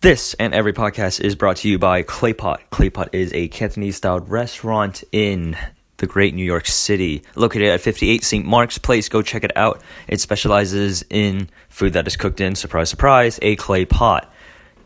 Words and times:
This 0.00 0.34
and 0.34 0.54
every 0.54 0.72
podcast 0.72 1.20
is 1.20 1.34
brought 1.34 1.56
to 1.56 1.68
you 1.68 1.76
by 1.76 2.04
Claypot. 2.04 2.58
Claypot 2.70 3.08
is 3.10 3.32
a 3.32 3.48
Cantonese 3.48 3.96
styled 3.96 4.28
restaurant 4.28 5.02
in 5.10 5.56
the 5.96 6.06
great 6.06 6.34
New 6.34 6.44
York 6.44 6.66
City, 6.66 7.24
located 7.34 7.66
at 7.66 7.80
58 7.80 8.22
St. 8.22 8.46
Mark's 8.46 8.78
Place. 8.78 9.08
Go 9.08 9.22
check 9.22 9.42
it 9.42 9.50
out. 9.56 9.82
It 10.06 10.20
specializes 10.20 11.04
in 11.10 11.48
food 11.68 11.94
that 11.94 12.06
is 12.06 12.16
cooked 12.16 12.40
in, 12.40 12.54
surprise, 12.54 12.88
surprise, 12.88 13.40
a 13.42 13.56
clay 13.56 13.86
pot. 13.86 14.32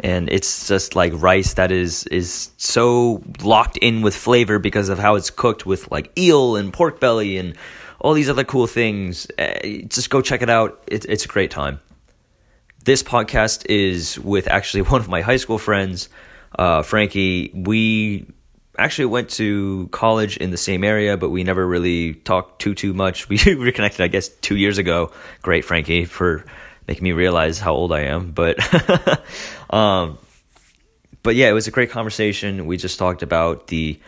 And 0.01 0.31
it's 0.33 0.67
just 0.67 0.97
like 0.97 1.13
rice 1.15 1.53
that 1.55 1.71
is 1.71 2.07
is 2.07 2.49
so 2.57 3.23
locked 3.43 3.77
in 3.77 4.01
with 4.01 4.17
flavor 4.17 4.59
because 4.59 4.89
of 4.89 4.99
how 4.99 5.17
it's 5.17 5.29
cooked 5.29 5.67
with 5.67 5.91
like 5.91 6.11
eel 6.17 6.57
and 6.57 6.73
pork 6.73 7.01
belly 7.01 7.37
and 7.37 7.55
all 8.01 8.15
these 8.15 8.31
other 8.31 8.45
cool 8.45 8.67
things. 8.67 9.27
Uh, 9.39 9.59
just 9.89 10.09
go 10.09 10.23
check 10.23 10.41
it 10.41 10.49
out. 10.49 10.83
It, 10.87 11.05
it's 11.05 11.27
a 11.27 11.29
great 11.29 11.51
time. 11.51 11.81
This 12.85 13.03
podcast 13.05 13.67
is 13.67 14.19
with 14.19 14.49
actually 14.49 14.83
one 14.91 15.01
of 15.01 15.09
my 15.09 15.21
high 15.21 15.37
school 15.37 15.59
friends, 15.59 16.09
uh, 16.59 16.83
Frankie. 16.83 17.51
We 17.55 18.27
actually 18.77 19.07
went 19.07 19.31
to 19.31 19.89
college 19.93 20.37
in 20.37 20.51
the 20.51 20.57
same 20.57 20.83
area, 20.83 21.17
but 21.17 21.31
we 21.31 21.45
never 21.45 21.65
really 21.65 22.15
talked 22.15 22.61
too 22.61 22.75
too 22.75 22.93
much. 22.93 23.29
We 23.29 23.39
reconnected, 23.55 24.01
I 24.01 24.09
guess, 24.09 24.29
two 24.29 24.57
years 24.57 24.79
ago. 24.79 25.13
Great, 25.43 25.65
Frankie, 25.65 26.07
for 26.07 26.45
making 26.89 27.05
me 27.05 27.13
realize 27.13 27.61
how 27.61 27.73
old 27.73 27.93
I 27.93 28.01
am. 28.03 28.33
But, 28.33 28.59
um, 29.71 30.19
but 31.23 31.37
yeah, 31.37 31.49
it 31.49 31.53
was 31.53 31.69
a 31.69 31.71
great 31.71 31.91
conversation. 31.91 32.67
We 32.67 32.77
just 32.79 32.99
talked 32.99 33.23
about 33.23 33.69
the 33.69 34.01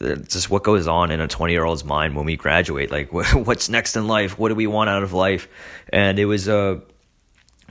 just 0.00 0.50
what 0.50 0.62
goes 0.62 0.86
on 0.86 1.10
in 1.10 1.20
a 1.20 1.28
20 1.28 1.52
year 1.52 1.64
old's 1.64 1.84
mind 1.84 2.14
when 2.14 2.24
we 2.24 2.36
graduate 2.36 2.90
like 2.90 3.12
what's 3.12 3.68
next 3.68 3.96
in 3.96 4.06
life 4.06 4.38
what 4.38 4.48
do 4.48 4.54
we 4.54 4.66
want 4.66 4.88
out 4.88 5.02
of 5.02 5.12
life 5.12 5.48
and 5.92 6.18
it 6.18 6.24
was 6.24 6.46
a 6.48 6.80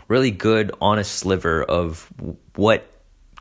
really 0.08 0.32
good, 0.32 0.72
honest 0.82 1.14
sliver 1.14 1.64
of 1.64 2.12
what 2.56 2.88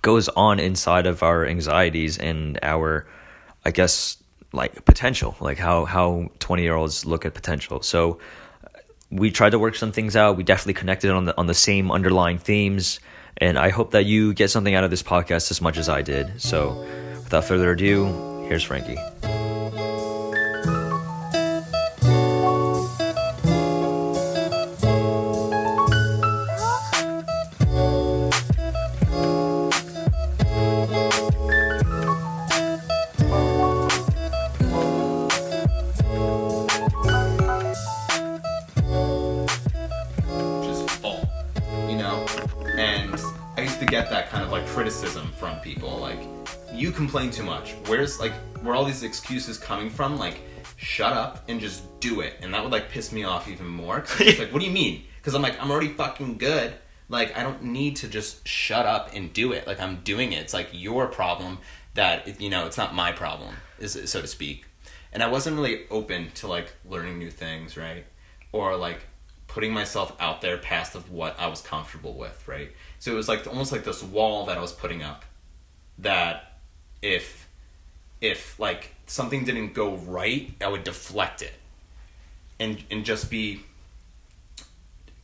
goes 0.02 0.28
on 0.28 0.58
inside 0.58 1.06
of 1.06 1.22
our 1.22 1.46
anxieties 1.46 2.18
and 2.18 2.58
our, 2.62 3.06
I 3.64 3.70
guess, 3.70 4.16
like 4.52 4.84
potential, 4.84 5.36
like 5.40 5.58
how 5.58 5.84
how 5.84 6.30
twenty 6.38 6.62
year 6.62 6.74
olds 6.74 7.06
look 7.06 7.24
at 7.24 7.34
potential. 7.34 7.82
So 7.82 8.18
we 9.10 9.30
tried 9.30 9.50
to 9.50 9.58
work 9.58 9.74
some 9.74 9.92
things 9.92 10.16
out. 10.16 10.36
We 10.36 10.42
definitely 10.42 10.74
connected 10.74 11.10
on 11.10 11.24
the 11.24 11.36
on 11.36 11.46
the 11.46 11.54
same 11.54 11.90
underlying 11.90 12.38
themes, 12.38 13.00
and 13.36 13.58
I 13.58 13.70
hope 13.70 13.92
that 13.92 14.06
you 14.06 14.34
get 14.34 14.50
something 14.50 14.74
out 14.74 14.84
of 14.84 14.90
this 14.90 15.02
podcast 15.02 15.50
as 15.50 15.60
much 15.60 15.76
as 15.76 15.88
I 15.88 16.02
did. 16.02 16.40
So, 16.40 16.84
without 17.24 17.44
further 17.44 17.72
ado, 17.72 18.44
here's 18.48 18.64
Frankie. 18.64 18.98
Complain 47.10 47.32
too 47.32 47.42
much. 47.42 47.72
Where's 47.88 48.20
like 48.20 48.32
where 48.62 48.76
all 48.76 48.84
these 48.84 49.02
excuses 49.02 49.58
coming 49.58 49.90
from? 49.90 50.16
Like, 50.16 50.42
shut 50.76 51.12
up 51.12 51.42
and 51.48 51.58
just 51.58 51.98
do 51.98 52.20
it. 52.20 52.34
And 52.40 52.54
that 52.54 52.62
would 52.62 52.70
like 52.70 52.88
piss 52.88 53.10
me 53.10 53.24
off 53.24 53.48
even 53.48 53.66
more. 53.66 54.02
Cause 54.02 54.20
it's 54.20 54.38
like, 54.38 54.52
what 54.52 54.60
do 54.60 54.66
you 54.66 54.72
mean? 54.72 55.02
Because 55.16 55.34
I'm 55.34 55.42
like, 55.42 55.60
I'm 55.60 55.72
already 55.72 55.88
fucking 55.88 56.38
good. 56.38 56.72
Like, 57.08 57.36
I 57.36 57.42
don't 57.42 57.64
need 57.64 57.96
to 57.96 58.08
just 58.08 58.46
shut 58.46 58.86
up 58.86 59.10
and 59.12 59.32
do 59.32 59.50
it. 59.50 59.66
Like, 59.66 59.80
I'm 59.80 59.96
doing 60.04 60.32
it. 60.32 60.36
It's 60.36 60.54
like 60.54 60.68
your 60.70 61.08
problem 61.08 61.58
that 61.94 62.40
you 62.40 62.48
know 62.48 62.66
it's 62.66 62.78
not 62.78 62.94
my 62.94 63.10
problem, 63.10 63.56
is 63.80 63.98
so 64.08 64.20
to 64.20 64.28
speak. 64.28 64.66
And 65.12 65.20
I 65.20 65.26
wasn't 65.26 65.56
really 65.56 65.88
open 65.90 66.30
to 66.36 66.46
like 66.46 66.72
learning 66.88 67.18
new 67.18 67.32
things, 67.32 67.76
right? 67.76 68.04
Or 68.52 68.76
like 68.76 69.00
putting 69.48 69.72
myself 69.72 70.14
out 70.20 70.42
there 70.42 70.58
past 70.58 70.94
of 70.94 71.10
what 71.10 71.34
I 71.40 71.48
was 71.48 71.60
comfortable 71.60 72.14
with, 72.14 72.46
right? 72.46 72.70
So 73.00 73.10
it 73.10 73.16
was 73.16 73.28
like 73.28 73.48
almost 73.48 73.72
like 73.72 73.82
this 73.82 74.00
wall 74.00 74.46
that 74.46 74.56
I 74.56 74.60
was 74.60 74.70
putting 74.70 75.02
up 75.02 75.24
that 75.98 76.49
if 77.02 77.48
if 78.20 78.58
like 78.60 78.94
something 79.06 79.44
didn't 79.44 79.74
go 79.74 79.96
right, 79.96 80.52
I 80.60 80.68
would 80.68 80.84
deflect 80.84 81.42
it. 81.42 81.54
And 82.58 82.82
and 82.90 83.04
just 83.04 83.30
be 83.30 83.64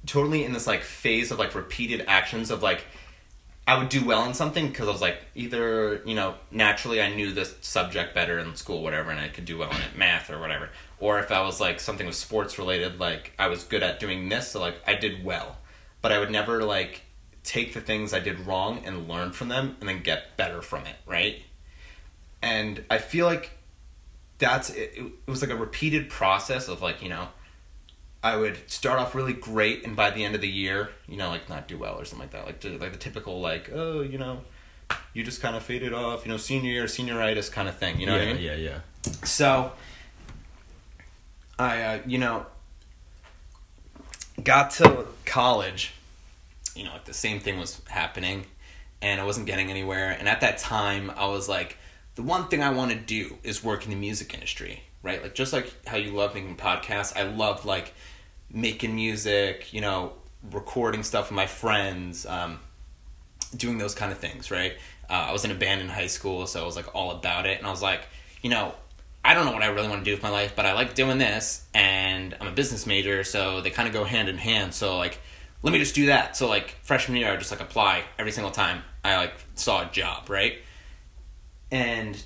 totally 0.07 0.45
in 0.45 0.53
this 0.53 0.67
like 0.67 0.83
phase 0.83 1.31
of 1.31 1.39
like 1.39 1.55
repeated 1.55 2.05
actions 2.07 2.51
of 2.51 2.63
like 2.63 2.85
I 3.69 3.77
would 3.77 3.89
do 3.89 4.05
well 4.05 4.25
in 4.25 4.35
something 4.35 4.69
because 4.69 4.89
I 4.89 4.93
was 4.93 5.01
like 5.01 5.19
either 5.35 6.01
you 6.07 6.15
know 6.15 6.37
naturally 6.51 7.03
I 7.03 7.15
knew 7.15 7.33
this 7.33 7.55
subject 7.61 8.15
better 8.15 8.39
in 8.39 8.55
school 8.55 8.83
whatever 8.83 9.11
and 9.11 9.21
I 9.21 9.29
could 9.29 9.45
do 9.45 9.59
well 9.59 9.71
in 9.71 9.77
it 9.77 9.97
math 9.97 10.31
or 10.31 10.39
whatever. 10.39 10.71
Or 10.99 11.19
if 11.19 11.31
I 11.31 11.43
was 11.43 11.61
like 11.61 11.81
something 11.81 12.07
with 12.07 12.17
sports 12.17 12.59
related 12.59 12.99
like 12.99 13.33
I 13.39 13.49
was 13.49 13.65
good 13.65 13.83
at 13.83 14.01
doing 14.01 14.29
this 14.29 14.53
so 14.53 14.61
like 14.61 14.81
I 14.87 14.95
did 14.95 15.25
well. 15.25 15.59
But 16.01 16.13
I 16.13 16.19
would 16.19 16.31
never 16.31 16.63
like 16.63 17.03
take 17.43 17.75
the 17.75 17.81
things 17.81 18.15
I 18.15 18.21
did 18.21 18.41
wrong 18.41 18.83
and 18.87 19.09
learn 19.09 19.33
from 19.33 19.49
them 19.49 19.77
and 19.81 19.89
then 19.89 20.03
get 20.03 20.37
better 20.37 20.63
from 20.63 20.87
it 20.87 20.97
right 21.07 21.43
and 22.47 22.85
I 22.89 22.99
feel 22.99 23.27
like 23.27 23.51
that's 24.39 24.71
it, 24.71 24.93
it 24.97 25.31
was 25.31 25.43
like 25.43 25.51
a 25.51 25.57
repeated 25.57 26.09
process 26.09 26.69
of 26.69 26.81
like 26.81 27.03
you 27.03 27.09
know 27.09 27.29
I 28.23 28.37
would 28.37 28.71
start 28.71 28.99
off 29.01 29.15
really 29.15 29.33
great 29.33 29.85
and 29.85 29.97
by 29.97 30.11
the 30.11 30.25
end 30.25 30.35
of 30.35 30.41
the 30.41 30.49
year 30.49 30.91
you 31.09 31.17
know 31.17 31.29
like 31.29 31.49
not 31.49 31.67
do 31.67 31.77
well 31.77 31.99
or 31.99 32.05
something 32.05 32.29
like 32.29 32.31
that. 32.33 32.47
Like 32.47 32.81
like 32.81 32.93
the 32.93 32.99
typical 32.99 33.41
like 33.41 33.71
oh 33.75 34.03
you 34.03 34.19
know 34.19 34.43
you 35.13 35.25
just 35.25 35.43
kind 35.43 35.57
of 35.57 35.63
faded 35.63 35.93
off 35.93 36.25
you 36.25 36.31
know 36.31 36.37
senior 36.37 36.71
year 36.71 36.85
senioritis 36.85 37.51
kind 37.51 37.69
of 37.69 37.77
thing 37.77 37.99
you 37.99 38.07
know 38.07 38.15
yeah, 38.15 38.23
what 38.23 38.29
I 38.29 38.33
mean? 38.35 38.43
Yeah, 38.43 38.55
yeah 38.55 38.71
yeah. 39.05 39.13
So 39.25 39.73
I 41.59 41.83
uh, 41.83 41.99
you 42.07 42.19
know 42.19 42.47
got 44.45 44.71
to 44.73 45.07
college 45.25 45.95
you 46.77 46.85
know 46.85 46.93
like 46.93 47.07
the 47.07 47.15
same 47.15 47.41
thing 47.41 47.59
was 47.59 47.81
happening 47.89 48.47
and 49.03 49.21
I 49.21 49.25
wasn't 49.25 49.47
getting 49.47 49.71
anywhere. 49.71 50.11
And 50.19 50.29
at 50.29 50.41
that 50.41 50.59
time 50.59 51.11
I 51.17 51.27
was 51.27 51.49
like 51.49 51.77
the 52.17 52.23
one 52.23 52.49
thing 52.49 52.63
I 52.63 52.71
want 52.71 52.91
to 52.91 52.97
do 52.97 53.39
is 53.45 53.63
work 53.63 53.85
in 53.85 53.91
the 53.91 53.97
music 53.97 54.35
industry, 54.35 54.83
right? 55.03 55.23
Like 55.23 55.35
just 55.35 55.53
like 55.53 55.73
how 55.87 55.97
you 55.97 56.11
love 56.11 56.35
making 56.35 56.57
podcasts, 56.57 57.17
I 57.17 57.23
love 57.23 57.65
like 57.65 57.95
making 58.51 58.95
music, 58.95 59.73
you 59.73 59.81
know, 59.81 60.15
recording 60.51 61.03
stuff 61.03 61.31
with 61.31 61.37
my 61.37 61.47
friends, 61.47 62.27
um, 62.27 62.59
doing 63.55 63.79
those 63.79 63.95
kind 63.95 64.11
of 64.11 64.19
things, 64.19 64.51
right? 64.51 64.75
Uh, 65.09 65.27
I 65.29 65.33
was 65.33 65.45
in 65.45 65.51
a 65.51 65.55
band 65.55 65.83
in 65.83 65.89
high 65.89 66.07
school, 66.07 66.47
so 66.47 66.63
I 66.63 66.67
was 66.67 66.75
like 66.75 66.95
all 66.95 67.11
about 67.11 67.47
it, 67.47 67.59
and 67.59 67.67
I 67.67 67.71
was 67.71 67.83
like, 67.83 68.09
you 68.43 68.51
know, 68.51 68.75
I 69.25 69.35
don't 69.35 69.45
know 69.45 69.53
what 69.53 69.63
I 69.63 69.67
really 69.67 69.89
want 69.89 70.01
to 70.01 70.05
do 70.05 70.13
with 70.13 70.23
my 70.23 70.31
life, 70.31 70.55
but 70.57 70.67
I 70.67 70.73
like 70.73 70.95
doing 70.95 71.19
this, 71.19 71.67
and 71.75 72.35
I'm 72.41 72.47
a 72.47 72.53
business 72.53 72.87
major, 72.87 73.25
so 73.25 73.61
they 73.61 73.71
kind 73.71 73.87
of 73.87 73.93
go 73.93 74.05
hand 74.05 74.29
in 74.29 74.39
hand. 74.39 74.73
So 74.73 74.97
like, 74.97 75.19
let 75.63 75.73
me 75.73 75.79
just 75.79 75.95
do 75.95 76.07
that. 76.07 76.37
So 76.37 76.49
like 76.49 76.77
freshman 76.83 77.19
year, 77.19 77.31
I 77.31 77.37
just 77.37 77.51
like 77.51 77.61
apply 77.61 78.05
every 78.19 78.33
single 78.33 78.53
time 78.53 78.83
I 79.05 79.17
like 79.17 79.35
saw 79.55 79.87
a 79.87 79.91
job, 79.91 80.31
right? 80.31 80.59
And 81.71 82.23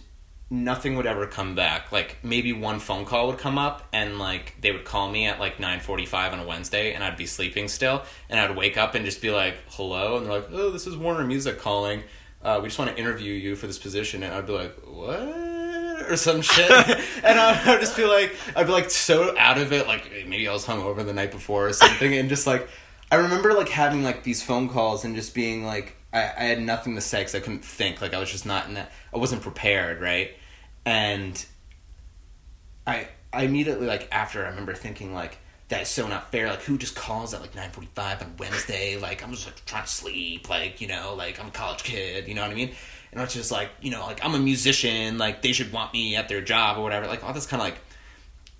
nothing 0.50 0.96
would 0.96 1.06
ever 1.06 1.26
come 1.26 1.54
back. 1.54 1.92
Like 1.92 2.18
maybe 2.22 2.52
one 2.52 2.80
phone 2.80 3.04
call 3.04 3.28
would 3.28 3.38
come 3.38 3.58
up 3.58 3.86
and 3.92 4.18
like 4.18 4.56
they 4.60 4.72
would 4.72 4.84
call 4.84 5.10
me 5.10 5.26
at 5.26 5.38
like 5.38 5.58
9:45 5.58 6.32
on 6.32 6.40
a 6.40 6.44
Wednesday 6.44 6.92
and 6.92 7.04
I'd 7.04 7.16
be 7.16 7.26
sleeping 7.26 7.68
still 7.68 8.02
and 8.28 8.40
I'd 8.40 8.56
wake 8.56 8.76
up 8.76 8.94
and 8.94 9.04
just 9.04 9.22
be 9.22 9.30
like, 9.30 9.56
"Hello." 9.70 10.16
And 10.16 10.26
they're 10.26 10.40
like, 10.40 10.48
"Oh, 10.52 10.70
this 10.70 10.86
is 10.86 10.96
Warner 10.96 11.24
Music 11.24 11.58
calling. 11.58 12.02
Uh, 12.42 12.58
we 12.62 12.68
just 12.68 12.78
want 12.78 12.90
to 12.90 12.98
interview 12.98 13.32
you 13.32 13.54
for 13.54 13.66
this 13.66 13.78
position." 13.78 14.22
And 14.22 14.34
I'd 14.34 14.46
be 14.46 14.52
like, 14.52 14.76
"What?" 14.86 16.10
or 16.10 16.16
some 16.16 16.42
shit. 16.42 16.70
and 17.22 17.38
I 17.38 17.70
would 17.70 17.80
just 17.80 17.96
be 17.96 18.04
like 18.04 18.34
I'd 18.56 18.66
be 18.66 18.72
like 18.72 18.90
so 18.90 19.36
out 19.38 19.58
of 19.58 19.72
it 19.72 19.86
like 19.86 20.10
maybe 20.26 20.48
I 20.48 20.52
was 20.52 20.66
hungover 20.66 21.04
the 21.04 21.12
night 21.12 21.30
before 21.30 21.68
or 21.68 21.72
something 21.72 22.14
and 22.14 22.28
just 22.28 22.46
like 22.46 22.68
I 23.12 23.16
remember 23.16 23.52
like 23.52 23.68
having 23.68 24.02
like 24.02 24.22
these 24.24 24.42
phone 24.42 24.68
calls 24.68 25.04
and 25.04 25.14
just 25.14 25.34
being 25.34 25.64
like 25.64 25.96
I, 26.12 26.22
I 26.22 26.44
had 26.44 26.60
nothing 26.60 26.94
to 26.96 27.00
say 27.00 27.20
because 27.20 27.34
I 27.34 27.40
couldn't 27.40 27.64
think. 27.64 28.00
Like 28.00 28.14
I 28.14 28.18
was 28.18 28.30
just 28.30 28.46
not 28.46 28.66
in 28.66 28.74
that. 28.74 28.90
I 29.14 29.18
wasn't 29.18 29.42
prepared, 29.42 30.00
right? 30.00 30.32
And 30.84 31.44
I 32.86 33.08
I 33.32 33.44
immediately 33.44 33.86
like 33.86 34.08
after 34.12 34.44
I 34.44 34.48
remember 34.48 34.74
thinking 34.74 35.14
like 35.14 35.38
that's 35.68 35.90
so 35.90 36.08
not 36.08 36.32
fair. 36.32 36.48
Like 36.48 36.62
who 36.62 36.78
just 36.78 36.96
calls 36.96 37.32
at 37.34 37.40
like 37.40 37.54
nine 37.54 37.70
forty 37.70 37.88
five 37.94 38.22
on 38.22 38.34
Wednesday? 38.38 38.96
Like 38.96 39.22
I'm 39.22 39.30
just 39.32 39.46
like 39.46 39.64
trying 39.66 39.84
to 39.84 39.88
sleep. 39.88 40.48
Like 40.48 40.80
you 40.80 40.88
know, 40.88 41.14
like 41.16 41.40
I'm 41.40 41.48
a 41.48 41.52
college 41.52 41.82
kid. 41.82 42.28
You 42.28 42.34
know 42.34 42.42
what 42.42 42.50
I 42.50 42.54
mean? 42.54 42.72
And 43.12 43.20
I 43.20 43.24
was 43.24 43.34
just 43.34 43.50
like 43.50 43.70
you 43.80 43.90
know, 43.90 44.04
like 44.06 44.24
I'm 44.24 44.34
a 44.34 44.38
musician. 44.38 45.18
Like 45.18 45.42
they 45.42 45.52
should 45.52 45.72
want 45.72 45.92
me 45.92 46.16
at 46.16 46.28
their 46.28 46.40
job 46.40 46.78
or 46.78 46.82
whatever. 46.82 47.06
Like 47.06 47.24
all 47.24 47.32
this 47.32 47.46
kind 47.46 47.60
of 47.60 47.66
like 47.68 47.78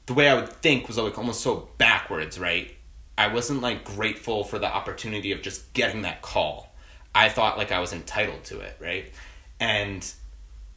the 0.07 0.15
way 0.15 0.29
I 0.29 0.35
would 0.35 0.49
think 0.49 0.89
was 0.89 0.99
like 0.99 1.19
almost 1.19 1.41
so 1.41 1.69
backwards, 1.79 2.39
right? 2.39 2.71
I 3.17 3.29
wasn't 3.29 3.61
like 3.61 3.85
grateful 3.85 4.45
for 4.45 4.59
the 4.59 4.73
opportunity 4.73 5.33
of 5.33 5.43
just 5.43 5.73
getting 5.75 6.03
that 6.03 6.23
call 6.23 6.71
I 7.15 7.29
thought 7.29 7.59
like 7.59 7.73
I 7.73 7.81
was 7.81 7.93
entitled 7.93 8.45
to 8.45 8.61
it, 8.61 8.77
right? 8.81 9.13
And 9.59 10.11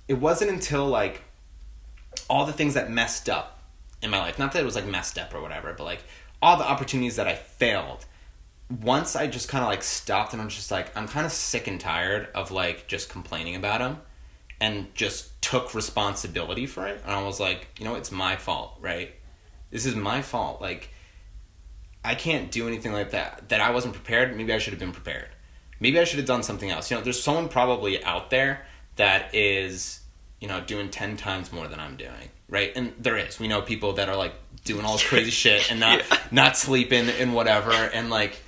it 0.08 0.16
wasn't 0.16 0.52
until 0.52 0.86
like 0.88 1.24
all 2.30 2.46
the 2.46 2.54
things 2.54 2.74
that 2.74 2.92
messed 2.92 3.30
up 3.30 3.62
in 4.02 4.10
my 4.10 4.20
life, 4.20 4.38
not 4.38 4.52
that 4.54 4.62
it 4.62 4.66
was 4.66 4.76
like 4.76 4.86
messed 4.86 5.18
up 5.18 5.34
or 5.34 5.42
whatever, 5.42 5.74
but 5.74 5.84
like 5.84 6.04
all 6.42 6.58
the 6.58 6.70
opportunities 6.70 7.16
that 7.16 7.28
I 7.28 7.36
failed 7.36 8.06
once 8.82 9.16
I 9.16 9.28
just 9.28 9.50
kind 9.50 9.64
of 9.64 9.70
like 9.70 9.84
stopped 9.84 10.34
and 10.34 10.42
I'm 10.42 10.50
just 10.50 10.72
like 10.72 10.96
I'm 10.98 11.08
kind 11.08 11.26
of 11.26 11.32
sick 11.32 11.68
and 11.68 11.80
tired 11.80 12.28
of 12.34 12.52
like 12.52 12.88
just 12.88 13.10
complaining 13.10 13.56
about 13.56 13.80
them 13.80 14.02
and 14.60 14.94
just 14.96 15.42
took 15.42 15.76
responsibility 15.76 16.66
for 16.66 16.88
it 16.88 17.02
and 17.04 17.12
I 17.14 17.24
was 17.24 17.40
like, 17.40 17.68
you 17.78 17.86
know, 17.86 17.96
it's 17.96 18.12
my 18.12 18.36
fault, 18.36 18.78
right? 18.82 19.14
This 19.70 19.86
is 19.86 19.96
my 19.96 20.22
fault. 20.22 20.62
Like 20.62 20.90
I 22.04 22.16
can't 22.16 22.52
do 22.52 22.68
anything 22.68 22.94
like 22.94 23.12
that. 23.12 23.50
That 23.50 23.62
I 23.62 23.72
wasn't 23.72 23.94
prepared. 23.94 24.36
Maybe 24.36 24.54
I 24.54 24.58
should 24.58 24.74
have 24.74 24.80
been 24.80 24.92
prepared. 24.92 25.30
Maybe 25.80 26.00
I 26.00 26.04
should 26.04 26.20
have 26.20 26.28
done 26.28 26.44
something 26.44 26.70
else. 26.70 26.90
You 26.90 26.98
know, 26.98 27.04
there's 27.04 27.22
someone 27.22 27.50
probably 27.50 28.04
out 28.04 28.30
there 28.30 28.66
that 28.96 29.34
is, 29.34 30.02
you 30.40 30.48
know, 30.48 30.62
doing 30.62 30.90
10 30.90 31.18
times 31.18 31.52
more 31.52 31.68
than 31.68 31.80
I'm 31.80 31.96
doing, 31.96 32.30
right? 32.50 32.72
And 32.76 32.94
there 33.00 33.18
is. 33.18 33.40
We 33.40 33.48
know 33.48 33.62
people 33.62 33.94
that 33.94 34.10
are 34.10 34.16
like 34.16 34.34
doing 34.64 34.86
all 34.86 34.94
this 34.94 35.08
crazy 35.08 35.32
shit 35.44 35.72
and 35.72 35.80
not 35.80 36.00
Yeah. 36.10 36.18
not 36.32 36.58
sleeping 36.58 37.10
and 37.10 37.34
whatever 37.34 37.72
and 37.72 38.10
like 38.10 38.42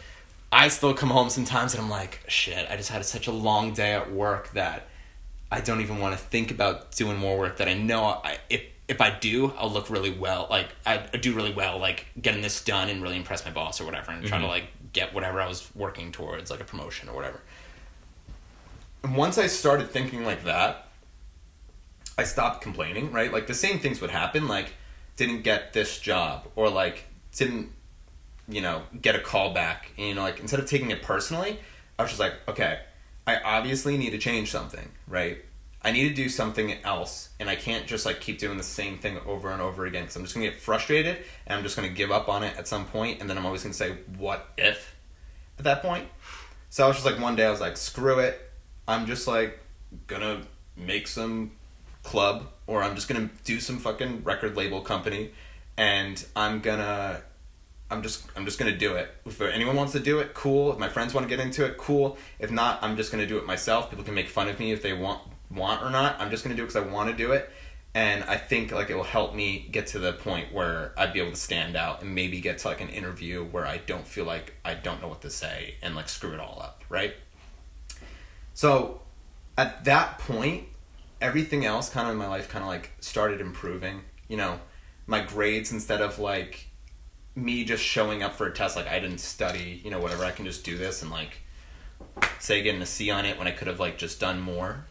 I 0.51 0.69
still 0.69 0.93
come 0.93 1.09
home 1.09 1.29
sometimes 1.29 1.73
and 1.73 1.83
I'm 1.83 1.89
like, 1.89 2.21
shit, 2.27 2.69
I 2.69 2.77
just 2.77 2.89
had 2.89 3.03
such 3.05 3.27
a 3.27 3.31
long 3.31 3.73
day 3.73 3.93
at 3.93 4.11
work 4.13 4.51
that 4.53 4.87
I 5.51 5.59
don't 5.59 5.81
even 5.81 5.99
want 5.99 6.17
to 6.17 6.23
think 6.23 6.49
about 6.49 6.91
doing 6.95 7.17
more 7.17 7.37
work 7.37 7.57
that 7.57 7.67
I 7.67 7.73
know 7.73 8.05
I, 8.05 8.37
if 8.49 8.61
if 8.87 9.01
I 9.01 9.09
do, 9.09 9.51
I'll 9.57 9.71
look 9.71 9.89
really 9.89 10.11
well. 10.11 10.47
Like 10.49 10.69
I, 10.85 11.03
I 11.13 11.17
do 11.17 11.33
really 11.33 11.53
well, 11.53 11.79
like 11.79 12.05
getting 12.21 12.41
this 12.41 12.63
done 12.63 12.87
and 12.89 13.01
really 13.01 13.17
impress 13.17 13.43
my 13.43 13.51
boss 13.51 13.81
or 13.81 13.85
whatever, 13.85 14.11
and 14.11 14.25
try 14.25 14.37
to 14.37 14.43
mm-hmm. 14.43 14.51
like 14.51 14.65
get 14.93 15.13
whatever 15.13 15.41
I 15.41 15.47
was 15.47 15.69
working 15.75 16.11
towards, 16.11 16.51
like 16.51 16.61
a 16.61 16.65
promotion 16.65 17.09
or 17.09 17.15
whatever. 17.15 17.41
And 19.05 19.15
once 19.15 19.37
I 19.37 19.45
started 19.45 19.91
thinking 19.91 20.25
like 20.25 20.45
that, 20.45 20.87
I 22.17 22.23
stopped 22.23 22.61
complaining. 22.61 23.11
Right, 23.11 23.31
like 23.31 23.45
the 23.45 23.53
same 23.53 23.77
things 23.77 24.01
would 24.01 24.09
happen. 24.09 24.47
Like 24.47 24.73
didn't 25.15 25.43
get 25.43 25.73
this 25.73 25.99
job 25.99 26.47
or 26.55 26.71
like 26.71 27.03
didn't 27.35 27.69
you 28.49 28.61
know 28.61 28.81
get 28.99 29.15
a 29.15 29.19
call 29.19 29.53
back. 29.53 29.91
And, 29.99 30.07
you 30.07 30.15
know, 30.15 30.23
like 30.23 30.39
instead 30.39 30.59
of 30.59 30.65
taking 30.65 30.89
it 30.89 31.03
personally, 31.03 31.59
I 31.99 32.01
was 32.01 32.09
just 32.09 32.19
like, 32.19 32.33
okay, 32.47 32.79
I 33.27 33.37
obviously 33.41 33.95
need 33.95 34.09
to 34.09 34.17
change 34.17 34.49
something. 34.49 34.89
Right. 35.07 35.37
I 35.83 35.91
need 35.91 36.09
to 36.09 36.15
do 36.15 36.27
something 36.27 36.73
else, 36.83 37.29
and 37.39 37.47
I 37.47 37.55
can't 37.55 37.85
just 37.85 38.07
like 38.07 38.19
keep 38.21 38.39
doing 38.39 38.57
the 38.57 38.63
same 38.63 38.97
thing 38.97 39.19
over 39.27 39.51
and 39.51 39.61
over 39.61 39.85
again 39.85 40.01
because 40.05 40.15
I'm 40.15 40.23
just 40.23 40.33
gonna 40.33 40.47
get 40.47 40.59
frustrated 40.59 41.17
and 41.45 41.59
I'm 41.59 41.63
just 41.63 41.75
gonna 41.75 41.89
give 41.89 42.09
up 42.09 42.27
on 42.27 42.41
it 42.41 42.57
at 42.57 42.67
some 42.67 42.85
point, 42.85 43.21
and 43.21 43.29
then 43.29 43.37
I'm 43.37 43.45
always 43.45 43.61
gonna 43.61 43.75
say, 43.75 43.97
"What 44.17 44.47
if?" 44.57 44.95
At 45.59 45.65
that 45.65 45.83
point, 45.83 46.07
so 46.71 46.85
I 46.85 46.87
was 46.87 46.97
just 46.97 47.05
like, 47.05 47.19
one 47.21 47.35
day 47.35 47.45
I 47.45 47.51
was 47.51 47.61
like, 47.61 47.77
"Screw 47.77 48.17
it," 48.17 48.44
I'm 48.87 49.05
just 49.05 49.27
like 49.27 49.59
gonna 50.07 50.41
make 50.75 51.07
some 51.07 51.51
club, 52.03 52.47
or 52.67 52.83
I'm 52.83 52.95
just 52.95 53.07
gonna 53.07 53.29
do 53.43 53.59
some 53.59 53.77
fucking 53.79 54.23
record 54.23 54.55
label 54.55 54.81
company, 54.81 55.31
and 55.77 56.23
I'm 56.35 56.59
gonna 56.59 57.21
I'm 57.89 58.01
just 58.01 58.25
I'm 58.35 58.45
just 58.45 58.57
gonna 58.57 58.77
do 58.77 58.95
it. 58.95 59.09
If 59.25 59.39
anyone 59.41 59.75
wants 59.75 59.93
to 59.93 59.99
do 59.99 60.19
it, 60.19 60.33
cool. 60.33 60.71
If 60.73 60.79
my 60.79 60.89
friends 60.89 61.13
want 61.13 61.27
to 61.27 61.35
get 61.35 61.43
into 61.43 61.65
it, 61.65 61.77
cool. 61.77 62.17
If 62.39 62.51
not, 62.51 62.79
I'm 62.83 62.97
just 62.97 63.11
gonna 63.11 63.27
do 63.27 63.37
it 63.37 63.45
myself. 63.45 63.89
People 63.89 64.05
can 64.05 64.15
make 64.15 64.27
fun 64.27 64.47
of 64.47 64.59
me 64.59 64.71
if 64.71 64.81
they 64.81 64.93
want 64.93 65.21
want 65.51 65.83
or 65.83 65.89
not. 65.89 66.19
I'm 66.19 66.31
just 66.31 66.43
gonna 66.43 66.55
do 66.55 66.63
it 66.63 66.67
because 66.67 66.83
I 66.83 66.91
want 66.91 67.09
to 67.09 67.15
do 67.15 67.31
it, 67.31 67.49
and 67.93 68.23
I 68.23 68.37
think 68.37 68.71
like 68.71 68.89
it 68.89 68.95
will 68.95 69.03
help 69.03 69.35
me 69.35 69.67
get 69.71 69.87
to 69.87 69.99
the 69.99 70.13
point 70.13 70.51
where 70.51 70.93
I'd 70.97 71.13
be 71.13 71.19
able 71.19 71.31
to 71.31 71.37
stand 71.37 71.75
out 71.75 72.01
and 72.01 72.15
maybe 72.15 72.41
get 72.41 72.57
to 72.59 72.69
like 72.69 72.81
an 72.81 72.89
interview 72.89 73.43
where 73.43 73.67
I 73.67 73.77
don't 73.77 74.07
feel 74.07 74.25
like 74.25 74.53
I 74.65 74.73
don't 74.73 75.01
know 75.01 75.07
what 75.07 75.21
to 75.21 75.29
say 75.29 75.75
and 75.83 75.95
like 75.95 76.09
screw 76.09 76.33
it 76.33 76.39
all 76.39 76.59
up, 76.61 76.83
right? 76.89 77.13
So 78.55 79.01
at 79.57 79.85
that 79.85 80.17
point, 80.17 80.63
everything 81.21 81.65
else 81.65 81.89
kind 81.89 82.07
of 82.07 82.13
in 82.13 82.17
my 82.17 82.27
life 82.27 82.49
kind 82.49 82.63
of 82.63 82.69
like 82.69 82.91
started 82.99 83.39
improving. 83.39 84.01
You 84.27 84.37
know, 84.37 84.59
my 85.05 85.21
grades 85.21 85.71
instead 85.71 86.01
of 86.01 86.17
like 86.17 86.67
me 87.35 87.65
just 87.65 87.83
showing 87.83 88.23
up 88.23 88.33
for 88.33 88.47
a 88.47 88.51
test 88.51 88.75
like 88.75 88.87
I 88.87 88.99
didn't 88.99 89.19
study, 89.19 89.81
you 89.83 89.91
know, 89.91 89.99
whatever, 89.99 90.25
I 90.25 90.31
can 90.31 90.45
just 90.45 90.63
do 90.63 90.77
this 90.77 91.01
and 91.01 91.11
like 91.11 91.41
say 92.39 92.63
getting 92.63 92.81
a 92.81 92.85
C 92.85 93.11
on 93.11 93.25
it 93.25 93.37
when 93.37 93.47
I 93.47 93.51
could 93.51 93.67
have 93.67 93.79
like 93.79 93.97
just 93.97 94.19
done 94.19 94.39
more. 94.39 94.85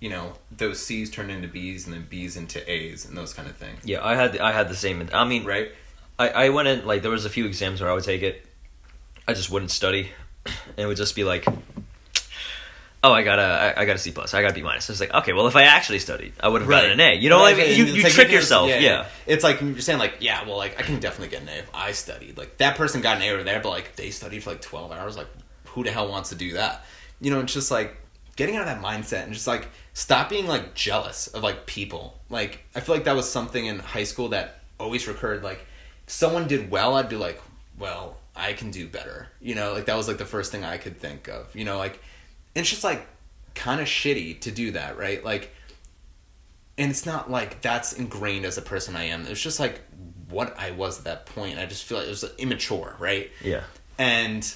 You 0.00 0.10
know, 0.10 0.34
those 0.54 0.78
C's 0.78 1.10
turned 1.10 1.30
into 1.30 1.48
B's 1.48 1.86
and 1.86 1.94
then 1.94 2.06
B's 2.08 2.36
into 2.36 2.70
A's 2.70 3.04
and 3.04 3.16
those 3.16 3.32
kind 3.32 3.48
of 3.48 3.56
things. 3.56 3.80
Yeah, 3.84 4.04
I 4.04 4.14
had 4.14 4.38
I 4.38 4.52
had 4.52 4.68
the 4.68 4.76
same. 4.76 5.08
I 5.12 5.24
mean, 5.24 5.44
Right? 5.44 5.72
I, 6.18 6.28
I 6.28 6.48
went 6.50 6.68
in 6.68 6.86
like 6.86 7.02
there 7.02 7.10
was 7.10 7.24
a 7.24 7.30
few 7.30 7.46
exams 7.46 7.80
where 7.80 7.90
I 7.90 7.94
would 7.94 8.04
take 8.04 8.22
it. 8.22 8.46
I 9.28 9.34
just 9.34 9.50
wouldn't 9.50 9.70
study, 9.70 10.10
and 10.46 10.78
it 10.78 10.86
would 10.86 10.96
just 10.96 11.16
be 11.16 11.24
like, 11.24 11.44
oh, 13.06 13.12
I 13.12 13.22
got 13.22 13.38
a 13.38 13.74
I, 13.76 13.84
got 13.84 13.96
a 13.96 13.98
C 13.98 14.10
plus, 14.12 14.34
I 14.34 14.42
got 14.42 14.50
a 14.50 14.54
B 14.54 14.62
minus. 14.62 14.90
It's 14.90 15.00
like 15.00 15.12
okay, 15.12 15.32
well 15.32 15.46
if 15.46 15.56
I 15.56 15.62
actually 15.62 15.98
studied, 15.98 16.32
I 16.40 16.48
would 16.48 16.60
have 16.62 16.70
gotten 16.70 16.90
an 16.90 17.00
A. 17.00 17.14
You 17.14 17.30
know, 17.30 17.38
Right, 17.38 17.56
like 17.56 17.76
you, 17.76 17.84
you 17.84 18.02
like 18.02 18.12
trick 18.12 18.30
yourself. 18.30 18.68
Yeah, 18.68 19.06
It's 19.26 19.44
like 19.44 19.60
you're 19.60 19.78
saying 19.80 19.98
like, 19.98 20.16
yeah, 20.20 20.44
well 20.44 20.56
like 20.56 20.78
I 20.78 20.82
can 20.82 21.00
definitely 21.00 21.28
get 21.28 21.42
an 21.42 21.48
A 21.48 21.58
if 21.58 21.70
I 21.72 21.92
studied. 21.92 22.36
Like 22.36 22.56
that 22.58 22.76
person 22.76 23.00
got 23.00 23.16
an 23.16 23.22
A 23.22 23.30
over 23.30 23.44
there, 23.44 23.60
but 23.60 23.70
like 23.70 23.96
they 23.96 24.10
studied 24.10 24.42
for 24.42 24.50
like 24.50 24.60
twelve 24.60 24.92
hours. 24.92 25.16
Like 25.16 25.28
who 25.66 25.84
the 25.84 25.90
hell 25.90 26.08
wants 26.08 26.30
to 26.30 26.34
do 26.34 26.54
that? 26.54 26.84
You 27.20 27.30
know, 27.30 27.40
it's 27.40 27.54
just 27.54 27.70
like 27.70 27.96
getting 28.36 28.56
out 28.56 28.62
of 28.62 28.68
that 28.68 28.82
mindset 28.82 29.24
and 29.24 29.32
just 29.32 29.46
like 29.46 29.68
stop 29.94 30.28
being 30.28 30.46
like 30.46 30.74
jealous 30.74 31.26
of 31.28 31.42
like 31.42 31.66
people. 31.66 32.18
Like 32.28 32.64
I 32.74 32.80
feel 32.80 32.94
like 32.94 33.04
that 33.04 33.16
was 33.16 33.30
something 33.30 33.64
in 33.64 33.78
high 33.78 34.04
school 34.04 34.28
that 34.30 34.60
always 34.78 35.06
recurred. 35.08 35.42
Like 35.42 35.64
if 36.06 36.12
someone 36.12 36.46
did 36.46 36.70
well, 36.70 36.94
I'd 36.94 37.08
be 37.08 37.16
like, 37.16 37.40
well, 37.78 38.16
I 38.34 38.52
can 38.52 38.70
do 38.70 38.86
better. 38.86 39.28
You 39.40 39.54
know, 39.54 39.72
like 39.72 39.86
that 39.86 39.96
was 39.96 40.08
like 40.08 40.18
the 40.18 40.26
first 40.26 40.52
thing 40.52 40.64
I 40.64 40.76
could 40.76 40.98
think 40.98 41.28
of. 41.28 41.54
You 41.54 41.64
know, 41.64 41.78
like 41.78 42.00
it's 42.60 42.70
just 42.70 42.84
like 42.84 43.06
kind 43.54 43.80
of 43.80 43.86
shitty 43.86 44.40
to 44.40 44.50
do 44.50 44.72
that, 44.72 44.98
right? 44.98 45.24
Like 45.24 45.52
and 46.78 46.90
it's 46.90 47.06
not 47.06 47.30
like 47.30 47.62
that's 47.62 47.92
ingrained 47.94 48.44
as 48.44 48.58
a 48.58 48.62
person 48.62 48.96
I 48.96 49.04
am. 49.04 49.26
It's 49.26 49.40
just 49.40 49.58
like 49.58 49.80
what 50.28 50.58
I 50.58 50.72
was 50.72 50.98
at 50.98 51.04
that 51.04 51.26
point. 51.26 51.58
I 51.58 51.66
just 51.66 51.84
feel 51.84 51.98
like 51.98 52.06
it 52.06 52.10
was 52.10 52.24
immature, 52.38 52.96
right? 52.98 53.30
yeah, 53.42 53.64
And 53.98 54.54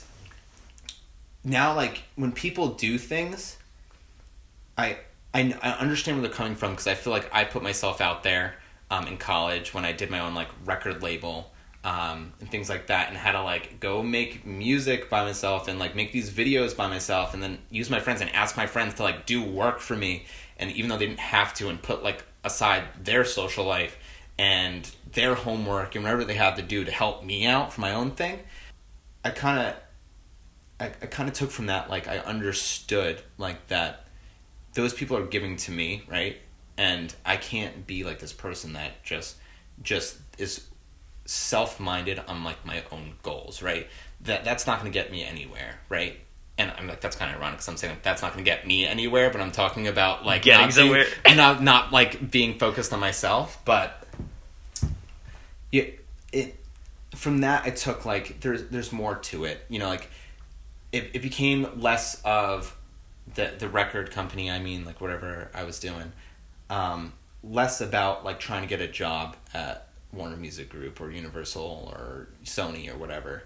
now, 1.43 1.75
like 1.75 2.03
when 2.17 2.33
people 2.33 2.69
do 2.75 2.99
things, 2.99 3.57
I 4.77 4.99
I, 5.33 5.55
I 5.63 5.71
understand 5.73 6.19
where 6.19 6.29
they're 6.29 6.37
coming 6.37 6.57
from 6.57 6.73
because 6.73 6.87
I 6.87 6.95
feel 6.95 7.13
like 7.13 7.31
I 7.33 7.45
put 7.45 7.63
myself 7.63 8.01
out 8.01 8.23
there 8.23 8.57
um, 8.91 9.07
in 9.07 9.17
college 9.17 9.73
when 9.73 9.85
I 9.85 9.93
did 9.93 10.11
my 10.11 10.21
own 10.21 10.35
like 10.35 10.49
record 10.65 11.03
label 11.03 11.51
um, 11.83 12.33
and 12.41 12.51
things 12.51 12.69
like 12.69 12.89
that, 12.89 13.09
and 13.09 13.17
how 13.17 13.33
to 13.33 13.43
like 13.43 13.81
go 13.81 14.03
make 14.03 14.45
music 14.45 15.09
by 15.09 15.25
myself 15.25 15.69
and 15.69 15.79
like 15.79 15.95
make 15.95 16.13
these 16.13 16.31
videos 16.31 16.77
by 16.77 16.89
myself, 16.89 17.35
and 17.35 17.43
then 17.43 17.59
use 17.71 17.89
my 17.89 18.01
friends 18.01 18.21
and 18.21 18.31
ask 18.35 18.57
my 18.57 18.67
friends 18.67 18.95
to 18.95 19.03
like 19.03 19.27
do 19.27 19.43
work 19.43 19.81
for 19.81 19.97
me, 19.97 20.25
and 20.59 20.71
even 20.73 20.91
though 20.91 20.99
they 20.99 21.07
didn't 21.07 21.21
have 21.21 21.55
to, 21.55 21.69
and 21.69 21.83
put 21.83 22.03
like 22.03 22.25
aside 22.45 22.85
their 23.03 23.25
social 23.25 23.65
life 23.65 23.97
and 24.39 24.91
their 25.13 25.35
homework 25.35 25.95
and 25.95 26.05
whatever 26.05 26.25
they 26.25 26.35
had 26.35 26.57
to 26.57 26.63
do 26.63 26.85
to 26.85 26.91
help 26.91 27.23
me 27.25 27.47
out 27.47 27.73
for 27.73 27.81
my 27.81 27.93
own 27.93 28.11
thing, 28.11 28.41
I 29.25 29.31
kind 29.31 29.69
of 29.69 29.75
I, 30.81 30.87
I 30.87 31.07
kind 31.07 31.29
of 31.29 31.35
took 31.35 31.51
from 31.51 31.67
that 31.67 31.91
like 31.91 32.09
I 32.09 32.19
understood 32.19 33.23
like 33.37 33.67
that 33.69 34.07
those 34.75 34.95
people 34.95 35.17
are 35.17 35.27
giving 35.27 35.57
to 35.57 35.73
me 35.73 36.03
right? 36.09 36.39
And 36.79 37.15
I 37.27 37.37
can't 37.37 37.87
be 37.87 38.05
like 38.05 38.19
this 38.19 38.33
person 38.33 38.73
that 38.73 39.03
just 39.03 39.37
just 39.83 40.17
is 40.39 40.70
self-minded 41.31 42.19
on 42.27 42.43
like 42.43 42.65
my 42.67 42.83
own 42.91 43.13
goals 43.23 43.63
right 43.63 43.87
that 44.21 44.45
that's 44.45 44.67
not 44.67 44.81
going 44.81 44.91
to 44.91 44.99
get 44.99 45.13
me 45.13 45.23
anywhere 45.25 45.79
right 45.89 46.19
and 46.59 46.73
I'm 46.77 46.89
like 46.89 47.01
that's 47.01 47.15
kind 47.15 47.31
of 47.31 47.39
ironic 47.41 47.59
because 47.59 47.69
I'm 47.69 47.77
saying 47.77 47.93
like, 47.95 48.03
that's 48.03 48.21
not 48.21 48.33
going 48.33 48.45
to 48.45 48.51
get 48.51 48.67
me 48.67 48.85
anywhere 48.85 49.31
but 49.31 49.41
I'm 49.41 49.53
talking 49.53 49.87
about 49.87 50.27
like 50.27 50.43
Getting 50.43 50.67
not 50.67 50.75
being- 50.75 51.05
somewhere. 51.05 51.37
not 51.37 51.63
not 51.63 51.93
like 51.93 52.33
being 52.33 52.59
focused 52.59 52.93
on 52.93 52.99
myself 52.99 53.61
but 53.65 54.05
yeah 55.71 55.85
it 56.33 56.57
from 57.15 57.43
that 57.43 57.65
I 57.65 57.71
took 57.71 58.05
like 58.05 58.41
there's 58.41 58.65
there's 58.65 58.91
more 58.91 59.15
to 59.15 59.45
it 59.45 59.65
you 59.69 59.79
know 59.79 59.89
like 59.89 60.11
it, 60.91 61.11
it 61.15 61.23
became 61.23 61.69
less 61.81 62.21
of 62.25 62.77
the 63.37 63.53
the 63.57 63.69
record 63.69 64.11
company 64.11 64.51
I 64.51 64.59
mean 64.59 64.85
like 64.85 65.01
whatever 65.01 65.49
I 65.55 65.63
was 65.63 65.79
doing 65.79 66.11
um, 66.69 67.13
less 67.45 67.81
about 67.81 68.25
like 68.25 68.41
trying 68.41 68.63
to 68.63 68.69
get 68.69 68.81
a 68.81 68.89
job 68.89 69.37
at 69.55 69.87
Warner 70.13 70.37
Music 70.37 70.69
Group 70.69 71.01
or 71.01 71.11
Universal 71.11 71.93
or 71.95 72.29
Sony 72.45 72.93
or 72.93 72.97
whatever. 72.97 73.45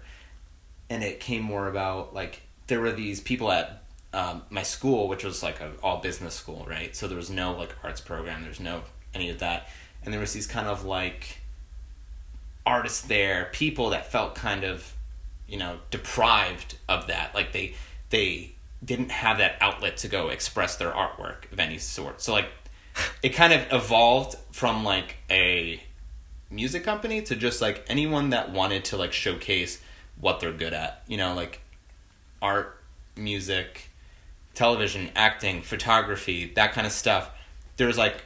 And 0.89 1.03
it 1.03 1.19
came 1.19 1.43
more 1.43 1.67
about 1.67 2.13
like 2.13 2.41
there 2.67 2.79
were 2.79 2.91
these 2.91 3.21
people 3.21 3.51
at 3.51 3.83
um, 4.13 4.43
my 4.49 4.63
school 4.63 5.07
which 5.07 5.23
was 5.23 5.43
like 5.43 5.59
a 5.59 5.71
all 5.83 5.97
business 5.97 6.33
school 6.33 6.65
right? 6.67 6.95
So 6.95 7.07
there 7.07 7.17
was 7.17 7.29
no 7.29 7.53
like 7.53 7.75
arts 7.83 8.01
program. 8.01 8.43
There's 8.43 8.59
no 8.59 8.83
any 9.13 9.29
of 9.29 9.39
that. 9.39 9.69
And 10.03 10.13
there 10.13 10.21
was 10.21 10.33
these 10.33 10.47
kind 10.47 10.67
of 10.67 10.85
like 10.85 11.41
artists 12.65 13.01
there 13.01 13.49
people 13.51 13.91
that 13.91 14.11
felt 14.11 14.33
kind 14.33 14.63
of 14.63 14.95
you 15.47 15.57
know 15.57 15.79
deprived 15.91 16.77
of 16.87 17.07
that. 17.07 17.35
Like 17.35 17.51
they 17.51 17.75
they 18.09 18.55
didn't 18.83 19.11
have 19.11 19.37
that 19.39 19.57
outlet 19.61 19.97
to 19.97 20.07
go 20.07 20.29
express 20.29 20.75
their 20.75 20.91
artwork 20.91 21.51
of 21.51 21.59
any 21.59 21.77
sort. 21.77 22.21
So 22.21 22.33
like 22.33 22.49
it 23.21 23.29
kind 23.29 23.53
of 23.53 23.65
evolved 23.71 24.35
from 24.51 24.83
like 24.83 25.17
a 25.29 25.81
music 26.55 26.83
company 26.83 27.21
to 27.21 27.35
just 27.35 27.61
like 27.61 27.85
anyone 27.87 28.29
that 28.29 28.51
wanted 28.51 28.85
to 28.85 28.97
like 28.97 29.13
showcase 29.13 29.81
what 30.19 30.39
they're 30.39 30.53
good 30.53 30.73
at 30.73 31.03
you 31.07 31.17
know 31.17 31.33
like 31.33 31.61
art 32.41 32.81
music 33.15 33.89
television 34.53 35.11
acting 35.15 35.61
photography 35.61 36.51
that 36.55 36.71
kind 36.71 36.87
of 36.87 36.93
stuff 36.93 37.29
there's 37.77 37.97
like 37.97 38.23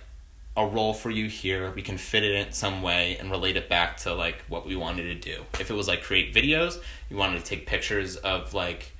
a 0.60 0.66
role 0.66 0.94
for 0.94 1.10
you 1.10 1.28
here. 1.28 1.72
We 1.72 1.82
can 1.82 1.98
fit 1.98 2.24
it 2.24 2.36
in 2.36 2.52
some 2.52 2.82
way 2.82 3.16
and 3.18 3.32
relate 3.32 3.56
it 3.56 3.70
back 3.70 3.98
to 3.98 4.14
like 4.14 4.42
what 4.50 4.66
we 4.66 4.76
wanted 4.76 5.04
to 5.04 5.16
do. 5.16 5.46
If 5.60 5.72
it 5.72 5.74
was 5.74 5.88
like 5.88 6.04
create 6.04 6.34
videos, 6.34 6.82
you 7.10 7.16
wanted 7.16 7.40
to 7.40 7.46
take 7.46 7.66
pictures 7.66 8.18
of 8.18 8.54
like, 8.54 8.92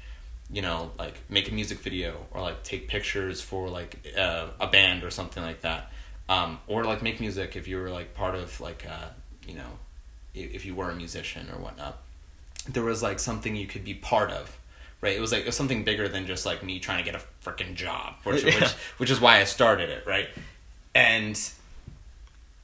you 0.50 0.62
know, 0.62 0.92
like 0.98 1.20
make 1.30 1.50
a 1.50 1.54
music 1.54 1.80
video 1.80 2.26
or 2.32 2.42
like 2.42 2.64
take 2.64 2.88
pictures 2.88 3.42
for 3.42 3.68
like 3.70 4.14
uh, 4.18 4.48
a 4.60 4.68
band 4.68 5.04
or 5.04 5.10
something 5.10 5.44
like 5.44 5.62
that, 5.62 5.92
um, 6.30 6.60
or 6.68 6.86
like 6.86 7.02
make 7.02 7.20
music 7.20 7.58
if 7.58 7.68
you 7.68 7.78
were 7.78 7.90
like 7.90 8.14
part 8.14 8.36
of 8.36 8.60
like 8.62 8.86
uh, 8.90 9.10
you 9.50 9.56
know, 9.56 9.80
if, 10.34 10.54
if 10.56 10.66
you 10.66 10.76
were 10.76 10.90
a 10.90 10.96
musician 10.96 11.50
or 11.52 11.60
whatnot. 11.60 11.98
There 12.68 12.84
was 12.84 13.02
like 13.02 13.20
something 13.20 13.56
you 13.56 13.68
could 13.68 13.84
be 13.84 13.94
part 13.94 14.32
of 14.32 14.56
right? 15.02 15.16
It 15.16 15.22
was 15.22 15.32
like 15.32 15.42
it 15.42 15.46
was 15.46 15.56
something 15.56 15.84
bigger 15.84 16.10
than 16.10 16.28
just 16.28 16.46
like 16.46 16.62
me 16.62 16.78
trying 16.80 17.04
to 17.04 17.10
get 17.10 17.16
a 17.16 17.24
freaking 17.48 17.76
job, 17.76 18.16
which, 18.24 18.44
Yeah. 18.44 18.60
which 18.60 18.72
which 18.98 19.10
is 19.10 19.20
why 19.22 19.40
I 19.40 19.46
started 19.46 19.90
it, 19.90 20.06
right? 20.06 20.28
And 20.94 21.40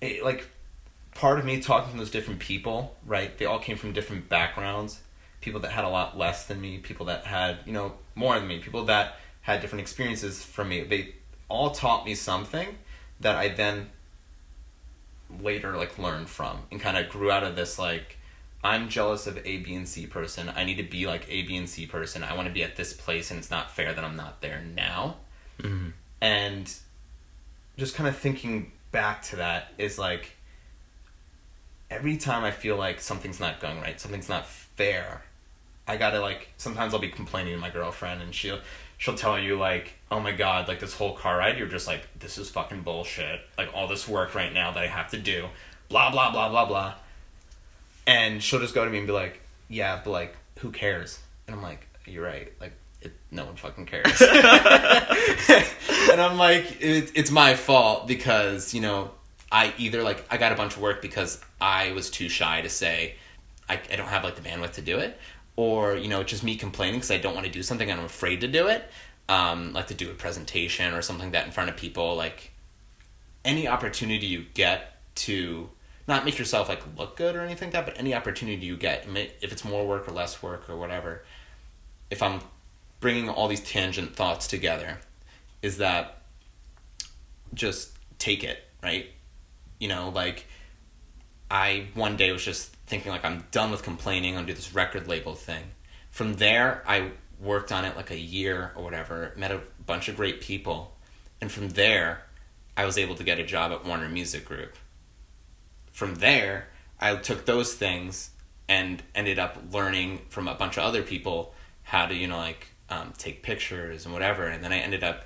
it, 0.01 0.23
like 0.23 0.47
part 1.13 1.39
of 1.39 1.45
me 1.45 1.61
talking 1.61 1.93
to 1.93 1.97
those 1.97 2.11
different 2.11 2.39
people, 2.39 2.95
right? 3.05 3.37
They 3.37 3.45
all 3.45 3.59
came 3.59 3.77
from 3.77 3.93
different 3.93 4.27
backgrounds. 4.29 4.99
People 5.41 5.61
that 5.61 5.71
had 5.71 5.85
a 5.85 5.89
lot 5.89 6.17
less 6.17 6.45
than 6.45 6.59
me, 6.59 6.79
people 6.79 7.05
that 7.05 7.25
had 7.25 7.59
you 7.65 7.71
know 7.73 7.93
more 8.15 8.37
than 8.37 8.47
me, 8.47 8.59
people 8.59 8.83
that 8.85 9.15
had 9.41 9.61
different 9.61 9.81
experiences 9.81 10.43
from 10.43 10.69
me. 10.69 10.83
They 10.83 11.15
all 11.47 11.71
taught 11.71 12.05
me 12.05 12.15
something 12.15 12.77
that 13.19 13.35
I 13.35 13.47
then 13.49 13.91
later 15.41 15.75
like 15.75 15.97
learned 15.97 16.29
from 16.29 16.59
and 16.71 16.79
kind 16.79 16.97
of 16.97 17.09
grew 17.09 17.31
out 17.31 17.43
of 17.43 17.55
this 17.55 17.77
like 17.79 18.17
I'm 18.63 18.89
jealous 18.89 19.27
of 19.27 19.37
A, 19.45 19.57
B, 19.57 19.75
and 19.75 19.87
C 19.87 20.07
person. 20.07 20.51
I 20.55 20.63
need 20.63 20.77
to 20.77 20.83
be 20.83 21.05
like 21.05 21.27
A, 21.29 21.43
B, 21.43 21.55
and 21.55 21.69
C 21.69 21.85
person. 21.85 22.23
I 22.23 22.35
want 22.35 22.47
to 22.47 22.53
be 22.53 22.63
at 22.63 22.75
this 22.75 22.93
place, 22.93 23.29
and 23.29 23.37
it's 23.37 23.51
not 23.51 23.69
fair 23.69 23.93
that 23.93 24.03
I'm 24.03 24.15
not 24.15 24.41
there 24.41 24.63
now. 24.73 25.17
Mhm. 25.59 25.93
And 26.19 26.73
just 27.77 27.93
kind 27.93 28.09
of 28.09 28.17
thinking 28.17 28.71
back 28.91 29.21
to 29.23 29.35
that 29.35 29.73
is 29.77 29.99
like 29.99 30.31
every 31.91 32.17
time 32.17 32.43
I 32.43 32.49
feel 32.49 32.75
like 32.75 32.99
something's 32.99 33.39
not 33.39 33.59
going 33.59 33.79
right, 33.81 34.01
something's 34.01 34.29
not 34.29 34.47
fair, 34.47 35.23
I 35.87 35.97
gotta 35.97 36.19
like 36.19 36.49
sometimes 36.57 36.93
I'll 36.93 36.99
be 36.99 37.09
complaining 37.09 37.53
to 37.53 37.59
my 37.59 37.69
girlfriend, 37.69 38.21
and 38.21 38.33
she'll 38.33 38.59
she'll 38.97 39.15
tell 39.15 39.39
you 39.39 39.57
like, 39.57 39.93
oh 40.11 40.19
my 40.19 40.31
god, 40.31 40.67
like 40.67 40.79
this 40.79 40.93
whole 40.93 41.13
car 41.13 41.37
ride, 41.37 41.57
you're 41.57 41.67
just 41.67 41.87
like, 41.87 42.07
this 42.19 42.37
is 42.37 42.49
fucking 42.49 42.81
bullshit. 42.81 43.41
Like 43.57 43.69
all 43.73 43.87
this 43.87 44.07
work 44.07 44.35
right 44.35 44.53
now 44.53 44.71
that 44.71 44.83
I 44.83 44.87
have 44.87 45.09
to 45.11 45.17
do, 45.17 45.47
blah 45.89 46.11
blah 46.11 46.31
blah 46.31 46.49
blah 46.49 46.65
blah. 46.65 46.93
And 48.07 48.41
she'll 48.41 48.59
just 48.59 48.75
go 48.75 48.85
to 48.85 48.91
me 48.91 48.99
and 48.99 49.07
be 49.07 49.13
like, 49.13 49.41
yeah, 49.67 49.99
but 50.03 50.11
like, 50.11 50.35
who 50.59 50.71
cares? 50.71 51.19
And 51.47 51.55
I'm 51.55 51.61
like, 51.61 51.87
you're 52.05 52.23
right. 52.23 52.51
Like, 52.59 52.73
it, 53.01 53.13
no 53.31 53.45
one 53.45 53.55
fucking 53.55 53.85
cares. 53.85 54.21
and 56.11 56.21
I'm 56.21 56.37
like, 56.37 56.81
it, 56.81 57.11
it's 57.15 57.31
my 57.31 57.55
fault 57.55 58.07
because, 58.07 58.73
you 58.73 58.81
know, 58.81 59.11
I 59.51 59.73
either 59.77 60.03
like, 60.03 60.25
I 60.29 60.37
got 60.37 60.51
a 60.51 60.55
bunch 60.55 60.75
of 60.75 60.81
work 60.81 61.01
because 61.01 61.41
I 61.59 61.91
was 61.93 62.09
too 62.09 62.29
shy 62.29 62.61
to 62.61 62.69
say, 62.69 63.15
I, 63.67 63.79
I 63.91 63.95
don't 63.95 64.07
have 64.07 64.23
like 64.23 64.35
the 64.35 64.47
bandwidth 64.47 64.73
to 64.73 64.81
do 64.81 64.99
it. 64.99 65.19
Or, 65.57 65.95
you 65.95 66.07
know, 66.07 66.23
just 66.23 66.43
me 66.43 66.55
complaining 66.55 66.95
because 66.95 67.11
I 67.11 67.17
don't 67.17 67.33
want 67.33 67.45
to 67.45 67.51
do 67.51 67.63
something 67.63 67.89
and 67.89 67.99
I'm 67.99 68.05
afraid 68.05 68.41
to 68.41 68.47
do 68.47 68.67
it. 68.67 68.89
Um, 69.27 69.73
like 69.73 69.87
to 69.87 69.93
do 69.93 70.11
a 70.11 70.13
presentation 70.13 70.93
or 70.93 71.01
something 71.01 71.27
like 71.27 71.33
that 71.33 71.45
in 71.45 71.51
front 71.51 71.69
of 71.69 71.77
people. 71.77 72.15
Like, 72.15 72.51
any 73.45 73.67
opportunity 73.67 74.25
you 74.25 74.45
get 74.53 74.97
to 75.15 75.69
not 76.07 76.25
make 76.25 76.37
yourself 76.37 76.67
like 76.67 76.81
look 76.97 77.15
good 77.15 77.35
or 77.35 77.41
anything 77.41 77.67
like 77.67 77.73
that, 77.73 77.85
but 77.85 77.97
any 77.97 78.13
opportunity 78.13 78.65
you 78.65 78.75
get, 78.75 79.07
if 79.41 79.51
it's 79.51 79.63
more 79.63 79.87
work 79.87 80.07
or 80.07 80.11
less 80.11 80.43
work 80.43 80.69
or 80.69 80.75
whatever, 80.75 81.23
if 82.09 82.21
I'm 82.21 82.41
bringing 82.99 83.29
all 83.29 83.47
these 83.47 83.61
tangent 83.61 84.15
thoughts 84.15 84.47
together, 84.47 84.99
is 85.61 85.77
that 85.77 86.21
just 87.53 87.91
take 88.19 88.43
it, 88.43 88.63
right? 88.83 89.07
You 89.79 89.87
know, 89.87 90.09
like 90.09 90.45
I 91.49 91.87
one 91.93 92.17
day 92.17 92.31
was 92.31 92.43
just 92.43 92.74
thinking 92.85 93.11
like 93.11 93.25
I'm 93.25 93.45
done 93.51 93.71
with 93.71 93.83
complaining. 93.83 94.37
I'll 94.37 94.45
do 94.45 94.53
this 94.53 94.73
record 94.73 95.07
label 95.07 95.35
thing. 95.35 95.63
From 96.11 96.35
there, 96.35 96.83
I 96.87 97.11
worked 97.39 97.71
on 97.71 97.85
it 97.85 97.95
like 97.95 98.11
a 98.11 98.19
year 98.19 98.71
or 98.75 98.83
whatever. 98.83 99.33
Met 99.35 99.51
a 99.51 99.61
bunch 99.85 100.07
of 100.07 100.15
great 100.15 100.41
people, 100.41 100.95
and 101.41 101.51
from 101.51 101.69
there, 101.69 102.23
I 102.77 102.85
was 102.85 102.97
able 102.97 103.15
to 103.15 103.23
get 103.23 103.39
a 103.39 103.45
job 103.45 103.71
at 103.71 103.85
Warner 103.85 104.09
Music 104.09 104.45
Group. 104.45 104.75
From 105.91 106.15
there, 106.15 106.67
I 106.99 107.15
took 107.15 107.45
those 107.45 107.73
things 107.73 108.31
and 108.67 109.03
ended 109.13 109.39
up 109.39 109.57
learning 109.71 110.21
from 110.29 110.47
a 110.47 110.55
bunch 110.55 110.77
of 110.77 110.83
other 110.83 111.03
people 111.03 111.53
how 111.83 112.07
to 112.07 112.15
you 112.15 112.27
know 112.27 112.37
like 112.37 112.67
um, 112.89 113.13
take 113.17 113.43
pictures 113.43 114.05
and 114.05 114.13
whatever. 114.13 114.45
And 114.45 114.63
then 114.63 114.71
I 114.71 114.77
ended 114.77 115.03
up 115.03 115.25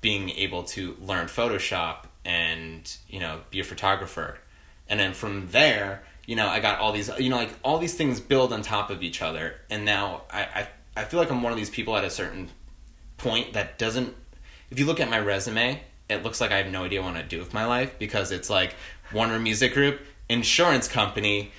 being 0.00 0.30
able 0.30 0.62
to 0.62 0.96
learn 1.00 1.26
Photoshop 1.26 2.04
and 2.24 2.96
you 3.08 3.20
know 3.20 3.40
be 3.50 3.60
a 3.60 3.64
photographer. 3.64 4.38
And 4.88 4.98
then 4.98 5.12
from 5.12 5.48
there, 5.48 6.02
you 6.28 6.36
know, 6.36 6.46
I 6.46 6.60
got 6.60 6.78
all 6.78 6.92
these, 6.92 7.10
you 7.18 7.30
know, 7.30 7.36
like 7.36 7.50
all 7.64 7.78
these 7.78 7.94
things 7.94 8.20
build 8.20 8.52
on 8.52 8.60
top 8.60 8.90
of 8.90 9.02
each 9.02 9.22
other. 9.22 9.54
And 9.70 9.86
now 9.86 10.24
I, 10.30 10.42
I, 10.42 10.68
I 10.94 11.04
feel 11.04 11.18
like 11.18 11.30
I'm 11.30 11.42
one 11.42 11.52
of 11.52 11.56
these 11.58 11.70
people 11.70 11.96
at 11.96 12.04
a 12.04 12.10
certain 12.10 12.50
point 13.16 13.54
that 13.54 13.78
doesn't, 13.78 14.14
if 14.70 14.78
you 14.78 14.84
look 14.84 15.00
at 15.00 15.08
my 15.08 15.18
resume, 15.18 15.80
it 16.10 16.22
looks 16.22 16.38
like 16.38 16.52
I 16.52 16.58
have 16.58 16.70
no 16.70 16.84
idea 16.84 17.00
what 17.02 17.16
I 17.16 17.22
do 17.22 17.38
with 17.38 17.54
my 17.54 17.64
life 17.64 17.98
because 17.98 18.30
it's 18.30 18.50
like 18.50 18.74
Warner 19.10 19.38
Music 19.38 19.72
Group, 19.72 20.00
insurance 20.28 20.86
company, 20.86 21.50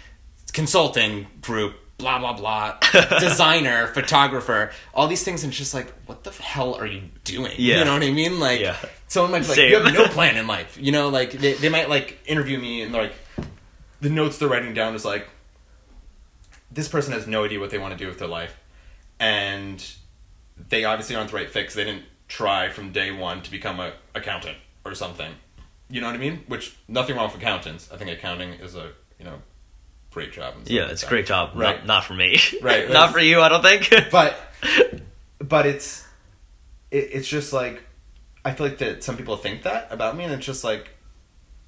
consulting 0.53 1.25
group, 1.41 1.75
blah, 1.97 2.19
blah, 2.19 2.33
blah, 2.33 2.77
designer, 3.19 3.87
photographer, 3.87 4.71
all 4.93 5.07
these 5.07 5.23
things. 5.23 5.43
And 5.43 5.49
it's 5.51 5.57
just 5.57 5.73
like, 5.73 5.91
what 6.05 6.23
the 6.23 6.31
hell 6.31 6.75
are 6.75 6.85
you 6.85 7.01
doing? 7.23 7.53
Yeah. 7.57 7.79
You 7.79 7.85
know 7.85 7.93
what 7.93 8.03
I 8.03 8.11
mean? 8.11 8.39
Like, 8.39 8.61
Yeah. 8.61 8.77
someone 9.07 9.31
might 9.31 9.41
be 9.41 9.47
like, 9.47 9.55
Same. 9.55 9.71
you 9.71 9.79
have 9.79 9.93
no 9.93 10.07
plan 10.09 10.37
in 10.37 10.45
life. 10.45 10.77
You 10.79 10.91
know, 10.91 11.09
like 11.09 11.31
they, 11.31 11.53
they 11.53 11.69
might 11.69 11.89
like 11.89 12.19
interview 12.27 12.59
me 12.59 12.83
and 12.83 12.93
like 12.93 13.13
the 14.01 14.09
notes 14.09 14.37
they're 14.37 14.49
writing 14.49 14.73
down 14.73 14.95
is 14.95 15.05
like 15.05 15.29
this 16.71 16.87
person 16.87 17.13
has 17.13 17.27
no 17.27 17.43
idea 17.45 17.59
what 17.59 17.69
they 17.69 17.77
want 17.77 17.91
to 17.93 17.97
do 17.97 18.07
with 18.07 18.19
their 18.19 18.27
life, 18.27 18.57
and 19.19 19.93
they 20.69 20.85
obviously 20.85 21.15
aren't 21.15 21.31
the 21.31 21.35
right 21.35 21.49
fix 21.49 21.73
they 21.73 21.83
didn't 21.83 22.05
try 22.27 22.69
from 22.69 22.91
day 22.91 23.11
one 23.11 23.41
to 23.41 23.51
become 23.51 23.79
a 23.79 23.93
accountant 24.15 24.57
or 24.85 24.93
something. 24.93 25.33
You 25.89 26.01
know 26.01 26.07
what 26.07 26.15
I 26.15 26.19
mean? 26.19 26.43
Which 26.47 26.75
nothing 26.87 27.15
wrong 27.15 27.27
with 27.27 27.41
accountants. 27.41 27.89
I 27.91 27.97
think 27.97 28.11
accounting 28.11 28.53
is 28.53 28.75
a 28.75 28.91
you 29.17 29.25
know 29.25 29.41
great 30.11 30.31
job. 30.31 30.55
Yeah, 30.65 30.87
it's 30.89 31.03
a 31.03 31.07
great 31.07 31.25
job. 31.25 31.51
Right. 31.55 31.77
Not, 31.79 31.85
not 31.85 32.05
for 32.05 32.13
me. 32.13 32.39
Right. 32.61 32.89
not 32.89 33.11
for 33.11 33.19
you, 33.19 33.41
I 33.41 33.49
don't 33.49 33.63
think. 33.63 33.91
but 34.11 34.37
but 35.39 35.65
it's 35.65 36.05
it, 36.91 37.09
it's 37.13 37.27
just 37.27 37.53
like 37.53 37.83
I 38.45 38.53
feel 38.53 38.67
like 38.67 38.77
that 38.77 39.03
some 39.03 39.17
people 39.17 39.35
think 39.37 39.63
that 39.63 39.87
about 39.91 40.15
me, 40.15 40.23
and 40.23 40.33
it's 40.33 40.45
just 40.45 40.63
like 40.63 40.91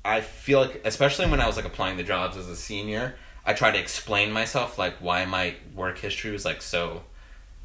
I 0.03 0.21
feel 0.21 0.61
like, 0.61 0.81
especially 0.85 1.27
when 1.29 1.39
I 1.39 1.47
was 1.47 1.55
like 1.55 1.65
applying 1.65 1.97
the 1.97 2.03
jobs 2.03 2.35
as 2.37 2.47
a 2.47 2.55
senior, 2.55 3.15
I 3.45 3.53
tried 3.53 3.71
to 3.73 3.79
explain 3.79 4.31
myself 4.31 4.77
like 4.77 4.95
why 4.97 5.25
my 5.25 5.55
work 5.75 5.97
history 5.99 6.31
was 6.31 6.45
like 6.45 6.61
so 6.61 7.03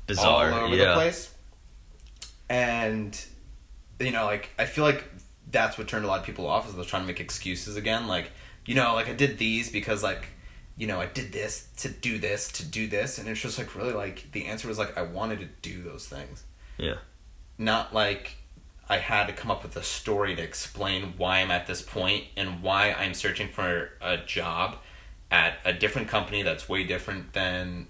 Bizarre. 0.06 0.52
all 0.52 0.66
over 0.66 0.76
yeah. 0.76 0.88
the 0.88 0.94
place, 0.94 1.32
and 2.48 3.18
you 3.98 4.10
know, 4.10 4.24
like 4.26 4.50
I 4.58 4.66
feel 4.66 4.84
like 4.84 5.04
that's 5.50 5.78
what 5.78 5.88
turned 5.88 6.04
a 6.04 6.08
lot 6.08 6.20
of 6.20 6.26
people 6.26 6.46
off 6.46 6.68
is 6.68 6.74
they're 6.74 6.84
trying 6.84 7.02
to 7.02 7.06
make 7.06 7.20
excuses 7.20 7.76
again, 7.76 8.06
like 8.06 8.30
you 8.66 8.74
know, 8.74 8.94
like 8.94 9.08
I 9.08 9.14
did 9.14 9.38
these 9.38 9.70
because 9.70 10.02
like 10.02 10.28
you 10.76 10.86
know 10.86 11.00
I 11.00 11.06
did 11.06 11.32
this 11.32 11.68
to 11.78 11.88
do 11.88 12.18
this 12.18 12.48
to 12.52 12.64
do 12.64 12.86
this, 12.86 13.18
and 13.18 13.28
it's 13.28 13.40
just 13.40 13.58
like 13.58 13.74
really 13.74 13.92
like 13.94 14.30
the 14.32 14.46
answer 14.46 14.68
was 14.68 14.78
like 14.78 14.96
I 14.96 15.02
wanted 15.02 15.40
to 15.40 15.48
do 15.62 15.82
those 15.82 16.06
things, 16.06 16.44
Yeah. 16.78 16.96
not 17.58 17.94
like 17.94 18.36
I 18.88 18.98
had 18.98 19.26
to 19.26 19.32
come 19.32 19.50
up 19.50 19.62
with 19.62 19.76
a 19.76 19.82
story 19.82 20.36
to 20.36 20.42
explain 20.42 21.14
why 21.16 21.38
I'm 21.38 21.50
at 21.50 21.66
this 21.66 21.82
point 21.82 22.24
and 22.36 22.62
why 22.62 22.92
I'm 22.92 23.14
searching 23.14 23.48
for 23.48 23.90
a 24.00 24.16
job 24.16 24.76
at 25.30 25.58
a 25.64 25.72
different 25.72 26.08
company 26.08 26.42
that's 26.42 26.68
way 26.68 26.84
different 26.84 27.32
than 27.32 27.88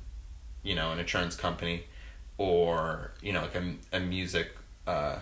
you 0.62 0.74
know 0.74 0.92
an 0.92 0.98
insurance 0.98 1.36
company 1.36 1.84
or 2.38 3.12
you 3.22 3.32
know 3.32 3.42
like 3.42 3.54
a, 3.54 3.74
a 3.92 4.00
music 4.00 4.56
uh, 4.86 5.18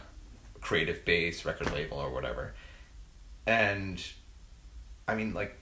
creative 0.60 1.04
base 1.04 1.44
record 1.44 1.72
label 1.72 1.98
or 1.98 2.10
whatever. 2.10 2.54
And 3.46 4.02
i 5.06 5.14
mean 5.14 5.34
like 5.34 5.56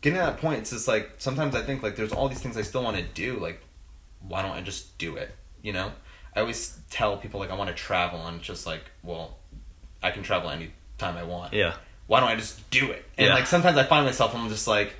getting 0.00 0.18
to 0.18 0.24
that 0.24 0.38
point 0.38 0.60
it's 0.60 0.70
just 0.70 0.88
like 0.88 1.14
sometimes 1.18 1.54
i 1.54 1.62
think 1.62 1.82
like 1.82 1.96
there's 1.96 2.12
all 2.12 2.28
these 2.28 2.40
things 2.40 2.56
i 2.56 2.62
still 2.62 2.82
want 2.82 2.96
to 2.96 3.02
do 3.02 3.38
like 3.38 3.62
why 4.20 4.42
don't 4.42 4.52
i 4.52 4.60
just 4.60 4.96
do 4.98 5.16
it 5.16 5.30
you 5.62 5.72
know 5.72 5.92
i 6.38 6.40
always 6.40 6.78
tell 6.90 7.16
people 7.16 7.40
like 7.40 7.50
i 7.50 7.54
want 7.54 7.68
to 7.68 7.74
travel 7.76 8.24
and 8.26 8.36
it's 8.38 8.46
just 8.46 8.66
like 8.66 8.84
well 9.02 9.36
i 10.02 10.10
can 10.10 10.22
travel 10.22 10.48
anytime 10.50 11.16
i 11.16 11.22
want 11.24 11.52
Yeah. 11.52 11.74
why 12.06 12.20
don't 12.20 12.28
I 12.30 12.36
just 12.36 12.70
do 12.70 12.90
it? 12.90 13.04
And 13.18 13.26
Yeah. 13.26 13.34
like 13.34 13.46
sometimes 13.46 13.76
I 13.76 13.84
find 13.84 14.06
myself 14.06 14.34
I'm 14.34 14.48
just 14.48 14.66
like 14.68 14.94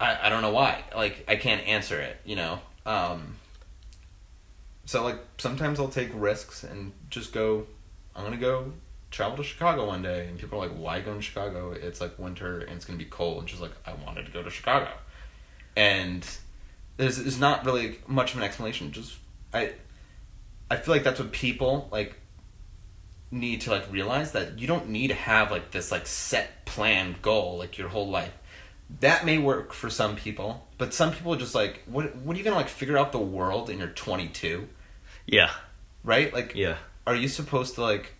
I, 0.00 0.26
I 0.26 0.28
don't 0.28 0.42
know 0.42 0.50
why. 0.50 0.82
Like 0.94 1.24
I 1.28 1.36
can't 1.36 1.66
answer 1.66 2.00
it, 2.00 2.16
you 2.24 2.36
know. 2.36 2.60
Um 2.86 3.36
so 4.86 5.02
like 5.04 5.18
sometimes 5.38 5.78
I'll 5.80 5.88
take 5.88 6.10
risks 6.14 6.64
and 6.64 6.92
just 7.10 7.32
go 7.32 7.66
I'm 8.14 8.24
gonna 8.24 8.36
go 8.36 8.72
travel 9.10 9.36
to 9.36 9.42
Chicago 9.44 9.86
one 9.86 10.02
day 10.02 10.26
and 10.26 10.38
people 10.38 10.58
are 10.62 10.66
like, 10.68 10.76
Why 10.76 11.00
go 11.00 11.14
to 11.14 11.22
Chicago? 11.22 11.72
It's 11.72 12.00
like 12.00 12.18
winter 12.18 12.60
and 12.60 12.72
it's 12.76 12.84
gonna 12.84 12.98
be 12.98 13.04
cold 13.04 13.38
and 13.40 13.50
she's 13.50 13.60
like, 13.60 13.72
I 13.86 13.92
wanted 13.94 14.26
to 14.26 14.32
go 14.32 14.42
to 14.42 14.50
Chicago. 14.50 14.88
And 15.76 16.26
there's 16.96 17.16
there's 17.18 17.38
not 17.40 17.64
really 17.64 17.98
much 18.06 18.32
of 18.32 18.38
an 18.38 18.44
explanation, 18.44 18.92
just 18.92 19.16
I 19.54 19.72
I 20.70 20.76
feel 20.76 20.94
like 20.94 21.04
that's 21.04 21.20
what 21.20 21.32
people 21.32 21.88
like 21.92 22.16
need 23.30 23.62
to 23.62 23.70
like 23.70 23.90
realize 23.90 24.32
that 24.32 24.58
you 24.58 24.66
don't 24.66 24.88
need 24.88 25.08
to 25.08 25.14
have 25.14 25.50
like 25.50 25.70
this 25.70 25.90
like 25.90 26.06
set 26.06 26.64
plan 26.66 27.16
goal 27.22 27.58
like 27.58 27.78
your 27.78 27.88
whole 27.88 28.08
life. 28.08 28.32
That 29.00 29.24
may 29.24 29.38
work 29.38 29.72
for 29.72 29.88
some 29.90 30.14
people, 30.14 30.68
but 30.76 30.92
some 30.92 31.12
people 31.12 31.34
are 31.34 31.38
just 31.38 31.54
like, 31.54 31.82
what 31.86 32.14
what 32.16 32.34
are 32.34 32.38
you 32.38 32.44
gonna 32.44 32.56
like 32.56 32.68
figure 32.68 32.98
out 32.98 33.12
the 33.12 33.18
world 33.18 33.70
in 33.70 33.78
your 33.78 33.88
twenty 33.88 34.28
two? 34.28 34.68
Yeah. 35.26 35.50
Right? 36.02 36.32
Like 36.32 36.52
Yeah. 36.54 36.76
are 37.06 37.14
you 37.16 37.28
supposed 37.28 37.76
to 37.76 37.82
like 37.82 38.14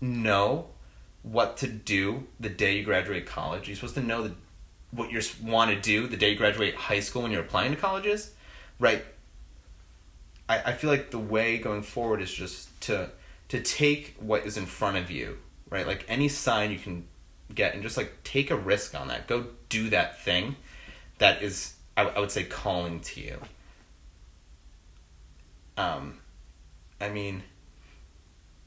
know 0.00 0.66
what 1.22 1.56
to 1.58 1.66
do 1.66 2.26
the 2.38 2.50
day 2.50 2.76
you 2.78 2.84
graduate 2.84 3.26
college? 3.26 3.62
You're 3.62 3.70
you 3.70 3.74
supposed 3.76 3.94
to 3.94 4.02
know 4.02 4.24
the, 4.24 4.34
what 4.90 5.10
you 5.10 5.20
want 5.42 5.70
to 5.70 5.80
do 5.80 6.06
the 6.06 6.18
day 6.18 6.30
you 6.30 6.36
graduate 6.36 6.74
high 6.74 7.00
school 7.00 7.22
when 7.22 7.32
you're 7.32 7.40
applying 7.40 7.70
to 7.74 7.80
colleges? 7.80 8.32
Right. 8.78 9.04
I, 10.48 10.62
I 10.66 10.72
feel 10.72 10.90
like 10.90 11.10
the 11.10 11.18
way 11.18 11.58
going 11.58 11.82
forward 11.82 12.20
is 12.20 12.32
just 12.32 12.80
to 12.82 13.10
to 13.48 13.60
take 13.60 14.16
what 14.18 14.44
is 14.46 14.56
in 14.56 14.66
front 14.66 14.96
of 14.96 15.10
you, 15.10 15.38
right? 15.70 15.86
Like 15.86 16.04
any 16.08 16.28
sign 16.28 16.70
you 16.70 16.78
can 16.78 17.06
get 17.54 17.74
and 17.74 17.82
just 17.82 17.96
like 17.96 18.12
take 18.24 18.50
a 18.50 18.56
risk 18.56 18.98
on 18.98 19.08
that. 19.08 19.26
Go 19.26 19.46
do 19.68 19.90
that 19.90 20.22
thing 20.22 20.56
that 21.18 21.42
is 21.42 21.74
I, 21.96 22.02
I 22.02 22.20
would 22.20 22.30
say 22.30 22.44
calling 22.44 23.00
to 23.00 23.20
you. 23.20 23.38
Um 25.76 26.18
I 27.00 27.08
mean 27.08 27.42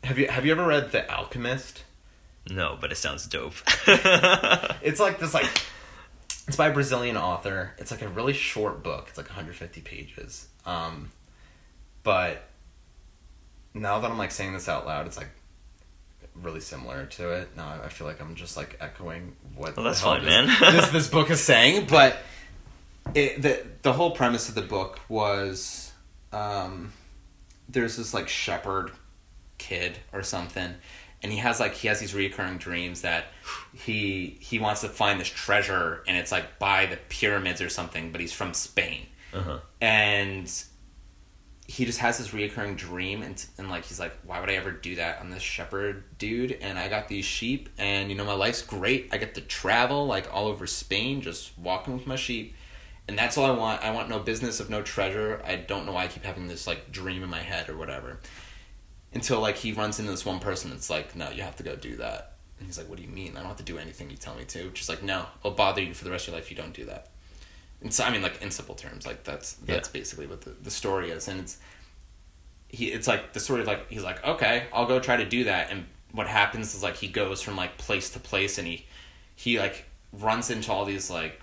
have 0.04 0.18
you 0.18 0.28
have 0.28 0.46
you 0.46 0.52
ever 0.52 0.66
read 0.66 0.92
The 0.92 1.10
Alchemist? 1.12 1.84
No, 2.50 2.78
but 2.80 2.92
it 2.92 2.96
sounds 2.96 3.28
dope. 3.28 3.56
It's 4.82 5.00
like 5.00 5.20
this 5.20 5.34
like 5.34 5.50
it's 6.48 6.56
by 6.56 6.70
a 6.70 6.74
Brazilian 6.74 7.18
author. 7.18 7.74
It's 7.78 7.92
like 7.92 8.02
a 8.02 8.08
really 8.08 8.32
short 8.32 8.84
book. 8.84 9.08
It's 9.10 9.18
like 9.18 9.28
150 9.28 9.82
pages. 9.82 10.48
Um 10.66 11.12
but 12.08 12.42
now 13.74 14.00
that 14.00 14.10
I'm 14.10 14.18
like 14.18 14.32
saying 14.32 14.54
this 14.54 14.70
out 14.70 14.86
loud, 14.86 15.08
it's 15.08 15.18
like 15.18 15.28
really 16.42 16.62
similar 16.62 17.06
to 17.06 17.32
it. 17.32 17.50
Now 17.58 17.82
I 17.84 17.90
feel 17.90 18.08
like 18.08 18.22
I'm 18.22 18.36
just 18.36 18.56
like 18.56 18.78
echoing 18.80 19.36
what 19.58 19.76
Well, 19.76 19.84
that's 19.84 20.00
fine, 20.00 20.24
this, 20.24 20.30
man. 20.30 20.48
this 20.74 20.90
this 20.92 21.08
book 21.10 21.30
is 21.30 21.42
saying, 21.42 21.88
but 21.90 22.20
it 23.14 23.42
the 23.42 23.62
the 23.82 23.92
whole 23.92 24.12
premise 24.12 24.48
of 24.48 24.56
the 24.56 24.62
book 24.62 25.02
was 25.10 25.92
um 26.32 26.94
there's 27.68 27.98
this 27.98 28.14
like 28.14 28.30
shepherd 28.30 28.92
kid 29.58 29.98
or 30.14 30.24
something 30.24 30.76
and 31.22 31.32
he 31.34 31.40
has 31.40 31.60
like 31.60 31.74
he 31.74 31.90
has 31.90 32.00
these 32.00 32.16
recurring 32.16 32.58
dreams 32.58 33.02
that 33.02 33.26
he 33.74 34.38
he 34.40 34.60
wants 34.60 34.80
to 34.80 34.88
find 34.88 35.20
this 35.20 35.28
treasure 35.28 36.06
and 36.08 36.16
it's 36.16 36.32
like 36.32 36.58
by 36.58 36.86
the 36.86 36.98
pyramids 37.10 37.60
or 37.60 37.68
something 37.68 38.14
but 38.14 38.22
he's 38.22 38.32
from 38.32 38.54
Spain 38.54 39.08
uh-huh. 39.34 39.60
and 39.82 40.64
he 41.68 41.84
just 41.84 42.00
has 42.00 42.18
this 42.18 42.30
reoccurring 42.30 42.78
dream 42.78 43.22
and, 43.22 43.46
and 43.58 43.70
like 43.70 43.84
he's 43.84 44.00
like 44.00 44.18
why 44.26 44.40
would 44.40 44.50
i 44.50 44.54
ever 44.54 44.72
do 44.72 44.96
that? 44.96 45.20
I'm 45.20 45.30
this 45.30 45.44
shepherd 45.44 46.04
dude 46.18 46.54
and 46.54 46.80
i 46.80 46.88
got 46.88 47.10
these 47.10 47.26
sheep 47.26 47.70
and 47.78 48.10
you 48.10 48.16
know 48.16 48.26
my 48.26 48.34
life's 48.34 48.62
great. 48.62 49.10
I 49.12 49.18
get 49.18 49.36
to 49.36 49.42
travel 49.42 50.08
like 50.08 50.34
all 50.34 50.48
over 50.48 50.66
spain 50.66 51.22
just 51.22 51.58
walking 51.58 51.94
with 51.94 52.08
my 52.08 52.16
sheep 52.16 52.56
and 53.08 53.18
that's 53.18 53.38
all 53.38 53.46
i 53.46 53.52
want. 53.52 53.84
I 53.84 53.92
want 53.92 54.10
no 54.10 54.20
business 54.20 54.60
of 54.60 54.70
no 54.70 54.82
treasure. 54.82 55.42
I 55.46 55.58
don't 55.58 55.86
know 55.86 55.92
why 55.92 56.06
i 56.06 56.08
keep 56.08 56.24
having 56.24 56.48
this 56.48 56.68
like 56.68 56.92
dream 56.92 57.22
in 57.22 57.30
my 57.30 57.42
head 57.42 57.70
or 57.70 57.78
whatever. 57.78 58.20
Until 59.14 59.42
like 59.42 59.58
he 59.58 59.74
runs 59.74 60.00
into 60.00 60.12
this 60.12 60.26
one 60.26 60.40
person 60.40 60.70
that's 60.70 60.90
like 60.90 61.16
no 61.18 61.30
you 61.32 61.42
have 61.42 61.58
to 61.58 61.64
go 61.64 61.76
do 61.76 61.98
that. 61.98 62.36
And 62.60 62.66
he's 62.68 62.78
like 62.78 62.88
what 62.88 62.98
do 62.98 63.04
you 63.04 63.10
mean? 63.10 63.36
I 63.36 63.40
don't 63.40 63.50
have 63.50 63.58
to 63.58 63.64
do 63.64 63.78
anything 63.78 64.10
you 64.10 64.18
tell 64.18 64.36
me 64.36 64.46
to. 64.46 64.70
Just 64.70 64.88
like 64.88 65.04
no 65.04 65.26
i'll 65.44 65.52
bother 65.52 65.82
you 65.82 65.94
for 65.94 66.06
the 66.06 66.12
rest 66.12 66.30
of 66.30 66.32
your 66.32 66.38
life 66.38 66.46
if 66.46 66.52
you 66.52 66.58
don't 66.58 66.74
do 66.74 66.86
that 66.86 67.10
and 67.82 67.94
so 67.94 68.04
I 68.04 68.12
mean, 68.12 68.22
like 68.22 68.42
in 68.42 68.52
simple 68.52 68.76
terms, 68.76 69.06
like 69.06 69.24
that's 69.24 69.54
that's 69.54 69.90
basically 69.90 70.28
what 70.28 70.42
the, 70.42 70.52
the 70.52 70.72
story 70.72 71.12
is, 71.12 71.28
and 71.28 71.40
it's 71.40 71.58
he. 72.68 72.88
It's 72.88 73.08
like 73.08 73.34
the 73.34 73.40
story 73.40 73.62
of 73.62 73.68
like 73.68 73.90
he's 73.90 74.04
like, 74.04 74.26
okay, 74.26 74.66
I'll 74.74 74.88
go 74.88 75.00
try 75.00 75.18
to 75.18 75.26
do 75.26 75.44
that, 75.46 75.70
and 75.70 75.86
what 76.12 76.28
happens 76.28 76.74
is 76.74 76.82
like 76.82 76.96
he 76.96 77.08
goes 77.08 77.42
from 77.42 77.56
like 77.56 77.78
place 77.78 78.10
to 78.12 78.20
place, 78.20 78.58
and 78.58 78.68
he 78.68 78.86
he 79.36 79.60
like 79.60 79.86
runs 80.12 80.50
into 80.50 80.72
all 80.72 80.86
these 80.86 81.10
like 81.10 81.42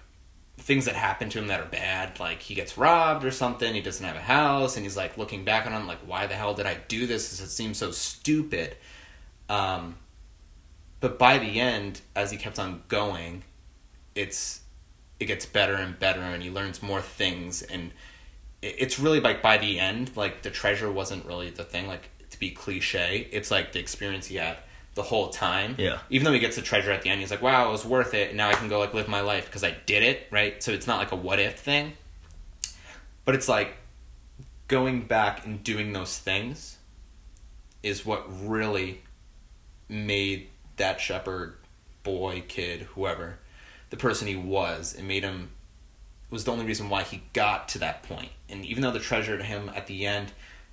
things 0.56 0.84
that 0.84 0.94
happen 0.94 1.28
to 1.30 1.38
him 1.38 1.48
that 1.48 1.60
are 1.60 1.66
bad, 1.66 2.18
like 2.20 2.40
he 2.42 2.54
gets 2.54 2.78
robbed 2.78 3.24
or 3.24 3.30
something, 3.30 3.74
he 3.74 3.80
doesn't 3.80 4.04
have 4.04 4.16
a 4.16 4.20
house, 4.20 4.76
and 4.76 4.84
he's 4.84 4.96
like 4.96 5.18
looking 5.18 5.44
back 5.44 5.66
on 5.66 5.72
him 5.72 5.86
like, 5.86 5.98
why 6.06 6.26
the 6.26 6.34
hell 6.34 6.54
did 6.54 6.66
I 6.66 6.78
do 6.88 7.06
this? 7.06 7.40
It 7.40 7.48
seems 7.48 7.78
so 7.78 7.90
stupid. 7.90 8.76
Um, 9.48 9.96
but 11.00 11.18
by 11.18 11.38
the 11.38 11.60
end, 11.60 12.00
as 12.14 12.30
he 12.30 12.36
kept 12.36 12.58
on 12.58 12.82
going, 12.88 13.42
it's 14.14 14.60
it 15.20 15.26
gets 15.26 15.46
better 15.46 15.74
and 15.74 15.98
better 15.98 16.20
and 16.20 16.42
he 16.42 16.50
learns 16.50 16.82
more 16.82 17.00
things 17.00 17.62
and 17.62 17.92
it's 18.62 18.98
really 18.98 19.20
like 19.20 19.42
by 19.42 19.58
the 19.58 19.78
end 19.78 20.10
like 20.16 20.42
the 20.42 20.50
treasure 20.50 20.90
wasn't 20.90 21.24
really 21.24 21.50
the 21.50 21.64
thing 21.64 21.86
like 21.86 22.10
to 22.30 22.38
be 22.38 22.50
cliche 22.50 23.28
it's 23.30 23.50
like 23.50 23.72
the 23.72 23.78
experience 23.78 24.26
he 24.26 24.36
had 24.36 24.56
the 24.94 25.02
whole 25.02 25.28
time. 25.30 25.74
Yeah. 25.76 25.98
even 26.08 26.24
though 26.24 26.32
he 26.32 26.38
gets 26.38 26.54
the 26.54 26.62
treasure 26.62 26.92
at 26.92 27.02
the 27.02 27.10
end 27.10 27.20
he's 27.20 27.30
like 27.30 27.42
wow 27.42 27.68
it 27.68 27.72
was 27.72 27.84
worth 27.84 28.14
it 28.14 28.28
and 28.28 28.36
now 28.36 28.48
i 28.48 28.54
can 28.54 28.68
go 28.68 28.78
like 28.78 28.94
live 28.94 29.08
my 29.08 29.20
life 29.20 29.46
because 29.46 29.64
i 29.64 29.76
did 29.86 30.02
it 30.02 30.26
right? 30.30 30.62
So 30.62 30.72
it's 30.72 30.86
not 30.86 30.98
like 30.98 31.12
a 31.12 31.16
what 31.16 31.38
if 31.38 31.58
thing. 31.58 31.94
But 33.24 33.34
it's 33.34 33.48
like 33.48 33.76
going 34.68 35.02
back 35.02 35.46
and 35.46 35.62
doing 35.62 35.92
those 35.92 36.18
things 36.18 36.78
is 37.82 38.04
what 38.04 38.24
really 38.46 39.02
made 39.88 40.48
that 40.76 41.00
shepherd 41.00 41.56
boy 42.02 42.42
kid 42.48 42.82
whoever 42.94 43.38
the 43.94 44.00
person 44.00 44.26
he 44.26 44.34
was 44.34 44.94
It 44.94 45.04
made 45.04 45.22
him 45.22 45.50
was 46.30 46.42
the 46.42 46.50
only 46.50 46.66
reason 46.66 46.88
why 46.88 47.04
he 47.04 47.22
got 47.32 47.68
to 47.68 47.78
that 47.78 48.02
point. 48.02 48.30
and 48.48 48.66
even 48.66 48.82
though 48.82 48.90
the 48.90 48.98
treasure 48.98 49.38
to 49.38 49.44
him 49.44 49.70
at 49.74 49.86
the 49.86 50.04
end 50.04 50.32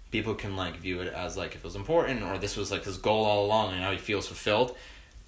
people 0.09 0.33
can 0.33 0.55
like 0.55 0.77
view 0.77 0.99
it 1.01 1.13
as 1.13 1.37
like 1.37 1.51
if 1.51 1.57
it 1.57 1.63
was 1.63 1.75
important 1.75 2.23
or 2.23 2.37
this 2.37 2.57
was 2.57 2.71
like 2.71 2.83
his 2.83 2.97
goal 2.97 3.23
all 3.25 3.45
along 3.45 3.71
and 3.71 3.81
now 3.81 3.91
he 3.91 3.97
feels 3.97 4.27
fulfilled 4.27 4.75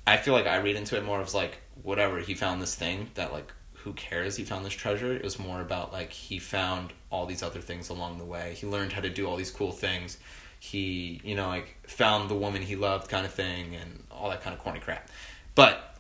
i 0.08 0.18
feel 0.18 0.34
like 0.34 0.48
i 0.48 0.58
read 0.58 0.76
into 0.76 0.98
it 0.98 1.06
more 1.06 1.22
as 1.22 1.36
like 1.36 1.60
whatever 1.84 2.20
he 2.20 2.34
found 2.34 2.62
this 2.62 2.76
thing 2.76 3.10
that 3.14 3.32
like 3.32 3.54
who 3.84 3.92
cares? 3.94 4.38
He 4.38 4.46
found 4.46 4.66
this 4.66 4.74
treasure. 4.74 5.14
It 5.14 5.24
was 5.24 5.38
more 5.38 5.60
about 5.60 5.92
like 5.92 6.12
he 6.14 6.40
found 6.40 6.94
all 7.10 7.26
these 7.26 7.44
other 7.44 7.60
things 7.60 7.90
along 7.90 8.18
the 8.18 8.24
way. 8.24 8.56
He 8.58 8.66
learned 8.66 8.94
how 8.94 9.02
to 9.02 9.10
do 9.10 9.28
all 9.28 9.36
these 9.36 9.52
cool 9.52 9.74
things. 9.74 10.18
He 10.58 11.20
you 11.24 11.36
know 11.36 11.48
like 11.48 11.78
found 11.86 12.30
the 12.30 12.36
woman 12.36 12.62
he 12.62 12.78
loved 12.78 13.10
kind 13.10 13.26
of 13.26 13.34
thing 13.34 13.76
and 13.76 14.04
all 14.10 14.30
that 14.30 14.42
kind 14.42 14.56
of 14.56 14.62
corny 14.62 14.80
crap. 14.80 15.10
But 15.54 15.98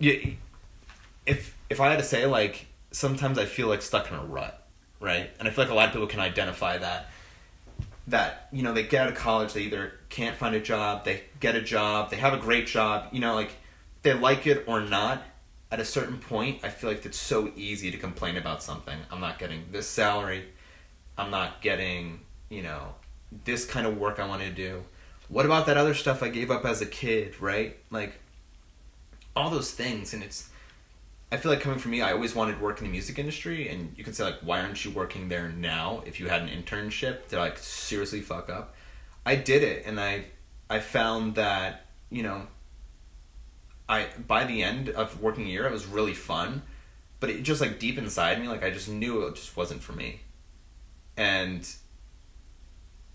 yeah, 0.00 0.30
if 1.26 1.56
if 1.70 1.80
I 1.80 1.90
had 1.90 1.98
to 1.98 2.04
say 2.04 2.26
like 2.26 2.66
sometimes 2.90 3.38
I 3.38 3.46
feel 3.46 3.68
like 3.68 3.82
stuck 3.82 4.10
in 4.10 4.16
a 4.16 4.24
rut, 4.24 4.66
right? 5.00 5.30
And 5.38 5.48
I 5.48 5.50
feel 5.50 5.64
like 5.64 5.72
a 5.72 5.74
lot 5.74 5.86
of 5.86 5.92
people 5.92 6.06
can 6.06 6.20
identify 6.20 6.78
that 6.78 7.08
that 8.06 8.48
you 8.52 8.62
know 8.62 8.72
they 8.72 8.82
get 8.82 9.02
out 9.02 9.08
of 9.08 9.14
college 9.14 9.52
they 9.52 9.62
either 9.62 9.92
can't 10.08 10.36
find 10.36 10.54
a 10.54 10.60
job 10.60 11.04
they 11.04 11.22
get 11.38 11.54
a 11.54 11.60
job 11.60 12.10
they 12.10 12.16
have 12.16 12.32
a 12.32 12.36
great 12.36 12.66
job 12.66 13.08
you 13.12 13.20
know 13.20 13.34
like 13.34 13.52
they 14.02 14.12
like 14.12 14.46
it 14.46 14.64
or 14.66 14.80
not 14.80 15.22
at 15.70 15.78
a 15.78 15.84
certain 15.84 16.18
point 16.18 16.58
i 16.64 16.68
feel 16.68 16.90
like 16.90 17.06
it's 17.06 17.18
so 17.18 17.52
easy 17.54 17.90
to 17.90 17.96
complain 17.96 18.36
about 18.36 18.62
something. 18.62 18.98
I'm 19.10 19.20
not 19.20 19.38
getting 19.38 19.66
this 19.70 19.86
salary. 19.86 20.44
I'm 21.16 21.30
not 21.30 21.60
getting 21.62 22.20
you 22.48 22.62
know 22.62 22.94
this 23.44 23.64
kind 23.64 23.86
of 23.86 23.96
work 23.96 24.18
i 24.18 24.26
want 24.26 24.42
to 24.42 24.50
do. 24.50 24.82
What 25.28 25.46
about 25.46 25.66
that 25.66 25.76
other 25.76 25.94
stuff 25.94 26.22
i 26.22 26.28
gave 26.28 26.50
up 26.50 26.64
as 26.64 26.80
a 26.80 26.86
kid 26.86 27.40
right? 27.40 27.76
Like 27.90 28.14
all 29.36 29.48
those 29.48 29.70
things 29.70 30.12
and 30.12 30.22
it's 30.22 30.48
I 31.32 31.38
feel 31.38 31.50
like 31.50 31.62
coming 31.62 31.78
from 31.78 31.92
me, 31.92 32.02
I 32.02 32.12
always 32.12 32.34
wanted 32.34 32.58
to 32.58 32.62
work 32.62 32.78
in 32.78 32.84
the 32.84 32.90
music 32.90 33.18
industry, 33.18 33.66
and 33.66 33.94
you 33.96 34.04
can 34.04 34.12
say 34.12 34.22
like, 34.22 34.40
why 34.42 34.60
aren't 34.60 34.84
you 34.84 34.90
working 34.90 35.30
there 35.30 35.48
now? 35.48 36.02
If 36.04 36.20
you 36.20 36.28
had 36.28 36.42
an 36.42 36.50
internship 36.50 37.28
to 37.28 37.38
like 37.38 37.56
seriously 37.56 38.20
fuck 38.20 38.50
up, 38.50 38.74
I 39.24 39.36
did 39.36 39.62
it, 39.62 39.86
and 39.86 39.98
I 39.98 40.26
I 40.68 40.80
found 40.80 41.36
that 41.36 41.86
you 42.10 42.22
know, 42.22 42.48
I 43.88 44.08
by 44.28 44.44
the 44.44 44.62
end 44.62 44.90
of 44.90 45.22
working 45.22 45.46
year, 45.46 45.66
it 45.66 45.72
was 45.72 45.86
really 45.86 46.12
fun, 46.12 46.62
but 47.18 47.30
it 47.30 47.42
just 47.44 47.62
like 47.62 47.78
deep 47.78 47.96
inside 47.96 48.38
me, 48.38 48.46
like 48.46 48.62
I 48.62 48.68
just 48.68 48.90
knew 48.90 49.26
it 49.26 49.36
just 49.36 49.56
wasn't 49.56 49.82
for 49.82 49.94
me, 49.94 50.20
and 51.16 51.66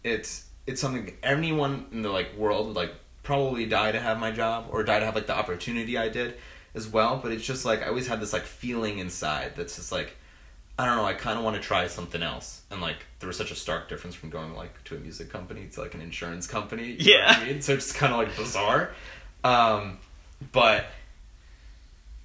it's 0.03 0.47
it's 0.65 0.81
something 0.81 1.13
anyone 1.21 1.85
in 1.91 2.01
the 2.01 2.09
like 2.09 2.35
world 2.35 2.65
would 2.65 2.75
like 2.75 2.95
probably 3.21 3.67
die 3.67 3.91
to 3.91 3.99
have 3.99 4.19
my 4.19 4.31
job 4.31 4.65
or 4.71 4.81
die 4.83 4.99
to 4.99 5.05
have 5.05 5.13
like 5.13 5.27
the 5.27 5.37
opportunity 5.37 5.99
I 5.99 6.09
did 6.09 6.35
as 6.77 6.87
well. 6.87 7.19
But 7.21 7.33
it's 7.33 7.45
just 7.45 7.65
like 7.65 7.83
I 7.83 7.87
always 7.87 8.07
had 8.07 8.21
this 8.21 8.31
like 8.31 8.43
feeling 8.43 8.99
inside 8.99 9.53
that's 9.57 9.75
just 9.75 9.91
like 9.91 10.15
I 10.79 10.85
don't 10.85 10.95
know. 10.95 11.05
I 11.05 11.13
kind 11.13 11.37
of 11.39 11.43
want 11.43 11.55
to 11.55 11.61
try 11.61 11.87
something 11.87 12.21
else, 12.21 12.61
and 12.69 12.81
like 12.81 12.97
there 13.19 13.27
was 13.27 13.35
such 13.35 13.51
a 13.51 13.55
stark 13.55 13.89
difference 13.89 14.15
from 14.15 14.29
going 14.29 14.55
like 14.55 14.83
to 14.85 14.95
a 14.95 14.99
music 14.99 15.29
company 15.29 15.67
to 15.73 15.81
like 15.81 15.95
an 15.95 16.01
insurance 16.01 16.47
company. 16.47 16.95
you 16.99 17.13
know 17.13 17.19
what 17.19 17.37
Yeah. 17.37 17.39
I 17.41 17.45
mean, 17.45 17.61
so 17.61 17.73
it's 17.73 17.91
kind 17.91 18.13
of 18.13 18.19
like 18.19 18.37
bizarre. 18.37 18.91
Um, 19.43 19.97
but 20.51 20.85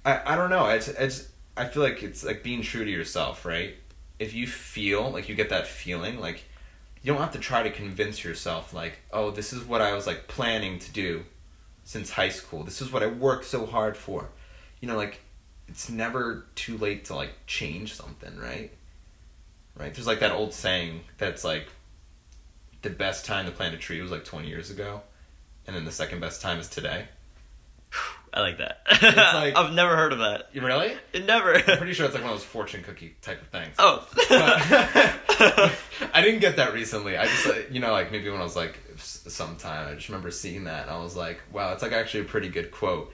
I 0.05 0.33
I 0.33 0.35
don't 0.35 0.49
know. 0.51 0.69
It's 0.69 0.87
it's 0.87 1.27
I 1.57 1.65
feel 1.65 1.83
like 1.83 2.03
it's 2.03 2.23
like 2.23 2.43
being 2.43 2.61
true 2.61 2.85
to 2.85 2.91
yourself, 2.91 3.45
right? 3.45 3.75
If 4.19 4.33
you 4.33 4.47
feel 4.47 5.09
like 5.09 5.27
you 5.27 5.35
get 5.35 5.49
that 5.49 5.67
feeling, 5.67 6.19
like 6.19 6.43
you 7.01 7.11
don't 7.11 7.21
have 7.21 7.33
to 7.33 7.39
try 7.39 7.63
to 7.63 7.69
convince 7.69 8.23
yourself, 8.23 8.73
like, 8.73 8.99
oh, 9.11 9.29
this 9.31 9.51
is 9.51 9.63
what 9.63 9.81
I 9.81 9.93
was 9.93 10.07
like 10.07 10.27
planning 10.27 10.79
to 10.79 10.91
do 10.91 11.25
since 11.83 12.11
high 12.11 12.29
school. 12.29 12.63
This 12.63 12.81
is 12.81 12.91
what 12.91 13.03
I 13.03 13.07
worked 13.07 13.45
so 13.45 13.65
hard 13.65 13.97
for. 13.97 14.29
You 14.83 14.89
know, 14.89 14.97
like 14.97 15.21
it's 15.69 15.89
never 15.89 16.43
too 16.55 16.77
late 16.77 17.05
to 17.05 17.15
like 17.15 17.31
change 17.47 17.93
something, 17.95 18.37
right? 18.37 18.69
Right? 19.77 19.93
There's 19.93 20.05
like 20.07 20.19
that 20.19 20.33
old 20.33 20.53
saying 20.53 20.99
that's 21.17 21.45
like 21.45 21.67
the 22.81 22.89
best 22.89 23.25
time 23.25 23.45
to 23.45 23.51
plant 23.53 23.73
a 23.73 23.77
tree 23.77 24.01
was 24.01 24.11
like 24.11 24.25
20 24.25 24.49
years 24.49 24.69
ago. 24.69 24.99
and 25.65 25.73
then 25.73 25.85
the 25.85 25.91
second 25.91 26.19
best 26.19 26.41
time 26.41 26.59
is 26.59 26.67
today. 26.67 27.05
I 28.33 28.41
like 28.41 28.57
that. 28.57 28.81
like- 29.01 29.55
I've 29.55 29.71
never 29.73 29.95
heard 29.95 30.11
of 30.11 30.19
that. 30.19 30.49
You 30.51 30.59
really? 30.65 30.95
Never. 31.13 31.55
I'm 31.55 31.77
pretty 31.77 31.93
sure 31.93 32.05
it's 32.07 32.13
like 32.13 32.23
one 32.25 32.33
of 32.33 32.39
those 32.39 32.45
fortune 32.45 32.83
cookie 32.83 33.15
type 33.21 33.41
of 33.41 33.47
things. 33.47 33.75
oh. 33.79 34.05
I 36.13 36.21
didn't 36.21 36.41
get 36.41 36.57
that 36.57 36.73
recently. 36.73 37.15
I 37.17 37.25
just, 37.27 37.71
you 37.71 37.79
know, 37.79 37.93
like 37.93 38.11
maybe 38.11 38.29
when 38.29 38.41
I 38.41 38.43
was 38.43 38.57
like 38.57 38.79
sometime, 38.97 39.87
I 39.89 39.93
just 39.95 40.09
remember 40.09 40.29
seeing 40.29 40.65
that 40.65 40.81
and 40.83 40.91
I 40.91 41.01
was 41.01 41.15
like, 41.15 41.41
wow, 41.53 41.71
it's 41.71 41.81
like 41.83 41.93
actually 41.93 42.21
a 42.21 42.25
pretty 42.25 42.49
good 42.49 42.69
quote. 42.69 43.13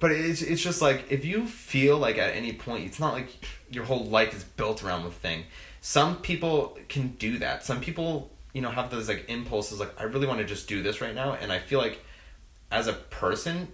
But 0.00 0.12
it's 0.12 0.42
it's 0.42 0.62
just 0.62 0.80
like 0.80 1.10
if 1.10 1.24
you 1.24 1.46
feel 1.46 1.98
like 1.98 2.18
at 2.18 2.34
any 2.34 2.52
point, 2.52 2.86
it's 2.86 3.00
not 3.00 3.14
like 3.14 3.28
your 3.70 3.84
whole 3.84 4.04
life 4.04 4.34
is 4.34 4.44
built 4.44 4.84
around 4.84 5.04
the 5.04 5.10
thing. 5.10 5.44
Some 5.80 6.16
people 6.16 6.78
can 6.88 7.08
do 7.18 7.38
that. 7.38 7.64
Some 7.64 7.80
people, 7.80 8.30
you 8.52 8.60
know, 8.60 8.70
have 8.70 8.90
those 8.90 9.08
like 9.08 9.24
impulses, 9.28 9.80
like 9.80 9.98
I 10.00 10.04
really 10.04 10.26
want 10.26 10.38
to 10.40 10.44
just 10.44 10.68
do 10.68 10.82
this 10.82 11.00
right 11.00 11.14
now, 11.14 11.32
and 11.32 11.52
I 11.52 11.58
feel 11.58 11.80
like 11.80 12.04
as 12.70 12.86
a 12.86 12.92
person, 12.92 13.68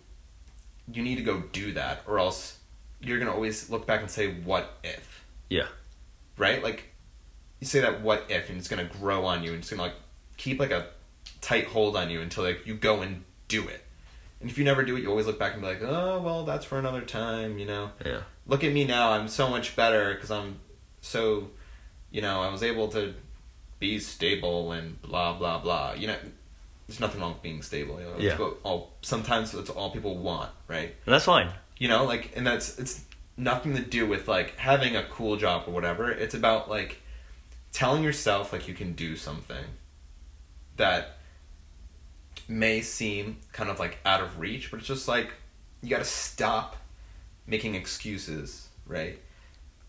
you 0.92 1.02
need 1.02 1.16
to 1.16 1.22
go 1.22 1.44
do 1.52 1.72
that, 1.72 2.02
or 2.06 2.18
else 2.18 2.58
you're 3.00 3.18
gonna 3.18 3.32
always 3.32 3.68
look 3.68 3.86
back 3.86 4.00
and 4.00 4.10
say, 4.10 4.32
"What 4.32 4.78
if?" 4.82 5.24
yeah. 5.48 5.66
right? 6.36 6.62
Like 6.62 6.84
you 7.60 7.66
say 7.66 7.80
that 7.80 8.02
what 8.02 8.24
if 8.28 8.48
and 8.48 8.58
it's 8.58 8.68
gonna 8.68 8.84
grow 8.84 9.24
on 9.24 9.42
you 9.42 9.50
and 9.50 9.60
it's 9.60 9.70
gonna 9.70 9.82
like 9.82 9.94
keep 10.36 10.58
like 10.60 10.70
a 10.70 10.86
tight 11.40 11.66
hold 11.66 11.96
on 11.96 12.10
you 12.10 12.20
until 12.20 12.44
like 12.44 12.66
you 12.66 12.74
go 12.74 13.00
and 13.02 13.24
do 13.48 13.66
it. 13.68 13.83
And 14.44 14.50
if 14.50 14.58
you 14.58 14.64
never 14.64 14.84
do 14.84 14.94
it, 14.94 15.00
you 15.02 15.08
always 15.08 15.24
look 15.24 15.38
back 15.38 15.54
and 15.54 15.62
be 15.62 15.68
like, 15.68 15.80
oh 15.82 16.20
well, 16.20 16.44
that's 16.44 16.66
for 16.66 16.78
another 16.78 17.00
time, 17.00 17.58
you 17.58 17.64
know. 17.64 17.92
Yeah. 18.04 18.20
Look 18.46 18.62
at 18.62 18.74
me 18.74 18.84
now, 18.84 19.12
I'm 19.12 19.26
so 19.26 19.48
much 19.48 19.74
better 19.74 20.12
because 20.12 20.30
I'm 20.30 20.60
so, 21.00 21.48
you 22.10 22.20
know, 22.20 22.42
I 22.42 22.52
was 22.52 22.62
able 22.62 22.88
to 22.88 23.14
be 23.78 23.98
stable 23.98 24.72
and 24.72 25.00
blah 25.00 25.32
blah 25.38 25.58
blah. 25.60 25.94
You 25.94 26.08
know, 26.08 26.16
there's 26.86 27.00
nothing 27.00 27.22
wrong 27.22 27.32
with 27.32 27.42
being 27.42 27.62
stable. 27.62 27.98
You 27.98 28.04
know, 28.06 28.14
Yeah. 28.18 28.30
It's 28.32 28.38
what 28.38 28.56
all 28.64 28.92
sometimes 29.00 29.52
that's 29.52 29.70
all 29.70 29.90
people 29.90 30.18
want, 30.18 30.50
right? 30.68 30.94
And 31.06 31.14
that's 31.14 31.24
fine. 31.24 31.48
you 31.78 31.88
know 31.88 32.04
like 32.04 32.32
and 32.36 32.46
that's 32.46 32.78
it's 32.78 33.00
nothing 33.38 33.74
to 33.74 33.82
do 33.82 34.06
with 34.06 34.28
like 34.28 34.56
having 34.58 34.94
a 34.94 35.04
cool 35.04 35.36
job 35.36 35.64
or 35.66 35.72
whatever 35.72 36.08
it's 36.10 36.34
about 36.34 36.70
like 36.70 37.00
telling 37.72 38.04
yourself 38.04 38.52
like 38.52 38.68
you 38.68 38.74
can 38.74 38.92
do 38.92 39.16
something 39.16 39.64
that 40.76 41.16
may 42.48 42.80
seem 42.80 43.38
kind 43.52 43.70
of 43.70 43.78
like 43.78 43.98
out 44.04 44.20
of 44.20 44.38
reach 44.38 44.70
but 44.70 44.78
it's 44.78 44.88
just 44.88 45.08
like 45.08 45.32
you 45.82 45.90
got 45.90 45.98
to 45.98 46.04
stop 46.04 46.76
making 47.46 47.74
excuses 47.74 48.68
right? 48.86 49.18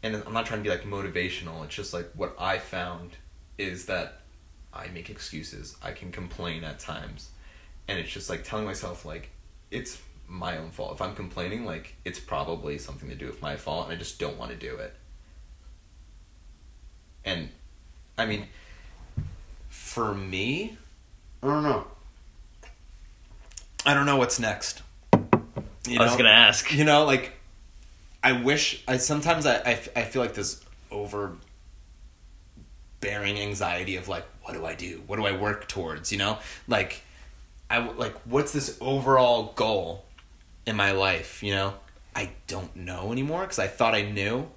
And 0.04 0.24
i'm 0.26 0.34
not 0.34 0.46
trying 0.46 0.64
to 0.64 0.70
be 0.70 0.76
like 0.76 0.86
motivational. 0.86 1.64
It's 1.66 1.76
just 1.76 1.94
like 1.94 2.10
what 2.16 2.36
i 2.40 2.58
found 2.58 3.12
is 3.58 3.86
that 3.86 4.22
i 4.74 4.88
make 4.88 5.10
excuses. 5.10 5.76
I 5.82 5.92
can 5.92 6.12
complain 6.12 6.64
at 6.64 6.80
times. 6.80 7.30
And 7.88 8.00
it's 8.00 8.12
just 8.12 8.30
like 8.30 8.44
telling 8.44 8.66
myself 8.66 9.06
like 9.06 9.30
it's 9.72 10.02
my 10.28 10.58
own 10.58 10.72
fault. 10.72 10.94
If 10.94 11.02
i'm 11.02 11.16
complaining 11.16 11.66
like 11.66 11.96
it's 12.06 12.20
probably 12.20 12.78
something 12.78 13.10
to 13.10 13.16
do 13.16 13.26
with 13.26 13.42
my 13.42 13.56
fault 13.56 13.86
and 13.86 13.96
i 13.96 13.98
just 13.98 14.20
don't 14.20 14.38
want 14.38 14.52
to 14.52 14.58
do 14.58 14.76
it. 14.76 14.94
And 17.24 17.50
i 18.18 18.26
mean 18.26 18.48
for 19.70 20.14
me 20.14 20.78
i 21.44 21.48
don't 21.48 21.64
know 21.64 21.86
i 23.86 23.94
don't 23.94 24.06
know 24.06 24.18
what's 24.18 24.40
next. 24.40 24.82
You 25.88 26.00
I 26.00 26.04
was 26.04 26.12
know? 26.14 26.18
gonna 26.18 26.30
ask. 26.30 26.74
you 26.74 26.84
know 26.84 27.06
like 27.06 27.34
i 28.24 28.32
wish 28.32 28.84
i 28.88 28.98
sometimes 28.98 29.46
I, 29.46 29.58
I, 29.58 29.80
I 29.96 30.02
feel 30.04 30.22
like 30.22 30.34
this 30.34 30.64
overbearing 30.92 31.40
anxiety 33.40 33.96
of 33.98 34.08
like 34.08 34.26
what 34.44 34.54
do 34.54 34.66
i 34.66 34.76
do? 34.76 35.02
What 35.08 35.18
do 35.18 35.26
i 35.26 35.32
work 35.32 35.68
towards? 35.68 36.12
You 36.12 36.18
know? 36.20 36.38
Like 36.68 37.02
I 37.70 37.80
like 37.80 38.16
what's 38.26 38.52
this 38.52 38.78
overall 38.82 39.54
goal 39.56 40.06
in 40.66 40.76
my 40.76 40.92
life? 40.92 41.42
You 41.44 41.54
know? 41.56 41.74
I 42.16 42.32
don't 42.48 42.76
know 42.76 43.12
anymore 43.12 43.42
because 43.42 43.60
i 43.60 43.68
thought 43.68 43.94
i 43.94 44.02
knew 44.02 44.48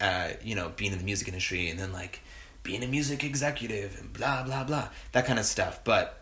uh, 0.00 0.30
you 0.42 0.54
know 0.54 0.72
being 0.76 0.92
in 0.92 0.98
the 0.98 1.04
music 1.04 1.28
industry 1.28 1.68
and 1.68 1.78
then 1.78 1.92
like 1.92 2.20
being 2.62 2.82
a 2.82 2.86
music 2.86 3.22
executive 3.22 3.98
and 4.00 4.12
blah 4.12 4.42
blah 4.42 4.64
blah 4.64 4.88
that 5.12 5.26
kind 5.26 5.38
of 5.38 5.44
stuff. 5.44 5.80
But 5.84 6.19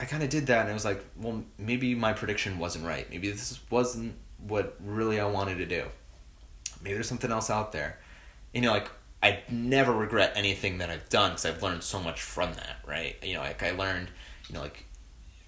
I 0.00 0.04
kind 0.04 0.22
of 0.22 0.28
did 0.30 0.46
that, 0.46 0.62
and 0.62 0.70
I 0.70 0.74
was 0.74 0.84
like, 0.84 1.04
well, 1.16 1.42
maybe 1.58 1.94
my 1.94 2.12
prediction 2.12 2.58
wasn't 2.58 2.84
right. 2.84 3.08
Maybe 3.10 3.30
this 3.30 3.58
wasn't 3.68 4.14
what 4.46 4.76
really 4.84 5.18
I 5.18 5.26
wanted 5.26 5.58
to 5.58 5.66
do. 5.66 5.86
Maybe 6.82 6.94
there's 6.94 7.08
something 7.08 7.32
else 7.32 7.50
out 7.50 7.72
there. 7.72 7.98
You 8.54 8.60
know, 8.60 8.70
like 8.70 8.90
I 9.22 9.40
never 9.50 9.92
regret 9.92 10.32
anything 10.36 10.78
that 10.78 10.90
I've 10.90 11.08
done 11.08 11.32
because 11.32 11.46
I've 11.46 11.62
learned 11.62 11.82
so 11.82 12.00
much 12.00 12.22
from 12.22 12.54
that. 12.54 12.76
Right? 12.86 13.16
You 13.22 13.34
know, 13.34 13.40
like 13.40 13.62
I 13.62 13.72
learned, 13.72 14.08
you 14.48 14.54
know, 14.54 14.60
like 14.60 14.84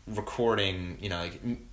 recording. 0.07 0.99
You 1.01 1.11
know, 1.11 1.21
like 1.21 1.41
m- 1.45 1.69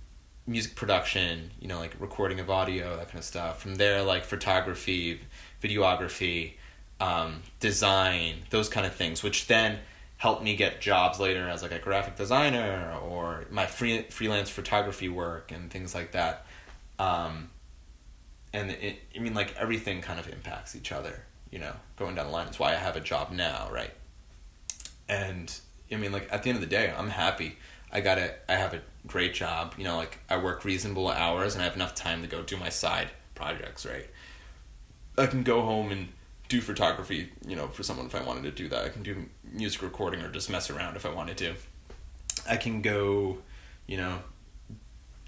music 0.46 0.76
production. 0.76 1.50
You 1.60 1.66
know, 1.66 1.80
like 1.80 1.96
recording 1.98 2.38
of 2.38 2.48
audio, 2.48 2.96
that 2.96 3.06
kind 3.06 3.18
of 3.18 3.24
stuff. 3.24 3.60
From 3.60 3.74
there, 3.74 4.02
like 4.02 4.24
photography, 4.24 5.20
videography, 5.60 6.52
um, 7.00 7.42
design, 7.58 8.44
those 8.50 8.68
kind 8.68 8.86
of 8.86 8.94
things, 8.94 9.24
which 9.24 9.48
then 9.48 9.78
helped 10.18 10.42
me 10.42 10.56
get 10.56 10.80
jobs 10.80 11.18
later 11.18 11.48
as 11.48 11.62
like 11.62 11.72
a 11.72 11.78
graphic 11.78 12.16
designer 12.16 12.92
or 13.02 13.46
my 13.50 13.66
free, 13.66 14.02
freelance 14.10 14.50
photography 14.50 15.08
work 15.08 15.52
and 15.52 15.70
things 15.70 15.94
like 15.94 16.12
that. 16.12 16.44
Um, 16.98 17.50
and 18.52 18.70
it, 18.72 18.98
I 19.16 19.20
mean, 19.20 19.34
like 19.34 19.56
everything 19.56 20.00
kind 20.00 20.18
of 20.18 20.28
impacts 20.28 20.74
each 20.74 20.90
other, 20.90 21.22
you 21.50 21.60
know, 21.60 21.72
going 21.96 22.16
down 22.16 22.26
the 22.26 22.32
line. 22.32 22.48
It's 22.48 22.58
why 22.58 22.72
I 22.72 22.76
have 22.76 22.96
a 22.96 23.00
job 23.00 23.30
now, 23.30 23.68
right? 23.72 23.92
And 25.08 25.56
I 25.90 25.96
mean, 25.96 26.10
like 26.10 26.28
at 26.32 26.42
the 26.42 26.50
end 26.50 26.56
of 26.56 26.62
the 26.62 26.68
day, 26.68 26.92
I'm 26.96 27.10
happy. 27.10 27.56
I 27.92 28.00
got 28.00 28.18
it. 28.18 28.42
I 28.48 28.54
have 28.54 28.74
a 28.74 28.82
great 29.06 29.34
job. 29.34 29.74
You 29.78 29.84
know, 29.84 29.96
like 29.96 30.18
I 30.28 30.36
work 30.36 30.64
reasonable 30.64 31.08
hours 31.08 31.54
and 31.54 31.62
I 31.62 31.64
have 31.64 31.76
enough 31.76 31.94
time 31.94 32.22
to 32.22 32.28
go 32.28 32.42
do 32.42 32.56
my 32.56 32.70
side 32.70 33.10
projects, 33.36 33.86
right? 33.86 34.10
I 35.16 35.26
can 35.26 35.44
go 35.44 35.62
home 35.62 35.92
and 35.92 36.08
do 36.48 36.60
photography, 36.60 37.30
you 37.46 37.54
know, 37.54 37.68
for 37.68 37.82
someone 37.82 38.06
if 38.06 38.14
I 38.14 38.22
wanted 38.22 38.42
to 38.44 38.50
do 38.50 38.68
that. 38.68 38.84
I 38.84 38.88
can 38.88 39.02
do 39.02 39.26
music 39.52 39.82
recording 39.82 40.22
or 40.22 40.30
just 40.30 40.48
mess 40.50 40.70
around 40.70 40.96
if 40.96 41.04
I 41.04 41.10
wanted 41.10 41.36
to. 41.38 41.54
I 42.48 42.56
can 42.56 42.80
go, 42.80 43.38
you 43.86 43.98
know, 43.98 44.20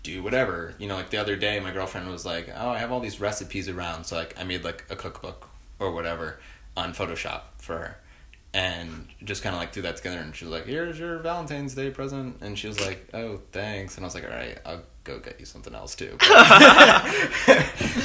do 0.03 0.23
whatever. 0.23 0.75
You 0.79 0.89
know, 0.89 0.97
like 0.97 1.11
the 1.11 1.19
other 1.19 1.37
day 1.37 1.61
my 1.61 1.73
girlfriend 1.73 2.09
was 2.09 2.25
like, 2.25 2.51
"Oh, 2.57 2.71
I 2.71 2.79
have 2.79 2.91
all 2.91 3.01
these 3.01 3.21
recipes 3.21 3.69
around." 3.69 4.05
So 4.05 4.17
like 4.17 4.35
I 4.41 4.45
made 4.45 4.65
like 4.65 4.85
a 4.89 4.97
cookbook 4.97 5.49
or 5.79 5.93
whatever 5.93 6.41
on 6.77 6.95
Photoshop 6.95 7.43
for 7.59 7.79
her. 7.79 7.99
And 8.53 9.07
just 9.23 9.45
kind 9.45 9.55
of 9.55 9.61
like 9.61 9.73
threw 9.73 9.83
that 9.83 9.97
together, 9.97 10.19
and 10.19 10.35
she 10.35 10.45
was 10.45 10.53
like, 10.53 10.67
"Here's 10.67 10.99
your 10.99 11.19
Valentine's 11.19 11.75
Day 11.77 11.91
present," 11.91 12.39
and 12.41 12.59
she 12.59 12.67
was 12.67 12.81
like, 12.81 13.09
"Oh, 13.15 13.41
thanks," 13.53 13.97
and 13.97 14.05
I 14.05 14.07
was 14.09 14.15
like, 14.17 14.25
"All 14.25 14.31
right, 14.31 14.59
I'll 14.67 14.83
go 15.05 15.21
get 15.21 15.39
you 15.39 15.47
something 15.47 15.73
else 15.73 15.95
too." 15.95 16.17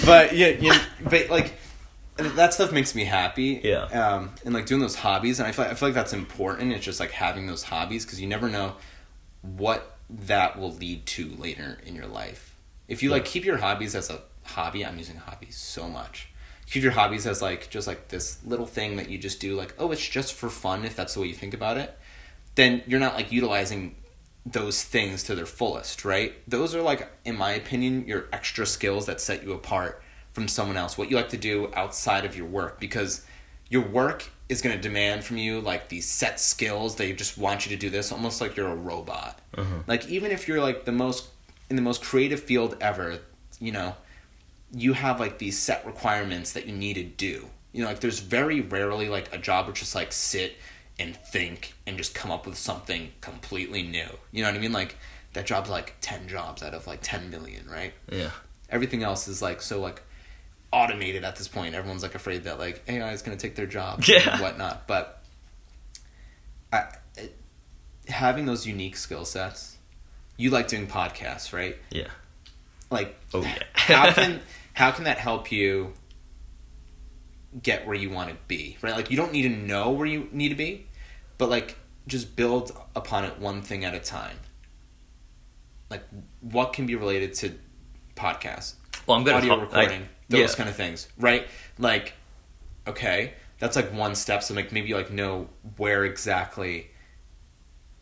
but 0.05 0.35
yeah, 0.35 0.49
you 0.49 0.69
know, 0.69 0.79
but 1.09 1.31
like 1.31 1.55
that 2.17 2.53
stuff 2.53 2.71
makes 2.71 2.95
me 2.95 3.05
happy. 3.05 3.61
Yeah. 3.63 3.83
Um, 3.85 4.31
and 4.45 4.53
like 4.53 4.65
doing 4.65 4.81
those 4.81 4.95
hobbies, 4.95 5.39
and 5.39 5.47
I 5.47 5.51
feel, 5.51 5.65
I 5.65 5.73
feel 5.73 5.89
like 5.89 5.95
that's 5.95 6.13
important. 6.13 6.71
It's 6.71 6.85
just 6.85 6.99
like 6.99 7.11
having 7.11 7.47
those 7.47 7.63
hobbies 7.63 8.05
because 8.05 8.21
you 8.21 8.27
never 8.27 8.49
know 8.49 8.75
what 9.41 9.97
that 10.09 10.57
will 10.57 10.73
lead 10.73 11.05
to 11.05 11.29
later 11.37 11.79
in 11.85 11.95
your 11.95 12.07
life. 12.07 12.55
If 12.87 13.03
you 13.03 13.09
like 13.09 13.25
keep 13.25 13.43
your 13.43 13.57
hobbies 13.57 13.95
as 13.95 14.09
a 14.09 14.21
hobby, 14.43 14.85
I'm 14.85 14.97
using 14.97 15.17
hobbies 15.17 15.57
so 15.57 15.89
much. 15.89 16.29
Keep 16.67 16.83
your 16.83 16.93
hobbies 16.93 17.27
as 17.27 17.41
like 17.41 17.69
just 17.69 17.87
like 17.87 18.07
this 18.07 18.43
little 18.45 18.65
thing 18.65 18.95
that 18.95 19.09
you 19.09 19.17
just 19.17 19.39
do, 19.39 19.55
like 19.55 19.75
oh, 19.77 19.91
it's 19.91 20.07
just 20.07 20.33
for 20.33 20.49
fun. 20.49 20.85
If 20.85 20.95
that's 20.95 21.15
the 21.15 21.21
way 21.21 21.27
you 21.27 21.33
think 21.33 21.53
about 21.53 21.77
it, 21.77 21.97
then 22.55 22.81
you're 22.87 22.99
not 22.99 23.15
like 23.15 23.31
utilizing 23.31 23.95
those 24.45 24.83
things 24.83 25.23
to 25.23 25.35
their 25.35 25.45
fullest, 25.45 26.05
right? 26.05 26.33
Those 26.47 26.75
are 26.75 26.81
like, 26.81 27.11
in 27.25 27.35
my 27.35 27.51
opinion, 27.51 28.07
your 28.07 28.27
extra 28.31 28.65
skills 28.65 29.07
that 29.07 29.19
set 29.19 29.43
you 29.43 29.53
apart 29.53 30.03
from 30.35 30.49
someone 30.49 30.75
else. 30.75 30.97
What 30.97 31.09
you 31.09 31.15
like 31.15 31.29
to 31.29 31.37
do 31.37 31.71
outside 31.73 32.25
of 32.25 32.35
your 32.35 32.45
work, 32.45 32.77
because 32.77 33.25
your 33.69 33.81
work 33.81 34.29
is 34.49 34.61
going 34.61 34.75
to 34.75 34.81
demand 34.81 35.23
from 35.23 35.37
you 35.37 35.61
like 35.61 35.87
these 35.87 36.05
set 36.07 36.41
skills. 36.41 36.97
They 36.97 37.13
just 37.13 37.37
want 37.37 37.65
you 37.65 37.75
to 37.75 37.79
do 37.79 37.89
this, 37.89 38.11
almost 38.11 38.41
like 38.41 38.57
you're 38.57 38.67
a 38.67 38.75
robot. 38.75 39.39
Uh-huh. 39.57 39.77
Like 39.87 40.07
even 40.09 40.31
if 40.31 40.47
you're 40.47 40.61
like 40.61 40.83
the 40.83 40.91
most 40.91 41.29
in 41.69 41.77
the 41.77 41.81
most 41.81 42.03
creative 42.03 42.41
field 42.41 42.75
ever, 42.81 43.19
you 43.59 43.71
know, 43.71 43.95
you 44.73 44.91
have 44.93 45.21
like 45.21 45.39
these 45.39 45.57
set 45.57 45.85
requirements 45.85 46.51
that 46.51 46.67
you 46.67 46.75
need 46.75 46.95
to 46.95 47.03
do. 47.03 47.47
You 47.71 47.81
know, 47.81 47.87
like 47.87 48.01
there's 48.01 48.19
very 48.19 48.59
rarely 48.59 49.07
like 49.07 49.33
a 49.33 49.37
job 49.37 49.67
which 49.67 49.79
just 49.79 49.95
like 49.95 50.11
sit 50.11 50.57
and 50.99 51.15
think 51.15 51.73
and 51.87 51.97
just 51.97 52.13
come 52.13 52.29
up 52.29 52.45
with 52.45 52.57
something 52.57 53.13
completely 53.21 53.83
new. 53.83 54.09
You 54.33 54.43
know 54.43 54.49
what 54.49 54.57
I 54.57 54.59
mean? 54.59 54.73
Like 54.73 54.97
that 55.33 55.45
job's 55.45 55.69
like 55.69 55.95
10 56.01 56.27
jobs 56.27 56.61
out 56.61 56.73
of 56.73 56.87
like 56.87 56.99
10 57.01 57.29
million, 57.29 57.69
right? 57.69 57.93
Yeah. 58.11 58.31
Everything 58.69 59.01
else 59.01 59.27
is 59.27 59.41
like 59.41 59.61
so 59.61 59.79
like 59.79 60.01
automated 60.75 61.23
at 61.23 61.35
this 61.37 61.47
point. 61.47 61.73
Everyone's 61.75 62.03
like 62.03 62.15
afraid 62.15 62.43
that 62.43 62.59
like 62.59 62.83
AI 62.87 63.11
is 63.13 63.21
going 63.21 63.37
to 63.37 63.41
take 63.41 63.55
their 63.55 63.65
job 63.65 64.03
Yeah. 64.05 64.33
and 64.33 64.41
whatnot. 64.41 64.87
But 64.87 65.21
I, 66.73 66.85
it, 67.15 67.35
having 68.07 68.45
those 68.45 68.67
unique 68.67 68.97
skill 68.97 69.25
sets, 69.25 69.77
you 70.37 70.49
like 70.49 70.67
doing 70.67 70.87
podcasts, 70.87 71.53
right? 71.53 71.77
Yeah. 71.91 72.07
Like 72.91 73.15
Oh 73.33 73.41
yeah. 73.41 73.57
how 73.73 74.11
can 74.11 74.41
how 74.73 74.91
can 74.91 75.05
that 75.05 75.17
help 75.17 75.51
you 75.51 75.93
get 77.63 77.87
where 77.87 77.95
you 77.95 78.09
want 78.09 78.29
to 78.29 78.35
be 78.49 78.77
right 78.81 78.95
like 78.95 79.09
you 79.09 79.15
don't 79.15 79.31
need 79.31 79.43
to 79.43 79.49
know 79.49 79.89
where 79.91 80.05
you 80.05 80.27
need 80.33 80.49
to 80.49 80.55
be 80.55 80.85
but 81.37 81.49
like 81.49 81.77
just 82.05 82.35
build 82.35 82.75
upon 82.97 83.23
it 83.23 83.39
one 83.39 83.61
thing 83.61 83.85
at 83.85 83.93
a 83.93 83.99
time 83.99 84.35
like 85.89 86.03
what 86.41 86.73
can 86.73 86.85
be 86.85 86.95
related 86.95 87.33
to 87.33 87.53
podcasts, 88.15 88.73
Well, 89.07 89.17
I'm 89.17 89.23
good 89.23 89.35
audio 89.35 89.53
at 89.53 89.59
recording, 89.61 90.01
like, 90.01 90.09
those 90.29 90.51
yeah. 90.51 90.55
kind 90.55 90.69
of 90.69 90.75
things, 90.75 91.07
right? 91.17 91.47
Like, 91.77 92.13
okay, 92.87 93.33
that's 93.59 93.75
like 93.75 93.93
one 93.93 94.15
step. 94.15 94.43
So 94.43 94.53
like 94.53 94.71
maybe 94.71 94.89
you 94.89 94.95
like 94.95 95.11
know 95.11 95.49
where 95.77 96.03
exactly, 96.03 96.91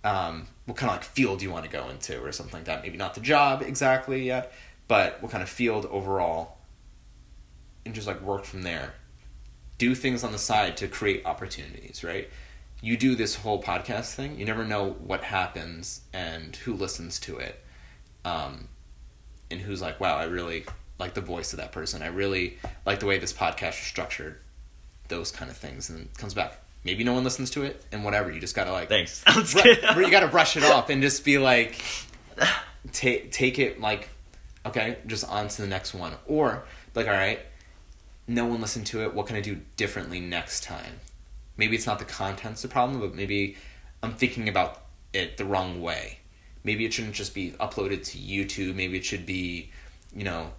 um, 0.04 0.48
what 0.66 0.78
kind 0.78 0.90
of 0.90 0.98
like 0.98 1.04
field 1.04 1.42
you 1.42 1.52
want 1.52 1.66
to 1.66 1.72
go 1.72 1.90
into 1.90 2.22
or 2.22 2.32
something 2.32 2.54
like 2.54 2.66
that. 2.66 2.84
Maybe 2.84 2.98
not 2.98 3.14
the 3.14 3.22
job 3.22 3.62
exactly 3.62 4.26
yet, 4.26 4.52
but 4.88 5.22
what 5.22 5.32
kind 5.32 5.44
of 5.44 5.50
field 5.50 5.86
overall, 5.88 6.58
and 7.86 7.94
just 7.94 8.08
like 8.08 8.22
work 8.22 8.46
from 8.46 8.64
there. 8.64 8.96
Do 9.78 9.96
things 9.96 10.24
on 10.24 10.32
the 10.32 10.38
side 10.38 10.78
to 10.78 10.88
create 10.88 11.26
opportunities, 11.26 12.04
right? 12.04 12.30
You 12.82 12.96
do 12.96 13.16
this 13.16 13.36
whole 13.36 13.62
podcast 13.62 14.14
thing. 14.14 14.38
You 14.38 14.46
never 14.46 14.64
know 14.64 14.92
what 14.92 15.24
happens 15.24 16.02
and 16.14 16.56
who 16.58 16.74
listens 16.74 17.20
to 17.22 17.38
it. 17.38 17.60
Um, 18.24 18.68
and 19.50 19.62
who's 19.62 19.82
like, 19.82 20.00
wow, 20.00 20.18
I 20.18 20.26
really 20.26 20.66
like 21.04 21.14
the 21.14 21.22
voice 21.22 21.52
of 21.52 21.60
that 21.60 21.74
person. 21.74 22.02
I 22.02 22.08
really 22.08 22.58
like 22.86 23.02
the 23.02 23.06
way 23.06 23.20
this 23.20 23.34
podcast 23.34 23.72
is 23.72 23.86
structured. 23.86 24.40
Those 25.10 25.32
kind 25.32 25.52
of 25.52 25.58
things, 25.58 25.90
and 25.90 26.00
it 26.00 26.18
comes 26.18 26.34
back. 26.34 26.62
Maybe 26.86 27.04
no 27.04 27.14
one 27.14 27.26
listens 27.26 27.50
to 27.52 27.64
it, 27.64 27.84
and 27.92 28.06
whatever. 28.06 28.32
You 28.32 28.40
just 28.40 28.56
gotta 28.56 28.72
like, 28.72 28.88
Thanks. 28.88 29.22
I'm 29.28 29.42
just 29.42 29.54
bru- 29.54 29.64
kidding. 29.64 29.98
you 29.98 30.10
gotta 30.10 30.30
brush 30.30 30.56
it 30.56 30.64
off 30.64 30.90
and 30.90 31.02
just 31.02 31.26
be 31.26 31.38
like, 31.38 31.82
take 32.94 33.34
take 33.34 33.60
it 33.60 33.82
like, 33.82 34.08
okay, 34.66 34.98
just 35.06 35.28
on 35.30 35.50
to 35.50 35.62
the 35.62 35.68
next 35.68 35.94
one, 35.94 36.14
or 36.26 36.64
like, 36.96 37.08
all 37.08 37.14
right, 37.14 37.40
no 38.26 38.46
one 38.46 38.62
listened 38.62 38.86
to 38.88 39.04
it. 39.04 39.14
What 39.14 39.28
can 39.28 39.36
I 39.36 39.42
do 39.42 39.60
differently 39.76 40.22
next 40.22 40.64
time? 40.64 41.02
Maybe 41.58 41.76
it's 41.76 41.86
not 41.86 42.00
the 42.00 42.06
content's 42.06 42.62
the 42.62 42.70
problem, 42.70 43.02
but 43.02 43.14
maybe 43.14 43.58
I'm 44.02 44.14
thinking 44.14 44.48
about 44.48 44.84
it 45.12 45.36
the 45.36 45.44
wrong 45.44 45.82
way. 45.82 46.20
Maybe 46.64 46.86
it 46.86 46.94
shouldn't 46.94 47.16
just 47.16 47.36
be 47.36 47.52
uploaded 47.60 48.06
to 48.06 48.18
YouTube. 48.18 48.76
Maybe 48.76 48.98
it 48.98 49.04
should 49.04 49.26
be, 49.26 49.70
you 50.16 50.24
know, 50.24 50.54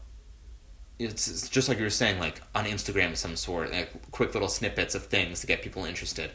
it's, 0.98 1.28
it's 1.28 1.48
just 1.48 1.68
like 1.68 1.78
you 1.78 1.84
were 1.84 1.90
saying, 1.90 2.18
like 2.20 2.40
on 2.54 2.64
Instagram 2.66 3.10
of 3.12 3.18
some 3.18 3.36
sort, 3.36 3.72
like 3.72 4.10
quick 4.10 4.34
little 4.34 4.48
snippets 4.48 4.94
of 4.94 5.06
things 5.06 5.40
to 5.40 5.46
get 5.46 5.62
people 5.62 5.84
interested. 5.84 6.30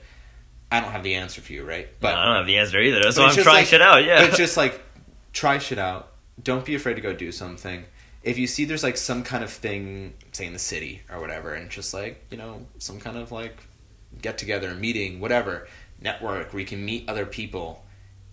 I 0.72 0.80
don't 0.82 0.92
have 0.92 1.04
the 1.04 1.16
answer 1.16 1.42
for 1.42 1.54
you, 1.54 1.64
right? 1.66 1.88
But 2.00 2.16
I 2.16 2.26
don't 2.26 2.36
have 2.36 2.46
the 2.46 2.58
answer 2.58 2.80
either. 2.80 3.00
That's 3.02 3.18
why 3.18 3.26
I'm 3.28 3.34
trying 3.36 3.46
like- 3.56 3.66
shit 3.68 3.82
out. 3.82 4.04
Yeah. 4.04 4.28
But 4.28 4.38
just 4.38 4.58
like 4.58 4.80
try 5.34 5.58
shit 5.58 5.80
out. 5.80 6.12
Don't 6.42 6.64
be 6.66 6.76
afraid 6.76 6.96
to 6.96 7.02
go 7.02 7.14
do 7.14 7.32
something. 7.32 7.86
If 8.22 8.38
you 8.38 8.48
see 8.48 8.66
there's 8.66 8.84
like 8.84 8.98
some 8.98 9.24
kind 9.24 9.44
of 9.44 9.50
thing, 9.50 10.14
say 10.34 10.46
in 10.46 10.54
the 10.54 10.60
city 10.60 11.02
or 11.12 11.20
whatever, 11.22 11.54
and 11.54 11.70
just 11.70 11.94
like 11.94 12.24
you 12.30 12.38
know 12.38 12.66
some 12.78 13.00
kind 13.00 13.18
of 13.18 13.32
like 13.32 13.58
get 14.22 14.38
together, 14.38 14.76
meeting, 14.76 15.20
whatever, 15.20 15.68
network 16.02 16.54
where 16.54 16.60
you 16.60 16.66
can 16.66 16.84
meet 16.84 17.08
other 17.10 17.26
people. 17.26 17.84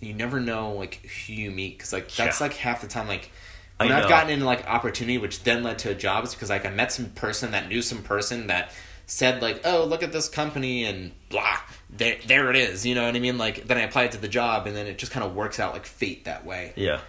You 0.01 0.13
never 0.13 0.41
know 0.41 0.73
like 0.73 1.09
who 1.27 1.33
you 1.33 1.51
meet 1.51 1.79
because 1.79 1.93
like 1.93 2.13
that's 2.13 2.41
Yeah. 2.41 2.47
like 2.49 2.57
half 2.57 2.81
the 2.81 2.89
time 2.89 3.07
like. 3.09 3.31
I 3.79 3.85
When 3.85 3.93
I've 3.93 4.09
gotten 4.09 4.31
into 4.31 4.47
like 4.47 4.67
opportunity, 4.67 5.19
which 5.19 5.43
then 5.45 5.63
led 5.63 5.79
to 5.81 5.95
jobs, 5.95 6.35
because 6.35 6.49
like 6.51 6.65
I 6.65 6.71
met 6.71 6.93
some 6.93 7.11
person 7.11 7.51
that 7.51 7.69
knew 7.69 7.83
some 7.83 8.03
person 8.03 8.47
that 8.47 8.71
said 9.07 9.43
like, 9.43 9.61
"Oh, 9.65 9.85
look 9.85 10.03
at 10.03 10.13
this 10.13 10.29
company," 10.29 10.85
and 10.85 11.13
blah, 11.29 11.59
there, 11.91 12.17
there 12.27 12.49
it 12.51 12.57
is. 12.57 12.87
You 12.87 12.95
know 12.95 13.05
what 13.05 13.15
I 13.15 13.19
mean? 13.21 13.37
Like 13.39 13.67
then 13.67 13.77
I 13.77 13.83
applied 13.83 14.13
to 14.13 14.19
the 14.19 14.29
job, 14.29 14.67
and 14.67 14.75
then 14.75 14.87
it 14.87 14.97
just 14.99 15.13
kind 15.13 15.25
of 15.27 15.35
works 15.35 15.61
out 15.61 15.75
like 15.75 15.85
fate 15.87 16.25
that 16.25 16.47
way. 16.47 16.73
yeah. 16.77 17.01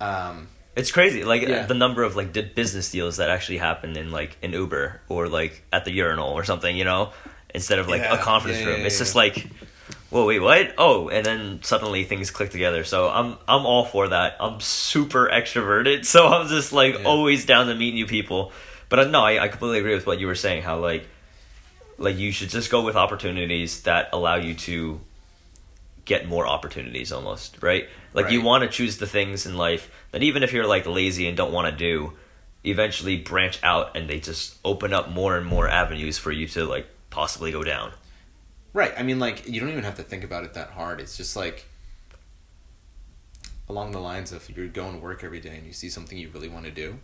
Um, 0.00 0.48
It's 0.76 0.92
crazy, 0.92 1.24
like 1.24 1.42
Yeah. 1.42 1.66
the 1.66 1.74
number 1.74 2.02
of 2.02 2.16
like 2.16 2.32
business 2.54 2.90
deals 2.90 3.16
that 3.16 3.30
actually 3.30 3.58
happen 3.58 3.96
in 3.96 4.10
like 4.12 4.36
an 4.42 4.52
Uber 4.52 5.00
or 5.08 5.26
like 5.28 5.64
at 5.72 5.84
the 5.86 5.90
urinal 5.92 6.28
or 6.30 6.44
something, 6.44 6.76
you 6.76 6.84
know, 6.84 7.12
instead 7.54 7.78
of 7.78 7.88
like 7.88 8.02
Yeah, 8.02 8.14
a 8.14 8.18
conference 8.18 8.58
yeah, 8.58 8.66
room. 8.66 8.80
it's 8.86 8.98
just 8.98 9.14
like, 9.14 9.46
whoa, 10.10 10.26
wait, 10.26 10.40
what? 10.40 10.74
Oh, 10.78 11.08
and 11.08 11.24
then 11.24 11.62
suddenly 11.62 12.04
things 12.04 12.30
click 12.30 12.50
together. 12.50 12.84
So 12.84 13.08
I'm 13.08 13.36
I'm 13.48 13.66
all 13.66 13.84
for 13.84 14.08
that. 14.08 14.36
I'm 14.40 14.60
super 14.60 15.28
extroverted, 15.28 16.04
so 16.14 16.26
I'm 16.28 16.48
just 16.48 16.72
like 16.72 16.94
Yeah. 16.94 17.04
always 17.04 17.46
down 17.46 17.66
to 17.66 17.74
meet 17.74 17.94
new 17.94 18.06
people. 18.06 18.52
But 18.88 18.98
uh, 19.00 19.04
no, 19.08 19.22
I, 19.22 19.42
I 19.44 19.48
completely 19.48 19.78
agree 19.78 19.94
with 19.94 20.06
what 20.06 20.20
you 20.20 20.26
were 20.26 20.34
saying. 20.34 20.62
How 20.62 20.78
like 20.78 21.08
like 21.98 22.18
you 22.18 22.30
should 22.32 22.50
just 22.50 22.70
go 22.70 22.82
with 22.84 22.94
opportunities 22.96 23.82
that 23.82 24.10
allow 24.12 24.36
you 24.36 24.54
to 24.54 25.00
get 26.04 26.28
more 26.28 26.46
opportunities 26.46 27.10
almost 27.10 27.60
right 27.62 27.88
like 28.12 28.30
you 28.30 28.40
want 28.40 28.62
to 28.62 28.68
choose 28.68 28.98
the 28.98 29.06
things 29.08 29.44
in 29.44 29.56
life 29.56 29.90
that 30.12 30.22
even 30.22 30.44
if 30.44 30.52
you're 30.52 30.66
like 30.66 30.86
lazy 30.86 31.26
and 31.26 31.36
don't 31.36 31.52
want 31.52 31.68
to 31.68 31.76
do 31.76 32.12
eventually 32.64 33.16
branch 33.16 33.58
out 33.64 33.96
and 33.96 34.08
they 34.08 34.20
just 34.20 34.56
open 34.64 34.92
up 34.92 35.08
more 35.10 35.36
and 35.36 35.44
more 35.44 35.68
avenues 35.68 36.16
for 36.16 36.30
you 36.30 36.46
to 36.46 36.64
like 36.64 36.86
possibly 37.10 37.50
go 37.50 37.64
down 37.64 37.90
right. 38.76 38.92
I 38.96 39.02
mean, 39.02 39.18
like 39.18 39.48
you 39.48 39.60
don't 39.60 39.70
even 39.70 39.84
have 39.84 39.96
to 39.96 40.02
think 40.02 40.24
about 40.24 40.44
it 40.44 40.54
that 40.54 40.70
hard. 40.70 41.00
It's 41.00 41.16
just 41.16 41.36
like 41.36 41.66
along 43.68 43.90
the 43.92 43.98
lines 43.98 44.30
of 44.30 44.48
you're 44.56 44.68
going 44.68 44.94
to 44.94 45.00
work 45.00 45.24
every 45.24 45.40
day 45.40 45.56
and 45.56 45.66
you 45.66 45.72
see 45.72 45.88
something 45.88 46.16
you 46.16 46.30
really 46.32 46.48
want 46.48 46.64
to 46.66 46.70
do. 46.70 46.98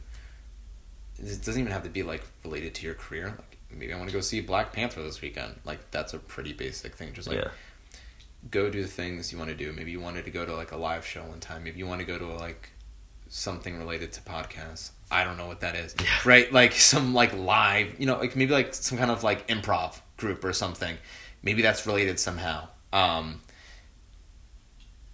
It 1.19 1.45
doesn't 1.45 1.61
even 1.61 1.73
have 1.73 1.83
to 1.83 1.91
be 1.91 2.03
like 2.03 2.23
related 2.45 2.75
to 2.77 2.87
your 2.87 2.95
career. 2.95 3.35
Like 3.37 3.59
maybe 3.71 3.93
I 3.93 3.97
want 3.97 4.09
to 4.09 4.15
go 4.15 4.21
see 4.21 4.41
Black 4.41 4.73
Panther 4.73 5.03
this 5.03 5.21
weekend. 5.21 5.57
Like 5.65 5.91
that's 5.91 6.15
a 6.15 6.19
pretty 6.19 6.53
basic 6.53 6.95
thing. 6.95 7.13
Just 7.13 7.29
like 7.29 7.39
yeah 7.39 7.51
go 8.51 8.69
do 8.71 8.83
the 8.83 8.89
things 8.89 9.33
you 9.33 9.39
want 9.39 9.51
to 9.51 9.57
do. 9.57 9.73
Maybe 9.73 9.91
you 9.91 10.01
wanted 10.01 10.25
to 10.25 10.31
go 10.31 10.45
to 10.45 10.55
like 10.55 10.73
a 10.73 10.77
live 10.77 11.07
show 11.07 11.23
one 11.23 11.41
time. 11.41 11.65
Maybe 11.65 11.79
you 11.79 11.87
want 11.87 12.01
to 12.01 12.07
go 12.07 12.19
to 12.19 12.27
like 12.27 12.71
something 13.29 13.79
related 13.79 14.13
to 14.13 14.21
podcasts. 14.23 14.91
I 15.11 15.25
don't 15.25 15.37
know 15.37 15.47
what 15.47 15.61
that 15.61 15.77
is. 15.77 15.95
Yeah. 16.01 16.07
Right? 16.25 16.53
Like 16.53 16.73
some 16.73 17.15
like 17.15 17.35
live, 17.35 17.95
you 17.99 18.07
know, 18.07 18.19
like 18.19 18.35
maybe 18.35 18.53
like 18.53 18.75
some 18.75 18.99
kind 18.99 19.11
of 19.11 19.23
like 19.23 19.47
improv 19.49 20.01
group 20.17 20.45
or 20.45 20.53
something. 20.53 20.97
Maybe 21.42 21.62
that's 21.62 21.87
related 21.87 22.18
somehow. 22.20 22.68
Um 22.92 23.40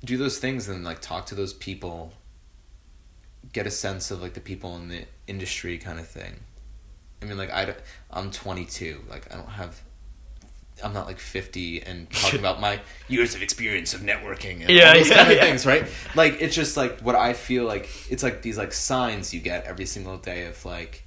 do 0.04 0.16
those 0.16 0.38
things 0.38 0.68
and 0.68 0.84
like 0.84 1.00
talk 1.00 1.26
to 1.26 1.34
those 1.34 1.52
people 1.52 2.12
get 3.52 3.66
a 3.66 3.70
sense 3.70 4.10
of 4.10 4.20
like 4.22 4.34
the 4.34 4.40
people 4.40 4.76
in 4.76 4.88
the 4.88 5.04
industry 5.26 5.78
kind 5.78 5.98
of 5.98 6.06
thing. 6.06 6.40
I 7.22 7.26
mean, 7.26 7.36
like 7.38 7.50
I, 7.50 7.74
I'm 8.10 8.30
22. 8.30 9.04
Like 9.08 9.32
I 9.32 9.36
don't 9.36 9.48
have 9.50 9.82
I'm 10.84 10.92
not 10.92 11.06
like 11.06 11.18
50 11.18 11.82
and 11.82 12.08
talking 12.12 12.38
about 12.40 12.60
my 12.60 12.80
years 13.08 13.34
of 13.34 13.42
experience 13.42 13.94
of 13.94 14.00
networking 14.02 14.64
and 14.66 14.70
Yeah, 14.70 14.90
all 14.90 14.94
those 14.94 15.10
yeah, 15.10 15.16
kind 15.16 15.30
of 15.32 15.36
yeah. 15.36 15.44
things, 15.44 15.66
right? 15.66 15.88
Like 16.14 16.36
it's 16.40 16.54
just 16.54 16.76
like 16.76 17.00
what 17.00 17.16
I 17.16 17.32
feel 17.32 17.64
like 17.64 17.88
it's 18.10 18.22
like 18.22 18.42
these 18.42 18.56
like 18.58 18.72
signs 18.72 19.34
you 19.34 19.40
get 19.40 19.64
every 19.64 19.86
single 19.86 20.18
day 20.18 20.46
of 20.46 20.64
like 20.64 21.04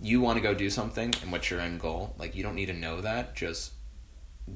you 0.00 0.20
want 0.22 0.36
to 0.36 0.40
go 0.42 0.54
do 0.54 0.70
something 0.70 1.12
and 1.20 1.30
what's 1.32 1.50
your 1.50 1.60
end 1.60 1.80
goal. 1.80 2.14
Like 2.18 2.34
you 2.34 2.42
don't 2.42 2.54
need 2.54 2.66
to 2.66 2.72
know 2.72 3.02
that. 3.02 3.36
Just 3.36 3.72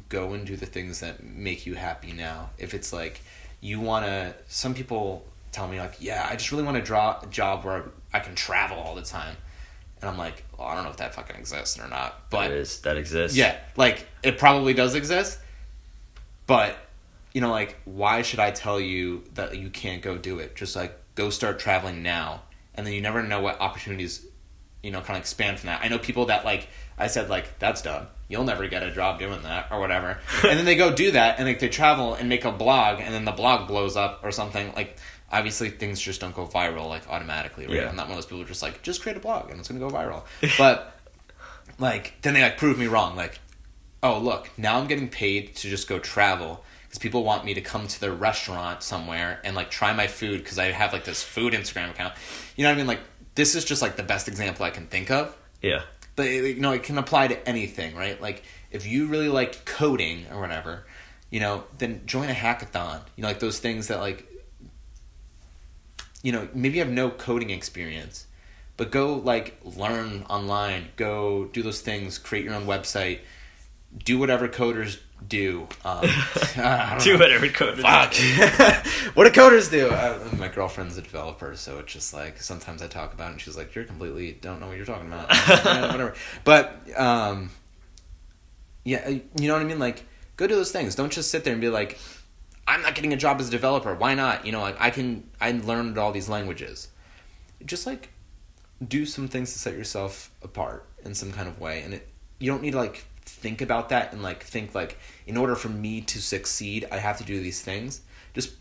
go 0.09 0.33
and 0.33 0.47
do 0.47 0.57
the 0.57 0.67
things 0.67 1.01
that 1.01 1.23
make 1.25 1.67
you 1.67 1.75
happy 1.75 2.13
now. 2.13 2.51
If 2.59 2.75
it's 2.75 2.93
like 2.93 3.21
you 3.61 3.81
want 3.81 4.07
to 4.07 4.35
some 4.49 4.75
people 4.75 5.25
tell 5.53 5.69
me 5.69 5.79
like, 5.79 5.97
"Yeah, 6.01 6.27
I 6.31 6.37
just 6.37 6.53
really 6.53 6.65
want 6.65 6.77
to 6.77 6.83
draw 6.83 7.21
a 7.23 7.27
job 7.27 7.65
where 7.65 7.85
I 8.13 8.21
can 8.21 8.35
travel 8.35 8.79
all 8.79 8.95
the 8.95 9.03
time." 9.03 9.37
And 10.01 10.11
I'm 10.11 10.19
like, 10.19 10.45
well, 10.59 10.69
I 10.69 10.75
don't 10.75 10.85
know 10.85 10.91
if 10.91 10.99
that 10.99 11.15
fucking 11.15 11.37
exists 11.37 11.79
or 11.81 11.89
not. 11.89 12.29
But 12.29 12.49
that 12.49 12.51
is 12.51 12.81
that 12.81 12.99
exists 12.99 13.39
yeah, 13.39 13.57
like 13.77 14.07
it 14.23 14.37
probably 14.37 14.75
does 14.75 14.95
exist, 14.95 15.39
but 16.47 16.77
you 17.33 17.41
know, 17.41 17.51
like 17.51 17.77
why 17.85 18.23
should 18.23 18.39
I 18.39 18.51
tell 18.51 18.79
you 18.79 19.25
that 19.35 19.57
you 19.57 19.71
can't 19.71 20.03
go 20.03 20.19
do 20.19 20.39
it? 20.39 20.57
Just 20.57 20.77
like 20.77 20.99
go 21.15 21.31
start 21.31 21.59
traveling 21.59 22.03
now, 22.03 22.43
and 22.75 22.87
then 22.87 22.93
you 22.93 23.01
never 23.01 23.23
know 23.23 23.41
what 23.41 23.61
opportunities, 23.61 24.27
you 24.83 24.91
know, 24.91 25.01
kind 25.01 25.17
of 25.17 25.23
expand 25.23 25.59
from 25.59 25.69
that. 25.69 25.81
I 25.83 25.89
know 25.89 25.99
people 25.99 26.27
that 26.27 26.45
like 26.45 26.69
I 26.99 27.07
said 27.07 27.31
like 27.31 27.59
that's 27.59 27.81
done. 27.81 28.07
You'll 28.35 28.45
never 28.45 28.69
get 28.69 28.83
a 28.83 28.91
job 28.91 29.19
doing 29.19 29.43
that 29.43 29.69
or 29.71 29.81
whatever, 29.81 30.19
and 30.43 30.59
then 30.59 30.65
they 30.65 30.77
go 30.77 30.95
do 30.95 31.13
that, 31.13 31.39
and 31.39 31.49
like 31.49 31.61
they 31.61 31.69
travel 31.69 32.15
and 32.15 32.29
make 32.29 32.45
a 32.45 32.53
blog, 32.53 33.01
and 33.01 33.15
then 33.15 33.25
the 33.25 33.33
blog 33.33 33.69
blows 33.69 33.97
up 33.97 34.21
or 34.23 34.31
something 34.31 34.73
like. 34.75 34.99
Obviously, 35.33 35.69
things 35.69 36.01
just 36.01 36.21
don't 36.21 36.35
go 36.35 36.47
viral 36.47 36.89
like 36.89 37.09
automatically, 37.11 37.67
right? 37.67 37.77
Yeah. 37.77 37.89
I'm 37.89 37.97
not 37.97 38.07
one 38.07 38.13
of 38.13 38.19
those 38.19 38.27
people 38.27 38.39
who 38.39 38.45
are 38.45 38.49
just 38.49 38.63
like 38.63 38.83
just 38.83 39.03
create 39.03 39.17
a 39.17 39.21
blog 39.21 39.51
and 39.51 39.59
it's 39.59 39.69
gonna 39.69 39.81
go 39.81 39.89
viral. 39.89 40.23
But 40.59 40.95
like 41.79 42.15
then 42.23 42.35
they 42.35 42.43
like 42.43 42.57
prove 42.57 42.79
me 42.79 42.87
wrong 42.87 43.17
like 43.17 43.39
oh 44.03 44.19
look 44.19 44.51
now 44.57 44.79
i'm 44.79 44.87
getting 44.87 45.09
paid 45.09 45.55
to 45.57 45.69
just 45.69 45.89
go 45.89 45.99
travel 45.99 46.65
because 46.85 46.99
people 46.99 47.25
want 47.25 47.45
me 47.45 47.55
to 47.55 47.61
come 47.61 47.87
to 47.87 48.01
their 48.01 48.13
restaurant 48.13 48.83
somewhere 48.83 49.41
and 49.45 49.57
like 49.57 49.71
try 49.71 49.93
my 49.93 50.07
food 50.07 50.43
because 50.43 50.59
i 50.59 50.67
have 50.67 50.93
like 50.93 51.05
this 51.05 51.23
food 51.23 51.53
instagram 51.53 51.91
account 51.91 52.15
you 52.57 52.63
know 52.63 52.71
what 52.71 52.75
i 52.75 52.79
mean 52.79 52.87
like 52.87 53.01
this 53.35 53.55
is 53.55 53.65
just 53.65 53.83
like 53.83 53.97
the 53.97 54.03
best 54.03 54.29
example 54.29 54.65
i 54.65 54.71
can 54.71 54.87
think 54.87 55.11
of 55.11 55.37
yeah 55.63 55.83
but 56.17 56.27
it, 56.27 56.57
you 56.57 56.61
know 56.61 56.73
it 56.73 56.83
can 56.83 56.99
apply 56.99 57.29
to 57.29 57.49
anything 57.49 57.95
right? 57.95 58.21
Like 58.21 58.43
if 58.71 58.87
you 58.87 59.07
really 59.07 59.29
like 59.29 59.65
coding 59.65 60.27
or 60.31 60.41
whatever 60.41 60.87
you 61.31 61.41
know 61.41 61.65
then 61.79 62.03
join 62.07 62.31
a 62.31 62.35
hackathon. 62.35 63.01
You 63.17 63.23
know 63.23 63.29
like 63.29 63.41
those 63.41 63.59
things 63.59 63.89
that 63.89 63.99
like 63.99 64.27
you 66.23 66.33
know 66.33 66.49
maybe 66.55 66.79
you 66.79 66.85
have 66.85 66.93
no 66.93 67.11
coding 67.11 67.51
experience 67.51 68.27
but 68.77 68.91
go 68.91 69.15
like 69.15 69.59
learn 69.65 70.25
online. 70.29 70.89
Go 70.97 71.47
do 71.47 71.63
those 71.63 71.81
things. 71.81 72.19
Create 72.19 72.45
your 72.45 72.55
own 72.55 72.67
website. 72.67 73.21
Do 74.05 74.19
whatever 74.19 74.49
coders 74.49 74.99
do 75.29 75.69
um, 75.85 76.01
do 77.01 77.13
know. 77.13 77.19
whatever 77.19 77.49
code 77.49 77.79
Fuck. 77.79 78.15
what 79.15 79.33
do 79.33 79.41
coders 79.41 79.71
do? 79.71 79.89
Uh, 79.89 80.19
my 80.39 80.49
girlfriend's 80.49 80.97
a 80.99 81.03
developer, 81.03 81.57
so 81.57 81.79
it's 81.79 81.93
just 81.93 82.13
like 82.15 82.41
sometimes 82.41 82.83
I 82.83 82.89
talk 82.89 83.13
about 83.13 83.29
it 83.29 83.33
and 83.33 83.41
she's 83.41 83.57
like, 83.57 83.75
You're 83.75 83.85
completely 83.85 84.33
don't 84.33 84.61
know 84.61 84.69
what 84.69 84.77
you're 84.77 84.87
talking 84.87 85.07
about. 85.07 85.29
Yeah, 85.31 85.93
whatever. 85.93 86.15
But 86.45 86.99
um 86.99 87.51
yeah, 88.85 89.03
uh, 89.07 89.11
you 89.11 89.49
know 89.49 89.55
what 89.55 89.63
I 89.63 89.65
mean? 89.65 89.79
Like, 89.79 90.05
go 90.37 90.47
do 90.47 90.55
those 90.55 90.73
things. 90.73 90.95
Don't 90.95 91.11
just 91.11 91.31
sit 91.31 91.45
there 91.45 91.53
and 91.53 91.61
be 91.61 91.71
like, 91.71 91.99
I'm 92.69 92.83
not 92.83 92.95
getting 92.95 93.13
a 93.13 93.17
job 93.17 93.41
as 93.41 93.49
a 93.49 93.51
developer. 93.51 93.95
Why 93.95 94.15
not? 94.15 94.45
You 94.45 94.53
know, 94.53 94.61
like 94.61 94.77
I 94.81 94.91
can 94.91 95.29
I 95.41 95.53
learned 95.53 95.99
all 95.99 96.13
these 96.13 96.29
languages. 96.29 96.89
Just 97.65 97.87
like 97.87 98.11
do 98.87 99.07
some 99.07 99.29
things 99.29 99.53
to 99.53 99.59
set 99.59 99.75
yourself 99.75 100.31
apart 100.43 100.87
in 101.05 101.15
some 101.15 101.33
kind 101.33 101.49
of 101.49 101.61
way 101.61 101.81
and 101.83 101.95
it 101.95 102.09
you 102.39 102.51
don't 102.51 102.61
need 102.61 102.73
to 102.73 102.77
like 102.77 103.07
think 103.25 103.61
about 103.61 103.89
that 103.89 104.13
and 104.13 104.23
like 104.23 104.43
think 104.43 104.75
like 104.75 104.99
in 105.27 105.37
order 105.37 105.55
for 105.55 105.69
me 105.69 106.01
to 106.01 106.21
succeed 106.21 106.87
I 106.91 106.99
have 106.99 107.19
to 107.19 107.25
do 107.25 107.41
these 107.41 107.63
things. 107.63 108.03
Just 108.35 108.53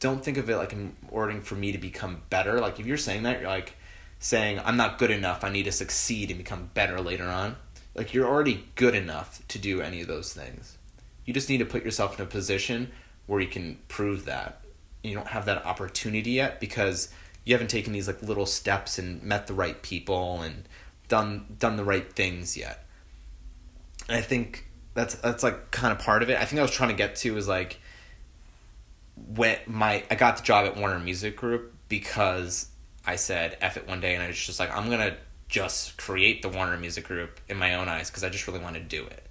don't 0.00 0.24
think 0.24 0.38
of 0.38 0.48
it 0.48 0.56
like 0.56 0.72
in 0.72 0.96
order 1.10 1.40
for 1.40 1.54
me 1.54 1.72
to 1.72 1.78
become 1.78 2.22
better. 2.30 2.60
Like 2.60 2.80
if 2.80 2.86
you're 2.86 2.96
saying 2.96 3.22
that, 3.24 3.40
you're 3.40 3.50
like 3.50 3.74
saying 4.18 4.60
I'm 4.64 4.76
not 4.76 4.98
good 4.98 5.10
enough. 5.10 5.44
I 5.44 5.50
need 5.50 5.64
to 5.64 5.72
succeed 5.72 6.30
and 6.30 6.38
become 6.38 6.70
better 6.74 7.00
later 7.00 7.26
on. 7.26 7.56
Like 7.94 8.14
you're 8.14 8.28
already 8.28 8.66
good 8.76 8.94
enough 8.94 9.46
to 9.48 9.58
do 9.58 9.80
any 9.80 10.00
of 10.00 10.08
those 10.08 10.32
things. 10.32 10.78
You 11.24 11.34
just 11.34 11.48
need 11.48 11.58
to 11.58 11.66
put 11.66 11.84
yourself 11.84 12.18
in 12.18 12.24
a 12.24 12.28
position 12.28 12.90
where 13.26 13.40
you 13.40 13.48
can 13.48 13.78
prove 13.88 14.24
that. 14.24 14.62
You 15.02 15.14
don't 15.14 15.28
have 15.28 15.44
that 15.46 15.64
opportunity 15.64 16.32
yet 16.32 16.60
because 16.60 17.12
you 17.44 17.54
haven't 17.54 17.68
taken 17.68 17.92
these 17.92 18.06
like 18.06 18.22
little 18.22 18.46
steps 18.46 18.98
and 18.98 19.22
met 19.22 19.46
the 19.46 19.54
right 19.54 19.80
people 19.82 20.42
and 20.42 20.68
done 21.08 21.56
done 21.58 21.76
the 21.76 21.84
right 21.84 22.12
things 22.12 22.56
yet. 22.56 22.86
And 24.10 24.18
I 24.18 24.22
think 24.22 24.66
that's 24.94 25.14
that's 25.14 25.44
like 25.44 25.70
kind 25.70 25.92
of 25.92 26.00
part 26.00 26.24
of 26.24 26.30
it. 26.30 26.38
I 26.38 26.44
think 26.44 26.58
I 26.58 26.62
was 26.62 26.72
trying 26.72 26.90
to 26.90 26.96
get 26.96 27.14
to 27.16 27.36
is 27.36 27.46
like 27.46 27.78
when 29.36 29.56
my 29.66 30.02
I 30.10 30.16
got 30.16 30.36
the 30.36 30.42
job 30.42 30.66
at 30.66 30.76
Warner 30.76 30.98
Music 30.98 31.36
Group 31.36 31.72
because 31.88 32.66
I 33.06 33.14
said 33.14 33.56
F 33.60 33.76
it 33.76 33.86
one 33.86 34.00
day 34.00 34.14
and 34.14 34.22
I 34.22 34.26
was 34.26 34.38
just 34.38 34.58
like 34.58 34.76
I'm 34.76 34.90
gonna 34.90 35.16
just 35.48 35.96
create 35.96 36.42
the 36.42 36.48
Warner 36.48 36.76
Music 36.76 37.06
Group 37.06 37.40
in 37.48 37.56
my 37.56 37.74
own 37.74 37.88
eyes 37.88 38.10
because 38.10 38.24
I 38.24 38.30
just 38.30 38.48
really 38.48 38.58
want 38.58 38.74
to 38.74 38.80
do 38.80 39.04
it. 39.04 39.26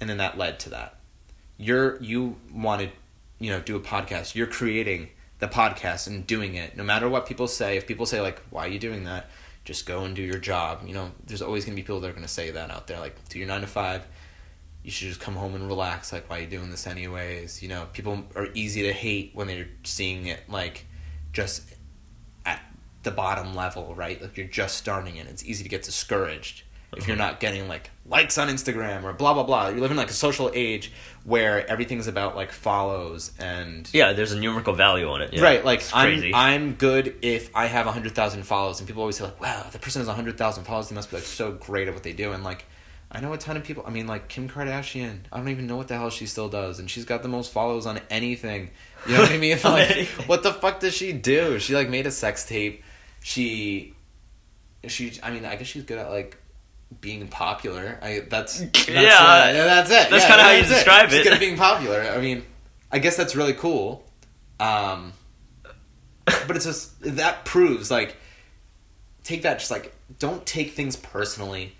And 0.00 0.08
then 0.08 0.18
that 0.18 0.38
led 0.38 0.60
to 0.60 0.70
that. 0.70 1.00
You're 1.56 2.00
you 2.00 2.36
wanted, 2.52 2.92
you 3.40 3.50
know, 3.50 3.60
do 3.60 3.74
a 3.74 3.80
podcast. 3.80 4.36
You're 4.36 4.46
creating 4.46 5.08
the 5.40 5.48
podcast 5.48 6.06
and 6.06 6.24
doing 6.24 6.54
it 6.54 6.76
no 6.76 6.84
matter 6.84 7.08
what 7.08 7.26
people 7.26 7.48
say 7.48 7.76
if 7.76 7.84
people 7.84 8.06
say 8.06 8.20
like 8.20 8.40
why 8.50 8.64
are 8.64 8.68
you 8.68 8.78
doing 8.78 9.02
that 9.02 9.28
just 9.64 9.86
go 9.86 10.04
and 10.04 10.14
do 10.14 10.22
your 10.22 10.38
job 10.38 10.82
you 10.86 10.94
know 10.94 11.10
there's 11.26 11.42
always 11.42 11.64
going 11.64 11.74
to 11.74 11.76
be 11.76 11.84
people 11.84 11.98
that 11.98 12.08
are 12.08 12.12
going 12.12 12.22
to 12.22 12.28
say 12.28 12.52
that 12.52 12.70
out 12.70 12.86
there 12.86 13.00
like 13.00 13.16
do 13.28 13.40
your 13.40 13.48
9 13.48 13.62
to 13.62 13.66
5 13.66 14.06
you 14.82 14.90
should 14.90 15.08
just 15.08 15.20
come 15.20 15.34
home 15.34 15.54
and 15.54 15.66
relax 15.66 16.12
like 16.12 16.28
why 16.28 16.38
are 16.38 16.40
you 16.42 16.46
doing 16.46 16.70
this 16.70 16.86
anyways 16.86 17.62
you 17.62 17.68
know 17.68 17.86
people 17.92 18.24
are 18.34 18.48
easy 18.54 18.82
to 18.82 18.92
hate 18.92 19.30
when 19.34 19.46
they're 19.46 19.68
seeing 19.84 20.26
it 20.26 20.40
like 20.48 20.86
just 21.32 21.74
at 22.44 22.60
the 23.02 23.10
bottom 23.10 23.54
level 23.54 23.94
right 23.94 24.20
like 24.20 24.36
you're 24.36 24.46
just 24.46 24.76
starting 24.76 25.16
it 25.16 25.26
it's 25.26 25.44
easy 25.44 25.62
to 25.62 25.68
get 25.68 25.82
discouraged 25.82 26.64
if 26.96 27.08
you're 27.08 27.16
uh-huh. 27.16 27.30
not 27.30 27.40
getting 27.40 27.68
like 27.68 27.90
likes 28.04 28.36
on 28.36 28.48
Instagram 28.48 29.04
or 29.04 29.12
blah 29.12 29.32
blah 29.32 29.44
blah. 29.44 29.68
You 29.68 29.80
live 29.80 29.90
in 29.90 29.96
like 29.96 30.10
a 30.10 30.14
social 30.14 30.50
age 30.52 30.92
where 31.24 31.66
everything's 31.66 32.06
about 32.06 32.36
like 32.36 32.52
follows 32.52 33.32
and 33.38 33.88
Yeah, 33.92 34.12
there's 34.12 34.32
a 34.32 34.38
numerical 34.38 34.74
value 34.74 35.08
on 35.08 35.22
it. 35.22 35.32
Yeah. 35.32 35.42
right. 35.42 35.64
Like 35.64 35.82
I'm. 35.94 36.34
I'm 36.34 36.74
good 36.74 37.16
if 37.22 37.50
I 37.54 37.66
have 37.66 37.86
hundred 37.86 38.14
thousand 38.14 38.42
follows, 38.42 38.78
and 38.80 38.86
people 38.86 39.02
always 39.02 39.16
say 39.16 39.24
like, 39.24 39.40
"Wow, 39.40 39.66
the 39.72 39.78
person 39.78 40.00
has 40.04 40.08
hundred 40.14 40.36
thousand 40.36 40.64
follows. 40.64 40.90
They 40.90 40.94
must 40.94 41.10
be 41.10 41.16
like 41.16 41.24
so 41.24 41.52
great 41.52 41.88
at 41.88 41.94
what 41.94 42.02
they 42.02 42.12
do." 42.12 42.32
And 42.32 42.44
like, 42.44 42.66
I 43.14 43.20
know 43.20 43.32
a 43.34 43.38
ton 43.38 43.58
of 43.58 43.64
people. 43.64 43.84
I 43.86 43.90
mean, 43.90 44.06
like 44.06 44.28
Kim 44.28 44.48
Kardashian. 44.48 45.18
I 45.30 45.36
don't 45.36 45.50
even 45.50 45.66
know 45.66 45.76
what 45.76 45.88
the 45.88 45.96
hell 45.96 46.08
she 46.08 46.24
still 46.26 46.48
does, 46.48 46.78
and 46.78 46.90
she's 46.90 47.04
got 47.04 47.22
the 47.22 47.28
most 47.28 47.52
follows 47.52 47.84
on 47.86 48.00
anything. 48.08 48.70
You 49.06 49.14
know 49.14 49.20
what 49.20 49.32
I 49.32 49.36
mean? 49.36 49.58
Like, 49.64 50.06
what 50.26 50.42
the 50.42 50.52
fuck 50.52 50.80
does 50.80 50.94
she 50.94 51.12
do? 51.12 51.58
She 51.58 51.74
like 51.74 51.90
made 51.90 52.06
a 52.06 52.10
sex 52.10 52.46
tape. 52.46 52.82
She, 53.22 53.94
she. 54.88 55.12
I 55.22 55.30
mean, 55.30 55.44
I 55.44 55.56
guess 55.56 55.66
she's 55.66 55.82
good 55.84 55.98
at 55.98 56.10
like 56.10 56.38
being 57.00 57.28
popular. 57.28 57.98
I 58.00 58.20
that's, 58.28 58.60
that's 58.60 58.88
Yeah. 58.88 58.98
uh, 59.18 59.52
that's 59.52 59.90
it. 59.90 60.10
That's 60.10 60.24
Yeah, 60.24 60.28
kinda 60.28 60.42
how 60.44 60.50
you 60.52 60.62
describe 60.64 61.10
She's 61.10 61.18
it. 61.20 61.24
good 61.24 61.32
at 61.34 61.40
being 61.40 61.56
popular. 61.58 62.00
I 62.00 62.18
mean, 62.20 62.44
I 62.90 62.98
guess 62.98 63.16
that's 63.16 63.36
really 63.36 63.54
cool. 63.54 64.04
Um, 64.58 65.12
but 66.24 66.56
it's 66.56 66.64
just 66.64 66.98
that 67.16 67.44
proves 67.44 67.90
like 67.90 68.16
take 69.24 69.42
that 69.42 69.58
just 69.58 69.70
like 69.70 69.94
don't 70.18 70.44
take 70.46 70.72
things 70.72 70.96
personally. 70.96 71.74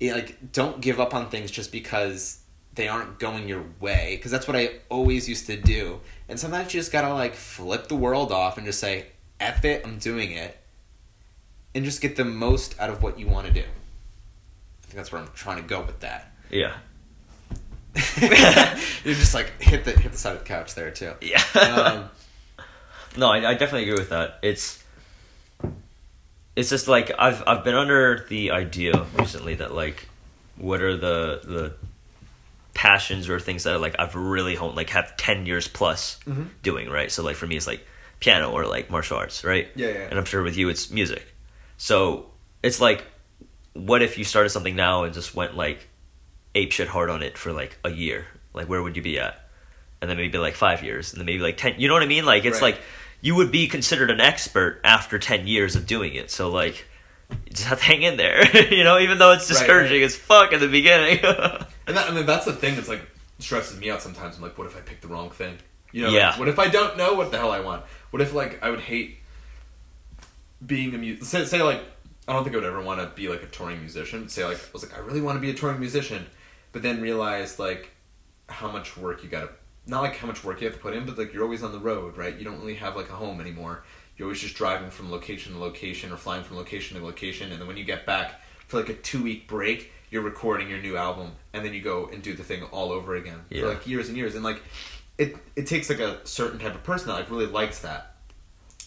Yeah, 0.00 0.14
like 0.14 0.52
don't 0.52 0.80
give 0.80 1.00
up 1.00 1.14
on 1.14 1.28
things 1.28 1.50
just 1.50 1.72
because 1.72 2.40
they 2.74 2.86
aren't 2.86 3.18
going 3.18 3.48
your 3.48 3.64
way 3.80 4.14
because 4.16 4.30
that's 4.30 4.46
what 4.46 4.56
I 4.56 4.78
always 4.88 5.28
used 5.28 5.46
to 5.46 5.56
do. 5.56 6.00
And 6.28 6.38
sometimes 6.38 6.72
you 6.72 6.80
just 6.80 6.92
gotta 6.92 7.12
like 7.12 7.34
flip 7.34 7.88
the 7.88 7.96
world 7.96 8.30
off 8.30 8.56
and 8.56 8.66
just 8.66 8.78
say, 8.78 9.06
"F 9.40 9.64
it, 9.64 9.84
I'm 9.84 9.98
doing 9.98 10.30
it," 10.30 10.56
and 11.74 11.84
just 11.84 12.00
get 12.00 12.16
the 12.16 12.24
most 12.24 12.78
out 12.78 12.90
of 12.90 13.02
what 13.02 13.18
you 13.18 13.26
want 13.26 13.46
to 13.48 13.52
do. 13.52 13.60
I 13.60 14.86
think 14.86 14.94
that's 14.94 15.10
where 15.10 15.20
I'm 15.20 15.28
trying 15.34 15.60
to 15.60 15.68
go 15.68 15.80
with 15.82 16.00
that. 16.00 16.32
Yeah. 16.50 16.74
You're 19.04 19.14
just 19.14 19.34
like 19.34 19.60
hit 19.60 19.84
the 19.84 19.92
hit 19.92 20.12
the 20.12 20.18
side 20.18 20.34
of 20.34 20.38
the 20.40 20.44
couch 20.44 20.74
there 20.74 20.92
too. 20.92 21.14
Yeah. 21.20 21.42
Um, 21.60 22.10
no, 23.16 23.28
I, 23.28 23.50
I 23.50 23.54
definitely 23.54 23.88
agree 23.88 23.98
with 23.98 24.10
that. 24.10 24.38
It's 24.42 24.82
it's 26.58 26.70
just 26.70 26.88
like 26.88 27.12
I've 27.18 27.40
I've 27.46 27.62
been 27.64 27.74
under 27.76 28.26
the 28.28 28.50
idea 28.50 29.06
recently 29.14 29.54
that 29.54 29.72
like 29.74 30.08
what 30.56 30.80
are 30.82 30.96
the 30.96 31.40
the 31.44 31.74
passions 32.74 33.28
or 33.28 33.40
things 33.40 33.64
that 33.64 33.74
are 33.74 33.78
like 33.78 33.96
I've 33.98 34.14
really 34.14 34.54
honed 34.54 34.76
like 34.76 34.90
have 34.90 35.16
ten 35.16 35.46
years 35.46 35.66
plus 35.68 36.18
Mhm. 36.26 36.48
doing 36.62 36.88
right. 36.90 37.10
So 37.10 37.22
like 37.22 37.36
for 37.36 37.46
me 37.46 37.56
it's 37.56 37.66
like 37.66 37.86
piano 38.20 38.50
or 38.50 38.66
like 38.66 38.90
martial 38.90 39.16
arts, 39.16 39.44
right? 39.44 39.68
Yeah, 39.74 39.88
yeah. 39.88 40.08
And 40.10 40.18
I'm 40.18 40.24
sure 40.24 40.42
with 40.42 40.56
you 40.56 40.68
it's 40.68 40.90
music. 40.90 41.24
So 41.76 42.26
it's 42.62 42.80
like 42.80 43.04
what 43.74 44.02
if 44.02 44.18
you 44.18 44.24
started 44.24 44.48
something 44.50 44.74
now 44.76 45.04
and 45.04 45.14
just 45.14 45.34
went 45.34 45.56
like 45.56 45.88
ape 46.54 46.72
shit 46.72 46.88
hard 46.88 47.10
on 47.10 47.22
it 47.22 47.38
for 47.38 47.52
like 47.52 47.78
a 47.84 47.90
year? 47.90 48.26
Like 48.54 48.68
where 48.68 48.82
would 48.82 48.96
you 48.96 49.02
be 49.02 49.18
at? 49.18 49.44
And 50.00 50.08
then 50.08 50.16
maybe 50.16 50.38
like 50.38 50.54
five 50.54 50.84
years, 50.84 51.12
and 51.12 51.18
then 51.20 51.26
maybe 51.26 51.42
like 51.42 51.56
ten. 51.56 51.74
You 51.78 51.88
know 51.88 51.94
what 51.94 52.04
I 52.04 52.06
mean? 52.06 52.24
Like 52.24 52.44
it's 52.44 52.62
Right. 52.62 52.74
like 52.74 52.82
you 53.20 53.34
would 53.34 53.50
be 53.50 53.66
considered 53.66 54.10
an 54.10 54.20
expert 54.20 54.80
after 54.84 55.18
ten 55.18 55.46
years 55.46 55.76
of 55.76 55.86
doing 55.86 56.14
it. 56.14 56.30
So 56.30 56.50
like 56.50 56.86
you 57.30 57.52
just 57.52 57.64
have 57.68 57.78
to 57.78 57.84
hang 57.84 58.02
in 58.02 58.16
there, 58.16 58.44
you 58.72 58.84
know, 58.84 58.98
even 58.98 59.18
though 59.18 59.32
it's 59.32 59.46
discouraging 59.48 60.00
right. 60.00 60.06
as 60.06 60.16
fuck 60.16 60.52
in 60.52 60.60
the 60.60 60.68
beginning. 60.68 61.20
And 61.88 61.96
that, 61.96 62.10
I 62.10 62.12
mean, 62.12 62.26
that's 62.26 62.44
the 62.44 62.52
thing 62.52 62.74
that's 62.76 62.88
like 62.88 63.00
stresses 63.38 63.80
me 63.80 63.90
out 63.90 64.02
sometimes. 64.02 64.36
I'm 64.36 64.42
like, 64.42 64.58
what 64.58 64.66
if 64.66 64.76
I 64.76 64.80
pick 64.80 65.00
the 65.00 65.08
wrong 65.08 65.30
thing? 65.30 65.56
You 65.90 66.02
know, 66.02 66.10
Yeah. 66.10 66.30
like, 66.30 66.38
what 66.38 66.48
if 66.48 66.58
I 66.58 66.68
don't 66.68 66.98
know 66.98 67.14
what 67.14 67.30
the 67.30 67.38
hell 67.38 67.50
I 67.50 67.60
want? 67.60 67.82
What 68.10 68.20
if 68.20 68.34
like 68.34 68.62
I 68.62 68.68
would 68.68 68.80
hate 68.80 69.16
being 70.64 70.94
a 70.94 70.98
musician? 70.98 71.24
Say, 71.24 71.44
say 71.46 71.62
like 71.62 71.80
I 72.26 72.34
don't 72.34 72.44
think 72.44 72.54
I 72.54 72.58
would 72.58 72.66
ever 72.66 72.82
want 72.82 73.00
to 73.00 73.06
be 73.16 73.28
like 73.28 73.42
a 73.42 73.46
touring 73.46 73.80
musician. 73.80 74.28
Say 74.28 74.44
like 74.44 74.58
I 74.58 74.60
was 74.74 74.82
like 74.82 74.94
I 74.98 75.00
really 75.00 75.22
want 75.22 75.36
to 75.36 75.40
be 75.40 75.48
a 75.50 75.54
touring 75.54 75.80
musician, 75.80 76.26
but 76.72 76.82
then 76.82 77.00
realize 77.00 77.58
like 77.58 77.90
how 78.50 78.70
much 78.70 78.96
work 78.98 79.22
you 79.22 79.30
got 79.30 79.40
to 79.40 79.48
not 79.88 80.02
like 80.02 80.16
how 80.16 80.26
much 80.26 80.44
work 80.44 80.60
you 80.60 80.66
have 80.66 80.76
to 80.76 80.80
put 80.82 80.94
in, 80.94 81.04
but 81.06 81.18
like 81.18 81.32
you're 81.32 81.42
always 81.42 81.62
on 81.62 81.72
the 81.72 81.78
road, 81.78 82.16
right? 82.16 82.36
You 82.36 82.44
don't 82.44 82.60
really 82.60 82.74
have 82.74 82.94
like 82.94 83.08
a 83.08 83.14
home 83.14 83.40
anymore. 83.40 83.82
You're 84.16 84.26
always 84.26 84.40
just 84.40 84.54
driving 84.54 84.90
from 84.90 85.10
location 85.10 85.52
to 85.54 85.58
location 85.58 86.12
or 86.12 86.16
flying 86.16 86.44
from 86.44 86.56
location 86.56 86.98
to 86.98 87.04
location, 87.04 87.50
and 87.52 87.60
then 87.60 87.66
when 87.66 87.76
you 87.76 87.84
get 87.84 88.04
back 88.06 88.40
for 88.66 88.76
like 88.78 88.88
a 88.88 88.94
two 88.94 89.22
week 89.22 89.48
break, 89.48 89.92
you're 90.10 90.22
recording 90.22 90.68
your 90.68 90.80
new 90.80 90.96
album, 90.96 91.32
and 91.52 91.64
then 91.64 91.72
you 91.74 91.80
go 91.80 92.06
and 92.12 92.22
do 92.22 92.34
the 92.34 92.42
thing 92.44 92.62
all 92.64 92.92
over 92.92 93.14
again 93.16 93.40
Yeah. 93.50 93.62
for 93.62 93.68
like 93.68 93.86
years 93.86 94.08
and 94.08 94.16
years, 94.16 94.34
and 94.34 94.44
like 94.44 94.62
it 95.16 95.36
it 95.56 95.66
takes 95.66 95.88
like 95.88 96.00
a 96.00 96.24
certain 96.26 96.58
type 96.58 96.74
of 96.74 96.82
person 96.84 97.08
that 97.08 97.14
like 97.14 97.30
really 97.30 97.46
likes 97.46 97.80
that. 97.80 98.14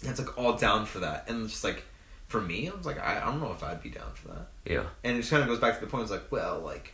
That's 0.03 0.19
like 0.19 0.37
all 0.37 0.53
down 0.53 0.85
for 0.85 0.99
that, 0.99 1.25
and 1.29 1.43
it's 1.43 1.51
just 1.53 1.63
like 1.63 1.83
for 2.27 2.41
me, 2.41 2.69
I 2.69 2.75
was 2.75 2.85
like 2.85 2.99
I, 2.99 3.17
I 3.21 3.25
don't 3.25 3.39
know 3.41 3.51
if 3.51 3.63
I'd 3.63 3.81
be 3.81 3.89
down 3.89 4.11
for 4.13 4.29
that 4.29 4.47
yeah, 4.65 4.83
and 5.03 5.15
it 5.15 5.19
just 5.21 5.31
kind 5.31 5.41
of 5.41 5.47
goes 5.49 5.59
back 5.59 5.79
to 5.79 5.81
the 5.85 5.89
point. 5.89 6.03
It's 6.03 6.11
like, 6.11 6.31
well, 6.31 6.59
like, 6.59 6.93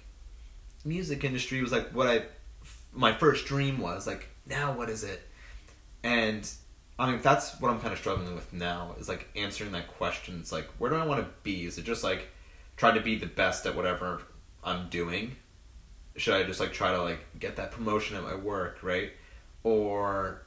music 0.85 1.23
industry 1.23 1.61
was 1.61 1.71
like 1.71 1.89
what 1.91 2.07
I, 2.07 2.23
my 2.97 3.13
first 3.13 3.45
dream 3.45 3.79
was. 3.79 4.07
Like, 4.07 4.27
now 4.45 4.73
what 4.73 4.89
is 4.89 5.03
it? 5.03 5.21
And 6.03 6.49
I 6.99 7.12
mean, 7.12 7.21
that's 7.21 7.60
what 7.62 7.71
I'm 7.71 7.79
kind 7.79 7.93
of 7.93 7.99
struggling 7.99 8.33
with 8.33 8.51
now 8.51 8.95
is 8.99 9.07
like 9.07 9.29
answering 9.36 9.71
that 9.73 9.88
question. 9.88 10.39
It's 10.39 10.51
like, 10.51 10.67
where 10.79 10.89
do 10.89 10.97
I 10.97 11.05
want 11.05 11.23
to 11.23 11.29
be? 11.43 11.65
Is 11.65 11.77
it 11.77 11.86
just 11.86 12.03
like 12.03 12.27
try 12.75 12.91
to 12.91 12.99
be 13.01 13.15
the 13.15 13.27
best 13.27 13.65
at 13.65 13.75
whatever 13.75 14.23
I'm 14.63 14.89
doing? 14.89 15.36
Should 16.15 16.33
I 16.33 16.43
just 16.43 16.60
like 16.60 16.73
try 16.73 16.91
to 16.91 17.01
like 17.01 17.19
get 17.39 17.55
that 17.57 17.71
promotion 17.71 18.17
at 18.17 18.23
my 18.23 18.36
work, 18.36 18.79
right? 18.81 19.12
Or 19.63 20.41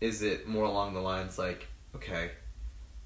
is 0.00 0.22
it 0.22 0.48
more 0.48 0.64
along 0.64 0.94
the 0.94 1.00
lines 1.00 1.38
like, 1.38 1.68
okay, 1.94 2.32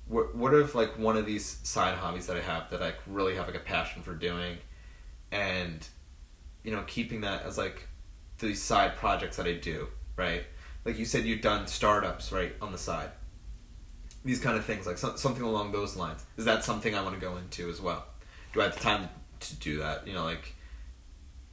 what 0.07 0.35
what 0.35 0.55
if 0.55 0.75
like 0.75 0.99
one 0.99 1.17
of 1.17 1.27
these 1.27 1.59
side 1.65 1.97
hobbies 1.97 2.27
that 2.27 2.37
I 2.37 2.41
have 2.41 2.71
that 2.71 2.83
I 2.83 2.95
really 3.07 3.35
have 3.35 3.47
like 3.47 3.57
a 3.57 3.61
passion 3.61 4.03
for 4.03 4.15
doing, 4.15 4.57
and 5.31 5.87
you 6.63 6.73
know 6.73 6.83
keeping 6.87 7.23
that 7.23 7.43
as 7.43 7.59
like 7.59 7.89
these 8.45 8.63
side 8.63 8.97
projects 8.97 9.37
that 9.37 9.47
I 9.47 9.55
do, 9.55 9.89
right? 10.17 10.45
Like 10.85 10.99
you 10.99 11.05
said, 11.05 11.25
you've 11.25 11.41
done 11.41 11.67
startups, 11.67 12.33
right, 12.33 12.55
on 12.61 12.73
the 12.73 12.79
side. 12.79 13.11
These 14.25 14.41
kind 14.41 14.57
of 14.57 14.65
things, 14.65 14.87
like 14.87 14.99
so, 14.99 15.17
something 15.17 15.43
along 15.43 15.73
those 15.73 15.97
lines. 15.97 16.25
Is 16.37 16.45
that 16.45 16.65
something 16.65 16.95
I 16.95 17.03
want 17.03 17.15
to 17.15 17.21
go 17.21 17.37
into 17.37 17.69
as 17.69 17.81
well? 17.81 18.07
Do 18.53 18.61
I 18.61 18.65
have 18.65 18.75
the 18.75 18.81
time 18.81 19.09
to 19.41 19.57
do 19.57 19.79
that? 19.79 20.07
You 20.07 20.15
know, 20.15 20.25
like, 20.25 20.55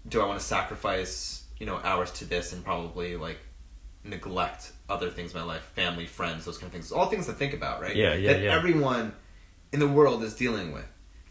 do 0.08 0.22
I 0.22 0.26
want 0.26 0.40
to 0.40 0.46
sacrifice 0.46 1.42
you 1.62 1.68
know 1.68 1.80
hours 1.84 2.10
to 2.12 2.26
this 2.26 2.54
and 2.54 2.66
probably 2.66 3.16
like 3.16 3.38
neglect 4.04 4.72
other 4.90 5.12
things 5.12 5.32
in 5.32 5.40
my 5.40 5.46
life, 5.46 5.62
family, 5.76 6.08
friends, 6.08 6.44
those 6.44 6.58
kind 6.58 6.68
of 6.68 6.74
things. 6.74 6.92
All 6.92 7.06
things 7.06 7.28
to 7.28 7.34
think 7.34 7.54
about, 7.54 7.82
right? 7.82 7.96
Yeah, 7.96 8.16
yeah, 8.16 8.34
that 8.34 8.42
yeah. 8.42 8.56
everyone 8.56 9.14
in 9.72 9.80
the 9.80 9.88
world 9.88 10.24
is 10.24 10.34
dealing 10.34 10.72
with. 10.74 10.88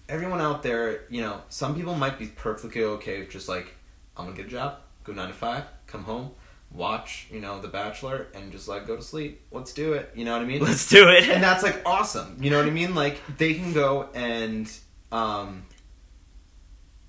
Everyone 0.09 0.41
out 0.41 0.63
there, 0.63 1.05
you 1.11 1.21
know, 1.21 1.43
some 1.49 1.75
people 1.75 1.97
might 1.97 2.17
be 2.17 2.27
perfectly 2.29 2.85
okay 2.85 3.19
with 3.19 3.31
just 3.31 3.49
like, 3.49 3.75
I'm 4.17 4.27
gonna 4.27 4.37
get 4.37 4.47
a 4.47 4.51
job, 4.51 4.79
go 5.11 5.17
nine 5.17 5.29
to 5.29 5.35
five, 5.35 5.65
come 5.87 6.05
home, 6.05 6.33
watch, 6.73 7.27
you 7.31 7.41
know, 7.41 7.61
The 7.61 7.69
Bachelor 7.69 8.29
and 8.35 8.53
just 8.53 8.69
like 8.69 8.87
go 8.87 8.97
to 8.97 9.03
sleep. 9.03 9.43
Let's 9.51 9.73
do 9.73 9.93
it. 9.95 10.11
You 10.15 10.25
know 10.25 10.33
what 10.33 10.43
I 10.43 10.45
mean? 10.45 10.63
Let's 10.63 10.89
do 10.89 11.09
it. 11.09 11.29
and 11.29 11.43
that's 11.43 11.63
like 11.63 11.83
awesome. 11.85 12.37
You 12.41 12.51
know 12.51 12.59
what 12.59 12.67
I 12.67 12.71
mean? 12.71 12.95
Like 12.95 13.21
they 13.37 13.55
can 13.55 13.73
go 13.73 14.09
and 14.15 14.71
um 15.13 15.65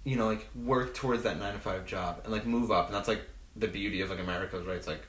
you 0.03 0.15
know, 0.15 0.25
like 0.25 0.49
work 0.55 0.95
towards 0.95 1.23
that 1.23 1.37
nine 1.37 1.53
to 1.53 1.59
five 1.59 1.85
job 1.85 2.21
and 2.23 2.33
like 2.33 2.45
move 2.45 2.71
up 2.71 2.87
and 2.87 2.95
that's 2.95 3.07
like 3.07 3.21
the 3.55 3.67
beauty 3.67 4.01
of 4.01 4.09
like 4.09 4.19
America's 4.19 4.65
right? 4.65 4.77
It's 4.77 4.87
like 4.87 5.05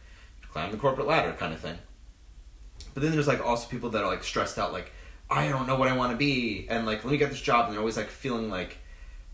climb 0.51 0.71
the 0.71 0.77
corporate 0.77 1.07
ladder 1.07 1.33
kind 1.33 1.55
of 1.55 1.61
thing. 1.61 1.79
But 2.95 3.03
then 3.03 3.13
there's 3.13 3.29
like 3.29 3.45
also 3.45 3.69
people 3.69 3.91
that 3.91 4.03
are 4.03 4.11
like 4.11 4.25
stressed 4.25 4.59
out 4.59 4.73
like 4.73 4.93
I 5.31 5.49
don't 5.49 5.67
know 5.67 5.77
what 5.77 5.89
I 5.89 5.97
want 5.97 6.13
to 6.13 6.17
be 6.19 6.67
and 6.69 6.85
like 6.85 7.05
let 7.05 7.11
me 7.11 7.17
get 7.17 7.31
this 7.31 7.41
job 7.41 7.65
and 7.65 7.73
they're 7.73 7.81
always 7.81 7.97
like 7.97 8.09
feeling 8.09 8.51
like 8.51 8.77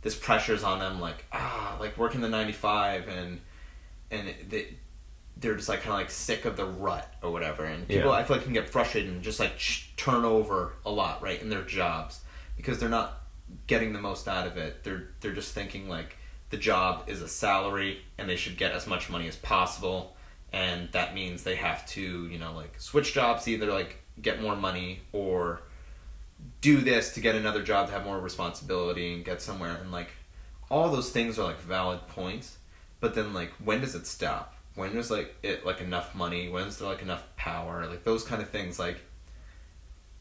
this 0.03 0.15
pressure's 0.15 0.63
on 0.63 0.79
them 0.79 1.01
like 1.01 1.25
ah 1.33 1.77
like 1.81 1.99
working 1.99 2.21
the 2.21 2.29
95 2.29 3.09
and 3.09 3.41
and 4.11 4.35
they 4.49 4.77
they're 5.37 5.55
just 5.55 5.69
like 5.69 5.81
kind 5.83 5.93
of 5.93 5.99
like 6.01 6.11
sick 6.11 6.45
of 6.45 6.57
the 6.57 6.65
rut 6.65 7.13
or 7.23 7.31
whatever 7.31 7.65
and 7.65 7.87
people 7.87 8.11
Yeah. 8.11 8.17
I 8.17 8.25
feel 8.25 8.37
like 8.37 8.45
can 8.45 8.53
get 8.53 8.69
frustrated 8.69 9.11
and 9.11 9.23
just 9.23 9.39
like 9.39 9.59
sh- 9.59 9.87
turn 9.97 10.25
over 10.25 10.73
a 10.85 10.91
lot 10.91 11.23
right 11.23 11.41
in 11.41 11.49
their 11.49 11.63
jobs 11.63 12.21
because 12.57 12.79
they're 12.81 12.89
not 12.89 13.21
getting 13.67 13.93
the 13.93 14.01
most 14.01 14.27
out 14.29 14.47
of 14.47 14.57
it 14.57 14.83
they're 14.85 15.09
they're 15.21 15.33
just 15.33 15.55
thinking 15.55 15.89
like 15.89 16.17
the 16.51 16.57
job 16.57 17.05
is 17.07 17.23
a 17.23 17.29
salary 17.29 18.01
and 18.19 18.29
they 18.29 18.37
should 18.37 18.57
get 18.57 18.73
as 18.73 18.87
much 18.87 19.09
money 19.09 19.29
as 19.29 19.37
possible 19.37 20.17
and 20.53 20.91
that 20.93 21.15
means 21.15 21.45
they 21.45 21.57
have 21.57 21.87
to 21.87 22.27
you 22.29 22.39
know 22.39 22.53
like 22.53 22.75
switch 22.81 23.13
jobs 23.15 23.47
either 23.49 23.67
like 23.71 24.03
get 24.21 24.43
more 24.43 24.57
money 24.57 25.01
or 25.13 25.63
do 26.61 26.81
this 26.81 27.15
to 27.15 27.21
get 27.21 27.35
another 27.35 27.63
job 27.63 27.87
to 27.87 27.93
have 27.93 28.05
more 28.05 28.19
responsibility 28.21 29.15
and 29.15 29.25
get 29.25 29.41
somewhere 29.41 29.77
and 29.77 29.91
like 29.93 30.11
all 30.71 30.91
those 30.91 31.11
things 31.11 31.39
are 31.39 31.45
like 31.45 31.61
valid 31.61 32.01
points 32.09 32.58
but 33.01 33.15
then 33.15 33.35
like 33.35 33.53
when 33.65 33.81
does 33.81 33.95
it 33.95 34.07
stop? 34.07 34.55
When 34.75 34.97
is 34.97 35.11
like 35.11 35.35
it 35.43 35.67
like 35.67 35.81
enough 35.81 36.15
money? 36.15 36.49
When's 36.49 36.79
there 36.79 36.89
like 36.89 37.03
enough 37.03 37.25
power? 37.37 37.87
Like 37.87 38.05
those 38.05 38.25
kind 38.25 38.43
of 38.43 38.51
things. 38.51 38.79
Like 38.79 39.01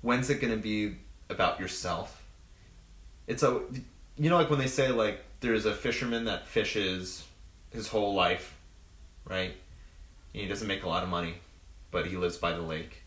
when's 0.02 0.30
it 0.30 0.40
to 0.42 0.58
be 0.58 0.98
about 1.30 1.60
yourself? 1.60 2.24
It's 3.28 3.44
a 3.44 3.62
you 4.18 4.30
know 4.30 4.38
like 4.38 4.50
when 4.50 4.60
they 4.60 4.68
say 4.68 4.90
like 4.90 5.24
there's 5.40 5.66
a 5.66 5.74
fisherman 5.74 6.26
that 6.26 6.48
fishes 6.48 7.26
his 7.72 7.88
whole 7.88 8.14
life 8.14 8.56
right? 9.26 9.54
And 10.34 10.42
he 10.42 10.48
doesn't 10.48 10.68
make 10.68 10.84
a 10.84 10.90
lot 10.90 11.04
of 11.04 11.10
money 11.10 11.36
but 11.92 12.08
he 12.08 12.18
lives 12.18 12.38
by 12.38 12.54
the 12.54 12.62
lake 12.62 13.04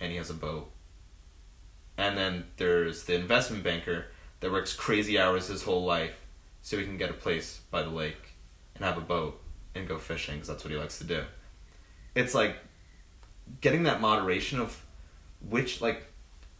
and 0.00 0.10
he 0.10 0.18
has 0.18 0.30
a 0.30 0.34
boat. 0.34 0.70
And 1.96 2.16
then 2.16 2.44
there's 2.56 3.04
the 3.04 3.14
investment 3.14 3.64
banker 3.64 4.06
that 4.40 4.52
works 4.52 4.74
crazy 4.74 5.18
hours 5.18 5.48
his 5.48 5.62
whole 5.62 5.84
life 5.84 6.20
so 6.62 6.76
he 6.76 6.84
can 6.84 6.98
get 6.98 7.10
a 7.10 7.14
place 7.14 7.60
by 7.70 7.82
the 7.82 7.90
lake 7.90 8.25
and 8.76 8.84
have 8.84 8.96
a 8.98 9.02
boat 9.02 9.40
and 9.74 9.86
go 9.86 9.98
fishing 9.98 10.34
because 10.36 10.48
that's 10.48 10.64
what 10.64 10.70
he 10.70 10.78
likes 10.78 10.98
to 10.98 11.04
do. 11.04 11.24
It's 12.14 12.34
like 12.34 12.56
getting 13.60 13.84
that 13.84 14.00
moderation 14.00 14.60
of 14.60 14.82
which, 15.48 15.80
like, 15.80 16.02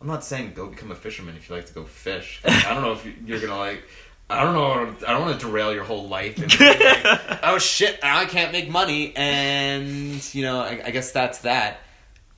I'm 0.00 0.06
not 0.06 0.24
saying 0.24 0.52
go 0.54 0.66
become 0.66 0.90
a 0.90 0.94
fisherman 0.94 1.36
if 1.36 1.48
you 1.48 1.54
like 1.56 1.66
to 1.66 1.72
go 1.72 1.84
fish. 1.84 2.40
I 2.44 2.72
don't 2.74 2.82
know 2.82 2.92
if 2.92 3.04
you- 3.06 3.14
you're 3.24 3.40
gonna 3.40 3.56
like. 3.56 3.82
I 4.28 4.42
don't 4.42 4.54
know. 4.54 4.92
I 5.06 5.12
don't 5.12 5.22
want 5.22 5.38
to 5.38 5.46
derail 5.46 5.72
your 5.72 5.84
whole 5.84 6.08
life. 6.08 6.36
And 6.38 6.50
like, 6.60 7.40
oh 7.44 7.58
shit! 7.58 7.96
I 8.02 8.24
can't 8.26 8.50
make 8.50 8.68
money, 8.68 9.14
and 9.14 10.34
you 10.34 10.42
know, 10.42 10.58
I, 10.60 10.80
I 10.86 10.90
guess 10.90 11.12
that's 11.12 11.38
that. 11.42 11.78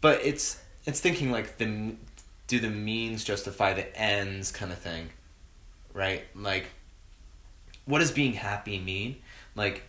But 0.02 0.20
it's 0.22 0.60
it's 0.84 1.00
thinking 1.00 1.32
like 1.32 1.56
the 1.56 1.94
do 2.46 2.60
the 2.60 2.68
means 2.68 3.24
justify 3.24 3.72
the 3.72 3.98
ends 3.98 4.52
kind 4.52 4.70
of 4.70 4.76
thing, 4.78 5.08
right? 5.94 6.24
Like, 6.36 6.66
what 7.86 8.00
does 8.00 8.10
being 8.12 8.34
happy 8.34 8.78
mean? 8.78 9.16
Like, 9.58 9.82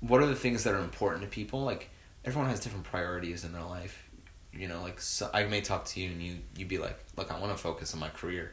what 0.00 0.22
are 0.22 0.26
the 0.26 0.36
things 0.36 0.64
that 0.64 0.74
are 0.74 0.78
important 0.78 1.22
to 1.22 1.28
people? 1.28 1.64
Like, 1.64 1.90
everyone 2.24 2.50
has 2.50 2.60
different 2.60 2.84
priorities 2.84 3.44
in 3.44 3.52
their 3.52 3.64
life. 3.64 4.08
You 4.52 4.68
know, 4.68 4.82
like 4.82 5.00
so 5.00 5.30
I 5.32 5.44
may 5.44 5.62
talk 5.62 5.86
to 5.86 6.00
you 6.00 6.10
and 6.10 6.22
you 6.22 6.36
you'd 6.56 6.68
be 6.68 6.78
like, 6.78 6.98
look, 7.16 7.32
I 7.32 7.38
want 7.38 7.56
to 7.56 7.58
focus 7.58 7.94
on 7.94 8.00
my 8.00 8.10
career. 8.10 8.52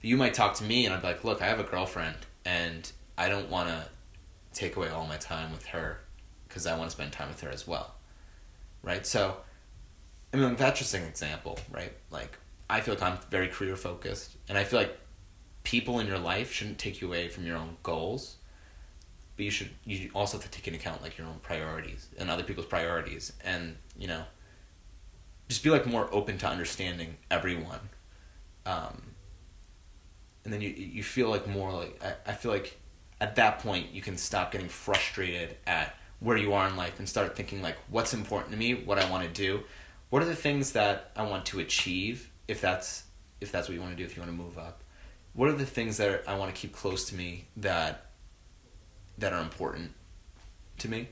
But 0.00 0.10
you 0.10 0.16
might 0.16 0.34
talk 0.34 0.54
to 0.54 0.64
me 0.64 0.84
and 0.84 0.92
I'd 0.92 1.00
be 1.00 1.06
like, 1.06 1.22
look, 1.22 1.40
I 1.40 1.46
have 1.46 1.60
a 1.60 1.64
girlfriend 1.64 2.16
and 2.44 2.90
I 3.16 3.28
don't 3.28 3.48
want 3.48 3.68
to 3.68 3.86
take 4.52 4.74
away 4.74 4.88
all 4.88 5.06
my 5.06 5.16
time 5.16 5.52
with 5.52 5.66
her 5.66 6.00
because 6.48 6.66
I 6.66 6.76
want 6.76 6.90
to 6.90 6.96
spend 6.96 7.12
time 7.12 7.28
with 7.28 7.40
her 7.42 7.50
as 7.50 7.68
well, 7.68 7.94
right? 8.82 9.06
So, 9.06 9.36
I 10.34 10.38
mean, 10.38 10.56
that's 10.56 10.80
just 10.80 10.92
an 10.92 11.04
example, 11.04 11.58
right? 11.70 11.92
Like, 12.10 12.36
I 12.68 12.80
feel 12.80 12.94
like 12.94 13.02
I'm 13.02 13.18
very 13.30 13.48
career 13.48 13.76
focused, 13.76 14.36
and 14.48 14.58
I 14.58 14.64
feel 14.64 14.80
like 14.80 14.98
people 15.62 16.00
in 16.00 16.06
your 16.06 16.18
life 16.18 16.52
shouldn't 16.52 16.78
take 16.78 17.00
you 17.00 17.06
away 17.06 17.28
from 17.28 17.46
your 17.46 17.56
own 17.56 17.76
goals, 17.82 18.36
but 19.36 19.44
you 19.44 19.50
should 19.50 19.70
you 19.84 20.10
also 20.14 20.36
have 20.38 20.44
to 20.44 20.50
take 20.50 20.66
into 20.66 20.78
account 20.78 21.02
like 21.02 21.18
your 21.18 21.26
own 21.26 21.40
priorities 21.42 22.08
and 22.18 22.30
other 22.30 22.42
people's 22.42 22.66
priorities, 22.66 23.32
and 23.44 23.76
you 23.96 24.08
know, 24.08 24.24
just 25.48 25.62
be 25.62 25.70
like 25.70 25.86
more 25.86 26.08
open 26.12 26.38
to 26.38 26.46
understanding 26.48 27.16
everyone, 27.30 27.88
um, 28.66 29.02
and 30.44 30.52
then 30.52 30.60
you 30.60 30.70
you 30.70 31.02
feel 31.02 31.28
like 31.28 31.46
more 31.46 31.72
like 31.72 32.02
I, 32.04 32.30
I 32.30 32.34
feel 32.34 32.52
like 32.52 32.78
at 33.22 33.36
that 33.36 33.60
point 33.60 33.92
you 33.92 34.02
can 34.02 34.16
stop 34.16 34.50
getting 34.50 34.68
frustrated 34.68 35.56
at 35.64 35.94
where 36.18 36.36
you 36.36 36.52
are 36.52 36.68
in 36.68 36.76
life 36.76 36.98
and 36.98 37.08
start 37.08 37.36
thinking 37.36 37.62
like 37.62 37.76
what's 37.88 38.12
important 38.12 38.50
to 38.50 38.58
me 38.58 38.74
what 38.74 38.98
i 38.98 39.08
want 39.08 39.22
to 39.22 39.28
do 39.30 39.62
what 40.10 40.20
are 40.20 40.26
the 40.26 40.34
things 40.34 40.72
that 40.72 41.12
i 41.16 41.22
want 41.22 41.46
to 41.46 41.60
achieve 41.60 42.30
if 42.48 42.60
that's 42.60 43.04
if 43.40 43.52
that's 43.52 43.68
what 43.68 43.74
you 43.74 43.80
want 43.80 43.92
to 43.92 43.96
do 43.96 44.04
if 44.04 44.16
you 44.16 44.22
want 44.22 44.30
to 44.30 44.36
move 44.36 44.58
up 44.58 44.82
what 45.34 45.48
are 45.48 45.52
the 45.52 45.64
things 45.64 45.98
that 45.98 46.24
i 46.26 46.36
want 46.36 46.52
to 46.52 46.60
keep 46.60 46.72
close 46.72 47.08
to 47.08 47.14
me 47.14 47.46
that 47.56 48.11
that 49.22 49.32
are 49.32 49.40
important 49.40 49.92
to 50.78 50.88
me 50.88 51.08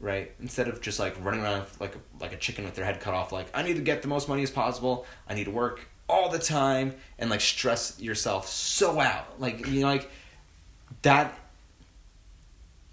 right? 0.00 0.32
Instead 0.40 0.66
of 0.66 0.80
just 0.80 0.98
like 0.98 1.14
running 1.22 1.42
around 1.42 1.66
like 1.78 1.94
like 2.18 2.32
a 2.32 2.36
chicken 2.36 2.64
with 2.64 2.74
their 2.74 2.84
head 2.84 3.00
cut 3.00 3.14
off 3.14 3.32
like 3.32 3.48
i 3.54 3.62
need 3.62 3.76
to 3.76 3.82
get 3.82 4.02
the 4.02 4.08
most 4.08 4.28
money 4.28 4.42
as 4.42 4.50
possible. 4.50 5.06
I 5.28 5.34
need 5.34 5.44
to 5.44 5.50
work 5.50 5.86
all 6.08 6.28
the 6.28 6.38
time 6.38 6.94
and 7.18 7.30
like 7.30 7.40
stress 7.40 8.00
yourself 8.00 8.48
so 8.48 8.98
out. 8.98 9.40
Like 9.40 9.66
you 9.68 9.82
know 9.82 9.86
like 9.86 10.10
that 11.02 11.38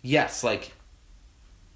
yes 0.03 0.43
like 0.43 0.73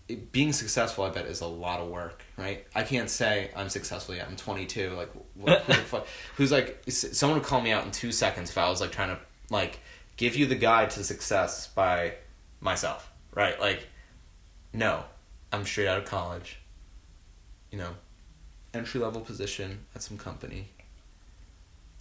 it, 0.08 0.32
being 0.32 0.54
successful 0.54 1.04
i 1.04 1.10
bet 1.10 1.26
is 1.26 1.42
a 1.42 1.48
lot 1.48 1.80
of 1.80 1.90
work 1.90 2.24
right? 2.38 2.66
I 2.76 2.84
can't 2.84 3.10
say 3.10 3.52
i'm 3.56 3.70
successful 3.70 4.14
yet. 4.16 4.28
I'm 4.28 4.36
22 4.36 4.92
like 4.92 5.12
what, 5.36 5.62
who 5.62 5.74
the 5.74 5.80
fuck, 5.80 6.08
who's 6.36 6.52
like 6.52 6.84
someone 6.88 7.40
would 7.40 7.48
call 7.48 7.62
me 7.62 7.72
out 7.72 7.86
in 7.86 7.92
two 7.92 8.12
seconds 8.12 8.50
if 8.50 8.58
i 8.58 8.70
was 8.70 8.82
like 8.82 8.92
trying 8.92 9.16
to 9.16 9.20
like 9.50 9.80
give 10.18 10.36
you 10.36 10.46
the 10.46 10.56
guide 10.56 10.90
to 10.92 11.04
success 11.04 11.68
by 11.68 12.14
myself 12.62 13.12
right 13.34 13.60
like 13.60 13.88
no 14.74 15.04
i'm 15.52 15.66
straight 15.66 15.88
out 15.88 15.98
of 15.98 16.06
college 16.06 16.60
you 17.72 17.78
know 17.78 17.90
entry 18.74 19.00
level 19.02 19.20
position 19.22 19.80
at 19.96 20.02
some 20.02 20.18
company 20.18 20.70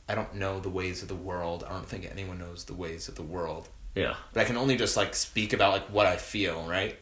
i 0.09 0.15
don't 0.15 0.35
know 0.35 0.61
the 0.61 0.69
ways 0.69 1.03
of 1.03 1.09
the 1.09 1.15
world 1.15 1.65
i 1.69 1.73
don't 1.73 1.87
think 1.89 2.07
anyone 2.11 2.39
knows 2.39 2.65
the 2.65 2.75
ways 2.75 3.09
of 3.09 3.15
the 3.17 3.23
world 3.23 3.69
Yeah. 3.95 4.15
but 4.33 4.41
I 4.43 4.45
can 4.45 4.57
only 4.57 4.77
just 4.77 4.97
like 4.97 5.15
speak 5.15 5.53
about 5.53 5.73
like 5.73 5.87
what 5.87 6.07
I 6.07 6.17
feel, 6.17 6.63
right? 6.69 6.97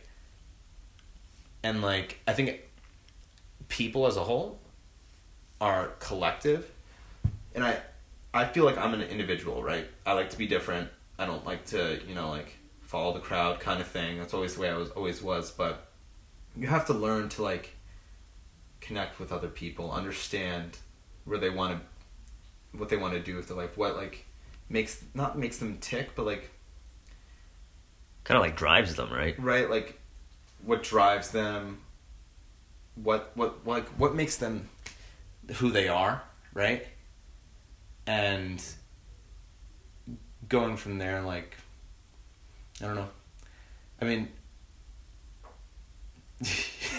And 1.62 1.82
like 1.82 2.18
I 2.26 2.32
think 2.32 2.60
people 3.68 4.06
as 4.06 4.16
a 4.16 4.24
whole 4.24 4.58
are 5.60 5.88
collective, 5.98 6.70
and 7.54 7.62
I 7.64 7.80
I 8.32 8.44
feel 8.46 8.64
like 8.64 8.78
I'm 8.78 8.94
an 8.94 9.02
individual, 9.02 9.62
right? 9.62 9.86
I 10.06 10.12
like 10.14 10.30
to 10.30 10.38
be 10.38 10.46
different. 10.46 10.88
I 11.18 11.26
don't 11.26 11.44
like 11.44 11.66
to 11.66 12.00
you 12.08 12.14
know 12.14 12.30
like 12.30 12.56
follow 12.88 13.12
the 13.12 13.20
crowd 13.20 13.60
kind 13.60 13.80
of 13.82 13.86
thing. 13.86 14.18
That's 14.18 14.32
always 14.32 14.54
the 14.54 14.62
way 14.62 14.70
I 14.70 14.76
was 14.76 14.88
always 14.90 15.22
was, 15.22 15.50
but 15.50 15.88
you 16.56 16.66
have 16.68 16.86
to 16.86 16.94
learn 16.94 17.28
to 17.28 17.42
like 17.42 17.76
connect 18.80 19.20
with 19.20 19.30
other 19.30 19.48
people, 19.48 19.92
understand 19.92 20.78
where 21.26 21.38
they 21.38 21.50
want 21.50 21.78
to 21.78 22.78
what 22.78 22.88
they 22.88 22.96
want 22.96 23.12
to 23.12 23.20
do 23.20 23.36
with 23.36 23.46
their 23.48 23.56
life, 23.58 23.76
what 23.76 23.94
like 23.94 24.24
makes 24.70 25.04
not 25.12 25.38
makes 25.38 25.58
them 25.58 25.76
tick, 25.80 26.14
but 26.16 26.24
like 26.26 26.50
Kind 28.24 28.36
of 28.36 28.42
like 28.42 28.56
drives 28.56 28.94
them, 28.96 29.12
right? 29.12 29.38
right 29.38 29.68
like 29.70 30.00
what 30.64 30.82
drives 30.82 31.30
them 31.30 31.80
what 32.94 33.30
what 33.34 33.66
like 33.66 33.86
what 33.90 34.14
makes 34.14 34.36
them 34.36 34.68
who 35.56 35.70
they 35.70 35.88
are 35.88 36.22
right 36.52 36.86
and 38.06 38.62
going 40.48 40.76
from 40.76 40.98
there 40.98 41.22
like 41.22 41.54
i 42.82 42.86
don't 42.86 42.94
know 42.96 43.08
i 44.00 44.04
mean 44.04 44.28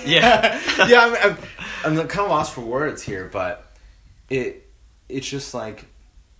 Yeah. 0.05 0.59
yeah 0.87 1.01
I'm, 1.23 1.37
I'm, 1.85 1.99
I'm 1.99 2.07
kind 2.07 2.21
of 2.25 2.29
lost 2.29 2.53
for 2.53 2.61
words 2.61 3.01
here 3.03 3.29
but 3.31 3.71
it 4.29 4.69
it's 5.07 5.27
just 5.27 5.53
like 5.53 5.85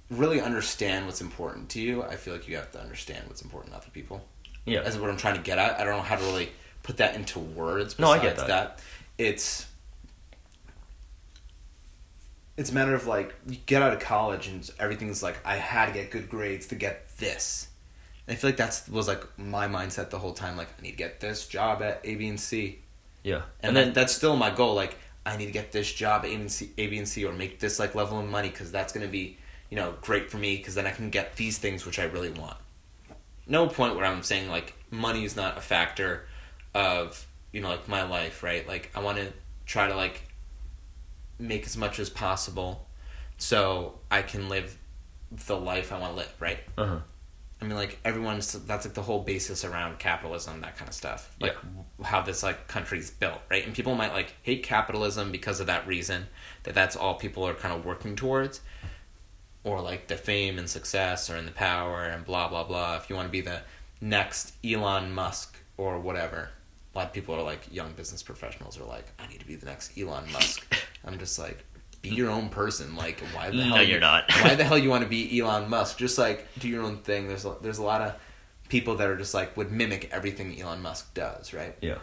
really 0.09 0.39
understand 0.41 1.05
what's 1.05 1.21
important 1.21 1.69
to 1.69 1.81
you 1.81 2.03
i 2.03 2.15
feel 2.15 2.33
like 2.33 2.47
you 2.47 2.55
have 2.55 2.71
to 2.71 2.79
understand 2.81 3.27
what's 3.27 3.41
important 3.41 3.73
to 3.73 3.77
other 3.79 3.89
people 3.91 4.21
Yeah. 4.65 4.81
that's 4.81 4.97
what 4.97 5.09
I'm 5.09 5.17
trying 5.17 5.35
to 5.35 5.41
get 5.41 5.57
at. 5.57 5.79
I 5.79 5.83
don't 5.83 5.97
know 5.97 6.03
how 6.03 6.15
to 6.17 6.23
really 6.23 6.49
put 6.83 6.97
that 6.97 7.15
into 7.15 7.39
words. 7.39 7.97
No, 7.99 8.09
I 8.11 8.19
get 8.19 8.37
that. 8.37 8.47
that. 8.47 8.79
It's 9.17 9.65
it's 12.57 12.69
a 12.71 12.73
matter 12.73 12.93
of 12.93 13.07
like 13.07 13.33
you 13.47 13.57
get 13.65 13.81
out 13.81 13.93
of 13.93 13.99
college 13.99 14.47
and 14.47 14.69
everything's 14.79 15.23
like 15.23 15.37
I 15.45 15.55
had 15.55 15.87
to 15.87 15.91
get 15.93 16.11
good 16.11 16.29
grades 16.29 16.67
to 16.67 16.75
get 16.75 17.17
this, 17.17 17.68
I 18.29 18.35
feel 18.35 18.49
like 18.49 18.57
that's 18.57 18.87
was 18.87 19.07
like 19.07 19.23
my 19.37 19.67
mindset 19.67 20.09
the 20.11 20.19
whole 20.19 20.33
time. 20.33 20.55
Like 20.57 20.69
I 20.77 20.81
need 20.81 20.91
to 20.91 20.97
get 20.97 21.19
this 21.19 21.47
job 21.47 21.81
at 21.81 22.01
A, 22.03 22.15
B, 22.15 22.27
and 22.27 22.39
C, 22.39 22.79
Yeah. 23.23 23.41
and, 23.61 23.75
then 23.75 23.93
that's 23.93 24.13
still 24.13 24.35
my 24.35 24.49
goal. 24.51 24.75
Like 24.75 24.97
I 25.25 25.35
need 25.37 25.47
to 25.47 25.51
get 25.51 25.71
this 25.71 25.91
job 25.91 26.23
at 26.23 26.27
A, 26.31 26.35
B, 26.35 26.41
and 26.41 26.51
C, 26.51 26.71
A, 26.77 26.87
B, 26.87 26.97
and 26.97 27.07
C 27.07 27.25
or 27.25 27.33
make 27.33 27.59
this 27.59 27.79
like 27.79 27.95
level 27.95 28.19
of 28.19 28.27
money 28.29 28.49
because 28.49 28.71
that's 28.71 28.93
gonna 28.93 29.07
be 29.07 29.37
you 29.69 29.77
know 29.77 29.95
great 30.01 30.29
for 30.31 30.37
me 30.37 30.57
because 30.57 30.75
then 30.75 30.85
I 30.87 30.91
can 30.91 31.09
get 31.09 31.35
these 31.35 31.57
things 31.57 31.85
which 31.85 31.97
I 31.99 32.03
really 32.03 32.31
want. 32.31 32.57
No 33.47 33.67
point 33.67 33.95
where 33.95 34.05
I'm 34.05 34.21
saying 34.23 34.49
like 34.49 34.75
money 34.91 35.25
is 35.25 35.35
not 35.35 35.57
a 35.57 35.61
factor 35.61 36.25
of 36.75 37.25
you 37.51 37.61
know 37.61 37.69
like 37.69 37.87
my 37.87 38.03
life, 38.03 38.43
right? 38.43 38.67
Like 38.67 38.91
I 38.95 38.99
want 38.99 39.17
to 39.17 39.33
try 39.65 39.87
to 39.87 39.95
like 39.95 40.23
make 41.39 41.65
as 41.65 41.75
much 41.77 41.99
as 41.99 42.09
possible 42.09 42.85
so 43.37 43.97
I 44.11 44.21
can 44.21 44.49
live 44.49 44.77
the 45.31 45.55
life 45.55 45.91
I 45.91 45.99
want 45.99 46.13
to 46.13 46.17
live, 46.17 46.33
right? 46.39 46.59
Uh 46.77 46.85
huh. 46.85 46.99
I 47.61 47.65
mean, 47.65 47.75
like 47.75 47.99
everyone's 48.05 48.53
that's 48.53 48.85
like 48.85 48.93
the 48.93 49.01
whole 49.01 49.19
basis 49.21 49.65
around 49.65 49.99
capitalism, 49.99 50.61
that 50.61 50.77
kind 50.77 50.87
of 50.87 50.93
stuff. 50.95 51.35
Like 51.41 51.55
Yeah. 51.99 52.05
how 52.05 52.21
this 52.21 52.41
like 52.41 52.67
country's 52.67 53.11
built, 53.11 53.39
right? 53.49 53.65
And 53.65 53.73
people 53.75 53.95
might 53.95 54.13
like 54.13 54.33
hate 54.43 54.63
capitalism 54.63 55.31
because 55.31 55.59
of 55.59 55.67
that 55.67 55.85
reason 55.85 56.27
that 56.63 56.73
that's 56.73 56.95
all 56.95 57.15
people 57.15 57.45
are 57.45 57.53
kind 57.53 57.73
of 57.73 57.83
working 57.85 58.15
towards, 58.15 58.61
or 59.65 59.81
like 59.81 60.07
the 60.07 60.15
fame 60.15 60.57
and 60.57 60.69
success, 60.69 61.29
or 61.29 61.35
in 61.35 61.45
the 61.45 61.51
power 61.51 62.03
and 62.05 62.23
blah 62.23 62.47
blah 62.47 62.63
blah. 62.63 62.95
If 62.95 63.09
you 63.09 63.15
want 63.17 63.27
to 63.27 63.31
be 63.31 63.41
the 63.41 63.61
next 63.99 64.53
Elon 64.63 65.11
Musk 65.11 65.57
or 65.75 65.99
whatever, 65.99 66.51
a 66.95 66.97
lot 66.97 67.07
of 67.07 67.13
people 67.13 67.35
are 67.35 67.43
like 67.43 67.67
young 67.73 67.91
business 67.91 68.23
professionals 68.23 68.79
are 68.79 68.85
like, 68.85 69.07
I 69.19 69.27
need 69.27 69.41
to 69.41 69.45
be 69.47 69.55
the 69.55 69.65
next 69.65 69.97
Elon 69.97 70.31
Musk. 70.31 70.65
I'm 71.05 71.19
just 71.19 71.37
like. 71.37 71.65
Be 72.01 72.09
your 72.09 72.29
own 72.29 72.49
person. 72.49 72.95
Like, 72.95 73.19
why 73.33 73.49
the 73.49 73.63
hell? 73.63 73.75
No, 73.75 73.81
you're 73.81 73.99
not. 73.99 74.31
why 74.41 74.55
the 74.55 74.63
hell 74.65 74.77
you 74.77 74.89
want 74.89 75.03
to 75.03 75.09
be 75.09 75.39
Elon 75.39 75.69
Musk? 75.69 75.97
Just 75.97 76.17
like 76.17 76.47
do 76.57 76.69
your 76.69 76.83
own 76.83 76.97
thing. 76.97 77.27
There's 77.27 77.45
a, 77.45 77.55
there's 77.61 77.77
a 77.77 77.83
lot 77.83 78.01
of 78.01 78.15
people 78.69 78.95
that 78.95 79.07
are 79.07 79.17
just 79.17 79.33
like 79.33 79.57
would 79.57 79.71
mimic 79.71 80.09
everything 80.11 80.59
Elon 80.59 80.81
Musk 80.81 81.13
does, 81.13 81.53
right? 81.53 81.75
Yeah. 81.81 81.97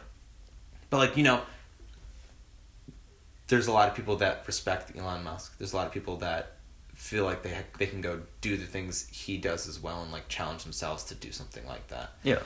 But 0.90 0.98
like 0.98 1.16
you 1.16 1.22
know, 1.24 1.40
there's 3.48 3.66
a 3.68 3.72
lot 3.72 3.88
of 3.88 3.94
people 3.94 4.16
that 4.16 4.44
respect 4.46 4.96
Elon 4.96 5.24
Musk. 5.24 5.56
There's 5.58 5.72
a 5.72 5.76
lot 5.76 5.86
of 5.86 5.92
people 5.92 6.16
that 6.18 6.52
feel 6.94 7.24
like 7.24 7.42
they 7.42 7.54
ha- 7.54 7.62
they 7.78 7.86
can 7.86 8.00
go 8.00 8.20
do 8.40 8.56
the 8.56 8.64
things 8.66 9.08
he 9.10 9.36
does 9.36 9.68
as 9.68 9.78
well 9.80 10.02
and 10.02 10.10
like 10.12 10.28
challenge 10.28 10.64
themselves 10.64 11.04
to 11.04 11.14
do 11.14 11.30
something 11.32 11.66
like 11.66 11.86
that. 11.88 12.10
Yeah. 12.22 12.40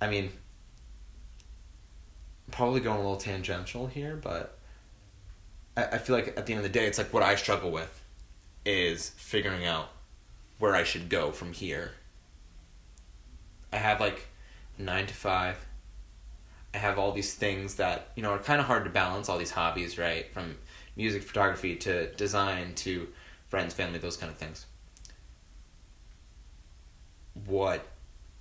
I 0.00 0.08
mean, 0.08 0.30
probably 2.50 2.80
going 2.80 2.96
a 2.98 3.00
little 3.00 3.16
tangential 3.16 3.86
here, 3.86 4.16
but 4.16 4.55
I, 5.76 5.98
feel 5.98 6.16
like 6.16 6.28
at 6.38 6.46
the 6.46 6.54
end 6.54 6.58
of 6.58 6.72
the 6.72 6.78
day, 6.78 6.86
it's 6.86 6.98
like 6.98 7.12
what 7.12 7.22
I 7.22 7.36
struggle 7.36 7.70
with 7.70 8.02
is 8.64 9.10
figuring 9.10 9.66
out 9.66 9.90
where 10.58 10.74
I 10.74 10.84
should 10.84 11.08
go 11.08 11.32
from 11.32 11.52
here. 11.52 11.92
I 13.72 13.76
have 13.76 14.00
like 14.00 14.28
nine 14.78 15.06
to 15.06 15.14
five. 15.14 15.66
I 16.74 16.78
have 16.78 16.98
all 16.98 17.12
these 17.12 17.34
things 17.34 17.74
that, 17.74 18.08
you 18.16 18.22
know, 18.22 18.30
are 18.30 18.38
kind 18.38 18.60
of 18.60 18.66
hard 18.66 18.84
to 18.84 18.90
balance, 18.90 19.28
all 19.28 19.38
these 19.38 19.50
hobbies, 19.50 19.98
right? 19.98 20.32
From 20.32 20.56
music, 20.96 21.22
photography 21.22 21.76
to 21.76 22.12
design 22.14 22.74
to 22.76 23.08
friends, 23.48 23.74
family, 23.74 23.98
those 23.98 24.16
kind 24.16 24.32
of 24.32 24.38
things. 24.38 24.66
What 27.44 27.86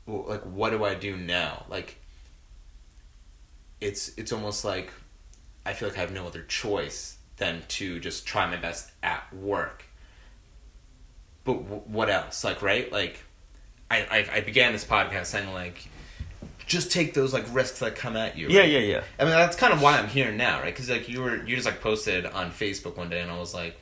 like 0.07 0.43
what 0.43 0.69
do 0.69 0.85
I 0.85 0.95
do 0.95 1.17
now? 1.17 1.65
Like 1.69 1.99
it's 3.81 4.17
it's 4.17 4.31
almost 4.31 4.63
like 4.63 4.93
I 5.65 5.73
feel 5.73 5.89
like 5.89 5.97
I 5.97 6.01
have 6.01 6.13
no 6.13 6.27
other 6.27 6.43
choice 6.43 7.17
than 7.37 7.63
to 7.67 7.99
just 7.99 8.25
try 8.25 8.45
my 8.49 8.55
best 8.57 8.91
at 9.03 9.31
work. 9.33 9.85
But 11.43 11.53
w- 11.63 11.81
what 11.85 12.09
else? 12.09 12.43
Like 12.43 12.61
right? 12.61 12.91
Like 12.91 13.23
I, 13.91 13.97
I 14.31 14.37
I 14.37 14.41
began 14.41 14.73
this 14.73 14.85
podcast 14.85 15.25
saying 15.27 15.53
like 15.53 15.87
just 16.65 16.91
take 16.91 17.13
those 17.13 17.33
like 17.33 17.45
risks 17.53 17.79
that 17.79 17.95
come 17.95 18.17
at 18.17 18.37
you. 18.37 18.47
Yeah, 18.49 18.61
right? 18.61 18.69
yeah, 18.69 18.79
yeah. 18.79 19.03
I 19.19 19.23
mean 19.25 19.33
that's 19.33 19.55
kind 19.55 19.71
of 19.73 19.81
why 19.81 19.97
I'm 19.97 20.07
here 20.07 20.31
now, 20.31 20.59
right? 20.61 20.73
Because 20.73 20.89
like 20.89 21.07
you 21.09 21.21
were 21.21 21.43
you 21.45 21.55
just 21.55 21.67
like 21.67 21.81
posted 21.81 22.25
on 22.25 22.51
Facebook 22.51 22.97
one 22.97 23.09
day, 23.09 23.21
and 23.21 23.29
I 23.29 23.37
was 23.37 23.53
like, 23.53 23.75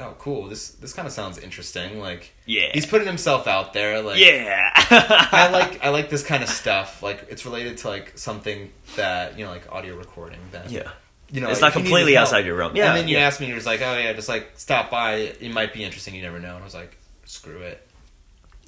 oh 0.00 0.14
cool, 0.18 0.48
this 0.48 0.70
this 0.70 0.92
kind 0.92 1.06
of 1.06 1.12
sounds 1.12 1.38
interesting. 1.38 2.00
Like 2.00 2.32
Yeah. 2.46 2.70
he's 2.74 2.86
putting 2.86 3.06
himself 3.06 3.46
out 3.46 3.72
there. 3.74 4.02
Like 4.02 4.18
yeah. 4.18 4.70
I 4.74 5.50
like 5.52 5.84
I 5.84 5.90
like 5.90 6.10
this 6.10 6.24
kind 6.24 6.42
of 6.42 6.48
stuff. 6.48 7.02
Like 7.04 7.26
it's 7.30 7.44
related 7.44 7.76
to 7.78 7.88
like 7.88 8.18
something 8.18 8.72
that 8.96 9.38
you 9.38 9.44
know, 9.44 9.52
like 9.52 9.70
audio 9.70 9.94
recording. 9.96 10.40
That 10.50 10.70
Yeah. 10.70 10.90
You 11.30 11.40
know, 11.40 11.50
It's 11.50 11.60
not 11.60 11.68
if 11.68 11.76
you 11.76 11.82
completely 11.82 12.16
outside 12.16 12.46
your 12.46 12.56
realm. 12.56 12.74
Yeah, 12.76 12.88
and 12.88 12.96
then 12.96 13.08
you 13.08 13.16
yeah. 13.18 13.26
asked 13.26 13.40
me, 13.40 13.46
you're 13.46 13.56
just 13.56 13.66
like, 13.66 13.82
oh 13.82 13.96
yeah, 13.98 14.12
just 14.14 14.28
like 14.28 14.50
stop 14.54 14.90
by. 14.90 15.14
It 15.14 15.50
might 15.52 15.72
be 15.74 15.84
interesting. 15.84 16.14
You 16.14 16.22
never 16.22 16.38
know. 16.38 16.54
And 16.54 16.62
I 16.62 16.64
was 16.64 16.74
like, 16.74 16.96
screw 17.24 17.58
it. 17.58 17.86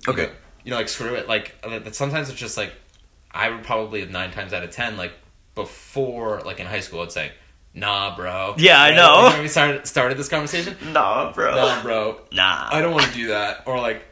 You 0.06 0.12
Okay. 0.12 0.26
know, 0.26 0.32
you 0.64 0.70
know, 0.72 0.76
like 0.76 0.88
screw 0.88 1.14
it. 1.14 1.28
Like 1.28 1.54
uh, 1.64 1.80
sometimes 1.92 2.28
it's 2.28 2.38
just 2.38 2.56
like 2.56 2.72
I 3.30 3.48
would 3.50 3.62
probably 3.64 4.04
nine 4.06 4.30
times 4.30 4.52
out 4.52 4.62
of 4.64 4.70
ten, 4.70 4.96
like 4.96 5.12
before, 5.54 6.40
like 6.42 6.60
in 6.60 6.66
high 6.66 6.80
school, 6.80 7.00
I'd 7.02 7.12
say, 7.12 7.32
nah, 7.74 8.14
bro. 8.16 8.54
Yeah, 8.58 8.80
I 8.80 8.94
know. 8.94 9.30
When 9.32 9.42
we 9.42 9.48
started 9.48 9.86
started 9.86 10.18
this 10.18 10.28
conversation, 10.28 10.76
Nah, 10.92 11.32
bro. 11.32 11.54
nah, 11.54 11.82
bro. 11.82 12.20
Nah. 12.32 12.68
I 12.70 12.80
don't 12.80 12.92
want 12.92 13.06
to 13.06 13.12
do 13.14 13.28
that. 13.28 13.62
Or 13.66 13.78
like, 13.78 14.02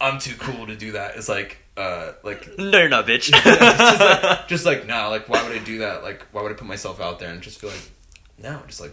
I'm 0.00 0.18
too 0.18 0.34
cool 0.36 0.66
to 0.66 0.76
do 0.76 0.92
that. 0.92 1.16
It's 1.16 1.28
like, 1.28 1.58
uh, 1.76 2.12
like 2.22 2.58
No, 2.58 2.78
you're 2.78 2.88
not, 2.88 3.06
bitch. 3.06 3.30
just 3.32 4.00
like, 4.00 4.48
just 4.48 4.66
like 4.66 4.86
nah, 4.86 5.08
like 5.08 5.28
why 5.28 5.42
would 5.42 5.52
I 5.52 5.62
do 5.62 5.78
that? 5.78 6.02
Like 6.02 6.26
why 6.32 6.42
would 6.42 6.52
I 6.52 6.54
put 6.54 6.66
myself 6.66 7.00
out 7.00 7.18
there 7.18 7.30
and 7.30 7.42
just 7.42 7.60
feel 7.60 7.70
like 7.70 7.90
no, 8.42 8.60
just 8.66 8.80
like 8.80 8.92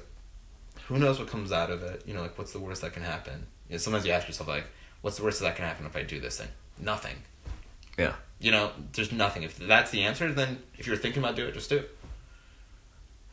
who 0.87 0.97
knows 0.97 1.19
what 1.19 1.27
comes 1.27 1.51
out 1.51 1.69
of 1.69 1.83
it? 1.83 2.03
You 2.05 2.13
know, 2.13 2.21
like 2.21 2.37
what's 2.37 2.53
the 2.53 2.59
worst 2.59 2.81
that 2.81 2.93
can 2.93 3.03
happen? 3.03 3.47
You 3.69 3.73
know, 3.73 3.77
sometimes 3.77 4.05
you 4.05 4.11
ask 4.11 4.27
yourself 4.27 4.47
like, 4.47 4.65
what's 5.01 5.17
the 5.17 5.23
worst 5.23 5.41
that 5.41 5.55
can 5.55 5.65
happen 5.65 5.85
if 5.85 5.95
I 5.95 6.03
do 6.03 6.19
this 6.19 6.37
thing? 6.39 6.47
Nothing. 6.79 7.17
Yeah. 7.97 8.13
You 8.39 8.51
know, 8.51 8.71
there's 8.93 9.11
nothing. 9.11 9.43
If 9.43 9.57
that's 9.57 9.91
the 9.91 10.03
answer, 10.03 10.31
then 10.31 10.59
if 10.77 10.87
you're 10.87 10.97
thinking 10.97 11.23
about 11.23 11.35
doing 11.35 11.49
it, 11.49 11.53
just 11.53 11.69
do 11.69 11.77
it. 11.77 11.97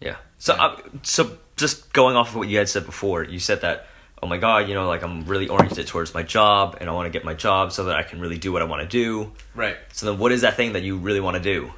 Yeah. 0.00 0.16
So, 0.38 0.54
uh, 0.54 0.80
so 1.02 1.38
just 1.56 1.92
going 1.92 2.16
off 2.16 2.30
of 2.30 2.36
what 2.36 2.48
you 2.48 2.58
had 2.58 2.68
said 2.68 2.86
before, 2.86 3.22
you 3.22 3.38
said 3.38 3.60
that, 3.60 3.86
oh 4.22 4.26
my 4.26 4.38
god, 4.38 4.68
you 4.68 4.74
know, 4.74 4.86
like 4.86 5.02
I'm 5.02 5.24
really 5.26 5.48
oriented 5.48 5.86
towards 5.86 6.14
my 6.14 6.22
job, 6.22 6.78
and 6.80 6.88
I 6.88 6.92
want 6.92 7.06
to 7.06 7.10
get 7.10 7.24
my 7.24 7.34
job 7.34 7.72
so 7.72 7.84
that 7.84 7.96
I 7.96 8.02
can 8.02 8.20
really 8.20 8.38
do 8.38 8.52
what 8.52 8.62
I 8.62 8.64
want 8.64 8.82
to 8.82 8.88
do. 8.88 9.32
Right. 9.54 9.76
So 9.92 10.06
then, 10.06 10.18
what 10.18 10.32
is 10.32 10.40
that 10.42 10.56
thing 10.56 10.72
that 10.74 10.82
you 10.82 10.96
really 10.96 11.20
want 11.20 11.36
to 11.36 11.42
do? 11.42 11.72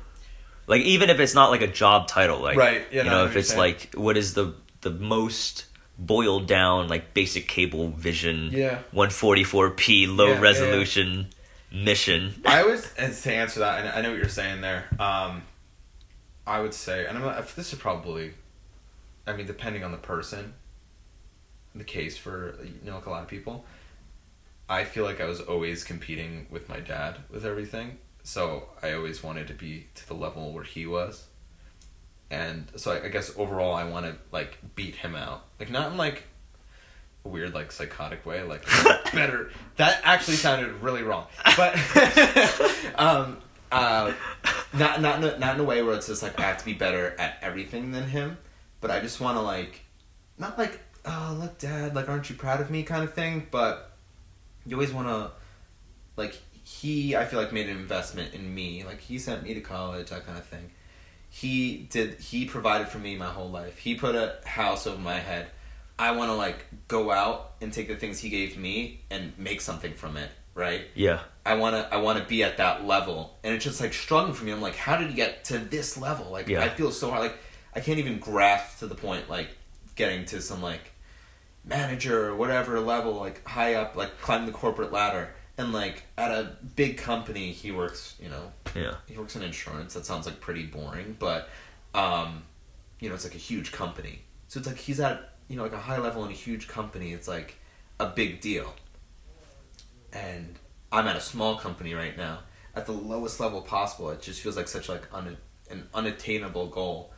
Like, 0.69 0.83
even 0.83 1.11
if 1.11 1.21
it's 1.21 1.35
not 1.35 1.51
like 1.51 1.63
a 1.63 1.69
job 1.69 2.09
title, 2.09 2.41
like, 2.41 2.57
Right, 2.57 2.87
yeah, 2.91 3.05
you 3.05 3.11
know, 3.11 3.25
if 3.27 3.37
it's 3.37 3.49
saying. 3.51 3.59
like, 3.61 3.95
what 3.95 4.17
is 4.17 4.35
the 4.35 4.55
the 4.81 4.91
most 4.91 5.67
boiled 5.99 6.47
down, 6.47 6.89
like 6.89 7.15
basic 7.15 7.49
cable 7.49 7.89
vision, 7.91 8.51
Yeah. 8.53 8.81
144p 8.93 10.07
low 10.15 10.27
Yeah, 10.27 10.31
yeah, 10.31 10.37
yeah. 10.37 10.41
resolution 10.41 11.29
mission? 11.73 12.43
I 12.45 12.65
was 12.65 12.93
and 12.99 13.15
to 13.15 13.33
answer 13.33 13.61
that. 13.61 13.85
Know, 13.85 13.91
I 13.93 14.01
know 14.03 14.11
what 14.11 14.19
you're 14.19 14.29
saying 14.29 14.61
there. 14.61 14.85
Um, 14.99 15.43
I 16.47 16.61
would 16.61 16.75
say, 16.75 17.07
and 17.07 17.19
I'm 17.19 17.45
this 17.57 17.73
is 17.73 17.79
probably, 17.79 18.33
I 19.27 19.33
mean, 19.35 19.47
depending 19.47 19.83
on 19.83 19.91
the 19.91 19.99
person, 19.99 20.55
the 21.79 21.85
case 21.85 22.17
for 22.17 22.57
you 22.63 22.91
know 22.91 22.97
like 22.97 23.07
a 23.07 23.11
lot 23.11 23.23
of 23.23 23.29
people. 23.29 23.65
I 24.69 24.85
feel 24.85 25.05
like 25.05 25.21
I 25.21 25.27
was 25.27 25.41
always 25.41 25.85
competing 25.85 26.47
with 26.51 26.69
my 26.69 26.81
dad 26.81 27.19
with 27.31 27.45
everything, 27.45 27.99
so 28.25 28.69
I 28.83 28.93
always 28.93 29.23
wanted 29.23 29.47
to 29.49 29.55
be 29.55 29.87
to 29.95 30.09
the 30.09 30.15
level 30.15 30.53
where 30.53 30.65
he 30.65 30.87
was. 30.87 31.27
And 32.31 32.67
so 32.75 32.91
I, 32.91 33.05
I 33.05 33.09
guess 33.09 33.33
overall, 33.37 33.75
I 33.75 33.85
want 33.85 34.07
to 34.07 34.17
like 34.33 34.59
beat 34.75 34.97
him 34.97 35.15
out, 35.15 35.45
like 35.61 35.71
not 35.71 35.93
in 35.93 35.97
like 35.97 36.25
a 37.25 37.29
weird 37.29 37.55
like 37.55 37.71
psychotic 37.71 38.27
way, 38.27 38.43
like 38.43 38.65
better. 39.13 39.51
That 39.77 40.01
actually 40.03 40.37
sounded 40.37 40.73
really 40.83 41.03
wrong, 41.03 41.27
but 41.57 41.77
um, 42.97 43.39
uh, 43.71 44.13
not 44.73 45.01
not 45.01 45.19
in 45.19 45.25
a, 45.25 45.39
not 45.39 45.55
in 45.55 45.61
a 45.61 45.65
way 45.65 45.83
where 45.83 45.95
it's 45.95 46.07
just 46.07 46.23
like 46.23 46.39
I 46.41 46.43
have 46.43 46.59
to 46.59 46.65
be 46.65 46.75
better 46.75 47.15
at 47.19 47.39
everything 47.43 47.93
than 47.93 48.09
him, 48.09 48.39
but 48.81 48.91
I 48.91 49.01
just 49.01 49.21
want 49.21 49.37
to 49.37 49.43
like, 49.43 49.81
not 50.39 50.59
like 50.59 50.81
oh 51.07 51.37
look 51.41 51.59
dad 51.59 51.95
like 51.95 52.09
aren't 52.09 52.29
you 52.29 52.37
proud 52.37 52.61
of 52.61 52.71
me 52.71 52.83
kind 52.83 53.05
of 53.05 53.15
thing, 53.15 53.47
but 53.51 53.93
you 54.67 54.77
always 54.77 54.93
want 54.93 55.09
to 55.09 55.31
like 56.17 56.37
he 56.65 57.15
I 57.15 57.25
feel 57.25 57.41
like 57.41 57.53
made 57.53 57.69
an 57.69 57.77
investment 57.77 58.35
in 58.35 58.53
me, 58.55 58.85
like 58.85 59.01
he 59.01 59.19
sent 59.19 59.43
me 59.45 59.55
to 59.55 59.61
college 59.61 60.11
that 60.11 60.27
kind 60.27 60.37
of 60.39 60.45
thing. 60.45 60.71
He 61.31 61.87
did 61.91 62.21
he 62.21 62.47
provided 62.47 62.89
for 62.89 62.99
me 62.99 63.17
my 63.17 63.27
whole 63.27 63.51
life. 63.51 63.79
He 63.79 63.95
put 63.95 64.15
a 64.15 64.37
house 64.45 64.87
over 64.87 65.01
my 65.01 65.19
head. 65.19 65.49
I 65.99 66.11
want 66.13 66.31
to 66.31 66.35
like 66.35 66.67
go 66.89 67.11
out 67.11 67.53
and 67.61 67.73
take 67.73 67.89
the 67.89 67.97
things 67.97 68.19
he 68.19 68.29
gave 68.29 68.59
me 68.59 69.01
and 69.11 69.33
make 69.39 69.61
something 69.61 69.95
from 69.95 70.17
it, 70.17 70.31
right? 70.55 70.83
Yeah. 70.95 71.21
I 71.45 71.55
want 71.55 71.77
to 71.77 71.95
I 71.95 71.99
want 71.99 72.19
to 72.19 72.25
be 72.25 72.43
at 72.43 72.57
that 72.57 72.85
level. 72.85 73.39
And 73.45 73.55
it's 73.55 73.65
just 73.65 73.81
like 73.81 73.95
struggling 73.95 74.35
for 74.35 74.45
me. 74.45 74.53
I'm 74.53 74.61
like, 74.61 74.77
how 74.77 74.97
did 74.97 75.11
you 75.11 75.17
get 75.17 75.45
to 75.45 75.59
this 75.59 75.97
level? 75.97 76.31
Like 76.31 76.49
Yeah. 76.49 76.63
I 76.63 76.69
feel 76.69 76.91
so 76.91 77.11
hard 77.11 77.23
like 77.23 77.39
I 77.75 77.81
can't 77.81 77.99
even 77.99 78.19
grasp 78.19 78.81
to 78.81 78.87
the 78.87 78.95
point 78.95 79.31
like 79.31 79.49
getting 79.95 80.25
to 80.27 80.41
some 80.41 80.63
like 80.63 80.93
manager 81.67 82.29
or 82.29 82.37
whatever 82.37 82.79
level 82.81 83.15
like 83.15 83.47
high 83.47 83.75
up 83.75 83.97
like 83.97 84.21
climb 84.21 84.47
the 84.47 84.53
corporate 84.53 84.93
ladder 84.93 85.31
and 85.59 85.73
like 85.73 86.05
at 86.17 86.31
a 86.31 86.57
big 86.77 86.97
company 86.97 87.51
he 87.51 87.73
works, 87.73 88.15
you 88.23 88.29
know, 88.29 88.53
Yeah. 88.75 88.95
he 89.07 89.17
works 89.19 89.35
in 89.37 89.43
insurance. 89.43 89.95
That 89.95 90.07
sounds 90.07 90.27
like 90.27 90.39
pretty 90.41 90.65
boring, 90.67 91.17
but 91.19 91.49
um, 91.95 92.45
you 93.01 93.09
know, 93.09 93.15
it's 93.15 93.25
like 93.25 93.35
a 93.35 93.39
huge 93.39 93.73
company. 93.73 94.21
So 94.49 94.59
it's 94.61 94.69
like 94.69 94.77
he's 94.79 95.01
at 95.01 95.33
you 95.49 95.57
know 95.57 95.63
like 95.65 95.73
a 95.73 95.79
high 95.79 95.99
level 95.99 96.25
in 96.25 96.31
a 96.31 96.35
huge 96.35 96.69
company. 96.69 97.13
It's 97.13 97.27
like 97.29 97.57
a 97.99 98.07
big 98.07 98.41
deal, 98.41 98.75
and 100.13 100.57
I'm 100.93 101.07
at 101.09 101.17
a 101.17 101.21
small 101.21 101.57
company 101.57 101.95
right 101.95 102.17
now, 102.17 102.41
at 102.75 102.87
the 102.87 102.93
lowest 102.93 103.41
level 103.41 103.63
possible. 103.63 104.11
It 104.11 104.23
just 104.23 104.41
feels 104.41 104.57
like 104.57 104.69
such 104.69 104.89
like 104.89 105.09
un, 105.13 105.37
an 105.71 105.89
unattainable 105.95 106.69
goal 106.69 107.13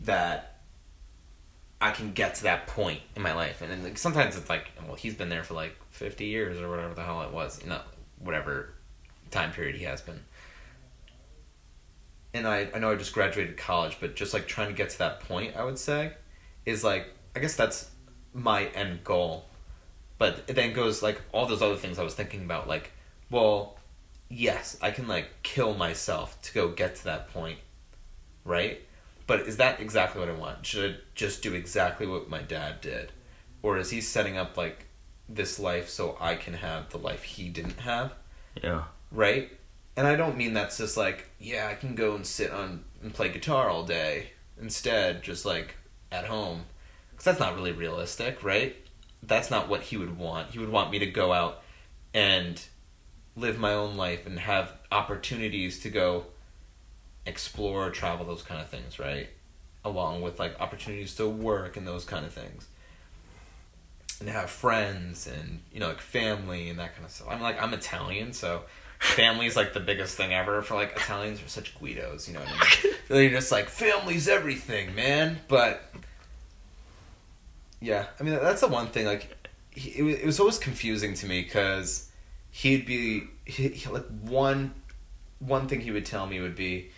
that 0.00 0.59
I 1.80 1.92
can 1.92 2.12
get 2.12 2.34
to 2.36 2.42
that 2.44 2.66
point 2.66 3.00
in 3.16 3.22
my 3.22 3.32
life. 3.32 3.62
And 3.62 3.82
like 3.82 3.98
sometimes 3.98 4.36
it's 4.36 4.48
like, 4.48 4.70
well, 4.86 4.96
he's 4.96 5.14
been 5.14 5.30
there 5.30 5.42
for 5.42 5.54
like 5.54 5.76
50 5.90 6.26
years 6.26 6.60
or 6.60 6.68
whatever 6.68 6.94
the 6.94 7.02
hell 7.02 7.22
it 7.22 7.32
was, 7.32 7.62
you 7.62 7.70
know, 7.70 7.80
whatever 8.18 8.74
time 9.30 9.52
period 9.52 9.76
he 9.76 9.84
has 9.84 10.00
been. 10.00 10.20
And 12.34 12.46
I, 12.46 12.68
I 12.74 12.78
know 12.78 12.92
I 12.92 12.96
just 12.96 13.12
graduated 13.12 13.56
college, 13.56 13.96
but 13.98 14.14
just 14.14 14.34
like 14.34 14.46
trying 14.46 14.68
to 14.68 14.74
get 14.74 14.90
to 14.90 14.98
that 14.98 15.20
point, 15.20 15.56
I 15.56 15.64
would 15.64 15.78
say, 15.78 16.12
is 16.66 16.84
like, 16.84 17.08
I 17.34 17.40
guess 17.40 17.56
that's 17.56 17.90
my 18.32 18.66
end 18.66 19.02
goal. 19.02 19.46
But 20.18 20.44
it 20.46 20.54
then 20.54 20.74
goes 20.74 21.02
like 21.02 21.20
all 21.32 21.46
those 21.46 21.62
other 21.62 21.76
things 21.76 21.98
I 21.98 22.04
was 22.04 22.14
thinking 22.14 22.44
about, 22.44 22.68
like, 22.68 22.92
well, 23.30 23.78
yes, 24.28 24.76
I 24.82 24.90
can 24.90 25.08
like 25.08 25.42
kill 25.42 25.74
myself 25.74 26.40
to 26.42 26.54
go 26.54 26.68
get 26.68 26.96
to 26.96 27.04
that 27.04 27.32
point, 27.32 27.58
right? 28.44 28.82
But 29.30 29.42
is 29.42 29.58
that 29.58 29.78
exactly 29.78 30.18
what 30.18 30.28
I 30.28 30.32
want? 30.32 30.66
Should 30.66 30.90
I 30.90 30.98
just 31.14 31.40
do 31.40 31.54
exactly 31.54 32.04
what 32.04 32.28
my 32.28 32.42
dad 32.42 32.80
did? 32.80 33.12
Or 33.62 33.78
is 33.78 33.90
he 33.90 34.00
setting 34.00 34.36
up 34.36 34.56
like 34.56 34.86
this 35.28 35.60
life 35.60 35.88
so 35.88 36.16
I 36.20 36.34
can 36.34 36.54
have 36.54 36.90
the 36.90 36.98
life 36.98 37.22
he 37.22 37.48
didn't 37.48 37.78
have? 37.78 38.14
Yeah. 38.60 38.86
Right? 39.12 39.52
And 39.96 40.08
I 40.08 40.16
don't 40.16 40.36
mean 40.36 40.52
that's 40.52 40.78
just 40.78 40.96
like, 40.96 41.30
yeah, 41.38 41.68
I 41.70 41.76
can 41.76 41.94
go 41.94 42.16
and 42.16 42.26
sit 42.26 42.50
on 42.50 42.82
and 43.04 43.14
play 43.14 43.28
guitar 43.28 43.70
all 43.70 43.84
day 43.84 44.30
instead, 44.60 45.22
just 45.22 45.46
like 45.46 45.76
at 46.10 46.24
home. 46.24 46.64
Because 47.12 47.26
that's 47.26 47.38
not 47.38 47.54
really 47.54 47.70
realistic, 47.70 48.42
right? 48.42 48.74
That's 49.22 49.48
not 49.48 49.68
what 49.68 49.82
he 49.82 49.96
would 49.96 50.18
want. 50.18 50.50
He 50.50 50.58
would 50.58 50.70
want 50.70 50.90
me 50.90 50.98
to 50.98 51.06
go 51.06 51.32
out 51.32 51.62
and 52.12 52.60
live 53.36 53.60
my 53.60 53.74
own 53.74 53.96
life 53.96 54.26
and 54.26 54.40
have 54.40 54.72
opportunities 54.90 55.78
to 55.82 55.88
go 55.88 56.26
explore, 57.30 57.90
travel, 57.90 58.26
those 58.26 58.42
kind 58.42 58.60
of 58.60 58.68
things, 58.68 58.98
right? 58.98 59.28
Along 59.84 60.20
with 60.20 60.38
like 60.38 60.60
opportunities 60.60 61.14
to 61.16 61.28
work 61.28 61.76
and 61.76 61.86
those 61.86 62.04
kind 62.04 62.26
of 62.26 62.32
things. 62.32 62.68
And 64.20 64.28
have 64.28 64.50
friends 64.50 65.26
and, 65.26 65.60
you 65.72 65.80
know, 65.80 65.88
like 65.88 66.00
family 66.00 66.68
and 66.68 66.78
that 66.78 66.94
kind 66.94 67.06
of 67.06 67.10
stuff. 67.10 67.28
I'm 67.30 67.40
like, 67.40 67.62
I'm 67.62 67.72
Italian, 67.72 68.34
so 68.34 68.64
family 68.98 69.46
is 69.46 69.56
like 69.56 69.72
the 69.72 69.80
biggest 69.80 70.16
thing 70.16 70.34
ever 70.34 70.60
for 70.60 70.74
like 70.74 70.92
Italians 70.94 71.42
are 71.42 71.48
such 71.48 71.78
guidos, 71.80 72.28
you 72.28 72.34
know 72.34 72.40
what 72.40 72.50
I 72.50 72.84
mean? 72.84 72.94
They're 73.08 73.30
just 73.30 73.50
like, 73.50 73.68
family's 73.70 74.28
everything, 74.28 74.94
man. 74.94 75.38
But 75.48 75.90
yeah, 77.80 78.06
I 78.18 78.22
mean, 78.22 78.34
that's 78.34 78.60
the 78.60 78.68
one 78.68 78.88
thing, 78.88 79.06
like, 79.06 79.48
he, 79.70 79.98
it, 79.98 80.02
was, 80.02 80.14
it 80.16 80.26
was 80.26 80.38
always 80.40 80.58
confusing 80.58 81.14
to 81.14 81.26
me 81.26 81.42
because 81.42 82.10
he'd 82.50 82.84
be, 82.84 83.24
he, 83.46 83.68
he, 83.68 83.88
like, 83.88 84.06
one, 84.20 84.74
one 85.38 85.66
thing 85.66 85.80
he 85.80 85.90
would 85.90 86.04
tell 86.04 86.26
me 86.26 86.40
would 86.40 86.56
be, 86.56 86.90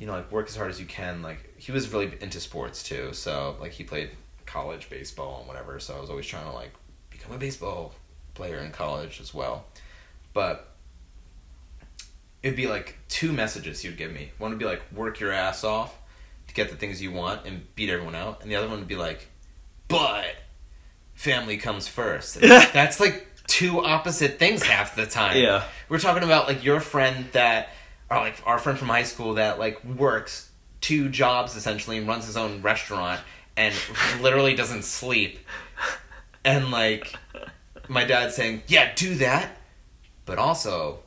you 0.00 0.06
know, 0.06 0.12
like 0.12 0.32
work 0.32 0.48
as 0.48 0.56
hard 0.56 0.70
as 0.70 0.80
you 0.80 0.86
can. 0.86 1.20
Like 1.20 1.60
he 1.60 1.72
was 1.72 1.92
really 1.92 2.10
into 2.22 2.40
sports 2.40 2.82
too, 2.82 3.10
so 3.12 3.56
like 3.60 3.72
he 3.72 3.84
played 3.84 4.10
college 4.46 4.88
baseball 4.88 5.40
and 5.40 5.46
whatever. 5.46 5.78
So 5.78 5.94
I 5.94 6.00
was 6.00 6.08
always 6.08 6.26
trying 6.26 6.46
to 6.46 6.52
like 6.52 6.72
become 7.10 7.32
a 7.32 7.38
baseball 7.38 7.92
player 8.32 8.56
in 8.56 8.72
college 8.72 9.20
as 9.20 9.34
well. 9.34 9.66
But 10.32 10.72
it'd 12.42 12.56
be 12.56 12.66
like 12.66 12.96
two 13.10 13.30
messages 13.30 13.80
he 13.80 13.88
would 13.90 13.98
give 13.98 14.10
me. 14.10 14.32
One 14.38 14.50
would 14.50 14.58
be 14.58 14.64
like 14.64 14.80
work 14.90 15.20
your 15.20 15.32
ass 15.32 15.64
off 15.64 15.94
to 16.48 16.54
get 16.54 16.70
the 16.70 16.76
things 16.76 17.02
you 17.02 17.12
want 17.12 17.44
and 17.44 17.66
beat 17.74 17.90
everyone 17.90 18.14
out, 18.14 18.40
and 18.40 18.50
the 18.50 18.56
other 18.56 18.68
one 18.68 18.78
would 18.78 18.88
be 18.88 18.96
like, 18.96 19.28
but 19.86 20.34
family 21.12 21.58
comes 21.58 21.88
first. 21.88 22.40
That's 22.40 23.00
like 23.00 23.26
two 23.46 23.84
opposite 23.84 24.38
things 24.38 24.62
half 24.62 24.96
the 24.96 25.04
time. 25.04 25.36
Yeah. 25.36 25.64
We're 25.90 25.98
talking 25.98 26.22
about 26.22 26.48
like 26.48 26.64
your 26.64 26.80
friend 26.80 27.26
that 27.32 27.68
or 28.10 28.18
like 28.18 28.42
our 28.44 28.58
friend 28.58 28.78
from 28.78 28.88
high 28.88 29.04
school 29.04 29.34
that 29.34 29.58
like 29.58 29.84
works 29.84 30.50
two 30.80 31.08
jobs 31.08 31.56
essentially 31.56 31.98
and 31.98 32.08
runs 32.08 32.26
his 32.26 32.36
own 32.36 32.62
restaurant 32.62 33.20
and 33.56 33.74
literally 34.20 34.54
doesn't 34.54 34.82
sleep. 34.82 35.38
And 36.44 36.70
like 36.70 37.14
my 37.88 38.04
dad 38.04 38.32
saying, 38.32 38.62
"Yeah, 38.66 38.92
do 38.94 39.14
that." 39.16 39.56
But 40.24 40.38
also 40.38 41.00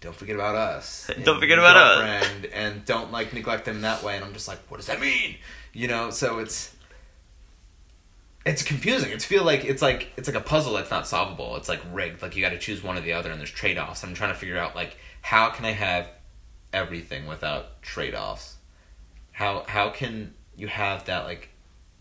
don't 0.00 0.14
forget 0.14 0.34
about 0.34 0.54
us. 0.54 1.10
Don't 1.24 1.38
forget 1.38 1.58
about 1.58 1.76
us. 1.76 2.24
And 2.54 2.84
don't 2.86 3.12
like 3.12 3.34
neglect 3.34 3.66
them 3.66 3.82
that 3.82 4.02
way. 4.02 4.16
And 4.16 4.24
I'm 4.24 4.32
just 4.32 4.48
like, 4.48 4.58
what 4.70 4.78
does 4.78 4.86
that 4.86 4.98
mean? 4.98 5.36
You 5.74 5.88
know, 5.88 6.10
so 6.10 6.38
it's 6.38 6.74
it's 8.46 8.62
confusing. 8.62 9.12
It's 9.12 9.26
feel 9.26 9.44
like 9.44 9.64
it's 9.64 9.82
like 9.82 10.12
it's 10.16 10.26
like 10.26 10.36
a 10.36 10.40
puzzle 10.40 10.74
that's 10.74 10.90
not 10.90 11.06
solvable. 11.06 11.56
It's 11.56 11.68
like 11.68 11.80
rigged. 11.92 12.22
Like 12.22 12.34
you 12.34 12.42
got 12.42 12.50
to 12.50 12.58
choose 12.58 12.82
one 12.82 12.96
or 12.96 13.02
the 13.02 13.12
other, 13.12 13.30
and 13.30 13.38
there's 13.38 13.50
trade 13.50 13.76
offs. 13.76 14.02
I'm 14.02 14.14
trying 14.14 14.32
to 14.32 14.38
figure 14.38 14.56
out 14.56 14.74
like 14.74 14.96
how 15.20 15.50
can 15.50 15.66
I 15.66 15.72
have 15.72 16.08
everything 16.72 17.26
without 17.26 17.82
trade 17.82 18.14
offs? 18.14 18.56
How 19.32 19.64
how 19.68 19.90
can 19.90 20.34
you 20.56 20.68
have 20.68 21.04
that 21.06 21.24
like 21.24 21.50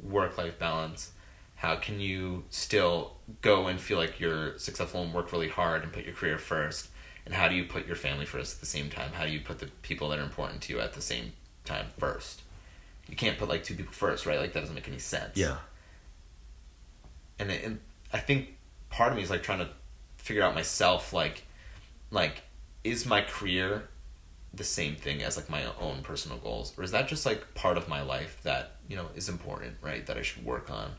work 0.02 0.38
life 0.38 0.58
balance? 0.60 1.12
How 1.58 1.76
can 1.76 2.00
you 2.00 2.46
still 2.50 3.18
go 3.42 3.68
and 3.68 3.80
feel 3.82 3.98
like 3.98 4.20
you're 4.20 4.58
successful 4.58 5.02
and 5.04 5.14
work 5.14 5.32
really 5.32 5.50
hard 5.50 5.84
and 5.84 5.92
put 5.92 6.06
your 6.06 6.14
career 6.14 6.38
first? 6.38 6.88
And 7.26 7.34
how 7.36 7.48
do 7.50 7.56
you 7.56 7.66
put 7.66 7.86
your 7.86 7.96
family 7.98 8.26
first 8.26 8.56
at 8.56 8.60
the 8.62 8.66
same 8.66 8.90
time? 8.90 9.12
How 9.14 9.26
do 9.26 9.32
you 9.32 9.42
put 9.42 9.60
the 9.60 9.68
people 9.82 10.10
that 10.10 10.20
are 10.20 10.24
important 10.24 10.62
to 10.64 10.74
you 10.74 10.80
at 10.80 10.94
the 10.94 11.02
same 11.02 11.34
time 11.66 11.88
first? 11.98 12.42
You 13.10 13.16
can't 13.16 13.38
put 13.38 13.50
like 13.50 13.64
two 13.64 13.76
people 13.76 13.92
first, 13.94 14.26
right? 14.26 14.40
Like 14.40 14.54
that 14.54 14.62
doesn't 14.62 14.76
make 14.76 14.88
any 14.88 15.00
sense 15.00 15.36
Yeah. 15.38 15.58
and, 17.38 17.52
it, 17.52 17.64
and 17.64 17.80
I 18.14 18.20
think 18.20 18.56
part 18.90 19.12
of 19.12 19.18
me 19.18 19.24
is 19.24 19.30
like 19.30 19.44
trying 19.44 19.60
to 19.60 19.70
figure 20.18 20.44
out 20.44 20.54
myself 20.56 21.14
like 21.14 21.44
like 22.12 22.42
is 22.84 23.06
my 23.06 23.22
career 23.22 23.88
the 24.54 24.64
same 24.64 24.96
thing 24.96 25.22
as 25.22 25.38
like 25.38 25.50
my 25.50 25.64
own 25.80 26.02
personal 26.02 26.38
goals? 26.38 26.74
Or 26.78 26.84
is 26.84 26.92
that 26.92 27.08
just 27.08 27.26
like 27.26 27.54
part 27.54 27.78
of 27.78 27.88
my 27.88 28.02
life 28.02 28.40
that 28.44 28.78
you 28.88 28.96
know 28.96 29.08
is 29.16 29.30
important 29.30 29.76
right 29.82 30.06
that 30.06 30.18
I 30.18 30.22
should 30.22 30.46
work 30.46 30.70
on? 30.70 30.92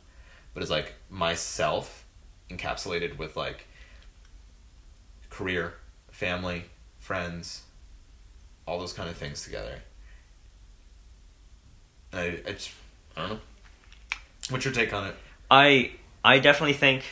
But 0.54 0.62
it's 0.62 0.70
like 0.70 0.94
myself 1.08 2.04
encapsulated 2.48 3.18
with 3.18 3.36
like 3.36 3.66
career 5.28 5.74
family 6.10 6.64
friends 6.98 7.62
all 8.66 8.78
those 8.78 8.92
kind 8.92 9.08
of 9.10 9.16
things 9.16 9.42
together? 9.42 9.80
And 12.12 12.20
I, 12.20 12.24
I 12.48 12.52
just 12.52 12.70
I 13.16 13.22
don't 13.22 13.30
know. 13.30 13.40
What's 14.50 14.64
your 14.64 14.74
take 14.74 14.92
on 14.92 15.08
it? 15.08 15.16
I 15.50 15.92
I 16.24 16.38
definitely 16.38 16.74
think 16.74 17.04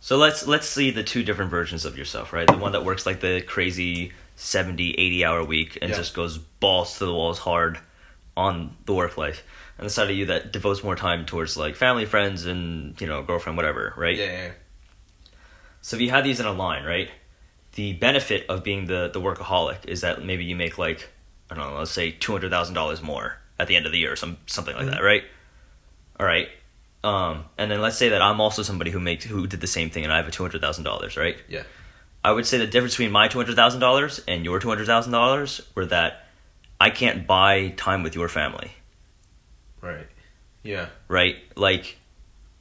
so 0.00 0.16
let's 0.16 0.46
let's 0.46 0.68
see 0.68 0.90
the 0.90 1.02
two 1.02 1.22
different 1.22 1.50
versions 1.50 1.84
of 1.84 1.96
yourself, 1.96 2.32
right? 2.32 2.46
The 2.46 2.58
one 2.58 2.72
that 2.72 2.84
works 2.84 3.06
like 3.06 3.20
the 3.20 3.40
crazy 3.40 4.12
70, 4.36 4.92
80 4.92 5.24
hour 5.24 5.44
week 5.44 5.78
and 5.80 5.90
Yeah. 5.90 5.96
just 5.96 6.14
goes 6.14 6.38
balls 6.38 6.98
to 6.98 7.06
the 7.06 7.12
walls 7.14 7.38
hard 7.40 7.78
on 8.36 8.76
the 8.86 8.92
work 8.94 9.16
life. 9.16 9.42
And 9.78 9.86
the 9.86 9.90
side 9.90 10.10
of 10.10 10.16
you 10.16 10.26
that 10.26 10.52
devotes 10.52 10.82
more 10.84 10.96
time 10.96 11.24
towards 11.26 11.56
like 11.56 11.76
family, 11.76 12.04
friends 12.06 12.46
and, 12.46 13.00
you 13.00 13.06
know, 13.06 13.22
girlfriend, 13.22 13.56
whatever, 13.56 13.92
right? 13.96 14.16
yeah, 14.16 14.24
yeah. 14.24 14.50
So 15.82 15.96
if 15.96 16.02
you 16.02 16.10
had 16.10 16.24
these 16.24 16.40
in 16.40 16.46
a 16.46 16.52
line, 16.52 16.84
right? 16.84 17.10
The 17.72 17.92
benefit 17.92 18.46
of 18.48 18.62
being 18.64 18.86
the 18.86 19.10
the 19.12 19.20
workaholic 19.20 19.84
is 19.86 20.00
that 20.02 20.24
maybe 20.24 20.44
you 20.44 20.56
make 20.56 20.78
like 20.78 21.08
I 21.50 21.54
don't 21.56 21.70
know, 21.70 21.78
let's 21.78 21.90
say 21.90 22.10
two 22.12 22.32
hundred 22.32 22.50
thousand 22.50 22.74
dollars 22.74 23.02
more 23.02 23.36
at 23.58 23.66
the 23.68 23.76
end 23.76 23.84
of 23.86 23.92
the 23.92 23.98
year, 23.98 24.12
or 24.12 24.16
some 24.16 24.38
something 24.46 24.74
like 24.74 24.86
that, 24.86 25.02
right? 25.02 25.24
All 26.18 26.24
right. 26.26 26.48
Um, 27.02 27.44
and 27.58 27.70
then 27.70 27.82
let's 27.82 27.98
say 27.98 28.08
that 28.10 28.22
I'm 28.22 28.40
also 28.40 28.62
somebody 28.62 28.90
who 28.92 28.98
makes 29.00 29.24
who 29.26 29.46
did 29.46 29.60
the 29.60 29.66
same 29.66 29.90
thing, 29.90 30.04
and 30.04 30.12
I 30.12 30.16
have 30.16 30.26
a 30.28 30.30
two 30.30 30.42
hundred 30.42 30.60
thousand 30.62 30.84
dollars, 30.84 31.16
right? 31.18 31.36
Yeah. 31.48 31.64
I 32.24 32.32
would 32.32 32.46
say 32.46 32.56
the 32.58 32.66
difference 32.66 32.94
between 32.94 33.12
my 33.12 33.28
two 33.28 33.38
hundred 33.38 33.54
thousand 33.56 33.80
dollars 33.80 34.20
and 34.26 34.44
your 34.44 34.58
two 34.58 34.68
hundred 34.68 34.86
thousand 34.86 35.12
dollars 35.12 35.60
were 35.74 35.84
that 35.86 36.24
I 36.80 36.90
can't 36.90 37.26
buy 37.26 37.68
time 37.76 38.02
with 38.02 38.14
your 38.14 38.28
family, 38.28 38.72
Right. 39.80 40.06
Yeah. 40.62 40.86
right? 41.08 41.36
Like 41.56 41.98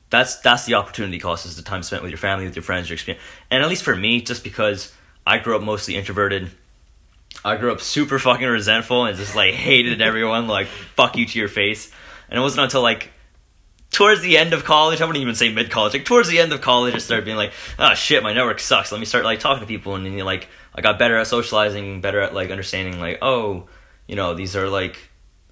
that's 0.09 0.37
that's 0.41 0.65
the 0.65 0.73
opportunity 0.75 1.17
cost 1.19 1.45
is 1.45 1.55
the 1.55 1.61
time 1.63 1.81
spent 1.83 2.03
with 2.03 2.11
your 2.11 2.17
family, 2.17 2.45
with 2.45 2.55
your 2.55 2.63
friends, 2.63 2.89
your 2.89 2.95
experience. 2.95 3.23
And 3.49 3.63
at 3.63 3.69
least 3.69 3.83
for 3.83 3.95
me, 3.95 4.21
just 4.21 4.43
because 4.43 4.93
I 5.25 5.37
grew 5.39 5.55
up 5.55 5.63
mostly 5.63 5.95
introverted, 5.95 6.51
I 7.45 7.55
grew 7.55 7.71
up 7.71 7.79
super 7.81 8.19
fucking 8.19 8.45
resentful 8.47 9.05
and 9.05 9.17
just 9.17 9.35
like 9.35 9.53
hated 9.53 10.01
everyone, 10.01 10.47
like 10.47 10.67
fuck 10.67 11.15
you 11.15 11.25
to 11.25 11.39
your 11.39 11.47
face. 11.47 11.89
And 12.29 12.37
it 12.37 12.41
wasn't 12.41 12.65
until 12.65 12.81
like 12.81 13.11
towards 13.93 14.21
the 14.21 14.37
end 14.37 14.51
of 14.51 14.65
college, 14.65 14.99
I 14.99 15.05
wouldn't 15.05 15.21
even 15.21 15.35
say 15.35 15.53
mid 15.53 15.69
college, 15.69 15.93
like 15.93 16.03
towards 16.03 16.27
the 16.27 16.39
end 16.39 16.51
of 16.51 16.59
college, 16.59 16.93
I 16.93 16.97
started 16.97 17.23
being 17.23 17.37
like, 17.37 17.53
oh 17.79 17.93
shit, 17.93 18.21
my 18.23 18.33
network 18.33 18.59
sucks. 18.59 18.91
Let 18.91 18.99
me 18.99 19.05
start 19.05 19.23
like 19.23 19.39
talking 19.39 19.61
to 19.61 19.67
people, 19.67 19.95
and 19.95 20.05
then 20.05 20.17
like 20.19 20.49
I 20.75 20.81
got 20.81 20.99
better 20.99 21.17
at 21.17 21.27
socializing, 21.27 22.01
better 22.01 22.19
at 22.19 22.33
like 22.33 22.51
understanding 22.51 22.99
like 22.99 23.19
oh, 23.21 23.69
you 24.07 24.17
know 24.17 24.33
these 24.33 24.57
are 24.57 24.67
like 24.67 24.97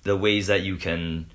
the 0.03 0.17
ways 0.17 0.47
that 0.47 0.63
you 0.63 0.75
can 0.75 1.27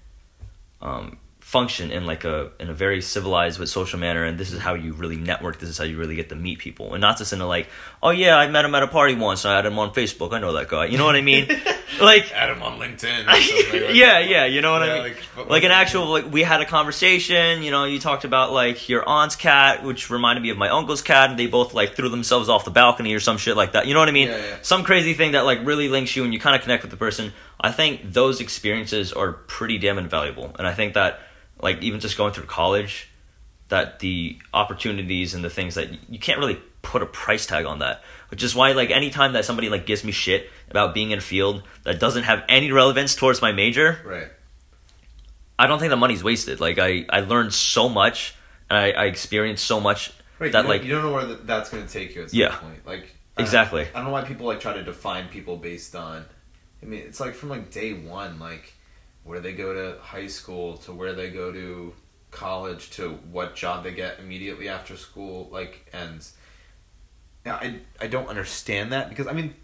um, 0.83 1.17
function 1.57 1.91
in 1.91 2.03
like 2.13 2.25
a 2.25 2.51
in 2.63 2.69
a 2.69 2.75
very 2.85 3.01
civilized 3.01 3.59
but 3.59 3.69
social 3.69 3.99
manner 3.99 4.23
and 4.29 4.35
this 4.41 4.51
is 4.53 4.61
how 4.67 4.75
you 4.85 4.93
really 5.03 5.17
network 5.17 5.59
this 5.59 5.71
is 5.71 5.79
how 5.79 5.85
you 5.91 5.97
really 6.03 6.17
get 6.21 6.29
to 6.29 6.37
meet 6.47 6.59
people. 6.59 6.87
And 6.95 7.01
not 7.01 7.15
just 7.19 7.33
in 7.33 7.41
a 7.41 7.47
like 7.57 7.67
oh 8.03 8.11
yeah 8.11 8.37
i 8.37 8.47
met 8.57 8.65
him 8.67 8.75
at 8.75 8.83
a 8.83 8.89
party 8.99 9.15
once 9.15 9.45
i 9.45 9.57
had 9.57 9.65
him 9.65 9.79
on 9.79 9.89
facebook 10.01 10.31
i 10.37 10.39
know 10.39 10.53
that 10.59 10.69
guy. 10.69 10.85
You 10.87 10.99
know 10.99 11.07
what 11.11 11.17
i 11.17 11.23
mean? 11.33 11.47
Like 12.01 12.31
Add 12.35 12.51
him 12.55 12.63
on 12.63 12.79
LinkedIn. 12.79 13.27
like 13.33 13.95
yeah 13.95 14.19
yeah 14.19 14.45
you 14.45 14.61
know 14.61 14.73
what 14.73 14.87
Yeah, 14.87 14.95
i 14.95 15.05
mean? 15.05 15.15
like, 15.37 15.49
like, 15.55 15.65
an 15.65 15.71
actual 15.71 16.05
like 16.17 16.31
we 16.31 16.43
had 16.43 16.61
a 16.61 16.67
conversation 16.67 17.63
you 17.63 17.71
know 17.71 17.85
you 17.85 17.99
talked 17.99 18.25
about 18.25 18.53
like 18.53 18.89
your 18.93 19.03
aunt's 19.09 19.37
cat 19.37 19.83
which 19.83 20.11
reminded 20.11 20.43
me 20.43 20.51
of 20.51 20.59
my 20.59 20.69
uncle's 20.69 21.01
cat 21.01 21.31
and 21.31 21.39
they 21.39 21.47
both 21.47 21.73
like 21.75 21.95
threw 21.97 22.11
themselves 22.11 22.49
off 22.51 22.65
the 22.67 22.71
balcony 22.83 23.15
or 23.15 23.21
some 23.21 23.39
shit 23.39 23.57
like 23.57 23.73
that. 23.73 23.87
You 23.87 23.95
know 23.95 24.01
what 24.01 24.11
i 24.11 24.13
mean? 24.21 24.29
Yeah, 24.29 24.37
yeah. 24.37 24.57
some 24.63 24.83
crazy 24.85 25.15
thing 25.15 25.33
that 25.33 25.45
like 25.47 25.61
really 25.65 25.89
links 25.89 26.15
you 26.17 26.25
and 26.25 26.35
you 26.35 26.41
kind 26.41 26.55
of 26.57 26.61
connect 26.63 26.83
with 26.83 26.91
the 26.91 26.99
person. 26.99 27.33
I 27.59 27.73
think 27.73 28.13
those 28.13 28.41
experiences 28.43 29.13
are 29.15 29.33
pretty 29.33 29.79
damn 29.79 29.97
invaluable 29.99 30.55
and 30.59 30.67
i 30.69 30.75
think 30.75 30.95
that 30.95 31.21
like 31.61 31.83
even 31.83 32.01
just 32.01 32.17
going 32.17 32.33
through 32.33 32.45
college 32.47 33.09
that 33.69 33.99
the 33.99 34.39
opportunities 34.55 35.35
and 35.35 35.43
the 35.45 35.51
things 35.51 35.75
that 35.75 35.89
you 36.11 36.19
can't 36.19 36.39
really 36.39 36.59
put 36.83 37.03
a 37.03 37.07
price 37.07 37.47
tag 37.47 37.65
on 37.67 37.81
that 37.81 38.03
which 38.31 38.43
is 38.43 38.55
why 38.55 38.71
like 38.73 38.91
anytime 38.91 39.33
that 39.33 39.45
somebody 39.45 39.69
like 39.69 39.87
gives 39.87 40.05
me 40.05 40.13
shit 40.13 40.49
about 40.71 40.95
being 40.95 41.11
in 41.11 41.19
a 41.19 41.23
field 41.23 41.63
that 41.83 41.99
doesn't 41.99 42.23
have 42.25 42.45
any 42.49 42.71
relevance 42.71 43.17
towards 43.17 43.43
my 43.43 43.51
major 43.51 43.99
Right. 44.05 44.29
i 45.59 45.67
don't 45.67 45.79
think 45.81 45.91
the 45.91 45.97
money's 45.97 46.23
wasted 46.23 46.61
like 46.61 46.79
i 46.79 47.05
i 47.11 47.21
learned 47.21 47.53
so 47.53 47.89
much 47.89 48.35
and 48.71 48.79
i, 48.79 48.91
I 48.91 49.05
experienced 49.07 49.65
so 49.65 49.81
much 49.81 50.13
Right. 50.39 50.53
that 50.53 50.65
you, 50.65 50.69
like 50.69 50.85
you 50.85 50.93
don't 50.93 51.03
know 51.03 51.13
where 51.13 51.25
th- 51.27 51.39
that's 51.45 51.71
going 51.71 51.85
to 51.87 51.91
take 51.93 52.15
you 52.15 52.23
at 52.25 52.31
some 52.31 52.39
Yeah. 52.39 52.55
point. 52.57 52.87
Like 52.87 53.15
I- 53.39 53.43
Exactly. 53.43 53.83
I 53.83 53.97
don't 53.97 54.05
know 54.05 54.11
why 54.11 54.23
people 54.23 54.45
like 54.47 54.61
try 54.61 54.75
to 54.75 54.83
define 54.83 55.29
people 55.29 55.57
based 55.57 55.97
on. 55.97 56.27
I 56.83 56.87
mean, 56.87 57.01
it's 57.07 57.21
like 57.21 57.33
from 57.35 57.49
like 57.49 57.71
day 57.71 57.95
one, 57.95 58.39
like 58.39 58.75
where 59.27 59.41
they 59.41 59.53
go 59.53 59.75
to 59.75 60.01
high 60.01 60.29
school 60.29 60.79
to 60.79 60.93
where 60.93 61.13
they 61.13 61.31
go 61.31 61.53
to 61.53 61.93
college 62.31 62.91
to 62.91 63.11
what 63.31 63.55
job 63.55 63.85
they 63.85 63.93
get 63.93 64.19
immediately 64.19 64.69
after 64.69 64.97
school. 64.97 65.49
Like, 65.53 65.89
and 65.93 66.27
yeah, 67.45 67.57
I 67.57 67.81
I 68.01 68.07
don't 68.07 68.29
understand 68.29 68.93
that 68.93 69.11
because 69.11 69.27
I 69.27 69.33
mean, 69.33 69.55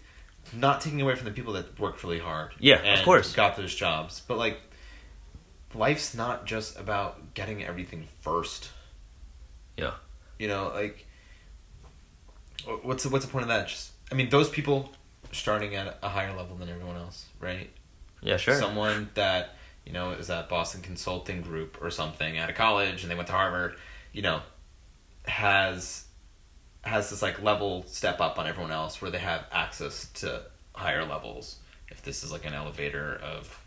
not 0.53 0.81
taking 0.81 1.01
away 1.01 1.15
from 1.15 1.25
the 1.25 1.31
people 1.31 1.53
that 1.53 1.79
worked 1.79 2.03
really 2.03 2.19
hard. 2.19 2.51
Yeah, 2.59 2.99
of 2.99 3.03
course. 3.03 3.33
got 3.33 3.55
those 3.57 3.73
jobs, 3.73 4.21
but 4.27 4.37
like. 4.37 4.59
Life's 5.75 6.13
not 6.13 6.45
just 6.45 6.79
about 6.79 7.33
getting 7.33 7.63
everything 7.63 8.07
first. 8.21 8.69
Yeah. 9.75 9.93
You 10.37 10.47
know, 10.47 10.71
like 10.71 11.07
what's 12.83 13.03
the, 13.03 13.09
what's 13.09 13.25
the 13.25 13.31
point 13.31 13.43
of 13.43 13.49
that? 13.49 13.67
Just 13.67 13.91
I 14.11 14.15
mean, 14.15 14.29
those 14.29 14.49
people 14.49 14.91
starting 15.31 15.75
at 15.75 15.97
a 16.03 16.09
higher 16.09 16.35
level 16.35 16.55
than 16.55 16.69
everyone 16.69 16.97
else, 16.97 17.25
right? 17.39 17.69
Yeah 18.23 18.37
sure 18.37 18.55
Someone 18.55 19.09
that 19.13 19.55
you 19.85 19.91
know 19.91 20.11
is 20.11 20.29
at 20.29 20.49
Boston 20.49 20.81
Consulting 20.81 21.41
Group 21.41 21.77
or 21.81 21.89
something 21.89 22.37
at 22.37 22.49
a 22.49 22.53
college, 22.53 23.03
and 23.03 23.11
they 23.11 23.15
went 23.15 23.27
to 23.27 23.33
Harvard. 23.33 23.75
You 24.11 24.21
know, 24.21 24.41
has 25.25 26.05
has 26.83 27.09
this 27.09 27.21
like 27.21 27.41
level 27.41 27.83
step 27.87 28.19
up 28.19 28.37
on 28.37 28.47
everyone 28.47 28.71
else 28.71 29.01
where 29.01 29.11
they 29.11 29.19
have 29.19 29.45
access 29.51 30.09
to 30.13 30.43
higher 30.73 31.05
levels. 31.05 31.59
If 31.89 32.01
this 32.01 32.23
is 32.23 32.31
like 32.31 32.45
an 32.45 32.53
elevator 32.53 33.15
of 33.15 33.59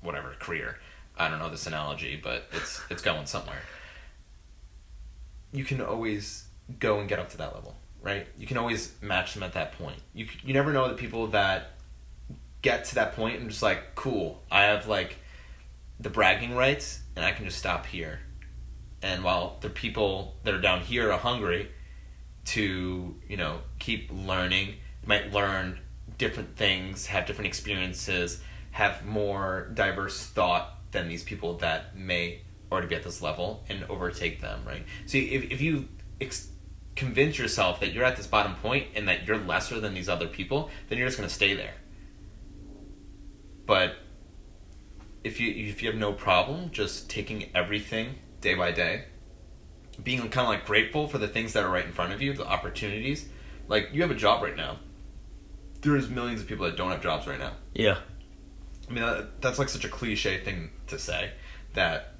whatever 0.00 0.34
career, 0.38 0.78
I 1.18 1.28
don't 1.28 1.38
know 1.38 1.50
this 1.50 1.66
analogy, 1.66 2.20
but 2.22 2.46
it's 2.52 2.80
it's 2.90 3.02
going 3.02 3.26
somewhere. 3.26 3.62
You 5.52 5.64
can 5.64 5.80
always 5.80 6.46
go 6.78 6.98
and 6.98 7.08
get 7.08 7.18
up 7.18 7.28
to 7.30 7.36
that 7.38 7.54
level, 7.54 7.76
right? 8.02 8.26
You 8.38 8.46
can 8.46 8.56
always 8.56 8.92
match 9.00 9.34
them 9.34 9.42
at 9.42 9.52
that 9.52 9.72
point. 9.78 9.98
You 10.14 10.26
you 10.42 10.54
never 10.54 10.72
know 10.72 10.88
the 10.88 10.94
people 10.94 11.28
that 11.28 11.73
get 12.64 12.86
to 12.86 12.94
that 12.94 13.14
point 13.14 13.38
and 13.38 13.50
just 13.50 13.62
like 13.62 13.94
cool. 13.94 14.42
I 14.50 14.62
have 14.62 14.88
like 14.88 15.18
the 16.00 16.08
bragging 16.08 16.56
rights, 16.56 17.00
and 17.14 17.24
I 17.24 17.30
can 17.32 17.44
just 17.44 17.58
stop 17.58 17.86
here. 17.86 18.20
And 19.02 19.22
while 19.22 19.58
the 19.60 19.68
people 19.68 20.34
that 20.44 20.54
are 20.54 20.60
down 20.60 20.80
here 20.80 21.12
are 21.12 21.18
hungry 21.18 21.70
to, 22.46 23.14
you 23.28 23.36
know, 23.36 23.60
keep 23.78 24.10
learning, 24.10 24.76
might 25.04 25.30
learn 25.30 25.78
different 26.16 26.56
things, 26.56 27.06
have 27.06 27.26
different 27.26 27.48
experiences, 27.48 28.42
have 28.70 29.04
more 29.04 29.70
diverse 29.74 30.24
thought 30.24 30.74
than 30.90 31.06
these 31.06 31.22
people 31.22 31.58
that 31.58 31.94
may 31.94 32.40
already 32.72 32.88
be 32.88 32.94
at 32.94 33.04
this 33.04 33.20
level 33.20 33.62
and 33.68 33.84
overtake 33.90 34.40
them, 34.40 34.62
right? 34.66 34.84
So 35.04 35.18
if, 35.18 35.52
if 35.52 35.60
you 35.60 35.88
ex- 36.18 36.48
convince 36.96 37.38
yourself 37.38 37.80
that 37.80 37.92
you're 37.92 38.04
at 38.04 38.16
this 38.16 38.26
bottom 38.26 38.54
point 38.56 38.86
and 38.94 39.06
that 39.08 39.26
you're 39.26 39.38
lesser 39.38 39.80
than 39.80 39.92
these 39.92 40.08
other 40.08 40.26
people, 40.26 40.70
then 40.88 40.96
you're 40.96 41.06
just 41.06 41.18
going 41.18 41.28
to 41.28 41.34
stay 41.34 41.54
there. 41.54 41.74
But 43.66 43.96
if 45.22 45.40
you 45.40 45.50
if 45.50 45.82
you 45.82 45.90
have 45.90 45.98
no 45.98 46.12
problem 46.12 46.70
just 46.70 47.08
taking 47.08 47.50
everything 47.54 48.16
day 48.40 48.54
by 48.54 48.72
day, 48.72 49.04
being 50.02 50.20
kind 50.28 50.46
of 50.46 50.48
like 50.48 50.66
grateful 50.66 51.08
for 51.08 51.18
the 51.18 51.28
things 51.28 51.52
that 51.52 51.64
are 51.64 51.70
right 51.70 51.84
in 51.84 51.92
front 51.92 52.12
of 52.12 52.20
you, 52.20 52.32
the 52.32 52.46
opportunities. 52.46 53.28
Like 53.68 53.90
you 53.92 54.02
have 54.02 54.10
a 54.10 54.16
job 54.16 54.42
right 54.42 54.56
now. 54.56 54.78
There's 55.80 56.08
millions 56.08 56.40
of 56.40 56.46
people 56.46 56.66
that 56.66 56.76
don't 56.76 56.90
have 56.90 57.02
jobs 57.02 57.26
right 57.26 57.38
now. 57.38 57.52
yeah 57.74 57.98
I 58.88 58.92
mean, 58.92 59.02
that, 59.02 59.40
that's 59.40 59.58
like 59.58 59.68
such 59.68 59.84
a 59.84 59.88
cliche 59.88 60.42
thing 60.42 60.70
to 60.88 60.98
say 60.98 61.32
that 61.74 62.14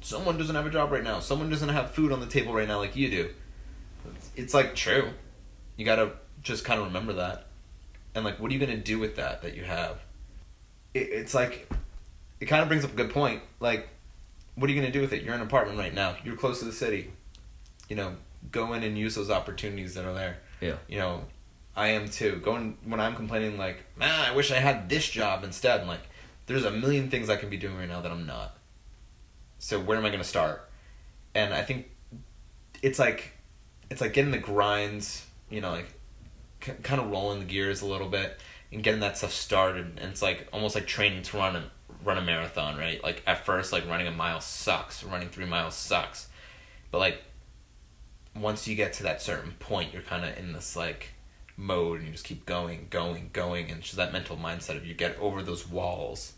someone 0.00 0.36
doesn't 0.38 0.54
have 0.54 0.66
a 0.66 0.70
job 0.70 0.92
right 0.92 1.02
now. 1.02 1.20
Someone 1.20 1.50
doesn't 1.50 1.68
have 1.70 1.92
food 1.92 2.12
on 2.12 2.20
the 2.20 2.26
table 2.26 2.52
right 2.52 2.68
now 2.68 2.78
like 2.78 2.96
you 2.96 3.10
do. 3.10 3.30
It's, 4.14 4.30
it's 4.36 4.54
like 4.54 4.74
true. 4.74 5.10
You 5.76 5.84
gotta 5.84 6.12
just 6.42 6.64
kind 6.64 6.80
of 6.80 6.86
remember 6.86 7.14
that. 7.14 7.46
And 8.14 8.24
like, 8.24 8.38
what 8.40 8.50
are 8.50 8.54
you 8.54 8.60
gonna 8.60 8.76
do 8.76 8.98
with 8.98 9.16
that 9.16 9.42
that 9.42 9.56
you 9.56 9.64
have? 9.64 10.00
It, 10.94 11.08
it's 11.10 11.34
like, 11.34 11.68
it 12.40 12.46
kind 12.46 12.62
of 12.62 12.68
brings 12.68 12.84
up 12.84 12.92
a 12.92 12.96
good 12.96 13.10
point. 13.10 13.42
Like, 13.60 13.88
what 14.54 14.68
are 14.68 14.72
you 14.72 14.80
gonna 14.80 14.92
do 14.92 15.00
with 15.00 15.12
it? 15.12 15.22
You're 15.22 15.34
in 15.34 15.40
an 15.40 15.46
apartment 15.46 15.78
right 15.78 15.94
now. 15.94 16.16
You're 16.24 16.36
close 16.36 16.58
to 16.60 16.64
the 16.64 16.72
city. 16.72 17.12
You 17.88 17.96
know, 17.96 18.16
go 18.50 18.72
in 18.72 18.82
and 18.82 18.96
use 18.96 19.14
those 19.14 19.30
opportunities 19.30 19.94
that 19.94 20.04
are 20.04 20.14
there 20.14 20.38
yeah 20.60 20.76
you 20.88 20.98
know, 20.98 21.24
I 21.76 21.88
am 21.88 22.08
too. 22.08 22.36
Going 22.36 22.76
when 22.84 23.00
I'm 23.00 23.16
complaining 23.16 23.56
like, 23.58 23.84
man, 23.96 24.20
I 24.20 24.34
wish 24.34 24.50
I 24.50 24.56
had 24.56 24.88
this 24.88 25.08
job 25.08 25.44
instead. 25.44 25.80
I'm 25.80 25.88
like, 25.88 26.08
there's 26.46 26.64
a 26.64 26.70
million 26.70 27.10
things 27.10 27.30
I 27.30 27.36
can 27.36 27.48
be 27.48 27.56
doing 27.56 27.76
right 27.76 27.88
now 27.88 28.00
that 28.00 28.10
I'm 28.10 28.26
not. 28.26 28.56
So 29.58 29.78
where 29.78 29.96
am 29.96 30.04
I 30.04 30.08
going 30.08 30.22
to 30.22 30.28
start? 30.28 30.68
And 31.34 31.54
I 31.54 31.62
think 31.62 31.90
it's 32.82 32.98
like, 32.98 33.32
it's 33.88 34.00
like 34.00 34.12
getting 34.12 34.30
the 34.30 34.38
grinds, 34.38 35.26
you 35.48 35.60
know, 35.60 35.70
like 35.70 35.92
c- 36.60 36.72
kind 36.82 37.00
of 37.00 37.10
rolling 37.10 37.40
the 37.40 37.44
gears 37.44 37.82
a 37.82 37.86
little 37.86 38.08
bit 38.08 38.38
and 38.72 38.82
getting 38.82 39.00
that 39.00 39.16
stuff 39.18 39.32
started. 39.32 39.98
And 40.00 40.10
it's 40.10 40.22
like 40.22 40.48
almost 40.52 40.74
like 40.74 40.86
training 40.86 41.22
to 41.22 41.36
run 41.36 41.56
a 41.56 41.64
run 42.04 42.16
a 42.18 42.22
marathon, 42.22 42.76
right? 42.78 43.02
Like 43.02 43.22
at 43.26 43.44
first, 43.44 43.72
like 43.72 43.86
running 43.88 44.06
a 44.06 44.10
mile 44.12 44.40
sucks, 44.40 45.04
running 45.04 45.28
three 45.28 45.44
miles 45.46 45.74
sucks, 45.74 46.28
but 46.90 46.98
like 46.98 47.22
once 48.34 48.66
you 48.68 48.76
get 48.76 48.92
to 48.94 49.02
that 49.02 49.20
certain 49.20 49.52
point, 49.58 49.92
you're 49.92 50.02
kind 50.02 50.24
of 50.24 50.36
in 50.38 50.52
this 50.52 50.76
like 50.76 51.10
mode, 51.56 51.98
and 51.98 52.06
you 52.06 52.12
just 52.12 52.24
keep 52.24 52.46
going, 52.46 52.86
going, 52.90 53.28
going, 53.32 53.68
and 53.70 53.78
it's 53.78 53.88
just 53.88 53.96
that 53.96 54.12
mental 54.12 54.36
mindset 54.36 54.76
of 54.76 54.86
you 54.86 54.94
get 54.94 55.18
over 55.18 55.42
those 55.42 55.68
walls. 55.68 56.34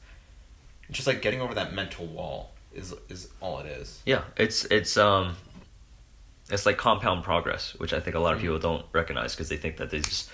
Just 0.91 1.07
like 1.07 1.22
getting 1.22 1.41
over 1.41 1.55
that 1.55 1.72
mental 1.72 2.07
wall 2.07 2.53
is 2.74 2.95
is 3.09 3.28
all 3.41 3.61
it 3.61 3.66
is. 3.66 4.01
Yeah, 4.05 4.24
it's 4.37 4.64
it's 4.64 4.97
um, 4.97 5.37
it's 6.51 6.66
like 6.66 6.76
compound 6.76 7.24
progress, 7.24 7.74
which 7.78 7.93
I 7.93 8.01
think 8.01 8.16
a 8.16 8.18
lot 8.18 8.33
of 8.33 8.39
Mm-hmm. 8.39 8.47
people 8.49 8.59
don't 8.59 8.87
recognize 8.93 9.35
because 9.35 9.49
they 9.49 9.57
think 9.57 9.76
that 9.76 9.91
they 9.91 10.01
just 10.01 10.30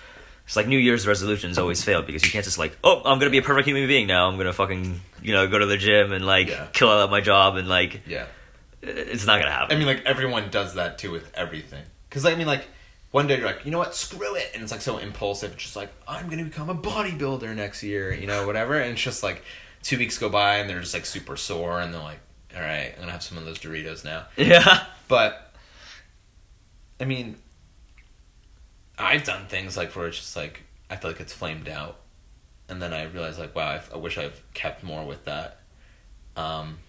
it's 0.49 0.55
like 0.55 0.65
New 0.67 0.79
Year's 0.79 1.05
resolutions 1.05 1.59
always 1.59 1.83
fail 1.83 2.01
because 2.01 2.25
you 2.25 2.31
can't 2.31 2.43
just 2.43 2.57
like 2.57 2.75
oh 2.83 3.03
I'm 3.05 3.19
gonna 3.19 3.29
be 3.29 3.37
a 3.37 3.43
perfect 3.43 3.67
human 3.67 3.87
being 3.87 4.07
now 4.07 4.27
I'm 4.27 4.35
gonna 4.37 4.51
fucking 4.51 4.99
you 5.21 5.31
know 5.33 5.47
go 5.47 5.59
to 5.59 5.67
the 5.67 5.77
gym 5.77 6.11
and 6.11 6.25
like 6.25 6.47
Yeah. 6.47 6.65
kill 6.73 6.89
out 6.89 7.11
my 7.11 7.21
job 7.21 7.55
and 7.55 7.69
like 7.69 8.01
Yeah, 8.07 8.23
uh, 8.23 8.87
it's 8.87 9.27
not 9.27 9.39
gonna 9.39 9.51
happen. 9.51 9.75
I 9.75 9.77
mean, 9.77 9.85
like 9.87 10.03
everyone 10.05 10.49
does 10.49 10.73
that 10.73 10.97
too 10.97 11.11
with 11.11 11.31
everything. 11.35 11.83
Because 12.09 12.25
I 12.25 12.33
mean, 12.33 12.47
like 12.47 12.65
one 13.11 13.27
day 13.27 13.37
you're 13.37 13.45
like, 13.45 13.63
you 13.63 13.69
know 13.71 13.77
what, 13.77 13.93
screw 13.93 14.35
it, 14.35 14.49
and 14.55 14.63
it's 14.63 14.71
like 14.71 14.81
so 14.81 14.97
impulsive. 14.97 15.53
It's 15.53 15.63
just 15.63 15.75
like 15.75 15.91
I'm 16.07 16.29
gonna 16.29 16.43
become 16.45 16.69
a 16.69 16.75
bodybuilder 16.75 17.55
next 17.55 17.83
year, 17.83 18.11
you 18.11 18.25
know, 18.25 18.47
whatever. 18.47 18.79
And 18.79 18.93
it's 18.93 19.01
just 19.01 19.21
like 19.21 19.43
two 19.83 19.97
weeks 19.99 20.17
go 20.17 20.29
by 20.29 20.55
and 20.57 20.67
they're 20.69 20.79
just 20.81 20.95
like 20.95 21.05
super 21.05 21.37
sore, 21.37 21.79
and 21.79 21.93
they're 21.93 22.01
like, 22.01 22.19
all 22.55 22.61
right, 22.61 22.91
I'm 22.95 23.01
gonna 23.01 23.11
have 23.11 23.21
some 23.23 23.37
of 23.37 23.45
those 23.45 23.59
Doritos 23.59 24.03
now. 24.03 24.25
yeah, 24.35 24.85
But 25.07 25.53
I 26.99 27.05
mean, 27.05 27.37
I've 28.99 29.23
done 29.23 29.47
things 29.47 29.77
like 29.77 29.95
where 29.95 30.07
it's 30.07 30.17
just 30.17 30.35
like 30.35 30.63
I 30.89 30.97
feel 30.97 31.11
like 31.11 31.19
it's 31.21 31.33
flamed 31.33 31.69
out, 31.69 31.97
and 32.67 32.81
then 32.81 32.93
I 32.93 33.03
realize 33.03 33.39
like, 33.39 33.55
wow, 33.55 33.79
I, 33.93 33.97
wish 33.97 34.17
I've 34.17 34.41
kept 34.53 34.83
more 34.83 35.05
with 35.05 35.25
that. 35.25 35.59
Um, 36.35 36.79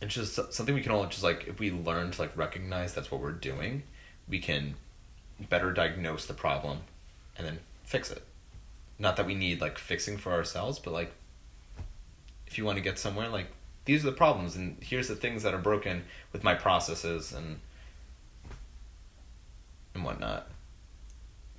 it's 0.00 0.14
just 0.14 0.52
something 0.52 0.74
we 0.74 0.80
can 0.80 0.92
all 0.92 1.04
just 1.06 1.22
like 1.22 1.46
if 1.46 1.58
we 1.58 1.70
learn 1.70 2.12
to 2.12 2.22
like 2.22 2.36
recognize 2.36 2.94
that's 2.94 3.10
what 3.10 3.20
we're 3.20 3.32
doing, 3.32 3.82
we 4.28 4.38
can 4.38 4.74
better 5.48 5.72
diagnose 5.72 6.26
the 6.26 6.34
problem, 6.34 6.78
and 7.36 7.46
then 7.46 7.58
fix 7.84 8.10
it. 8.10 8.22
Not 8.98 9.16
that 9.16 9.26
we 9.26 9.34
need 9.34 9.60
like 9.60 9.78
fixing 9.78 10.16
for 10.16 10.32
ourselves, 10.32 10.78
but 10.78 10.92
like 10.92 11.12
if 12.46 12.56
you 12.56 12.64
want 12.64 12.78
to 12.78 12.82
get 12.82 12.98
somewhere, 12.98 13.28
like 13.28 13.48
these 13.84 14.02
are 14.04 14.10
the 14.10 14.16
problems, 14.16 14.56
and 14.56 14.76
here's 14.80 15.08
the 15.08 15.16
things 15.16 15.42
that 15.42 15.52
are 15.52 15.58
broken 15.58 16.04
with 16.32 16.42
my 16.42 16.54
processes 16.54 17.32
and 17.32 17.60
and 19.94 20.04
whatnot. 20.04 20.48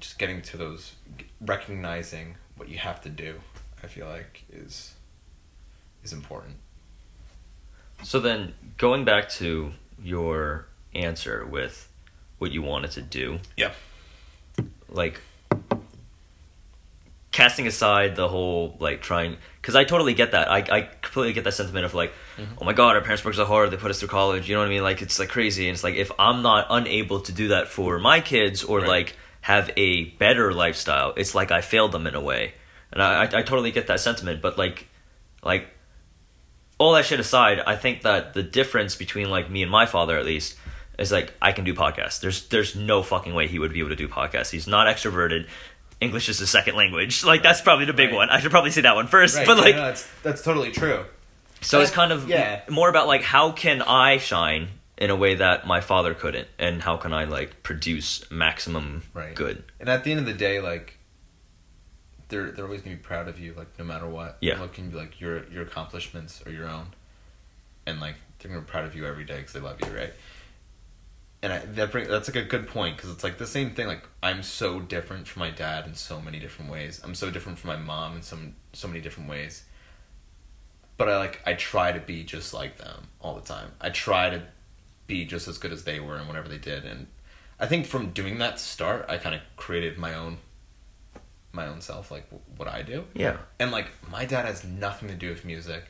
Just 0.02 0.20
getting 0.20 0.42
to 0.42 0.58
those, 0.58 0.96
recognizing 1.40 2.36
what 2.58 2.68
you 2.68 2.78
have 2.78 3.00
to 3.02 3.10
do, 3.10 3.40
I 3.82 3.88
feel 3.88 4.08
like 4.08 4.44
is 4.52 4.96
is 6.04 6.12
important. 6.12 6.56
So 8.04 8.20
then, 8.20 8.54
going 8.78 9.06
back 9.06 9.30
to 9.30 9.72
your 10.04 10.66
answer 10.94 11.46
with 11.46 11.88
what 12.40 12.52
you 12.52 12.62
wanted 12.62 12.92
to 12.92 13.02
do, 13.02 13.40
yeah 13.56 13.72
like 14.92 15.22
casting 17.32 17.66
aside 17.66 18.16
the 18.16 18.28
whole 18.28 18.76
like 18.80 19.02
trying 19.02 19.38
because 19.62 19.76
I 19.76 19.84
totally 19.84 20.14
get 20.14 20.32
that. 20.32 20.52
I, 20.52 20.58
I 20.58 20.82
completely 21.02 21.34
get 21.34 21.44
that 21.46 21.54
sentiment 21.54 21.86
of 21.86 21.94
like, 21.94 22.12
mm-hmm. 22.38 22.56
oh 22.60 22.66
my 22.66 22.74
god, 22.74 22.96
our 22.96 23.02
parents 23.02 23.24
worked 23.24 23.38
so 23.38 23.46
hard, 23.46 23.72
they 23.72 23.78
put 23.78 23.92
us 23.92 24.00
through 24.00 24.10
college. 24.10 24.50
You 24.50 24.56
know 24.56 24.62
what 24.62 24.68
I 24.68 24.72
mean? 24.72 24.84
Like 24.84 25.02
it's 25.02 25.18
like 25.18 25.30
crazy, 25.30 25.68
and 25.68 25.76
it's 25.76 25.84
like 25.84 25.96
if 25.96 26.12
I'm 26.20 26.42
not 26.42 26.68
unable 26.70 27.22
to 27.22 27.32
do 27.32 27.50
that 27.50 27.68
for 27.68 28.00
my 28.00 28.20
kids 28.20 28.64
or 28.64 28.80
Right. 28.80 28.88
like 28.88 29.18
have 29.42 29.72
a 29.76 30.06
better 30.06 30.54
lifestyle, 30.54 31.14
it's 31.18 31.34
like 31.36 31.52
I 31.52 31.62
failed 31.62 31.92
them 31.92 32.08
in 32.08 32.16
a 32.16 32.22
way, 32.22 32.54
and 32.92 33.02
I, 33.02 33.24
I 33.24 33.24
I 33.24 33.42
totally 33.42 33.72
get 33.72 33.88
that 33.88 34.00
sentiment. 34.00 34.42
But 34.42 34.58
like, 34.58 34.88
like 35.44 35.68
all 36.78 36.94
that 36.94 37.06
shit 37.06 37.20
aside, 37.20 37.60
I 37.66 37.76
think 37.76 38.02
that 38.04 38.34
the 38.34 38.44
difference 38.44 38.96
between 38.96 39.30
like 39.30 39.50
me 39.50 39.62
and 39.62 39.72
my 39.72 39.86
father 39.86 40.18
at 40.18 40.26
least 40.26 40.58
is 41.00 41.12
like 41.12 41.34
I 41.42 41.52
can 41.52 41.64
do 41.64 41.74
podcasts. 41.74 42.20
There's 42.20 42.48
there's 42.50 42.76
no 42.76 43.02
fucking 43.04 43.34
way 43.34 43.48
he 43.48 43.60
would 43.60 43.74
be 43.74 43.80
able 43.80 43.90
to 43.90 43.96
do 43.96 44.08
podcasts. 44.08 44.50
He's 44.52 44.68
not 44.68 44.88
extroverted. 44.88 45.48
English 46.00 46.30
is 46.30 46.42
a 46.42 46.48
second 46.48 46.76
language. 46.76 47.24
Like 47.32 47.44
that's 47.44 47.62
probably 47.62 47.86
the 47.86 47.94
big 47.94 48.10
Right. 48.10 48.16
one. 48.16 48.30
I 48.30 48.40
should 48.40 48.52
probably 48.52 48.72
say 48.72 48.82
that 48.82 48.96
one 48.96 49.08
first. 49.08 49.38
Right, 49.38 49.46
but 49.48 49.58
yeah, 49.58 49.64
like 49.64 49.76
no, 49.76 49.82
that's 49.84 50.08
that's 50.24 50.42
totally 50.44 50.72
true. 50.72 51.06
so 51.62 51.80
it's 51.82 51.92
kind 51.92 52.12
of 52.12 52.28
yeah. 52.28 52.62
more 52.70 52.90
about 52.90 53.08
like 53.08 53.22
how 53.22 53.52
can 53.52 53.82
I 53.84 54.18
shine 54.18 54.70
in 55.02 55.10
a 55.10 55.16
way 55.16 55.34
that 55.34 55.66
my 55.66 55.82
father 55.82 56.14
couldn't 56.14 56.48
and 56.60 56.84
how 56.84 56.96
can 56.96 57.12
I 57.12 57.24
like 57.26 57.64
produce 57.64 58.24
maximum 58.30 59.02
Right. 59.16 59.34
good. 59.34 59.64
And 59.80 59.90
at 59.90 60.04
the 60.04 60.12
end 60.12 60.20
of 60.20 60.28
the 60.28 60.34
day, 60.34 60.62
like 60.62 61.00
they're 62.30 62.52
they're 62.52 62.66
always 62.66 62.82
gonna 62.82 62.96
be 62.96 63.02
proud 63.02 63.28
of 63.28 63.40
you, 63.40 63.54
like 63.58 63.78
no 63.80 63.84
matter 63.84 64.08
what. 64.08 64.38
Yeah. 64.42 64.66
Can 64.72 64.92
be 64.92 64.96
like 64.98 65.20
your 65.20 65.44
your 65.50 65.64
accomplishments 65.64 66.42
or 66.46 66.52
your 66.52 66.70
own, 66.70 66.88
and 67.88 68.00
like 68.00 68.16
they're 68.40 68.50
gonna 68.52 68.62
be 68.62 68.70
proud 68.70 68.86
of 68.86 68.96
you 68.96 69.06
every 69.06 69.26
day 69.26 69.38
because 69.38 69.54
they 69.54 69.60
love 69.60 69.80
you, 69.84 69.92
right? 69.92 70.14
And 71.44 71.52
I, 71.52 71.60
that 71.60 71.92
bring 71.92 72.08
that's 72.08 72.30
like 72.30 72.46
a 72.46 72.48
good 72.48 72.68
point 72.68 72.96
because 72.98 73.10
it's 73.10 73.24
like 73.24 73.40
the 73.40 73.48
same 73.48 73.72
thing. 73.72 73.88
Like 73.88 74.08
I'm 74.22 74.44
so 74.44 74.80
different 74.80 75.28
from 75.28 75.40
my 75.40 75.50
dad 75.50 75.88
in 75.88 75.96
so 75.96 76.22
many 76.22 76.38
different 76.40 76.72
ways. 76.72 77.02
I'm 77.04 77.16
so 77.16 77.32
different 77.32 77.58
from 77.58 77.70
my 77.70 77.78
mom 77.78 78.18
in 78.18 78.22
some 78.22 78.54
so 78.72 78.88
many 78.88 79.02
different 79.02 79.28
ways. 79.28 79.64
But 80.98 81.10
I 81.10 81.18
like 81.18 81.42
I 81.44 81.54
try 81.56 81.92
to 81.92 82.00
be 82.00 82.24
just 82.24 82.54
like 82.54 82.78
them 82.78 83.08
all 83.20 83.34
the 83.34 83.42
time. 83.42 83.72
I 83.82 83.90
try 83.90 84.30
to 84.30 84.44
be 85.08 85.26
just 85.26 85.48
as 85.48 85.58
good 85.58 85.72
as 85.72 85.84
they 85.84 86.00
were 86.00 86.16
and 86.16 86.28
whatever 86.28 86.48
they 86.48 86.58
did 86.58 86.86
and 86.86 87.08
I 87.62 87.68
think 87.68 87.86
from 87.86 88.10
doing 88.10 88.40
that 88.40 88.60
start, 88.60 89.06
I 89.08 89.18
kind 89.18 89.36
of 89.36 89.42
created 89.56 90.00
my 90.00 90.16
own, 90.16 90.40
my 91.52 91.68
own 91.68 91.80
self, 91.80 92.10
like 92.10 92.28
w- 92.32 92.42
what 92.58 92.68
I 92.68 92.82
do. 92.82 93.06
Yeah. 93.14 93.38
And 93.60 93.72
like 93.72 93.92
my 94.10 94.26
dad 94.26 94.46
has 94.46 94.64
nothing 94.64 95.08
to 95.10 95.14
do 95.14 95.30
with 95.30 95.46
music. 95.46 95.84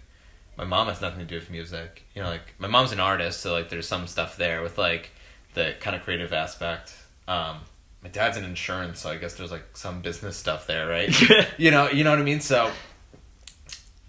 My 0.57 0.65
mom 0.65 0.89
has 0.89 0.99
nothing 0.99 1.19
to 1.19 1.25
do 1.25 1.35
with 1.35 1.49
music. 1.49 2.03
You 2.13 2.23
know, 2.23 2.27
like 2.27 2.55
my 2.59 2.67
mom's 2.67 2.91
an 2.91 2.99
artist, 2.99 3.39
so 3.39 3.53
like 3.53 3.69
there's 3.69 3.87
some 3.87 4.05
stuff 4.05 4.35
there 4.35 4.61
with 4.61 4.77
like 4.77 5.11
the 5.53 5.73
kind 5.79 5.95
of 5.95 6.03
creative 6.03 6.33
aspect. 6.33 6.93
Um, 7.29 7.59
my 8.03 8.09
dad's 8.09 8.35
in 8.35 8.43
insurance, 8.43 8.99
so 8.99 9.09
I 9.09 9.15
guess 9.15 9.35
there's 9.35 9.51
like 9.51 9.77
some 9.77 10.01
business 10.01 10.35
stuff 10.35 10.67
there, 10.67 10.89
right? 10.89 11.09
you 11.57 11.71
know, 11.71 11.89
you 11.89 12.03
know 12.03 12.09
what 12.09 12.19
I 12.19 12.23
mean. 12.23 12.41
So 12.41 12.69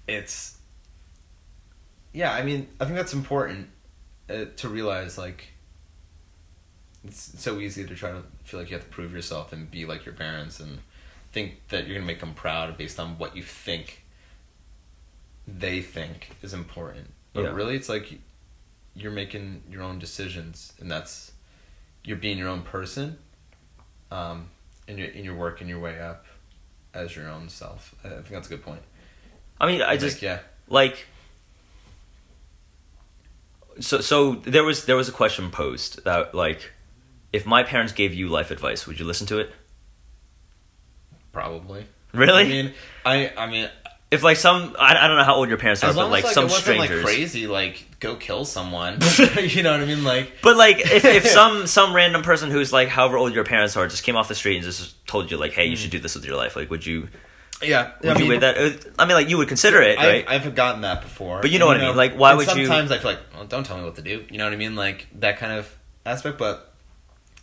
it's 0.09 0.59
yeah. 2.13 2.33
I 2.33 2.43
mean, 2.43 2.67
I 2.81 2.87
think 2.87 2.97
that's 2.97 3.15
important 3.15 3.69
uh, 4.33 4.45
to 4.57 4.69
realize. 4.69 5.19
Like, 5.19 5.49
it's 7.05 7.41
so 7.41 7.59
easy 7.59 7.87
to 7.87 7.95
try 7.95 8.11
to 8.13 8.23
feel 8.45 8.61
like 8.61 8.71
you 8.71 8.77
have 8.77 8.85
to 8.85 8.91
prove 8.91 9.13
yourself 9.13 9.53
and 9.53 9.71
be 9.71 9.85
like 9.87 10.05
your 10.05 10.15
parents 10.15 10.61
and 10.61 10.79
think 11.33 11.69
that 11.69 11.87
you're 11.87 11.97
gonna 11.97 12.07
make 12.07 12.21
them 12.21 12.35
proud 12.35 12.77
based 12.77 13.01
on 13.01 13.19
what 13.19 13.37
you 13.37 13.43
think 13.43 14.05
they 15.47 15.81
think 15.81 16.37
is 16.43 16.53
important. 16.55 17.13
But 17.33 17.43
Yeah. 17.45 17.53
really, 17.53 17.75
it's 17.75 17.89
like 17.89 18.21
you're 18.95 19.13
making 19.13 19.65
your 19.71 19.83
own 19.83 19.99
decisions, 19.99 20.75
and 20.79 20.91
that's 20.91 21.33
you're 22.05 22.17
being 22.19 22.39
your 22.39 22.49
own 22.49 22.63
person, 22.63 23.19
um, 24.11 24.51
and 24.87 24.99
you're 24.99 25.09
and 25.09 25.25
you're 25.25 25.35
working 25.35 25.69
your 25.69 25.81
way 25.81 25.99
up 26.01 26.27
as 26.95 27.17
your 27.17 27.29
own 27.29 27.49
self. 27.49 27.95
I 28.05 28.09
think 28.09 28.29
that's 28.29 28.47
a 28.47 28.51
good 28.51 28.63
point. 28.63 28.83
I 29.61 29.67
mean, 29.67 29.81
I 29.83 29.97
just 29.97 30.23
yeah, 30.23 30.41
like 30.69 31.07
so 33.81 34.01
so 34.01 34.35
there 34.35 34.65
was 34.65 34.85
there 34.87 34.97
was 34.97 35.09
a 35.09 35.13
question 35.13 35.51
posed 35.51 36.05
that 36.05 36.35
like 36.35 36.73
if 37.33 37.47
my 37.47 37.63
parents 37.63 37.93
gave 37.93 38.13
you 38.13 38.29
life 38.29 38.51
advice, 38.51 38.87
would 38.87 38.99
you 38.99 39.07
listen 39.07 39.27
to 39.29 39.39
it? 39.39 39.53
probably. 41.33 41.87
Really? 42.13 42.43
I 42.43 42.47
mean, 42.47 42.73
I 43.05 43.33
I 43.37 43.51
mean, 43.51 43.71
if 44.11 44.23
like 44.23 44.37
some 44.37 44.77
I, 44.79 44.95
I 44.95 45.09
don't 45.09 45.17
know 45.17 45.25
how 45.25 45.35
old 45.35 45.49
your 45.49 45.59
parents 45.59 45.83
are, 45.83 45.93
but 45.93 46.11
like, 46.11 46.25
like 46.25 46.35
some 46.35 46.49
strangers. 46.49 47.03
like 47.03 47.15
crazy, 47.15 47.47
like 47.47 47.87
go 47.99 48.15
kill 48.15 48.45
someone. 48.45 48.99
you 49.41 49.63
know 49.63 49.73
what 49.73 49.81
I 49.81 49.87
mean? 49.87 50.05
Like 50.05 50.35
But 50.43 50.57
like, 50.57 50.81
if, 50.81 51.05
if 51.05 51.27
some 51.29 51.67
some 51.67 51.95
random 51.95 52.23
person 52.23 52.51
who's 52.51 52.73
like 52.73 52.89
however 52.89 53.17
old 53.17 53.35
your 53.35 53.45
parents 53.45 53.77
are 53.77 53.89
just 53.89 54.05
came 54.05 54.17
off 54.17 54.29
the 54.29 54.35
street 54.35 54.57
and 54.57 54.65
just 54.65 55.07
told 55.07 55.31
you 55.31 55.39
like, 55.39 55.53
hey, 55.53 55.65
you 55.65 55.73
hmm. 55.73 55.77
should 55.77 55.91
do 55.91 55.99
this 55.99 56.15
with 56.15 56.25
your 56.25 56.37
life, 56.37 56.55
like, 56.55 56.71
would 56.71 56.85
you 56.85 57.09
yeah, 57.65 57.93
would 58.03 58.19
you 58.19 58.29
weigh 58.29 58.39
that? 58.39 58.59
uh, 58.59 58.71
I 58.99 59.05
mean, 59.07 59.15
like, 59.15 59.29
you 59.29 59.39
would 59.39 59.49
consider 59.49 59.81
it, 59.83 59.97
right? 59.99 60.25
I've, 60.29 60.47
I've 60.47 60.55
gotten 60.55 60.83
that 60.83 61.03
before. 61.03 61.41
But 61.41 61.51
you 61.51 61.59
know 61.59 61.67
what 61.67 61.77
I 61.81 61.87
mean, 61.87 61.97
like, 61.97 62.15
why 62.15 62.31
and 62.31 62.39
would 62.39 62.47
you- 62.57 62.67
Sometimes 62.67 62.91
I 62.91 62.99
feel 62.99 63.13
like, 63.13 63.21
well, 63.35 63.45
don't 63.45 63.65
tell 63.65 63.79
me 63.79 63.85
what 63.85 63.97
to 63.97 64.03
do. 64.03 64.25
You 64.31 64.39
know 64.39 64.45
what 64.45 64.53
I 64.53 64.57
mean? 64.57 64.75
Like 64.77 65.07
that 65.21 65.39
kind 65.39 65.53
of 65.53 65.75
aspect. 66.07 66.39
But 66.39 66.73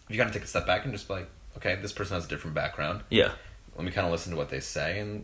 you 0.07 0.17
got 0.17 0.27
to 0.27 0.33
take 0.33 0.43
a 0.43 0.47
step 0.47 0.65
back 0.67 0.83
and 0.85 0.93
just 0.93 1.07
be 1.07 1.13
like, 1.15 1.29
okay, 1.57 1.75
this 1.81 1.91
person 1.91 2.15
has 2.15 2.25
a 2.25 2.27
different 2.29 2.55
background. 2.55 3.01
yeah. 3.09 3.31
Let 3.75 3.85
me 3.85 3.91
kind 3.91 4.05
of 4.05 4.11
listen 4.11 4.31
to 4.31 4.37
what 4.37 4.49
they 4.49 4.59
say 4.59 4.99
and 4.99 5.23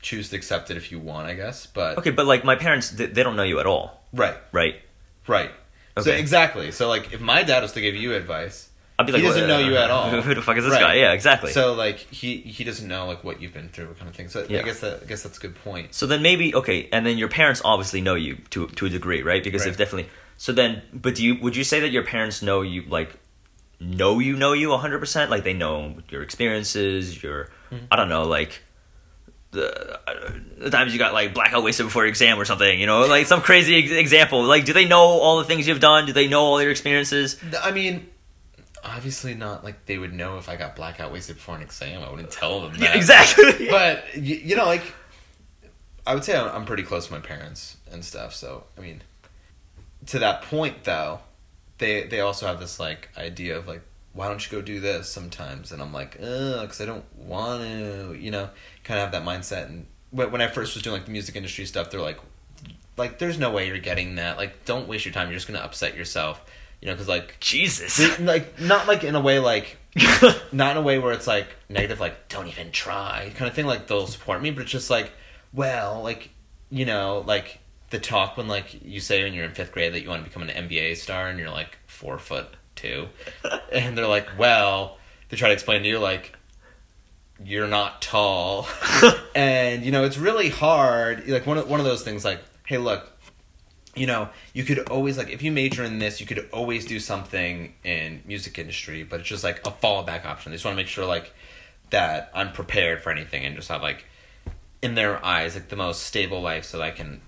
choose 0.00 0.28
to 0.30 0.36
accept 0.36 0.70
it 0.70 0.76
if 0.76 0.92
you 0.92 0.98
want, 1.00 1.26
I 1.26 1.34
guess. 1.34 1.66
But 1.66 1.98
Okay, 1.98 2.10
but 2.10 2.26
like 2.26 2.44
my 2.44 2.54
parents, 2.56 2.90
they, 2.90 3.06
they 3.06 3.22
don't 3.24 3.34
know 3.36 3.42
you 3.42 3.58
at 3.60 3.66
all, 3.66 4.00
right, 4.12 4.36
right? 4.52 4.80
right. 5.26 5.50
So 6.00 6.12
exactly. 6.12 6.70
So 6.72 6.88
like, 6.88 7.12
if 7.12 7.20
my 7.20 7.42
dad 7.42 7.62
was 7.62 7.72
to 7.72 7.80
give 7.80 7.96
you 7.96 8.14
advice, 8.14 8.68
I'd 9.02 9.06
be 9.06 9.12
like, 9.12 9.22
He 9.22 9.28
doesn't 9.28 9.46
know 9.48 9.58
you 9.58 9.76
at 9.76 9.90
all." 9.90 10.08
Who 10.22 10.34
the 10.34 10.42
fuck 10.42 10.56
is 10.56 10.64
this 10.64 10.72
Right. 10.72 10.80
guy? 10.80 10.94
Yeah, 10.94 11.12
exactly. 11.12 11.52
So, 11.52 11.74
like 11.74 11.98
he 11.98 12.38
he 12.38 12.64
doesn't 12.64 12.88
know 12.88 13.06
like 13.06 13.22
what 13.24 13.40
you've 13.42 13.52
been 13.52 13.68
through, 13.68 13.94
kind 13.94 14.08
of 14.08 14.14
thing. 14.16 14.28
So 14.28 14.46
Yeah. 14.48 14.60
I 14.60 14.62
guess 14.62 14.80
that 14.80 15.02
I 15.02 15.06
guess 15.06 15.22
that's 15.22 15.38
a 15.38 15.40
good 15.40 15.54
point. 15.64 15.94
So 15.94 16.06
then 16.06 16.22
maybe 16.22 16.54
okay, 16.54 16.88
and 16.92 17.04
then 17.06 17.18
your 17.18 17.28
parents 17.28 17.60
obviously 17.64 18.00
know 18.00 18.14
you 18.14 18.36
to 18.50 18.66
to 18.68 18.86
a 18.86 18.88
degree, 18.88 19.22
right? 19.22 19.42
Because 19.44 19.64
they've 19.64 19.76
definitely. 19.76 20.08
So 20.38 20.52
then, 20.52 20.82
but 20.92 21.14
do 21.16 21.24
you 21.24 21.36
would 21.40 21.54
you 21.56 21.64
say 21.64 21.80
that 21.80 21.90
your 21.90 22.04
parents 22.04 22.42
know 22.42 22.62
you 22.62 22.82
like 22.88 23.16
know 23.78 24.18
you 24.18 24.36
know 24.36 24.52
you 24.52 24.76
hundred 24.76 24.98
percent? 24.98 25.30
Like 25.30 25.44
they 25.44 25.54
know 25.54 25.96
your 26.10 26.22
experiences, 26.22 27.22
your 27.22 27.48
Mm-hmm. 27.72 27.86
I 27.90 27.96
don't 27.96 28.10
know, 28.10 28.24
like 28.24 28.60
the, 29.52 30.00
the 30.58 30.70
times 30.70 30.92
you 30.92 30.98
got 30.98 31.12
like 31.14 31.34
blackout 31.34 31.62
wasted 31.62 31.86
before 31.86 32.02
your 32.02 32.08
exam 32.10 32.38
or 32.38 32.44
something, 32.44 32.78
you 32.80 32.86
know, 32.86 33.06
like 33.06 33.26
some 33.26 33.40
crazy 33.40 33.76
ex- 33.82 33.90
example. 33.90 34.42
Like, 34.44 34.64
do 34.64 34.72
they 34.72 34.86
know 34.86 35.00
all 35.00 35.38
the 35.38 35.44
things 35.44 35.66
you've 35.68 35.80
done? 35.80 36.06
Do 36.06 36.12
they 36.12 36.28
know 36.28 36.40
all 36.42 36.60
your 36.62 36.70
experiences? 36.70 37.38
I 37.62 37.70
mean, 37.70 38.06
obviously 38.84 39.34
not 39.34 39.64
like 39.64 39.86
they 39.86 39.98
would 39.98 40.12
know 40.12 40.38
if 40.38 40.48
I 40.48 40.56
got 40.56 40.76
blackout 40.76 41.12
wasted 41.12 41.36
before 41.36 41.56
an 41.56 41.62
exam. 41.62 42.02
I 42.02 42.10
wouldn't 42.10 42.30
tell 42.30 42.60
them 42.60 42.72
that. 42.72 42.80
Yeah, 42.80 42.96
exactly. 42.96 43.68
But 43.70 44.16
you, 44.16 44.36
you 44.36 44.56
know, 44.56 44.64
like 44.64 44.82
I 46.06 46.14
would 46.14 46.24
say 46.24 46.36
I'm, 46.36 46.54
I'm 46.54 46.64
pretty 46.64 46.82
close 46.82 47.06
to 47.06 47.12
my 47.12 47.20
parents 47.20 47.76
and 47.90 48.04
stuff. 48.04 48.34
So 48.34 48.64
I 48.76 48.80
mean, 48.80 49.02
to 50.06 50.18
that 50.18 50.42
point 50.42 50.84
though, 50.84 51.20
they 51.78 52.04
they 52.04 52.20
also 52.20 52.46
have 52.46 52.60
this 52.60 52.80
like 52.80 53.08
idea 53.16 53.56
of 53.56 53.66
like, 53.68 53.82
why 54.12 54.28
don't 54.28 54.44
you 54.44 54.50
go 54.50 54.62
do 54.62 54.80
this 54.80 55.08
sometimes? 55.08 55.72
And 55.72 55.80
I'm 55.80 55.92
like, 55.92 56.16
ugh, 56.20 56.62
because 56.62 56.80
I 56.80 56.86
don't 56.86 57.04
want 57.16 57.62
to. 57.62 58.16
You 58.18 58.30
know, 58.30 58.50
kind 58.84 59.00
of 59.00 59.04
have 59.04 59.12
that 59.12 59.24
mindset. 59.24 59.66
And 59.66 59.86
when 60.10 60.30
when 60.32 60.42
I 60.42 60.48
first 60.48 60.74
was 60.74 60.82
doing 60.82 60.94
like 60.94 61.06
the 61.06 61.12
music 61.12 61.36
industry 61.36 61.64
stuff, 61.66 61.90
they're 61.90 62.00
like, 62.00 62.18
like 62.96 63.18
there's 63.18 63.38
no 63.38 63.50
way 63.50 63.68
you're 63.68 63.78
getting 63.78 64.16
that. 64.16 64.36
Like, 64.36 64.64
don't 64.64 64.88
waste 64.88 65.04
your 65.04 65.14
time. 65.14 65.28
You're 65.28 65.36
just 65.36 65.46
gonna 65.46 65.60
upset 65.60 65.96
yourself. 65.96 66.42
You 66.82 66.88
know, 66.88 66.92
because 66.94 67.08
like 67.08 67.38
Jesus. 67.40 68.18
like 68.20 68.60
not 68.60 68.86
like 68.86 69.04
in 69.04 69.14
a 69.14 69.20
way 69.20 69.38
like 69.38 69.78
not 70.52 70.72
in 70.72 70.76
a 70.78 70.82
way 70.82 70.98
where 70.98 71.12
it's 71.12 71.26
like 71.26 71.46
negative 71.68 72.00
like 72.00 72.28
don't 72.28 72.48
even 72.48 72.70
try 72.70 73.30
kind 73.36 73.48
of 73.48 73.54
thing 73.54 73.66
like 73.66 73.86
they'll 73.86 74.06
support 74.06 74.40
me 74.40 74.50
but 74.50 74.62
it's 74.62 74.70
just 74.70 74.88
like 74.88 75.12
well 75.52 76.02
like 76.02 76.30
you 76.70 76.86
know 76.86 77.22
like 77.26 77.58
the 77.90 77.98
talk 77.98 78.38
when 78.38 78.48
like 78.48 78.82
you 78.82 79.00
say 79.00 79.22
when 79.22 79.34
you're 79.34 79.44
in 79.44 79.52
fifth 79.52 79.70
grade 79.70 79.92
that 79.92 80.00
you 80.00 80.08
want 80.08 80.24
to 80.24 80.28
become 80.28 80.42
an 80.42 80.68
nba 80.68 80.96
star 80.96 81.28
and 81.28 81.38
you're 81.38 81.50
like 81.50 81.78
four 81.86 82.18
foot 82.18 82.48
two 82.74 83.06
and 83.72 83.98
they're 83.98 84.06
like 84.06 84.26
well 84.38 84.96
they 85.28 85.36
try 85.36 85.48
to 85.48 85.54
explain 85.54 85.82
to 85.82 85.88
you 85.88 85.98
like 85.98 86.34
you're 87.44 87.68
not 87.68 88.00
tall 88.00 88.66
and 89.34 89.84
you 89.84 89.92
know 89.92 90.04
it's 90.04 90.16
really 90.16 90.48
hard 90.48 91.28
like 91.28 91.46
one 91.46 91.58
of, 91.58 91.68
one 91.68 91.80
of 91.80 91.84
those 91.84 92.02
things 92.02 92.24
like 92.24 92.40
hey 92.64 92.78
look 92.78 93.11
you 93.94 94.06
know, 94.06 94.28
you 94.54 94.64
could 94.64 94.88
always 94.88 95.18
like 95.18 95.30
if 95.30 95.42
you 95.42 95.52
major 95.52 95.84
in 95.84 95.98
this, 95.98 96.20
you 96.20 96.26
could 96.26 96.48
always 96.52 96.86
do 96.86 96.98
something 96.98 97.74
in 97.84 98.22
music 98.26 98.58
industry, 98.58 99.02
but 99.02 99.20
it's 99.20 99.28
just 99.28 99.44
like 99.44 99.66
a 99.66 99.70
fallback 99.70 100.24
option. 100.24 100.50
They 100.50 100.56
just 100.56 100.64
want 100.64 100.76
to 100.76 100.82
make 100.82 100.88
sure 100.88 101.04
like 101.06 101.32
that 101.90 102.30
I'm 102.34 102.52
prepared 102.52 103.02
for 103.02 103.10
anything 103.10 103.44
and 103.44 103.54
just 103.54 103.68
have 103.68 103.82
like 103.82 104.06
in 104.80 104.94
their 104.94 105.24
eyes 105.24 105.54
like 105.54 105.68
the 105.68 105.76
most 105.76 106.02
stable 106.02 106.40
life 106.40 106.64
so 106.64 106.78
that 106.78 106.84
I 106.84 106.90
can, 106.90 107.20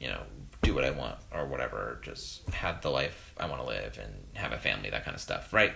you 0.00 0.08
know, 0.08 0.22
do 0.62 0.74
what 0.74 0.84
I 0.84 0.90
want 0.90 1.16
or 1.32 1.46
whatever, 1.46 2.00
just 2.02 2.48
have 2.50 2.82
the 2.82 2.90
life 2.90 3.32
I 3.38 3.46
want 3.46 3.62
to 3.62 3.66
live 3.66 3.98
and 4.02 4.12
have 4.34 4.52
a 4.52 4.58
family, 4.58 4.90
that 4.90 5.04
kind 5.04 5.14
of 5.14 5.20
stuff, 5.20 5.52
right? 5.52 5.72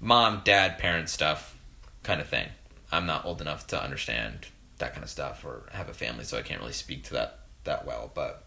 Mom, 0.00 0.40
dad, 0.44 0.78
parent 0.78 1.10
stuff, 1.10 1.56
kind 2.02 2.20
of 2.20 2.28
thing. 2.28 2.48
I'm 2.90 3.06
not 3.06 3.24
old 3.26 3.40
enough 3.40 3.66
to 3.68 3.82
understand 3.82 4.46
that 4.78 4.92
kind 4.92 5.04
of 5.04 5.10
stuff 5.10 5.44
or 5.44 5.68
have 5.72 5.88
a 5.88 5.94
family, 5.94 6.24
so 6.24 6.38
I 6.38 6.42
can't 6.42 6.60
really 6.60 6.72
speak 6.72 7.04
to 7.04 7.12
that 7.14 7.40
that 7.64 7.86
well, 7.86 8.10
but 8.14 8.44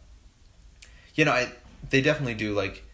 you 1.18 1.26
know, 1.26 1.34
I 1.34 1.52
they 1.90 2.02
definitely 2.02 2.36
do 2.36 2.54
like. 2.54 2.86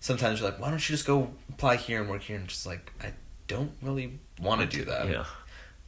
Sometimes 0.00 0.40
you're 0.40 0.48
like, 0.48 0.60
why 0.60 0.70
don't 0.70 0.88
you 0.88 0.94
just 0.94 1.06
go 1.06 1.32
apply 1.48 1.74
here 1.74 2.00
and 2.00 2.08
work 2.08 2.22
here? 2.22 2.36
And 2.36 2.46
just 2.46 2.64
like, 2.64 2.92
I 3.02 3.14
don't 3.48 3.72
really 3.82 4.20
want 4.40 4.60
to 4.60 4.66
do 4.66 4.84
that. 4.84 5.08
Yeah. 5.08 5.24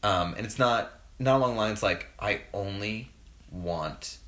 Um, 0.02 0.34
and 0.34 0.44
it's 0.44 0.58
not 0.58 0.92
not 1.20 1.36
along 1.36 1.56
lines 1.56 1.82
like 1.82 2.08
I 2.18 2.40
only 2.52 3.10
want 3.52 4.18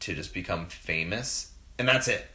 to 0.00 0.14
just 0.14 0.34
become 0.34 0.66
famous 0.66 1.52
and 1.78 1.88
that's 1.88 2.08
it. 2.08 2.26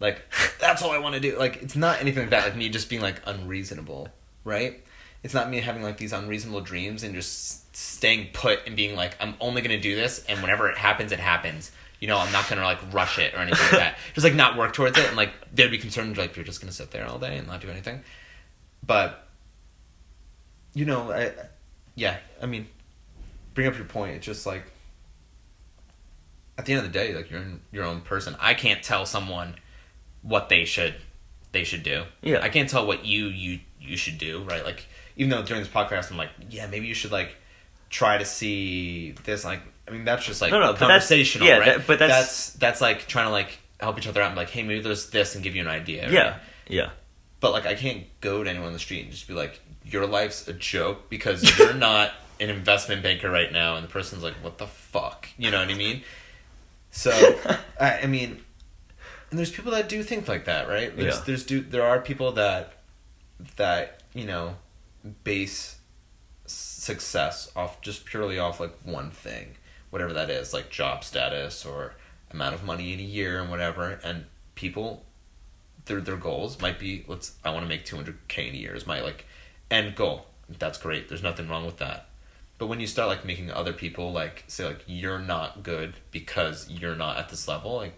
Like 0.00 0.22
that's 0.60 0.82
all 0.82 0.90
I 0.90 0.98
want 0.98 1.14
to 1.14 1.20
do. 1.20 1.38
Like 1.38 1.62
it's 1.62 1.76
not 1.76 2.00
anything 2.00 2.24
like 2.24 2.30
that. 2.30 2.44
Like 2.44 2.56
me 2.56 2.68
just 2.68 2.88
being 2.88 3.02
like 3.02 3.22
unreasonable, 3.26 4.08
right? 4.44 4.82
It's 5.22 5.34
not 5.34 5.50
me 5.50 5.60
having 5.60 5.82
like 5.82 5.98
these 5.98 6.14
unreasonable 6.14 6.62
dreams 6.62 7.02
and 7.02 7.14
just 7.14 7.76
staying 7.76 8.28
put 8.32 8.60
and 8.66 8.74
being 8.74 8.96
like 8.96 9.16
I'm 9.20 9.34
only 9.40 9.62
gonna 9.62 9.80
do 9.80 9.94
this 9.94 10.24
and 10.28 10.40
whenever 10.40 10.68
it 10.68 10.78
happens, 10.78 11.12
it 11.12 11.20
happens. 11.20 11.70
You 12.00 12.08
know, 12.08 12.18
I'm 12.18 12.32
not 12.32 12.48
gonna 12.48 12.62
like 12.62 12.78
rush 12.92 13.18
it 13.18 13.34
or 13.34 13.38
anything 13.38 13.60
like 13.60 13.70
that. 13.72 13.98
Just 14.14 14.24
like 14.24 14.34
not 14.34 14.56
work 14.56 14.72
towards 14.72 14.98
it 14.98 15.06
and 15.06 15.16
like 15.16 15.32
they'd 15.54 15.70
be 15.70 15.78
concerned 15.78 16.16
like 16.16 16.34
you're 16.36 16.44
just 16.44 16.60
gonna 16.60 16.72
sit 16.72 16.90
there 16.90 17.06
all 17.06 17.18
day 17.18 17.36
and 17.36 17.46
not 17.46 17.60
do 17.60 17.68
anything. 17.68 18.00
But 18.84 19.26
you 20.72 20.84
know, 20.84 21.12
I 21.12 21.32
yeah, 21.94 22.16
I 22.42 22.46
mean, 22.46 22.68
bring 23.54 23.66
up 23.66 23.76
your 23.76 23.84
point. 23.84 24.16
It's 24.16 24.26
just 24.26 24.46
like 24.46 24.64
at 26.56 26.66
the 26.66 26.72
end 26.72 26.84
of 26.84 26.92
the 26.92 26.98
day, 26.98 27.14
like 27.14 27.30
you're 27.30 27.40
in 27.40 27.60
your 27.72 27.84
own 27.84 28.00
person. 28.00 28.36
I 28.40 28.54
can't 28.54 28.82
tell 28.82 29.04
someone 29.04 29.56
what 30.22 30.48
they 30.48 30.64
should 30.64 30.94
they 31.52 31.64
should 31.64 31.82
do. 31.82 32.04
Yeah. 32.22 32.40
I 32.42 32.48
can't 32.48 32.68
tell 32.68 32.86
what 32.86 33.04
you 33.04 33.26
you 33.26 33.60
you 33.80 33.96
should 33.96 34.18
do, 34.18 34.42
right? 34.44 34.64
Like 34.64 34.86
even 35.16 35.30
though 35.30 35.42
during 35.42 35.62
this 35.62 35.72
podcast 35.72 36.10
I'm 36.10 36.16
like, 36.16 36.30
yeah, 36.48 36.66
maybe 36.66 36.86
you 36.86 36.94
should 36.94 37.12
like 37.12 37.36
try 37.88 38.18
to 38.18 38.24
see 38.24 39.12
this 39.24 39.44
like 39.44 39.60
I 39.90 39.92
mean 39.92 40.04
that's 40.04 40.24
just 40.24 40.40
like 40.40 40.52
No, 40.52 40.60
no, 40.60 40.66
but 40.68 40.78
that's- 40.78 41.08
conversational, 41.08 41.48
yeah, 41.48 41.56
right? 41.58 41.64
that- 41.78 41.86
but 41.86 41.98
that's- 41.98 42.20
that's 42.20 42.52
that's 42.54 42.80
like 42.80 43.08
trying 43.08 43.26
to 43.26 43.32
like 43.32 43.58
help 43.80 43.98
each 43.98 44.06
other 44.06 44.22
out 44.22 44.26
and 44.26 44.34
be 44.36 44.40
like, 44.40 44.50
hey, 44.50 44.62
maybe 44.62 44.80
there's 44.80 45.10
this 45.10 45.34
and 45.34 45.42
give 45.42 45.54
you 45.56 45.62
an 45.62 45.68
idea. 45.68 46.02
right? 46.04 46.12
Yeah. 46.12 46.36
Yeah. 46.68 46.90
But 47.40 47.52
like 47.52 47.66
I 47.66 47.74
can't 47.74 48.04
go 48.20 48.44
to 48.44 48.48
anyone 48.48 48.68
on 48.68 48.72
the 48.72 48.78
street 48.78 49.02
and 49.02 49.10
just 49.10 49.26
be 49.26 49.34
like, 49.34 49.60
Your 49.84 50.06
life's 50.06 50.46
a 50.46 50.52
joke 50.52 51.08
because 51.10 51.42
you're 51.58 51.74
not 51.74 52.12
an 52.38 52.50
investment 52.50 53.02
banker 53.02 53.28
right 53.30 53.50
now 53.52 53.76
and 53.76 53.84
the 53.84 53.90
person's 53.90 54.22
like, 54.22 54.34
What 54.42 54.58
the 54.58 54.66
fuck? 54.66 55.28
You 55.38 55.50
know 55.50 55.58
what 55.60 55.68
I 55.70 55.74
mean? 55.74 56.02
So 56.90 57.10
I, 57.80 58.00
I 58.02 58.06
mean 58.06 58.42
and 59.30 59.38
there's 59.38 59.50
people 59.52 59.72
that 59.72 59.88
do 59.88 60.02
think 60.02 60.26
like 60.28 60.44
that, 60.46 60.68
right? 60.68 60.94
There's 60.96 61.16
Yeah. 61.16 61.22
there's 61.26 61.44
do 61.44 61.60
there 61.62 61.84
are 61.86 62.00
people 62.00 62.32
that 62.32 62.74
that, 63.56 64.02
you 64.12 64.26
know, 64.26 64.56
base 65.24 65.76
success 66.46 67.50
off 67.56 67.80
just 67.80 68.04
purely 68.04 68.38
off 68.38 68.60
like 68.60 68.74
one 68.84 69.10
thing, 69.10 69.56
whatever 69.90 70.12
that 70.12 70.30
is, 70.30 70.52
like 70.52 70.70
job 70.70 71.04
status 71.04 71.64
or 71.66 71.94
amount 72.30 72.54
of 72.54 72.64
money 72.64 72.92
in 72.92 73.00
a 73.00 73.02
year 73.02 73.40
and 73.40 73.50
whatever. 73.50 74.00
And 74.04 74.24
people 74.54 75.04
their 75.86 76.00
their 76.00 76.16
goals 76.16 76.60
might 76.60 76.78
be 76.78 77.04
let's 77.08 77.34
I 77.44 77.50
want 77.50 77.64
to 77.64 77.68
make 77.68 77.84
200k 77.84 78.48
in 78.48 78.54
a 78.54 78.58
year 78.58 78.74
is 78.74 78.86
my 78.86 79.00
like 79.00 79.26
end 79.70 79.94
goal. 79.96 80.26
That's 80.58 80.78
great. 80.78 81.08
There's 81.08 81.22
nothing 81.22 81.48
wrong 81.48 81.64
with 81.66 81.78
that. 81.78 82.06
But 82.58 82.66
when 82.66 82.78
you 82.80 82.86
start 82.86 83.08
like 83.08 83.24
making 83.24 83.50
other 83.50 83.72
people 83.72 84.12
like 84.12 84.44
say 84.46 84.66
like 84.66 84.84
you're 84.86 85.18
not 85.18 85.62
good 85.62 85.94
because 86.10 86.68
you're 86.70 86.94
not 86.96 87.16
at 87.16 87.28
this 87.30 87.48
level, 87.48 87.76
like 87.76 87.94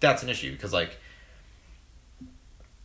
that's 0.00 0.22
an 0.22 0.28
issue 0.30 0.52
because 0.52 0.72
like 0.72 0.98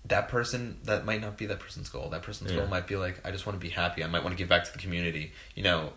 that 0.06 0.28
person 0.28 0.78
that 0.84 1.06
might 1.06 1.22
not 1.22 1.38
be 1.38 1.46
that 1.48 1.60
person's 1.60 1.90
goal. 1.90 2.10
That 2.10 2.22
person's 2.22 2.52
Yeah. 2.52 2.60
goal 2.60 2.68
might 2.68 2.86
be 2.88 2.96
like 2.96 3.26
I 3.26 3.32
just 3.32 3.46
want 3.46 3.60
to 3.60 3.66
be 3.66 3.72
happy. 3.72 4.04
I 4.04 4.08
might 4.08 4.24
want 4.24 4.34
to 4.34 4.38
give 4.38 4.50
back 4.50 4.66
to 4.66 4.72
the 4.72 4.78
community. 4.78 5.32
You 5.56 5.64
know, 5.64 5.94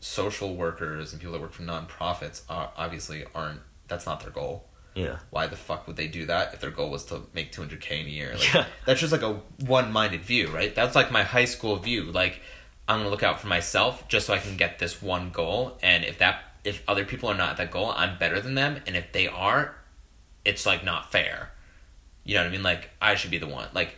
social 0.00 0.54
workers 0.54 1.12
and 1.12 1.20
people 1.20 1.32
that 1.32 1.40
work 1.40 1.52
for 1.52 1.62
nonprofits 1.62 2.42
are 2.48 2.70
obviously 2.76 3.24
aren't 3.34 3.60
that's 3.88 4.06
not 4.06 4.20
their 4.20 4.30
goal. 4.30 4.64
Yeah. 4.94 5.18
why 5.30 5.46
the 5.46 5.54
fuck 5.54 5.86
would 5.86 5.94
they 5.96 6.08
do 6.08 6.26
that 6.26 6.54
if 6.54 6.60
their 6.60 6.72
goal 6.72 6.90
was 6.90 7.04
to 7.04 7.22
make 7.32 7.52
200k 7.52 8.00
in 8.00 8.06
a 8.06 8.08
year? 8.08 8.32
Like, 8.34 8.52
Yeah. 8.54 8.66
that's 8.84 8.98
just 9.00 9.12
like 9.12 9.22
a 9.22 9.40
one-minded 9.64 10.22
view 10.22 10.48
right? 10.48 10.74
That's 10.74 10.96
like 10.96 11.12
my 11.12 11.22
high 11.22 11.44
school 11.44 11.76
view. 11.76 12.04
Like 12.04 12.40
i'm 12.88 13.00
gonna 13.00 13.10
look 13.10 13.22
out 13.22 13.38
for 13.40 13.46
myself 13.48 14.08
just 14.08 14.26
so 14.26 14.34
i 14.34 14.38
can 14.38 14.56
get 14.56 14.78
this 14.78 15.00
one 15.02 15.30
goal. 15.30 15.78
And 15.82 16.04
if 16.04 16.18
that 16.18 16.42
if 16.64 16.82
other 16.88 17.04
people 17.04 17.28
are 17.28 17.34
not 17.36 17.50
at 17.50 17.56
that 17.58 17.70
goal 17.70 17.92
i'm 17.96 18.18
better 18.18 18.40
than 18.40 18.54
them. 18.54 18.80
And 18.86 18.96
if 18.96 19.12
they 19.12 19.28
are 19.28 19.74
it's 20.44 20.66
like 20.66 20.84
not 20.84 21.12
fair. 21.12 21.52
You 22.24 22.34
know 22.34 22.40
what 22.42 22.48
i 22.48 22.50
mean? 22.52 22.62
Like 22.62 22.90
i 23.00 23.14
should 23.14 23.30
be 23.30 23.38
the 23.38 23.46
one. 23.48 23.68
Like 23.74 23.96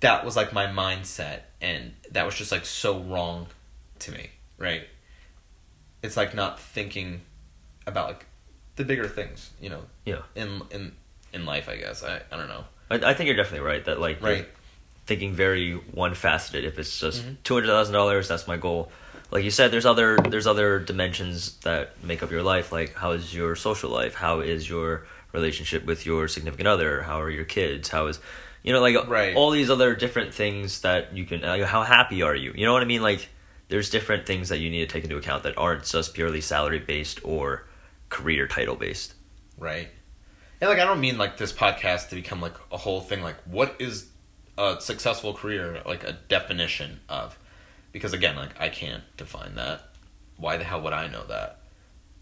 that 0.00 0.24
was 0.24 0.36
like 0.36 0.52
my 0.52 0.66
mindset. 0.66 1.40
And 1.60 1.94
that 2.12 2.24
was 2.26 2.34
just 2.36 2.52
like 2.52 2.64
so 2.66 3.00
wrong 3.00 3.46
to 4.00 4.12
me 4.12 4.30
right 4.58 4.86
it's 6.02 6.16
like 6.16 6.34
not 6.34 6.58
thinking 6.60 7.20
about 7.86 8.08
like 8.08 8.26
the 8.76 8.84
bigger 8.84 9.08
things 9.08 9.50
you 9.60 9.70
know 9.70 9.82
Yeah. 10.04 10.22
in 10.34 10.62
in 10.70 10.92
in 11.32 11.44
life 11.46 11.68
i 11.68 11.76
guess 11.76 12.02
i, 12.04 12.20
I 12.30 12.36
don't 12.36 12.48
know 12.48 12.64
I, 12.90 12.96
I 13.10 13.14
think 13.14 13.26
you're 13.28 13.36
definitely 13.36 13.66
right 13.66 13.84
that 13.86 14.00
like 14.00 14.22
right 14.22 14.46
thinking 15.06 15.34
very 15.34 15.74
one 15.74 16.14
faceted. 16.14 16.64
If 16.64 16.80
it's 16.80 16.98
just 16.98 17.24
Mhm. 17.24 17.36
two 17.44 17.54
hundred 17.54 17.68
thousand 17.68 17.94
dollars, 17.94 18.26
that's 18.26 18.48
my 18.48 18.56
goal. 18.56 18.90
Like 19.30 19.44
you 19.44 19.52
said, 19.52 19.70
there's 19.70 19.86
other 19.86 20.16
there's 20.18 20.48
other 20.48 20.80
dimensions 20.80 21.58
that 21.60 22.02
make 22.02 22.24
up 22.24 22.30
your 22.32 22.42
life. 22.42 22.72
Like 22.72 22.94
how 22.94 23.12
is 23.12 23.32
your 23.32 23.54
social 23.54 23.90
life? 23.90 24.14
How 24.14 24.40
is 24.40 24.68
your 24.68 25.06
relationship 25.32 25.84
with 25.84 26.06
your 26.06 26.26
significant 26.26 26.66
other? 26.66 27.02
How 27.02 27.20
are 27.20 27.30
your 27.30 27.44
kids? 27.44 27.88
How 27.88 28.06
is 28.08 28.18
you 28.64 28.72
know 28.72 28.80
like 28.80 28.96
Right. 29.08 29.36
all 29.36 29.50
these 29.52 29.70
other 29.70 29.94
different 29.94 30.34
things 30.34 30.80
that 30.80 31.14
you 31.16 31.24
can. 31.24 31.40
Like, 31.42 31.62
how 31.62 31.82
happy 31.84 32.22
are 32.22 32.34
you? 32.34 32.52
You 32.56 32.66
know 32.66 32.72
what 32.72 32.82
I 32.82 32.86
mean? 32.86 33.02
Like 33.02 33.28
there's 33.68 33.90
different 33.90 34.26
things 34.26 34.48
that 34.48 34.58
you 34.58 34.70
need 34.70 34.80
to 34.80 34.92
take 34.92 35.04
into 35.04 35.16
account 35.16 35.42
that 35.42 35.56
aren't 35.58 35.84
just 35.84 36.14
purely 36.14 36.40
salary 36.40 36.78
based 36.78 37.20
or 37.24 37.66
career 38.08 38.46
title 38.46 38.76
based. 38.76 39.14
right. 39.58 39.88
And 40.60 40.70
like 40.70 40.78
i 40.78 40.84
don't 40.84 41.00
mean 41.00 41.18
like 41.18 41.36
this 41.36 41.52
podcast 41.52 42.08
to 42.10 42.14
become 42.14 42.40
like 42.40 42.54
a 42.72 42.76
whole 42.78 43.00
thing 43.02 43.22
like 43.22 43.36
what 43.44 43.76
is 43.78 44.06
a 44.56 44.76
successful 44.80 45.34
career 45.34 45.82
like 45.84 46.02
a 46.04 46.12
definition 46.28 47.00
of? 47.10 47.38
Because 47.92 48.12
again 48.14 48.36
like 48.36 48.58
i 48.60 48.68
can't 48.70 49.02
define 49.18 49.54
that. 49.56 49.82
Why 50.38 50.56
the 50.56 50.64
hell 50.64 50.80
would 50.82 50.92
i 50.94 51.08
know 51.08 51.24
that? 51.26 51.58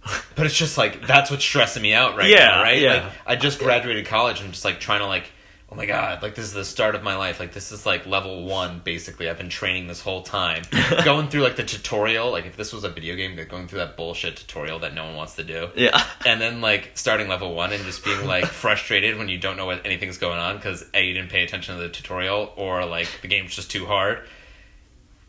But 0.37 0.47
it's 0.47 0.57
just 0.57 0.77
like 0.77 1.07
that's 1.07 1.31
what's 1.31 1.45
stressing 1.45 1.83
me 1.83 1.93
out 1.95 2.17
right 2.17 2.29
Yeah, 2.29 2.47
now 2.47 2.63
right? 2.63 2.81
yeah. 2.81 2.95
like 3.05 3.13
i 3.27 3.37
just 3.37 3.59
graduated 3.61 4.07
college 4.07 4.41
and 4.41 4.51
just 4.53 4.65
like 4.65 4.81
trying 4.81 5.01
to 5.01 5.07
like 5.07 5.31
oh 5.71 5.75
my 5.75 5.87
god 5.87 6.23
like 6.23 6.35
this 6.35 6.45
is 6.45 6.53
the 6.53 6.65
start 6.65 6.95
of 6.95 7.03
my 7.03 7.17
life. 7.17 7.41
Like 7.41 7.53
this 7.53 7.73
is 7.73 7.87
like 7.87 8.07
level 8.07 8.45
one 8.45 8.81
basically. 8.85 9.29
I've 9.29 9.39
been 9.39 9.49
training 9.49 9.87
this 9.87 10.01
whole 10.01 10.23
time. 10.23 10.63
Going 11.05 11.29
through 11.29 11.43
like 11.43 11.57
the 11.57 11.65
tutorial 11.65 12.31
like 12.31 12.47
if 12.47 12.57
this 12.57 12.73
was 12.73 12.85
a 12.85 12.89
video 12.89 13.17
game 13.17 13.37
like, 13.37 13.49
going 13.49 13.69
through 13.69 13.81
that 13.81 13.97
bullshit 13.97 14.37
tutorial 14.37 14.79
that 14.81 14.95
no 14.95 15.05
one 15.05 15.17
wants 15.17 15.37
to 15.37 15.45
do. 15.45 15.69
Yeah. 15.75 16.05
and 16.27 16.41
then 16.41 16.61
like 16.61 16.93
starting 16.95 17.29
level 17.29 17.55
one 17.55 17.73
and 17.73 17.85
just 17.85 18.05
being 18.05 18.27
like 18.27 18.47
frustrated 18.63 19.19
when 19.19 19.29
you 19.29 19.39
don't 19.39 19.57
know 19.57 19.67
what 19.67 19.85
anything's 19.85 20.19
going 20.19 20.39
on 20.39 20.57
because 20.57 20.85
a 20.95 21.05
you 21.05 21.15
didn't 21.15 21.31
pay 21.31 21.43
attention 21.43 21.77
to 21.77 21.83
the 21.83 21.89
tutorial 21.89 22.53
or 22.57 22.85
like 22.85 23.09
the 23.23 23.29
game's 23.29 23.55
just 23.55 23.71
too 23.71 23.87
hard. 23.87 24.21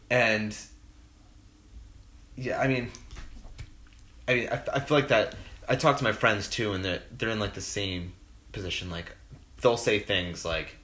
And 0.10 0.56
yeah 2.38 2.60
i 2.60 2.68
mean 2.68 2.92
i 4.28 4.36
mean 4.36 4.50
i, 4.50 4.62
I 4.74 4.80
feel 4.80 4.98
like 4.98 5.08
that 5.10 5.36
i 5.68 5.76
talk 5.76 5.98
to 5.98 6.04
my 6.04 6.12
friends 6.12 6.48
too 6.48 6.74
and 6.74 6.84
they're, 6.84 7.02
they're 7.18 7.30
in 7.30 7.40
like 7.40 7.54
the 7.54 7.62
same 7.62 8.14
position 8.52 8.90
like 8.90 9.16
they'll 9.66 9.78
say 9.78 9.98
things 9.98 10.46
like 10.46 10.78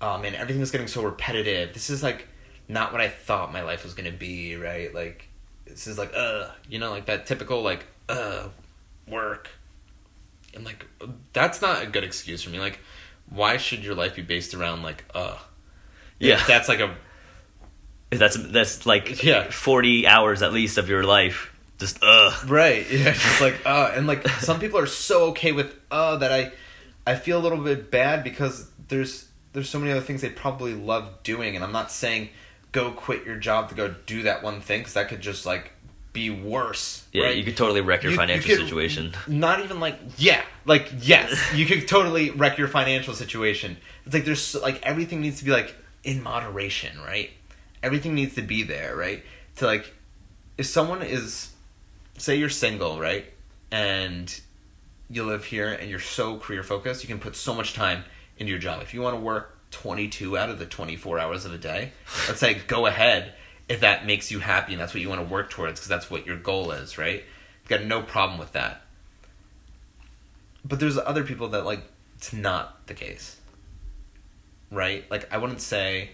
oh 0.00 0.18
man 0.18 0.34
everything's 0.34 0.72
getting 0.72 0.88
so 0.88 1.02
repetitive. 1.02 1.72
This 1.72 1.88
is 1.88 2.02
like 2.02 2.26
not 2.66 2.90
what 2.92 3.00
i 3.00 3.08
thought 3.08 3.52
my 3.52 3.62
life 3.62 3.84
was 3.84 3.94
gonna 3.94 4.10
be 4.10 4.56
right? 4.56 4.92
Like 4.92 5.28
this 5.66 5.86
is 5.86 5.96
like 5.98 6.12
uh 6.16 6.48
you 6.68 6.78
know 6.80 6.90
like 6.90 7.06
that 7.06 7.26
typical 7.26 7.62
like 7.62 7.86
uh 8.08 8.48
work. 9.08 9.48
And 10.54 10.64
like 10.64 10.86
that's 11.32 11.62
not 11.62 11.82
a 11.82 11.86
good 11.86 12.02
excuse 12.04 12.42
for 12.42 12.50
me. 12.50 12.58
Like 12.58 12.80
why 13.30 13.56
should 13.56 13.84
your 13.84 13.94
life 13.94 14.14
be 14.16 14.22
based 14.22 14.52
around 14.54 14.82
like 14.82 15.04
uh 15.14 15.38
Yeah. 16.18 16.34
If 16.34 16.46
that's 16.46 16.68
like 16.68 16.80
a 16.80 16.94
That's 18.10 18.36
that's 18.36 18.84
like 18.86 19.22
Yeah. 19.22 19.50
forty 19.50 20.06
hours 20.06 20.42
at 20.42 20.52
least 20.52 20.76
of 20.78 20.88
your 20.88 21.04
life. 21.04 21.52
Just 21.78 21.98
uh 22.02 22.32
right. 22.46 22.84
Yeah 22.90 23.12
just 23.12 23.40
like 23.40 23.60
uh 23.64 23.92
and 23.94 24.06
like 24.06 24.26
some 24.40 24.58
people 24.60 24.78
are 24.78 24.86
so 24.86 25.26
okay 25.30 25.52
with 25.52 25.74
uh 25.90 26.16
that 26.16 26.32
i 26.32 26.52
i 27.06 27.14
feel 27.14 27.38
a 27.38 27.42
little 27.42 27.58
bit 27.58 27.90
bad 27.90 28.22
because 28.24 28.68
there's 28.88 29.28
there's 29.52 29.68
so 29.68 29.78
many 29.78 29.90
other 29.92 30.00
things 30.00 30.20
they 30.20 30.28
probably 30.30 30.74
love 30.74 31.22
doing 31.22 31.54
and 31.54 31.64
i'm 31.64 31.72
not 31.72 31.90
saying 31.90 32.28
go 32.72 32.90
quit 32.90 33.24
your 33.24 33.36
job 33.36 33.68
to 33.68 33.74
go 33.74 33.94
do 34.06 34.22
that 34.22 34.42
one 34.42 34.60
thing 34.60 34.80
because 34.80 34.94
that 34.94 35.08
could 35.08 35.20
just 35.20 35.46
like 35.46 35.70
be 36.12 36.30
worse 36.30 37.04
Yeah, 37.12 37.24
right? 37.24 37.36
you 37.36 37.42
could 37.42 37.56
totally 37.56 37.80
wreck 37.80 38.02
your 38.04 38.10
You- 38.12 38.14
you 38.14 38.20
financial 38.20 38.56
could- 38.56 38.64
situation. 38.66 39.12
not 39.26 39.60
even 39.64 39.80
like 39.80 39.98
yeah 40.16 40.42
like 40.64 40.88
yes 41.00 41.36
you 41.54 41.66
could 41.66 41.86
totally 41.88 42.30
wreck 42.30 42.56
your 42.58 42.68
financial 42.68 43.14
situation 43.14 43.76
it's 44.06 44.14
like 44.14 44.24
there's 44.24 44.54
like 44.56 44.80
everything 44.82 45.20
needs 45.20 45.38
to 45.40 45.44
be 45.44 45.50
like 45.50 45.74
in 46.04 46.22
moderation 46.22 47.00
right 47.02 47.30
everything 47.82 48.14
needs 48.14 48.34
to 48.36 48.42
be 48.42 48.62
there 48.62 48.94
right 48.96 49.22
to 49.56 49.66
like 49.66 49.92
if 50.56 50.66
someone 50.66 51.02
is 51.02 51.50
say 52.16 52.36
you're 52.36 52.48
single 52.48 53.00
right 53.00 53.26
and 53.72 54.40
you 55.14 55.24
live 55.24 55.44
here 55.44 55.68
and 55.68 55.90
you're 55.90 56.00
so 56.00 56.38
career 56.38 56.62
focused 56.62 57.02
you 57.02 57.08
can 57.08 57.18
put 57.18 57.36
so 57.36 57.54
much 57.54 57.74
time 57.74 58.04
into 58.38 58.50
your 58.50 58.58
job 58.58 58.82
if 58.82 58.94
you 58.94 59.00
want 59.00 59.14
to 59.14 59.20
work 59.20 59.58
22 59.70 60.36
out 60.36 60.50
of 60.50 60.58
the 60.58 60.66
24 60.66 61.18
hours 61.18 61.44
of 61.44 61.52
a 61.52 61.58
day 61.58 61.92
let's 62.28 62.40
say 62.40 62.54
go 62.66 62.86
ahead 62.86 63.34
if 63.68 63.80
that 63.80 64.06
makes 64.06 64.30
you 64.30 64.40
happy 64.40 64.72
and 64.72 64.80
that's 64.80 64.92
what 64.92 65.00
you 65.00 65.08
want 65.08 65.20
to 65.20 65.32
work 65.32 65.50
towards 65.50 65.80
because 65.80 65.88
that's 65.88 66.10
what 66.10 66.26
your 66.26 66.36
goal 66.36 66.70
is 66.70 66.98
right 66.98 67.24
you've 67.62 67.68
got 67.68 67.84
no 67.84 68.02
problem 68.02 68.38
with 68.38 68.52
that 68.52 68.84
but 70.64 70.80
there's 70.80 70.96
other 70.96 71.24
people 71.24 71.48
that 71.48 71.64
like 71.64 71.82
it's 72.16 72.32
not 72.32 72.86
the 72.86 72.94
case. 72.94 73.38
Right? 74.70 75.08
Like 75.10 75.32
I 75.32 75.38
wouldn't 75.38 75.60
say 75.60 76.10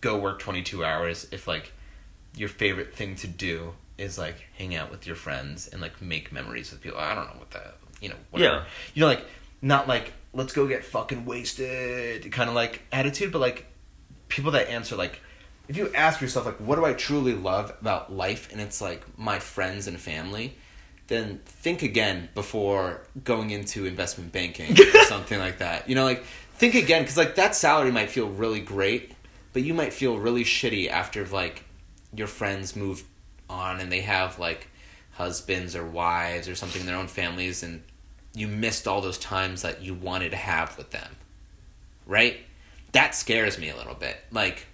go 0.00 0.18
work 0.18 0.38
22 0.38 0.84
hours 0.84 1.26
if 1.32 1.46
like 1.46 1.72
your 2.36 2.48
favorite 2.48 2.94
thing 2.94 3.14
to 3.16 3.26
do 3.26 3.74
is 4.02 4.18
like 4.18 4.36
hang 4.58 4.74
out 4.74 4.90
with 4.90 5.06
your 5.06 5.16
friends 5.16 5.68
and 5.68 5.80
like 5.80 6.02
make 6.02 6.32
memories 6.32 6.70
with 6.70 6.80
people. 6.80 6.98
I 6.98 7.14
don't 7.14 7.26
know 7.26 7.38
what 7.38 7.50
that, 7.52 7.76
you 8.00 8.08
know, 8.08 8.16
whatever. 8.30 8.56
Yeah. 8.56 8.64
You 8.94 9.00
know 9.00 9.06
like 9.06 9.24
not 9.62 9.88
like 9.88 10.12
let's 10.34 10.52
go 10.52 10.66
get 10.66 10.84
fucking 10.84 11.24
wasted 11.24 12.30
kind 12.32 12.48
of 12.48 12.54
like 12.54 12.82
attitude, 12.92 13.32
but 13.32 13.40
like 13.40 13.66
people 14.28 14.50
that 14.52 14.68
answer 14.68 14.96
like 14.96 15.20
if 15.68 15.76
you 15.76 15.92
ask 15.94 16.20
yourself 16.20 16.44
like 16.46 16.56
what 16.56 16.76
do 16.76 16.84
I 16.84 16.92
truly 16.92 17.34
love 17.34 17.70
about 17.80 18.12
life 18.12 18.50
and 18.52 18.60
it's 18.60 18.80
like 18.80 19.04
my 19.18 19.38
friends 19.38 19.86
and 19.86 20.00
family, 20.00 20.56
then 21.06 21.40
think 21.44 21.82
again 21.82 22.28
before 22.34 23.06
going 23.22 23.50
into 23.50 23.86
investment 23.86 24.32
banking 24.32 24.72
or 24.72 25.04
something 25.04 25.38
like 25.38 25.58
that. 25.58 25.88
You 25.88 25.94
know, 25.94 26.04
like 26.04 26.24
think 26.54 26.74
again 26.74 27.02
because 27.02 27.16
like 27.16 27.36
that 27.36 27.54
salary 27.54 27.92
might 27.92 28.10
feel 28.10 28.28
really 28.28 28.60
great, 28.60 29.12
but 29.52 29.62
you 29.62 29.74
might 29.74 29.92
feel 29.92 30.18
really 30.18 30.44
shitty 30.44 30.88
after 30.88 31.24
like 31.26 31.64
your 32.14 32.26
friends 32.26 32.74
move 32.76 33.04
on 33.52 33.80
and 33.80 33.92
they 33.92 34.00
have 34.00 34.38
like 34.38 34.68
husbands 35.12 35.76
or 35.76 35.86
wives 35.86 36.48
or 36.48 36.54
something 36.54 36.80
in 36.80 36.86
their 36.86 36.96
own 36.96 37.06
families 37.06 37.62
and 37.62 37.82
you 38.34 38.48
missed 38.48 38.88
all 38.88 39.00
those 39.00 39.18
times 39.18 39.62
that 39.62 39.82
you 39.82 39.94
wanted 39.94 40.30
to 40.30 40.36
have 40.36 40.76
with 40.78 40.90
them. 40.90 41.16
Right? 42.06 42.40
That 42.92 43.14
scares 43.14 43.58
me 43.58 43.68
a 43.68 43.76
little 43.76 43.94
bit. 43.94 44.16
Like 44.30 44.66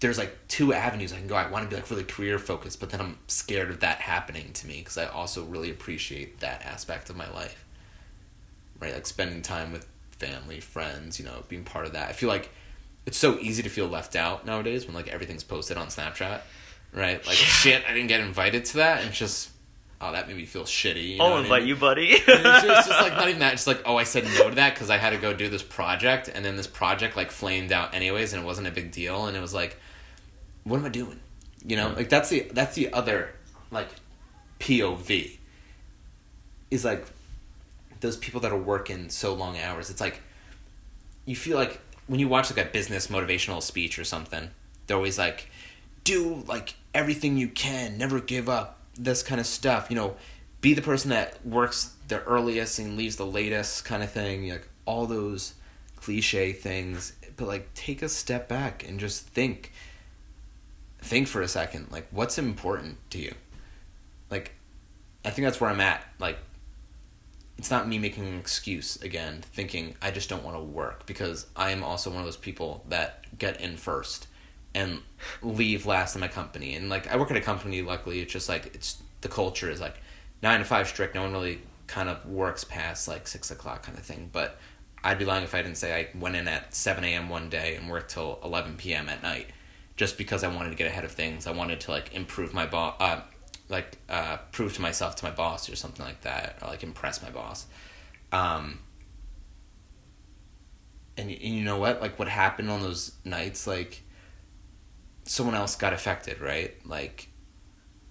there's 0.00 0.18
like 0.18 0.36
two 0.48 0.72
avenues 0.72 1.12
I 1.12 1.18
can 1.18 1.26
go. 1.26 1.36
I 1.36 1.48
want 1.48 1.64
to 1.64 1.70
be 1.70 1.76
like 1.80 1.90
really 1.90 2.04
career 2.04 2.38
focused, 2.38 2.80
but 2.80 2.90
then 2.90 3.00
I'm 3.00 3.18
scared 3.26 3.70
of 3.70 3.80
that 3.80 3.98
happening 3.98 4.52
to 4.54 4.66
me 4.66 4.78
because 4.78 4.96
I 4.96 5.06
also 5.06 5.44
really 5.44 5.70
appreciate 5.70 6.40
that 6.40 6.62
aspect 6.64 7.10
of 7.10 7.16
my 7.16 7.30
life. 7.30 7.64
Right? 8.80 8.94
Like 8.94 9.06
spending 9.06 9.42
time 9.42 9.72
with 9.72 9.86
family, 10.10 10.60
friends, 10.60 11.18
you 11.18 11.26
know, 11.26 11.44
being 11.48 11.64
part 11.64 11.86
of 11.86 11.92
that. 11.92 12.08
I 12.08 12.12
feel 12.12 12.30
like 12.30 12.50
it's 13.06 13.18
so 13.18 13.38
easy 13.38 13.62
to 13.62 13.68
feel 13.68 13.86
left 13.86 14.16
out 14.16 14.46
nowadays 14.46 14.86
when 14.86 14.94
like 14.94 15.08
everything's 15.08 15.44
posted 15.44 15.76
on 15.76 15.88
Snapchat. 15.88 16.40
Right? 16.92 17.24
Like 17.26 17.36
shit, 17.36 17.84
I 17.88 17.94
didn't 17.94 18.08
get 18.08 18.20
invited 18.20 18.64
to 18.66 18.76
that 18.78 19.04
and 19.04 19.12
just 19.12 19.50
oh 20.00 20.12
that 20.12 20.26
made 20.28 20.36
me 20.36 20.44
feel 20.44 20.64
shitty. 20.64 21.10
You 21.10 21.18
know 21.18 21.24
I'll 21.24 21.30
what 21.30 21.40
I 21.40 21.42
invite 21.42 21.60
mean? 21.62 21.68
you, 21.68 21.76
buddy. 21.76 22.06
It's, 22.08 22.26
just, 22.26 22.64
it's 22.66 22.88
just 22.88 23.00
like 23.00 23.12
not 23.12 23.28
even 23.28 23.40
that. 23.40 23.54
It's 23.54 23.66
like 23.66 23.82
oh, 23.84 23.96
I 23.96 24.04
said 24.04 24.24
no 24.24 24.48
to 24.48 24.54
that 24.56 24.74
because 24.74 24.90
I 24.90 24.96
had 24.96 25.10
to 25.10 25.18
go 25.18 25.32
do 25.32 25.48
this 25.48 25.62
project, 25.62 26.28
and 26.32 26.44
then 26.44 26.56
this 26.56 26.66
project 26.66 27.16
like 27.16 27.30
flamed 27.30 27.72
out 27.72 27.94
anyways, 27.94 28.32
and 28.32 28.42
it 28.42 28.46
wasn't 28.46 28.66
a 28.66 28.72
big 28.72 28.90
deal, 28.90 29.26
and 29.26 29.36
it 29.36 29.40
was 29.40 29.54
like, 29.54 29.76
what 30.64 30.78
am 30.78 30.84
I 30.84 30.88
doing? 30.88 31.20
You 31.64 31.76
know, 31.76 31.92
like 31.96 32.08
that's 32.08 32.28
the 32.30 32.50
that's 32.52 32.74
the 32.74 32.92
other 32.92 33.30
like 33.70 33.88
POV 34.58 35.38
is 36.70 36.84
like 36.84 37.06
those 38.00 38.16
people 38.16 38.40
that 38.40 38.52
are 38.52 38.58
working 38.58 39.10
so 39.10 39.34
long 39.34 39.58
hours. 39.58 39.90
It's 39.90 40.00
like 40.00 40.22
you 41.26 41.36
feel 41.36 41.56
like 41.56 41.80
when 42.06 42.18
you 42.18 42.28
watch 42.28 42.50
like 42.54 42.66
a 42.66 42.68
business 42.70 43.06
motivational 43.06 43.62
speech 43.62 43.98
or 43.98 44.04
something, 44.04 44.50
they're 44.86 44.96
always 44.96 45.18
like, 45.18 45.48
do 46.02 46.42
like 46.48 46.74
everything 46.94 47.36
you 47.36 47.48
can, 47.48 47.98
never 47.98 48.20
give 48.20 48.48
up, 48.48 48.78
this 48.94 49.22
kind 49.22 49.40
of 49.40 49.46
stuff. 49.46 49.86
You 49.90 49.96
know, 49.96 50.16
be 50.60 50.74
the 50.74 50.82
person 50.82 51.10
that 51.10 51.44
works 51.46 51.94
the 52.08 52.22
earliest 52.24 52.78
and 52.78 52.96
leaves 52.96 53.16
the 53.16 53.26
latest 53.26 53.84
kind 53.84 54.02
of 54.02 54.10
thing. 54.10 54.48
Like 54.50 54.68
all 54.84 55.06
those 55.06 55.54
cliche 55.96 56.52
things, 56.52 57.14
but 57.36 57.46
like 57.46 57.72
take 57.74 58.02
a 58.02 58.08
step 58.08 58.48
back 58.48 58.86
and 58.86 59.00
just 59.00 59.26
think. 59.26 59.72
Think 61.02 61.28
for 61.28 61.40
a 61.40 61.48
second, 61.48 61.86
like 61.90 62.06
what's 62.10 62.36
important 62.36 62.98
to 63.10 63.18
you? 63.18 63.34
Like, 64.30 64.52
I 65.24 65.30
think 65.30 65.46
that's 65.46 65.58
where 65.58 65.70
I'm 65.70 65.80
at. 65.80 66.04
Like, 66.18 66.38
it's 67.56 67.70
not 67.70 67.88
me 67.88 67.98
making 67.98 68.26
an 68.26 68.38
excuse 68.38 68.96
again, 69.02 69.42
thinking 69.42 69.94
I 70.00 70.10
just 70.10 70.28
don't 70.28 70.44
want 70.44 70.56
to 70.56 70.62
work 70.62 71.06
because 71.06 71.46
I 71.56 71.70
am 71.70 71.82
also 71.82 72.10
one 72.10 72.20
of 72.20 72.24
those 72.24 72.36
people 72.36 72.84
that 72.88 73.38
get 73.38 73.60
in 73.60 73.76
first 73.76 74.26
and 74.74 75.00
leave 75.42 75.86
last 75.86 76.14
in 76.14 76.20
my 76.20 76.28
company. 76.28 76.74
And 76.74 76.88
like 76.88 77.10
I 77.12 77.16
work 77.16 77.30
at 77.30 77.36
a 77.36 77.40
company, 77.40 77.82
luckily 77.82 78.20
it's 78.20 78.32
just 78.32 78.48
like 78.48 78.74
it's 78.74 79.02
the 79.20 79.28
culture 79.28 79.70
is 79.70 79.80
like 79.80 79.96
nine 80.42 80.60
to 80.60 80.64
five 80.64 80.88
strict. 80.88 81.14
No 81.14 81.22
one 81.22 81.32
really 81.32 81.60
kind 81.86 82.08
of 82.08 82.24
works 82.26 82.64
past 82.64 83.08
like 83.08 83.26
six 83.26 83.50
o'clock 83.50 83.82
kind 83.82 83.98
of 83.98 84.04
thing. 84.04 84.30
But 84.32 84.58
I'd 85.02 85.18
be 85.18 85.24
lying 85.24 85.44
if 85.44 85.54
I 85.54 85.62
didn't 85.62 85.78
say 85.78 85.94
I 85.94 86.18
went 86.18 86.36
in 86.36 86.46
at 86.46 86.74
seven 86.74 87.04
a.m. 87.04 87.28
one 87.28 87.48
day 87.48 87.76
and 87.76 87.90
worked 87.90 88.10
till 88.12 88.38
eleven 88.44 88.76
p.m. 88.76 89.08
at 89.08 89.22
night, 89.22 89.48
just 89.96 90.18
because 90.18 90.44
I 90.44 90.48
wanted 90.48 90.70
to 90.70 90.76
get 90.76 90.86
ahead 90.86 91.04
of 91.04 91.12
things. 91.12 91.46
I 91.46 91.52
wanted 91.52 91.80
to 91.80 91.90
like 91.90 92.14
improve 92.14 92.52
my 92.54 92.66
boss. 92.66 92.94
Uh, 93.00 93.20
like 93.68 93.98
uh, 94.08 94.36
prove 94.50 94.74
to 94.74 94.82
myself 94.82 95.14
to 95.16 95.24
my 95.24 95.30
boss 95.30 95.70
or 95.70 95.76
something 95.76 96.04
like 96.04 96.22
that, 96.22 96.58
or 96.60 96.68
like 96.68 96.82
impress 96.82 97.22
my 97.22 97.30
boss. 97.30 97.66
Um, 98.32 98.80
and, 101.16 101.30
and 101.30 101.40
you 101.40 101.64
know 101.64 101.78
what? 101.78 102.00
Like 102.00 102.18
what 102.18 102.28
happened 102.28 102.68
on 102.68 102.82
those 102.82 103.12
nights, 103.24 103.66
like 103.66 104.02
someone 105.30 105.54
else 105.54 105.76
got 105.76 105.92
affected, 105.92 106.40
right? 106.40 106.74
Like 106.84 107.28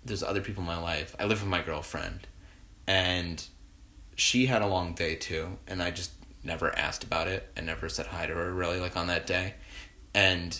there's 0.05 0.24
other 0.24 0.39
people 0.39 0.61
in 0.61 0.67
my 0.67 0.80
life. 0.80 1.15
I 1.20 1.26
live 1.26 1.41
with 1.41 1.49
my 1.49 1.61
girlfriend, 1.61 2.28
and 2.88 3.45
she 4.15 4.45
had 4.45 4.61
a 4.61 4.67
long 4.67 4.93
day 4.93 5.15
too, 5.15 5.57
and 5.67 5.84
I 5.84 5.91
just 5.91 6.11
never 6.43 6.74
asked 6.78 7.03
about 7.03 7.28
it 7.28 7.51
and 7.57 7.65
never 7.65 7.89
said 7.89 8.05
hi 8.05 8.26
to 8.26 8.34
her 8.34 8.53
really 8.53 8.80
like 8.80 8.95
on 8.95 9.07
that 9.07 9.28
day, 9.28 9.55
and 10.13 10.57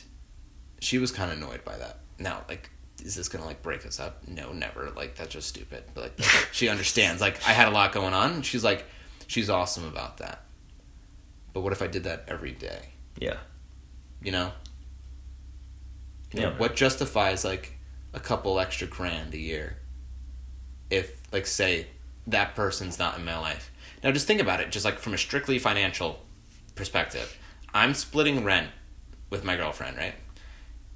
she 0.82 0.98
was 0.98 1.12
kind 1.12 1.32
of 1.32 1.38
annoyed 1.38 1.64
by 1.64 1.78
that. 1.78 2.00
Now, 2.20 2.44
like 2.50 2.70
is 3.02 3.16
this 3.16 3.30
gonna 3.30 3.46
like 3.46 3.62
break 3.62 3.86
us 3.86 3.98
up? 3.98 4.28
No, 4.28 4.52
never. 4.52 4.92
Like 4.92 5.16
that's 5.16 5.32
just 5.34 5.48
stupid. 5.48 5.86
But 5.94 6.20
like 6.20 6.20
she 6.52 6.68
understands. 6.68 7.22
Like 7.22 7.36
I 7.48 7.52
had 7.52 7.70
a 7.70 7.72
lot 7.72 7.94
going 7.94 8.14
on. 8.14 8.34
And 8.34 8.46
she's 8.46 8.66
like, 8.66 8.84
she's 9.28 9.50
awesome 9.50 9.86
about 9.86 10.18
that. 10.18 10.44
But 11.54 11.62
what 11.62 11.72
if 11.72 11.82
I 11.82 11.88
did 11.88 12.04
that 12.04 12.26
every 12.28 12.52
day? 12.52 12.90
yeah. 13.18 13.38
You 14.22 14.34
know. 14.34 14.52
You 16.34 16.42
know, 16.42 16.50
Yeah. 16.50 16.58
What 16.58 16.76
justifies 16.76 17.44
like 17.44 17.78
a 18.14 18.20
couple 18.20 18.60
extra 18.60 18.88
grand 18.88 19.34
a 19.34 19.38
year? 19.40 19.78
If 20.90 21.22
like 21.32 21.46
say 21.48 21.88
that 22.28 22.56
person's 22.56 23.00
not 23.00 23.18
in 23.18 23.26
my 23.26 23.38
life. 23.38 23.72
Now 24.04 24.12
just 24.12 24.28
think 24.28 24.42
about 24.42 24.60
it. 24.62 24.72
Just 24.72 24.86
like 24.86 25.00
from 25.00 25.14
a 25.14 25.18
strictly 25.18 25.60
financial 25.60 26.26
perspective, 26.76 27.38
I'm 27.74 27.94
splitting 27.94 28.44
rent 28.44 28.70
with 29.30 29.44
my 29.44 29.56
girlfriend, 29.56 29.98
right? 29.98 30.16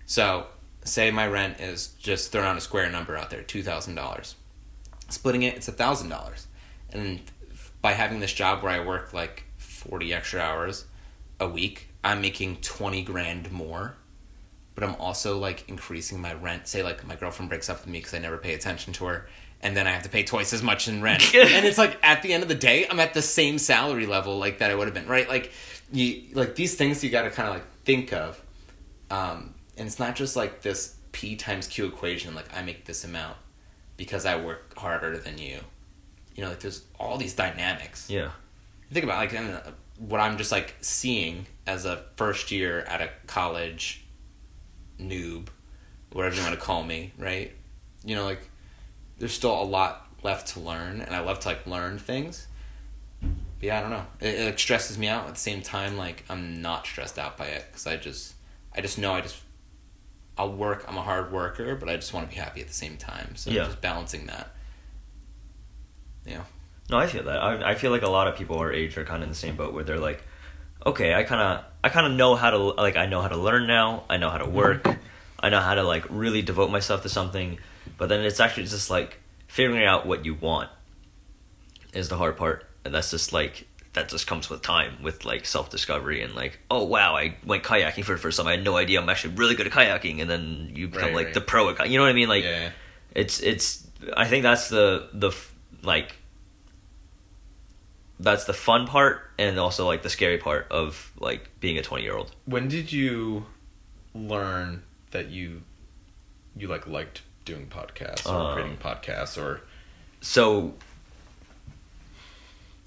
So 0.05 0.47
say 0.83 1.11
my 1.11 1.27
rent 1.27 1.59
is 1.59 1.87
just 1.99 2.31
throwing 2.31 2.47
out 2.47 2.57
a 2.57 2.61
square 2.61 2.89
number 2.89 3.17
out 3.17 3.29
there, 3.29 3.41
two 3.43 3.63
thousand 3.63 3.95
dollars. 3.95 4.35
Splitting 5.09 5.43
it, 5.43 5.55
it's 5.55 5.67
a 5.67 5.71
thousand 5.73 6.09
dollars, 6.09 6.47
and 6.91 7.21
by 7.81 7.91
having 7.93 8.19
this 8.19 8.33
job 8.33 8.63
where 8.63 8.71
I 8.71 8.83
work 8.83 9.13
like 9.13 9.43
forty 9.57 10.13
extra 10.13 10.39
hours 10.39 10.85
a 11.39 11.47
week, 11.47 11.89
I'm 12.03 12.21
making 12.21 12.57
twenty 12.61 13.03
grand 13.03 13.51
more. 13.51 13.95
But 14.75 14.83
I'm 14.83 14.95
also 14.95 15.37
like 15.37 15.67
increasing 15.69 16.19
my 16.21 16.33
rent. 16.33 16.67
Say 16.67 16.81
like 16.83 17.05
my 17.05 17.15
girlfriend 17.15 17.49
breaks 17.49 17.69
up 17.69 17.77
with 17.81 17.87
me 17.87 17.99
because 17.99 18.13
I 18.13 18.19
never 18.19 18.37
pay 18.37 18.53
attention 18.53 18.93
to 18.93 19.05
her, 19.05 19.27
and 19.61 19.77
then 19.77 19.85
I 19.87 19.91
have 19.91 20.03
to 20.03 20.09
pay 20.09 20.23
twice 20.23 20.51
as 20.53 20.63
much 20.63 20.87
in 20.87 21.01
rent. 21.01 21.23
and 21.35 21.65
it's 21.65 21.77
like 21.77 21.97
at 22.03 22.23
the 22.23 22.33
end 22.33 22.43
of 22.43 22.49
the 22.49 22.55
day, 22.55 22.87
I'm 22.89 22.99
at 22.99 23.13
the 23.13 23.21
same 23.21 23.57
salary 23.59 24.05
level 24.05 24.37
like 24.37 24.59
that 24.59 24.71
I 24.71 24.75
would 24.75 24.87
have 24.87 24.93
been, 24.95 25.07
right? 25.07 25.27
Like 25.29 25.51
you 25.91 26.23
like 26.33 26.55
these 26.55 26.75
things 26.75 27.03
you 27.03 27.09
got 27.09 27.23
to 27.23 27.29
kind 27.29 27.47
of 27.49 27.55
like 27.55 27.65
think 27.83 28.13
of. 28.13 28.41
Um, 29.11 29.53
and 29.77 29.87
it's 29.87 29.99
not 29.99 30.15
just 30.15 30.35
like 30.35 30.61
this 30.61 30.95
p 31.11 31.35
times 31.35 31.67
q 31.67 31.85
equation 31.85 32.33
like 32.33 32.45
i 32.57 32.63
make 32.63 32.85
this 32.85 33.03
amount 33.03 33.37
because 33.97 34.25
i 34.25 34.35
work 34.35 34.75
harder 34.75 35.15
than 35.15 35.37
you 35.37 35.59
you 36.33 36.41
know 36.43 36.49
like 36.49 36.59
there's 36.59 36.81
all 36.99 37.17
these 37.17 37.35
dynamics 37.35 38.09
Yeah. 38.09 38.31
think 38.91 39.03
about 39.03 39.17
like 39.17 39.35
uh, 39.35 39.71
what 39.99 40.19
i'm 40.19 40.37
just 40.37 40.51
like 40.51 40.73
seeing 40.81 41.45
as 41.67 41.85
a 41.85 42.03
first 42.15 42.49
year 42.51 42.79
at 42.81 42.99
a 43.01 43.09
college 43.27 44.02
noob 44.99 45.47
whatever 46.11 46.35
you 46.35 46.41
want 46.43 46.53
to 46.53 46.59
call 46.61 46.83
me 46.83 47.11
right? 47.17 47.51
You 48.05 48.15
know 48.15 48.23
like 48.25 48.49
there's 49.17 49.33
still 49.33 49.59
a 49.59 49.63
lot 49.63 50.07
left 50.23 50.47
to 50.53 50.59
learn 50.59 51.01
and 51.01 51.13
i 51.15 51.19
love 51.19 51.39
to 51.41 51.47
like 51.49 51.65
learn 51.67 51.97
things. 51.97 52.47
But 53.21 53.29
yeah 53.61 53.79
i 53.79 53.81
don't 53.81 53.89
know. 53.91 54.05
It, 54.19 54.35
it 54.39 54.45
like, 54.45 54.59
stresses 54.59 54.97
me 54.97 55.07
out. 55.07 55.27
At 55.27 55.33
the 55.35 55.39
same 55.39 55.61
time 55.61 55.97
like 55.97 56.23
i'm 56.29 56.61
not 56.61 56.85
stressed 56.85 57.17
out 57.19 57.37
by 57.37 57.45
it 57.47 57.65
because 57.69 57.87
i 57.87 57.97
just 57.97 58.33
i 58.75 58.81
just 58.81 58.97
know 58.97 59.13
i 59.13 59.21
just 59.21 59.41
i'll 60.37 60.51
work 60.51 60.83
i'm 60.87 60.97
a 60.97 61.01
hard 61.01 61.31
worker 61.31 61.75
but 61.75 61.87
i 61.89 61.95
just 61.95 62.13
want 62.13 62.27
to 62.29 62.35
be 62.35 62.39
happy 62.41 62.61
at 62.61 62.67
the 62.67 62.73
same 62.73 62.97
time. 62.97 63.35
So 63.35 63.51
Yeah. 63.51 63.65
just 63.65 63.81
balancing 63.81 64.25
that. 64.27 64.49
Yeah. 66.25 66.43
No, 66.89 66.97
I 66.97 67.07
feel 67.07 67.23
that. 67.23 67.41
I, 67.41 67.71
I 67.71 67.75
feel 67.75 67.91
like 67.91 68.01
a 68.01 68.09
lot 68.09 68.27
of 68.27 68.35
people 68.35 68.57
our 68.59 68.71
age 68.71 68.97
are 68.97 69.05
kind 69.05 69.17
of 69.17 69.23
in 69.23 69.29
the 69.29 69.35
same 69.35 69.55
boat 69.55 69.73
where 69.73 69.83
they're 69.83 69.99
like, 69.99 70.23
okay, 70.85 71.13
I 71.13 71.23
kind 71.23 71.41
of, 71.41 71.65
I 71.83 71.89
kind 71.89 72.05
of 72.07 72.13
know 72.13 72.35
how 72.35 72.49
to, 72.51 72.57
like, 72.57 72.95
I 72.97 73.05
know 73.05 73.21
how 73.21 73.27
to 73.29 73.37
learn 73.37 73.67
now. 73.67 74.03
I 74.09 74.17
know 74.17 74.29
how 74.29 74.37
to 74.37 74.49
work. 74.49 74.83
Mm-hmm. 74.83 74.99
I 75.39 75.49
know 75.49 75.59
how 75.59 75.73
to 75.75 75.83
like 75.83 76.05
really 76.09 76.41
devote 76.41 76.71
myself 76.71 77.01
to 77.03 77.09
something. 77.09 77.59
But 77.97 78.07
then 78.09 78.21
it's 78.21 78.39
actually 78.39 78.63
just 78.67 78.89
like 78.89 79.19
figuring 79.47 79.83
out 79.83 80.05
what 80.05 80.23
you 80.25 80.33
want 80.35 80.69
is 81.93 82.07
the 82.09 82.15
hard 82.17 82.37
part, 82.37 82.65
and 82.85 82.93
that's 82.93 83.11
just 83.11 83.33
like 83.33 83.67
that 83.91 84.07
just 84.09 84.25
comes 84.25 84.49
with 84.49 84.61
time, 84.61 85.03
with 85.03 85.25
like 85.25 85.45
self 85.45 85.69
discovery 85.69 86.21
and 86.23 86.33
like, 86.33 86.59
oh 86.71 86.83
wow, 86.85 87.15
I 87.15 87.35
went 87.45 87.63
kayaking 87.63 88.05
for 88.05 88.13
the 88.13 88.17
first 88.17 88.37
time. 88.37 88.47
I 88.47 88.51
had 88.51 88.63
no 88.63 88.77
idea 88.77 89.01
I'm 89.01 89.09
actually 89.09 89.35
really 89.35 89.55
good 89.55 89.67
at 89.67 89.73
kayaking, 89.73 90.21
and 90.21 90.29
then 90.29 90.71
you 90.73 90.87
become 90.87 91.07
Right, 91.09 91.15
like 91.15 91.25
right. 91.27 91.33
the 91.33 91.41
pro. 91.41 91.69
At, 91.69 91.77
ki- 91.77 91.89
you 91.89 91.97
know 91.97 92.03
what 92.05 92.09
I 92.09 92.13
mean? 92.13 92.29
Like, 92.29 92.43
yeah 92.45 92.69
it's 93.15 93.41
it's 93.41 93.85
i 94.17 94.25
think 94.25 94.41
that's 94.41 94.69
the 94.69 95.07
the 95.13 95.31
like 95.83 96.15
that's 98.23 98.45
the 98.45 98.53
fun 98.53 98.87
part 98.87 99.29
and 99.37 99.59
also 99.59 99.85
like 99.85 100.01
the 100.01 100.09
scary 100.09 100.37
part 100.37 100.67
of 100.71 101.11
like 101.19 101.49
being 101.59 101.77
a 101.77 101.81
20 101.81 102.03
year 102.03 102.15
old. 102.15 102.31
When 102.45 102.67
did 102.67 102.91
you 102.91 103.45
learn 104.15 104.83
that 105.11 105.29
you 105.29 105.61
you 106.55 106.67
like 106.67 106.87
liked 106.87 107.21
doing 107.45 107.67
podcasts 107.67 108.25
or 108.25 108.51
Uh. 108.51 108.53
creating 108.53 108.77
podcasts 108.77 109.41
or 109.41 109.61
So 110.21 110.75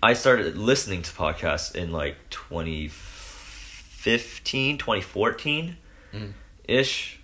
I 0.03 0.15
started 0.15 0.57
listening 0.57 1.03
to 1.03 1.11
podcasts 1.13 1.75
in 1.75 1.93
like 1.93 2.17
2015, 2.31 4.79
2014 4.79 5.77
Mhm. 6.15 6.33
ish. 6.69 7.19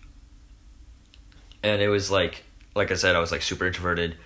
And 1.63 1.81
it 1.81 1.89
was 1.89 2.11
like 2.11 2.45
like 2.75 2.91
I 2.91 2.95
said 2.95 3.15
I 3.17 3.21
was 3.21 3.31
like 3.33 3.43
super 3.43 3.67
introverted. 3.67 4.17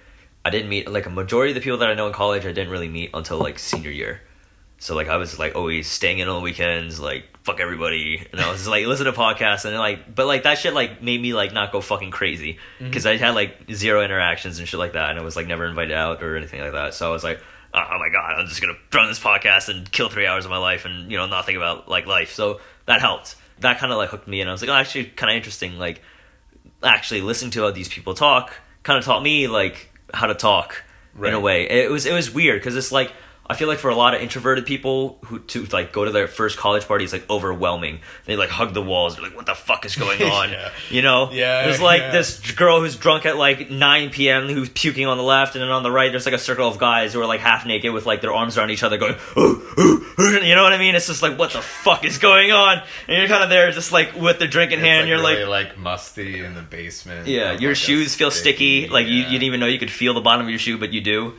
I 0.47 0.51
didn't 0.51 0.68
meet 0.68 0.89
like 0.89 1.06
a 1.06 1.10
majority 1.10 1.51
of 1.51 1.56
the 1.56 1.60
people 1.60 1.78
that 1.78 1.89
I 1.89 1.94
know 1.94 2.06
in 2.06 2.12
college 2.12 2.47
I 2.47 2.52
didn't 2.52 2.70
really 2.70 2.89
meet 2.89 3.10
until 3.12 3.39
like 3.39 3.59
senior 3.59 3.90
year. 3.90 4.20
So 4.78 4.94
like 4.94 5.09
I 5.09 5.16
was 5.16 5.40
like 5.40 5.56
always 5.56 5.89
staying 5.89 6.20
in 6.20 6.28
on 6.28 6.36
the 6.36 6.40
weekends, 6.40 7.01
like 7.01 7.24
fuck 7.43 7.59
everybody, 7.59 8.24
and 8.31 8.40
I 8.40 8.52
was 8.52 8.68
like 8.68 8.86
listen 8.86 9.06
to 9.06 9.12
podcasts 9.12 9.64
and 9.64 9.77
like, 9.77 10.14
but 10.14 10.27
like 10.27 10.44
that 10.44 10.59
shit 10.59 10.73
like 10.73 11.02
made 11.02 11.20
me 11.20 11.35
like 11.35 11.52
not 11.52 11.73
go 11.73 11.81
fucking 11.81 12.12
crazy 12.12 12.59
mm-hmm. 12.78 12.85
because 12.85 13.06
I 13.06 13.16
had 13.16 13.35
like 13.35 13.56
zero 13.73 14.05
interactions 14.05 14.60
and 14.60 14.68
shit 14.68 14.78
like 14.78 14.93
that, 14.93 15.10
and 15.10 15.18
I 15.18 15.23
was 15.23 15.35
like 15.35 15.48
never 15.48 15.66
invited 15.66 15.97
out 15.97 16.23
or 16.23 16.36
anything 16.36 16.60
like 16.60 16.73
that. 16.73 16.94
So 16.94 17.09
I 17.09 17.10
was 17.10 17.24
like, 17.24 17.40
oh, 17.74 17.81
oh 17.81 17.98
my 17.98 18.10
god, 18.12 18.39
I'm 18.39 18.47
just 18.47 18.60
gonna 18.60 18.78
run 18.94 19.09
this 19.09 19.18
podcast 19.18 19.68
and 19.68 19.90
kill 19.90 20.09
three 20.10 20.28
hours 20.28 20.44
of 20.44 20.52
my 20.52 20.59
life 20.59 20.85
and 20.85 21.10
you 21.10 21.16
know 21.16 21.27
not 21.27 21.44
think 21.47 21.56
about 21.56 21.89
like 21.89 22.06
life. 22.06 22.32
So 22.32 22.60
that 22.85 23.01
helped. 23.01 23.35
That 23.60 23.78
kind 23.78 23.90
of 23.90 23.98
like 23.98 24.10
hooked 24.10 24.28
me 24.28 24.43
in. 24.43 24.47
I 24.47 24.52
was 24.52 24.60
like, 24.60 24.70
oh, 24.70 24.74
actually, 24.74 25.06
kind 25.06 25.32
of 25.32 25.36
interesting. 25.36 25.77
Like 25.77 26.02
actually 26.85 27.23
listening 27.23 27.51
to 27.52 27.62
how 27.62 27.73
these 27.73 27.89
people 27.89 28.14
talk 28.14 28.55
kind 28.85 28.97
of 28.97 29.05
taught 29.05 29.23
me 29.23 29.48
like 29.48 29.90
how 30.14 30.26
to 30.26 30.34
talk 30.34 30.82
in 31.28 31.34
a 31.34 31.40
way. 31.40 31.68
It 31.68 31.90
was 31.90 32.06
it 32.06 32.12
was 32.12 32.30
weird 32.32 32.60
because 32.60 32.76
it's 32.76 32.92
like 32.92 33.12
I 33.48 33.55
feel 33.55 33.68
like 33.68 33.78
for 33.78 33.90
a 33.90 33.94
lot 33.94 34.12
of 34.14 34.20
introverted 34.20 34.66
people 34.66 35.18
who 35.27 35.39
to 35.39 35.64
like 35.66 35.93
go 35.93 36.05
to 36.05 36.10
their 36.10 36.27
first 36.27 36.59
college 36.59 36.86
party 36.89 37.05
is 37.05 37.12
like 37.12 37.28
overwhelming. 37.31 38.01
They 38.24 38.35
like 38.35 38.48
hug 38.51 38.74
the 38.74 38.82
walls. 38.82 39.14
They're 39.14 39.24
like, 39.24 39.36
"What 39.36 39.47
the 39.47 39.55
fuck 39.55 39.85
is 39.85 39.94
going 39.94 40.20
on?" 40.39 40.51
Yeah. 40.51 40.70
You 40.90 41.02
know? 41.02 41.31
Yeah, 41.31 41.62
There's 41.64 41.81
like 41.81 42.01
yeah. 42.01 42.10
this 42.10 42.52
girl 42.52 42.81
who's 42.81 42.97
drunk 42.97 43.24
at 43.24 43.36
like 43.36 43.70
9 43.70 44.10
p.m. 44.10 44.48
who's 44.48 44.68
puking 44.70 45.06
on 45.06 45.16
the 45.16 45.23
left, 45.23 45.55
and 45.55 45.62
then 45.62 45.70
on 45.70 45.85
the 45.85 45.93
right 45.93 46.10
there's 46.10 46.27
like 46.27 46.35
a 46.35 46.39
circle 46.39 46.66
of 46.68 46.78
guys 46.78 47.12
who 47.12 47.20
are 47.20 47.27
like 47.27 47.40
half 47.40 47.64
naked 47.66 47.93
with 47.93 48.05
like 48.05 48.20
their 48.20 48.32
arms 48.35 48.59
around 48.59 48.70
each 48.70 48.82
other, 48.82 48.98
going, 48.98 49.14
ooh, 49.36 49.62
ooh, 49.78 50.06
ooh. 50.18 50.40
you 50.43 50.55
know 50.56 50.64
what 50.64 50.73
I 50.73 50.78
mean? 50.78 50.97
It's 50.97 51.06
just 51.06 51.23
like, 51.23 51.39
what 51.39 51.52
the 51.52 51.62
fuck 51.62 52.05
is 52.05 52.18
going 52.18 52.51
on? 52.51 52.82
And 53.06 53.16
you're 53.18 53.28
kind 53.28 53.44
of 53.44 53.51
there, 53.51 53.70
just 53.70 53.93
like 53.93 54.16
with 54.16 54.40
the 54.40 54.48
drink 54.48 54.73
in 54.73 54.81
It's, 54.81 54.86
hand. 54.86 55.01
like, 55.02 55.09
you're 55.09 55.18
really, 55.18 55.44
like, 55.44 55.68
like 55.68 55.78
musty 55.78 56.44
in 56.44 56.55
the 56.55 56.62
basement. 56.62 57.28
yeah, 57.28 57.52
your 57.52 57.70
like, 57.70 57.77
shoes 57.77 58.14
feel 58.16 58.32
sticky. 58.32 58.89
Like 58.89 59.06
you, 59.06 59.14
you 59.18 59.24
didn't 59.31 59.43
even 59.44 59.60
know 59.60 59.66
you 59.66 59.78
could 59.78 59.90
feel 59.93 60.14
the 60.14 60.20
bottom 60.20 60.44
of 60.47 60.51
your 60.51 60.59
shoe, 60.59 60.78
but 60.78 60.93
you 60.93 61.01
do. 61.01 61.35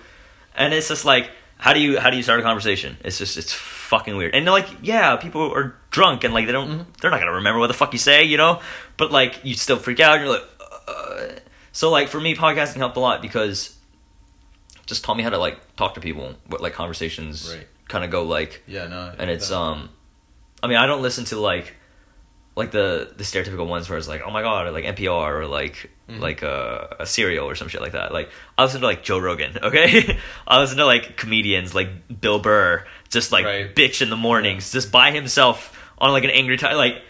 And 0.56 0.74
it's 0.74 0.88
just 0.88 1.04
like, 1.06 1.30
how 1.58 1.74
do 1.74 1.80
you 1.80 2.00
how 2.00 2.10
do 2.10 2.18
you 2.18 2.24
start 2.24 2.40
a 2.40 2.44
conversation? 2.44 2.98
It's 3.04 3.18
just 3.18 3.38
it's 3.38 3.54
fucking 3.54 4.16
weird. 4.16 4.36
And 4.36 4.46
like, 4.46 4.68
yeah, 4.82 5.16
people 5.18 5.54
are 5.54 5.76
drunk 5.92 6.24
and 6.24 6.34
like 6.34 6.46
they 6.46 6.52
don't 6.52 6.86
they're 7.02 7.12
not 7.12 7.20
gonna 7.20 7.34
remember 7.34 7.60
what 7.60 7.68
the 7.68 7.74
fuck 7.74 7.94
you 7.94 8.00
say, 8.00 8.24
you 8.24 8.38
know. 8.38 8.62
But 8.98 9.12
like 9.12 9.40
you 9.44 9.54
still 9.56 9.78
freak 9.78 10.00
out. 10.00 10.18
And 10.18 10.26
you're 10.26 10.34
like, 10.34 10.44
uh. 10.88 11.28
so 11.72 11.90
like 11.90 12.08
for 12.10 12.20
me, 12.20 12.36
podcasting 12.36 12.78
helped 12.78 12.98
a 12.98 13.00
lot 13.00 13.22
because 13.22 13.76
it 14.76 14.86
just 14.88 15.04
taught 15.04 15.18
me 15.18 15.24
how 15.24 15.30
to 15.32 15.38
like 15.38 15.58
talk 15.76 15.96
to 15.96 16.00
people, 16.02 16.36
what 16.48 16.62
like 16.62 16.74
conversations 16.74 17.52
Right. 17.54 17.68
kind 17.88 18.04
of 18.06 18.12
go 18.12 18.24
like 18.24 18.64
Yeah, 18.68 18.88
no. 18.88 19.14
and 19.18 19.30
it's 19.30 19.50
that- 19.50 19.58
um 19.58 19.90
i 20.64 20.68
mean 20.68 20.78
i 20.78 20.88
don't 20.88 21.02
listen 21.04 21.24
to 21.26 21.40
like 21.40 21.76
like 22.58 22.72
the 22.72 23.14
the 23.16 23.24
stereotypical 23.24 23.68
ones 23.68 23.88
where 23.90 23.98
it's 23.98 24.08
like 24.08 24.22
oh 24.26 24.32
my 24.32 24.42
god 24.42 24.66
or 24.68 24.72
like 24.72 24.84
npr 24.84 25.40
or 25.40 25.46
like 25.48 25.90
Mhm. 26.10 26.22
like 26.22 26.42
uh, 26.42 26.88
a 27.02 27.06
serial 27.06 27.50
or 27.50 27.54
some 27.56 27.68
shit 27.68 27.82
like 27.82 27.92
that 27.92 28.14
like 28.14 28.30
i 28.58 28.64
listen 28.64 28.80
to 28.80 28.88
like 28.88 29.04
joe 29.04 29.20
rogan 29.20 29.58
okay 29.64 30.18
i 30.48 30.58
listen 30.60 30.78
to 30.78 30.86
like 30.86 31.18
comedians 31.18 31.76
like 31.76 31.90
bill 32.22 32.40
burr 32.40 32.86
just 33.10 33.32
like 33.34 33.44
Right. 33.46 33.76
bitch 33.76 34.02
in 34.02 34.10
the 34.10 34.16
mornings 34.16 34.72
just 34.72 34.90
by 34.90 35.12
himself 35.12 35.78
on 35.98 36.12
like 36.14 36.24
an 36.24 36.30
angry 36.30 36.56
time 36.58 36.78
like 36.78 37.02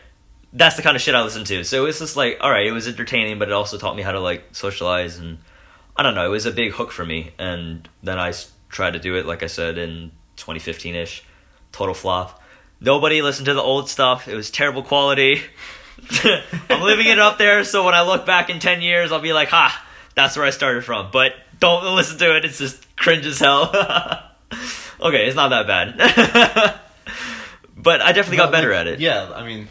that's 0.51 0.77
the 0.77 0.81
kind 0.81 0.95
of 0.95 1.01
shit 1.03 1.13
i 1.13 1.21
listen 1.21 1.43
to 1.45 1.63
so 1.63 1.85
it's 1.85 1.99
just 1.99 2.17
like 2.17 2.37
all 2.41 2.49
right 2.49 2.65
it 2.65 2.71
was 2.71 2.87
entertaining 2.87 3.37
but 3.37 3.49
it 3.49 3.53
also 3.53 3.77
taught 3.77 3.95
me 3.95 4.01
how 4.01 4.11
to 4.11 4.19
like 4.19 4.43
socialize 4.51 5.19
and 5.19 5.37
i 5.95 6.01
don't 6.01 6.15
know 6.15 6.25
it 6.25 6.29
was 6.29 6.47
a 6.47 6.51
big 6.51 6.71
hook 6.73 6.91
for 6.91 7.05
me 7.05 7.31
and 7.37 7.87
then 8.01 8.17
i 8.17 8.29
s- 8.29 8.51
tried 8.69 8.93
to 8.93 8.99
do 8.99 9.15
it 9.15 9.27
like 9.27 9.43
i 9.43 9.47
said 9.47 9.77
in 9.77 10.11
2015ish 10.37 11.21
total 11.71 11.93
flop. 11.93 12.36
Nobody 12.79 13.21
listened 13.21 13.47
to 13.47 13.53
the 13.53 13.61
old 13.61 13.89
stuff. 13.89 14.27
It 14.27 14.35
was 14.35 14.51
terrible 14.51 14.83
quality. 14.83 15.41
I'm 16.69 16.81
leaving 16.81 17.07
it 17.07 17.19
up 17.19 17.37
there 17.37 17.63
so 17.63 17.83
when 17.83 17.93
I 17.93 18.03
look 18.03 18.25
back 18.25 18.49
in 18.49 18.59
10 18.59 18.81
years, 18.81 19.11
I'll 19.11 19.19
be 19.19 19.33
like, 19.33 19.49
ha, 19.49 19.85
that's 20.15 20.37
where 20.37 20.45
I 20.45 20.51
started 20.51 20.85
from. 20.85 21.09
But 21.11 21.33
don't 21.59 21.95
listen 21.95 22.17
to 22.19 22.35
it. 22.35 22.45
It's 22.45 22.59
just 22.59 22.95
cringe 22.95 23.25
as 23.25 23.39
hell. 23.39 23.71
okay, 25.01 25.25
it's 25.25 25.35
not 25.35 25.49
that 25.49 25.67
bad. 25.67 26.79
but 27.77 28.01
I 28.01 28.11
definitely 28.11 28.37
got 28.37 28.51
better 28.51 28.71
at 28.71 28.87
it. 28.87 28.99
Yeah, 28.99 29.31
I 29.33 29.45
mean, 29.45 29.67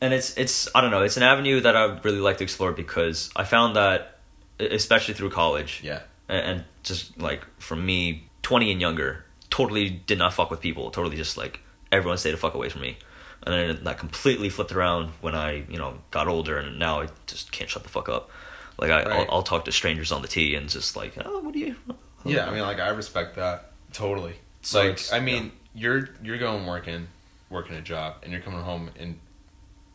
And 0.00 0.12
it's, 0.12 0.36
it's, 0.36 0.68
I 0.74 0.80
don't 0.80 0.90
know, 0.90 1.02
it's 1.02 1.16
an 1.16 1.22
avenue 1.22 1.60
that 1.60 1.74
I 1.76 1.86
would 1.86 2.04
really 2.04 2.20
like 2.20 2.38
to 2.38 2.44
explore 2.44 2.72
because 2.72 3.30
I 3.34 3.44
found 3.44 3.76
that, 3.76 4.18
especially 4.60 5.14
through 5.14 5.30
college, 5.30 5.80
yeah. 5.82 6.00
and, 6.28 6.44
and 6.44 6.64
just 6.82 7.18
like 7.18 7.44
for 7.58 7.76
me, 7.76 8.28
20 8.42 8.72
and 8.72 8.80
younger, 8.80 9.24
totally 9.50 9.88
did 9.88 10.18
not 10.18 10.34
fuck 10.34 10.50
with 10.50 10.60
people. 10.60 10.90
Totally 10.90 11.16
just 11.16 11.36
like 11.36 11.60
everyone 11.92 12.18
stayed 12.18 12.32
the 12.32 12.36
fuck 12.36 12.54
away 12.54 12.68
from 12.68 12.82
me. 12.82 12.98
And 13.44 13.54
then 13.54 13.84
that 13.84 13.98
completely 13.98 14.48
flipped 14.48 14.72
around 14.72 15.10
when 15.20 15.34
I, 15.34 15.64
you 15.68 15.78
know, 15.78 15.98
got 16.10 16.26
older, 16.26 16.58
and 16.58 16.78
now 16.78 17.00
I 17.02 17.08
just 17.26 17.52
can't 17.52 17.70
shut 17.70 17.84
the 17.84 17.88
fuck 17.88 18.08
up. 18.08 18.30
Like 18.78 18.90
I, 18.90 19.04
Right. 19.04 19.28
I'll, 19.28 19.36
I'll 19.36 19.42
talk 19.42 19.64
to 19.66 19.72
strangers 19.72 20.10
on 20.12 20.22
the 20.22 20.28
T 20.28 20.54
and 20.54 20.68
just 20.68 20.96
like, 20.96 21.14
oh, 21.24 21.40
what 21.40 21.52
do 21.52 21.60
you? 21.60 21.76
Yeah, 22.24 22.46
I 22.46 22.50
mean, 22.50 22.62
like 22.62 22.80
I 22.80 22.88
respect 22.88 23.36
that 23.36 23.72
totally. 23.92 24.34
So 24.62 24.88
like, 24.88 25.00
I 25.12 25.20
mean, 25.20 25.52
you're 25.74 26.10
you're 26.22 26.38
going 26.38 26.66
working, 26.66 27.06
working 27.48 27.76
a 27.76 27.80
job, 27.80 28.16
and 28.22 28.32
you're 28.32 28.42
coming 28.42 28.60
home 28.60 28.90
and 28.98 29.18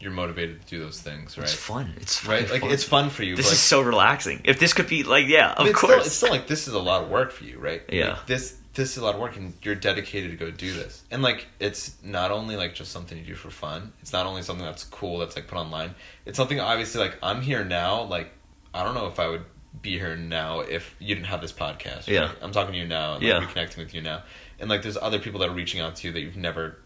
you're 0.04 0.12
motivated 0.12 0.62
to 0.62 0.68
do 0.68 0.80
those 0.80 1.02
things, 1.02 1.38
right? 1.38 1.46
It's 1.46 1.54
fun. 1.54 1.94
It's 1.98 2.26
right? 2.26 2.50
Like 2.50 2.62
fun. 2.62 2.72
it's 2.72 2.84
fun 2.84 3.10
for 3.10 3.24
you. 3.24 3.36
This 3.36 3.52
is 3.52 3.60
so 3.60 3.82
relaxing. 3.82 4.42
If 4.44 4.60
this 4.60 4.74
could 4.74 4.88
be 4.88 5.04
like, 5.04 5.28
yeah, 5.28 5.54
of 5.54 5.68
it's 5.68 5.80
course. 5.80 5.94
Still, 5.94 6.06
it's 6.06 6.16
still 6.16 6.30
like 6.30 6.48
this 6.48 6.68
is 6.68 6.74
a 6.74 6.80
lot 6.80 7.04
of 7.04 7.10
work 7.10 7.32
for 7.32 7.44
you, 7.46 7.58
right? 7.60 7.82
Yeah. 7.90 8.10
Like, 8.14 8.28
this 8.28 8.58
this 8.76 8.92
is 8.92 8.98
a 8.98 9.06
lot 9.06 9.16
of 9.16 9.22
work, 9.22 9.38
and 9.38 9.54
you're 9.62 9.76
dedicated 9.76 10.32
to 10.32 10.38
go 10.38 10.50
do 10.52 10.74
this. 10.74 11.04
And 11.12 11.22
like, 11.22 11.48
it's 11.60 11.96
not 12.04 12.32
only 12.32 12.56
like 12.56 12.74
just 12.76 12.92
something 12.92 13.18
you 13.18 13.24
do 13.24 13.36
for 13.36 13.50
fun. 13.52 13.94
It's 14.02 14.14
not 14.14 14.26
only 14.26 14.42
something 14.42 14.66
that's 14.66 14.84
cool 14.84 15.20
that's 15.20 15.36
like 15.36 15.48
put 15.48 15.58
online. 15.58 15.96
It's 16.26 16.38
something 16.38 16.60
obviously 16.60 17.00
like 17.02 17.18
I'm 17.24 17.42
here 17.42 17.64
now. 17.64 18.04
Like 18.04 18.32
I 18.74 18.84
don't 18.84 18.96
know 18.96 19.08
if 19.08 19.20
I 19.20 19.28
would 19.30 19.46
be 19.82 19.98
here 19.98 20.16
now 20.16 20.60
if 20.60 20.96
you 21.00 21.16
didn't 21.16 21.28
have 21.28 21.42
this 21.42 21.52
podcast. 21.52 22.08
Yeah. 22.08 22.26
right? 22.28 22.36
I'm 22.42 22.52
talking 22.52 22.74
to 22.74 22.78
you 22.80 22.88
now 22.88 23.16
and 23.16 23.24
like, 23.24 23.42
Yeah. 23.42 23.46
reconnecting 23.48 23.78
with 23.78 23.94
you 23.94 24.02
now. 24.02 24.24
And 24.60 24.70
like, 24.70 24.84
there's 24.84 24.98
other 24.98 25.20
people 25.20 25.40
that 25.40 25.50
are 25.50 25.54
reaching 25.54 25.82
out 25.82 25.96
to 25.98 26.08
you 26.08 26.14
that 26.14 26.22
you've 26.22 26.38
never 26.38 26.78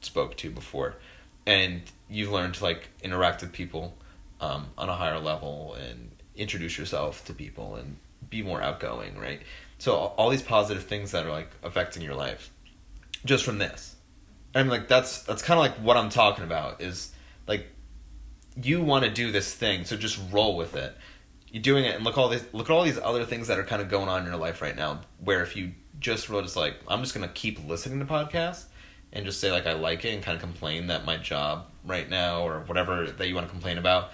spoke 0.00 0.36
to 0.36 0.50
before, 0.50 0.94
and 1.48 1.80
you've 2.10 2.30
learned 2.30 2.54
to 2.54 2.62
like 2.62 2.90
interact 3.02 3.40
with 3.40 3.52
people 3.52 3.96
um, 4.38 4.66
on 4.76 4.90
a 4.90 4.94
higher 4.94 5.18
level 5.18 5.74
and 5.80 6.10
introduce 6.36 6.76
yourself 6.76 7.24
to 7.24 7.32
people 7.32 7.74
and 7.74 7.96
be 8.28 8.42
more 8.42 8.62
outgoing, 8.62 9.18
right? 9.18 9.40
So 9.78 9.94
all- 9.94 10.28
these 10.28 10.42
positive 10.42 10.84
things 10.84 11.10
that 11.12 11.24
are 11.24 11.30
like 11.30 11.50
affecting 11.64 12.02
your 12.02 12.14
life 12.14 12.50
just 13.24 13.44
from 13.44 13.56
this. 13.58 13.96
I 14.54 14.62
mean, 14.62 14.70
like 14.70 14.88
that's 14.88 15.22
that's 15.22 15.42
kind 15.42 15.58
of 15.58 15.64
like 15.64 15.76
what 15.76 15.96
I'm 15.96 16.10
talking 16.10 16.44
about 16.44 16.82
is 16.82 17.12
like 17.46 17.66
you 18.62 18.82
want 18.82 19.04
to 19.06 19.10
do 19.10 19.32
this 19.32 19.54
thing, 19.54 19.84
so 19.84 19.96
just 19.96 20.20
roll 20.30 20.54
with 20.56 20.76
it. 20.76 20.96
You're 21.50 21.62
doing 21.62 21.86
it, 21.86 21.94
and 21.94 22.04
look 22.04 22.18
all 22.18 22.28
this. 22.28 22.44
Look 22.52 22.68
at 22.68 22.72
all 22.72 22.82
these 22.82 22.98
other 22.98 23.24
things 23.24 23.48
that 23.48 23.58
are 23.58 23.64
kind 23.64 23.80
of 23.80 23.88
going 23.88 24.08
on 24.08 24.20
in 24.20 24.26
your 24.26 24.36
life 24.36 24.60
right 24.60 24.76
now. 24.76 25.00
Where 25.24 25.42
if 25.42 25.56
you 25.56 25.72
just 25.98 26.28
wrote, 26.28 26.44
it's 26.44 26.56
like 26.56 26.76
I'm 26.88 27.00
just 27.00 27.14
gonna 27.14 27.28
keep 27.28 27.66
listening 27.66 28.00
to 28.00 28.04
podcasts 28.04 28.64
and 29.12 29.24
just 29.24 29.40
say 29.40 29.50
like 29.50 29.66
I 29.66 29.72
like 29.72 30.04
it 30.04 30.14
and 30.14 30.22
kind 30.22 30.36
of 30.36 30.42
complain 30.42 30.88
that 30.88 31.04
my 31.04 31.16
job 31.16 31.66
right 31.84 32.08
now 32.08 32.42
or 32.42 32.60
whatever 32.60 33.06
that 33.06 33.28
you 33.28 33.34
want 33.34 33.46
to 33.46 33.50
complain 33.50 33.78
about 33.78 34.10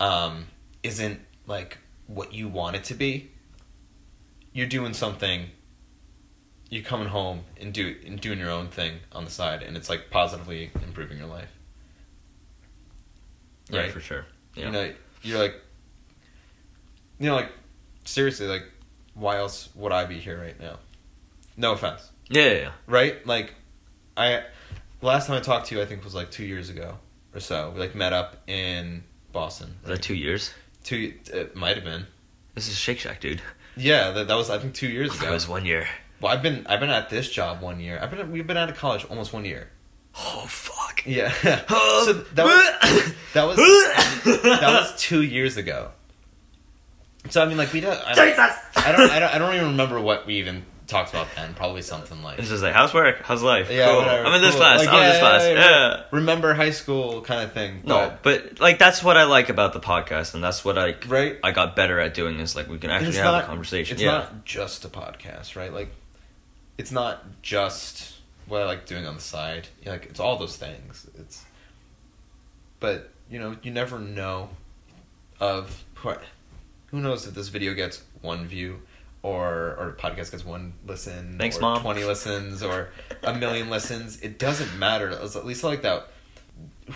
um, 0.00 0.46
isn't 0.82 1.20
like 1.46 1.78
what 2.06 2.32
you 2.32 2.48
want 2.48 2.76
it 2.76 2.84
to 2.84 2.94
be. 2.94 3.30
You're 4.52 4.66
doing 4.66 4.94
something. 4.94 5.46
You're 6.70 6.84
coming 6.84 7.08
home 7.08 7.42
and 7.60 7.72
do 7.72 7.96
and 8.06 8.20
doing 8.20 8.38
your 8.38 8.50
own 8.50 8.68
thing 8.68 8.98
on 9.12 9.24
the 9.24 9.30
side, 9.30 9.62
and 9.62 9.76
it's 9.76 9.88
like 9.88 10.10
positively 10.10 10.70
improving 10.82 11.18
your 11.18 11.26
life. 11.26 11.50
yeah, 13.70 13.80
right. 13.80 13.90
for 13.90 14.00
sure. 14.00 14.26
Yeah. 14.54 14.66
You 14.66 14.72
know, 14.72 14.92
you're 15.22 15.38
like, 15.38 15.54
you 17.18 17.28
know, 17.28 17.36
like 17.36 17.50
seriously, 18.04 18.46
like, 18.46 18.64
why 19.14 19.36
else 19.36 19.68
would 19.74 19.92
I 19.92 20.04
be 20.04 20.18
here 20.18 20.40
right 20.40 20.58
now? 20.60 20.78
No 21.56 21.72
offense, 21.72 22.10
yeah, 22.28 22.42
yeah, 22.42 22.52
yeah. 22.52 22.72
right? 22.86 23.26
Like, 23.26 23.54
I 24.16 24.42
last 25.02 25.26
time 25.26 25.36
I 25.36 25.40
talked 25.40 25.66
to 25.68 25.74
you, 25.74 25.82
I 25.82 25.84
think 25.84 26.04
was 26.04 26.14
like 26.14 26.30
two 26.30 26.44
years 26.44 26.70
ago 26.70 26.96
or 27.34 27.40
so. 27.40 27.70
We 27.74 27.80
like 27.80 27.94
met 27.94 28.12
up 28.12 28.36
in 28.46 29.04
Boston. 29.32 29.76
Is 29.82 29.88
that 29.88 30.02
two 30.02 30.14
years? 30.14 30.52
Two, 30.82 31.14
it 31.32 31.56
might 31.56 31.76
have 31.76 31.84
been. 31.84 32.06
This 32.54 32.68
is 32.68 32.76
Shake 32.76 32.98
Shack, 32.98 33.20
dude. 33.20 33.42
Yeah, 33.76 34.10
that, 34.12 34.28
that 34.28 34.34
was 34.34 34.50
I 34.50 34.58
think 34.58 34.74
two 34.74 34.88
years 34.88 35.14
ago. 35.14 35.26
That 35.26 35.32
was 35.32 35.48
one 35.48 35.64
year. 35.64 35.86
Well, 36.20 36.32
I've 36.32 36.42
been 36.42 36.66
I've 36.66 36.80
been 36.80 36.90
at 36.90 37.10
this 37.10 37.28
job 37.28 37.60
one 37.60 37.80
year. 37.80 37.98
I've 38.00 38.10
been 38.10 38.30
we've 38.30 38.46
been 38.46 38.56
out 38.56 38.70
of 38.70 38.76
college 38.76 39.04
almost 39.06 39.32
one 39.32 39.44
year. 39.44 39.68
Oh 40.16 40.46
fuck. 40.48 41.04
Yeah. 41.04 41.32
so 41.42 42.12
that 42.12 42.44
was 42.44 43.14
that 43.32 43.44
was 43.46 43.56
that 44.42 44.62
was 44.62 44.94
two 44.98 45.22
years 45.22 45.56
ago. 45.56 45.90
So 47.30 47.42
I 47.42 47.46
mean, 47.46 47.56
like 47.56 47.72
we 47.72 47.80
don't. 47.80 47.98
I 48.06 48.14
don't, 48.14 48.38
I 48.38 48.92
don't. 48.92 49.10
I 49.10 49.18
don't. 49.18 49.34
I 49.34 49.38
don't 49.38 49.54
even 49.54 49.68
remember 49.68 50.00
what 50.00 50.26
we 50.26 50.34
even 50.36 50.64
talked 50.86 51.10
about 51.10 51.28
then. 51.36 51.54
Probably 51.54 51.82
something 51.82 52.22
like 52.22 52.38
It's 52.38 52.48
just 52.48 52.62
like 52.62 52.74
how's 52.74 52.92
work, 52.92 53.20
how's 53.22 53.42
life. 53.42 53.70
yeah, 53.70 53.86
cool. 53.88 53.98
whatever, 53.98 54.26
I'm 54.26 54.34
in 54.34 54.42
this 54.42 54.50
cool. 54.52 54.60
class. 54.60 54.80
Like, 54.80 54.88
I'm 54.88 54.94
in 54.96 55.02
this 55.08 55.14
yeah, 55.14 55.20
class. 55.20 55.42
yeah, 55.42 55.52
Yeah. 55.52 55.70
yeah. 55.96 56.02
Remember 56.10 56.54
high 56.54 56.70
school 56.70 57.20
kind 57.22 57.42
of 57.44 57.52
thing. 57.52 57.82
No, 57.84 58.16
but 58.22 58.60
like 58.60 58.78
that's 58.78 59.02
what 59.02 59.16
I 59.16 59.24
like 59.24 59.48
about 59.48 59.72
the 59.72 59.80
podcast, 59.80 60.34
and 60.34 60.42
that's 60.44 60.64
what 60.64 60.76
I 60.78 60.94
Right. 61.06 61.38
I 61.42 61.52
got 61.52 61.74
better 61.76 61.98
at 62.00 62.14
doing 62.14 62.38
is 62.40 62.54
like 62.54 62.68
we 62.68 62.78
can 62.78 62.90
actually 62.90 63.16
have 63.16 63.24
not- 63.24 63.44
a 63.44 63.46
conversation. 63.46 63.94
It's 63.94 64.02
yeah. 64.02 64.10
not 64.12 64.44
just 64.44 64.84
a 64.84 64.88
podcast, 64.88 65.56
right? 65.56 65.72
Like, 65.72 65.90
it's 66.78 66.92
not 66.92 67.24
just 67.42 68.14
what 68.46 68.60
I 68.60 68.66
like 68.66 68.84
doing 68.86 69.06
on 69.06 69.14
the 69.14 69.20
side. 69.22 69.68
Like, 69.86 70.06
it's 70.06 70.20
all 70.20 70.36
those 70.38 70.56
things. 70.56 71.06
It's, 71.18 71.44
but 72.80 73.10
you 73.30 73.38
know, 73.38 73.56
you 73.62 73.70
never 73.70 73.98
know 73.98 74.50
of 75.40 75.84
who 76.90 77.00
knows 77.00 77.26
if 77.26 77.34
this 77.34 77.48
video 77.48 77.72
gets 77.74 78.02
one 78.20 78.46
view 78.46 78.80
or 79.24 79.74
or 79.78 79.96
podcast 79.98 80.30
gets 80.30 80.44
one 80.44 80.74
listen 80.86 81.36
Thanks, 81.38 81.56
or 81.56 81.62
Mom. 81.62 81.80
20 81.80 82.04
listens 82.04 82.62
or 82.62 82.90
a 83.22 83.34
million 83.34 83.70
listens 83.70 84.20
it 84.20 84.38
doesn't 84.38 84.78
matter. 84.78 85.10
At 85.10 85.46
least 85.46 85.64
like 85.64 85.82
that 85.82 86.10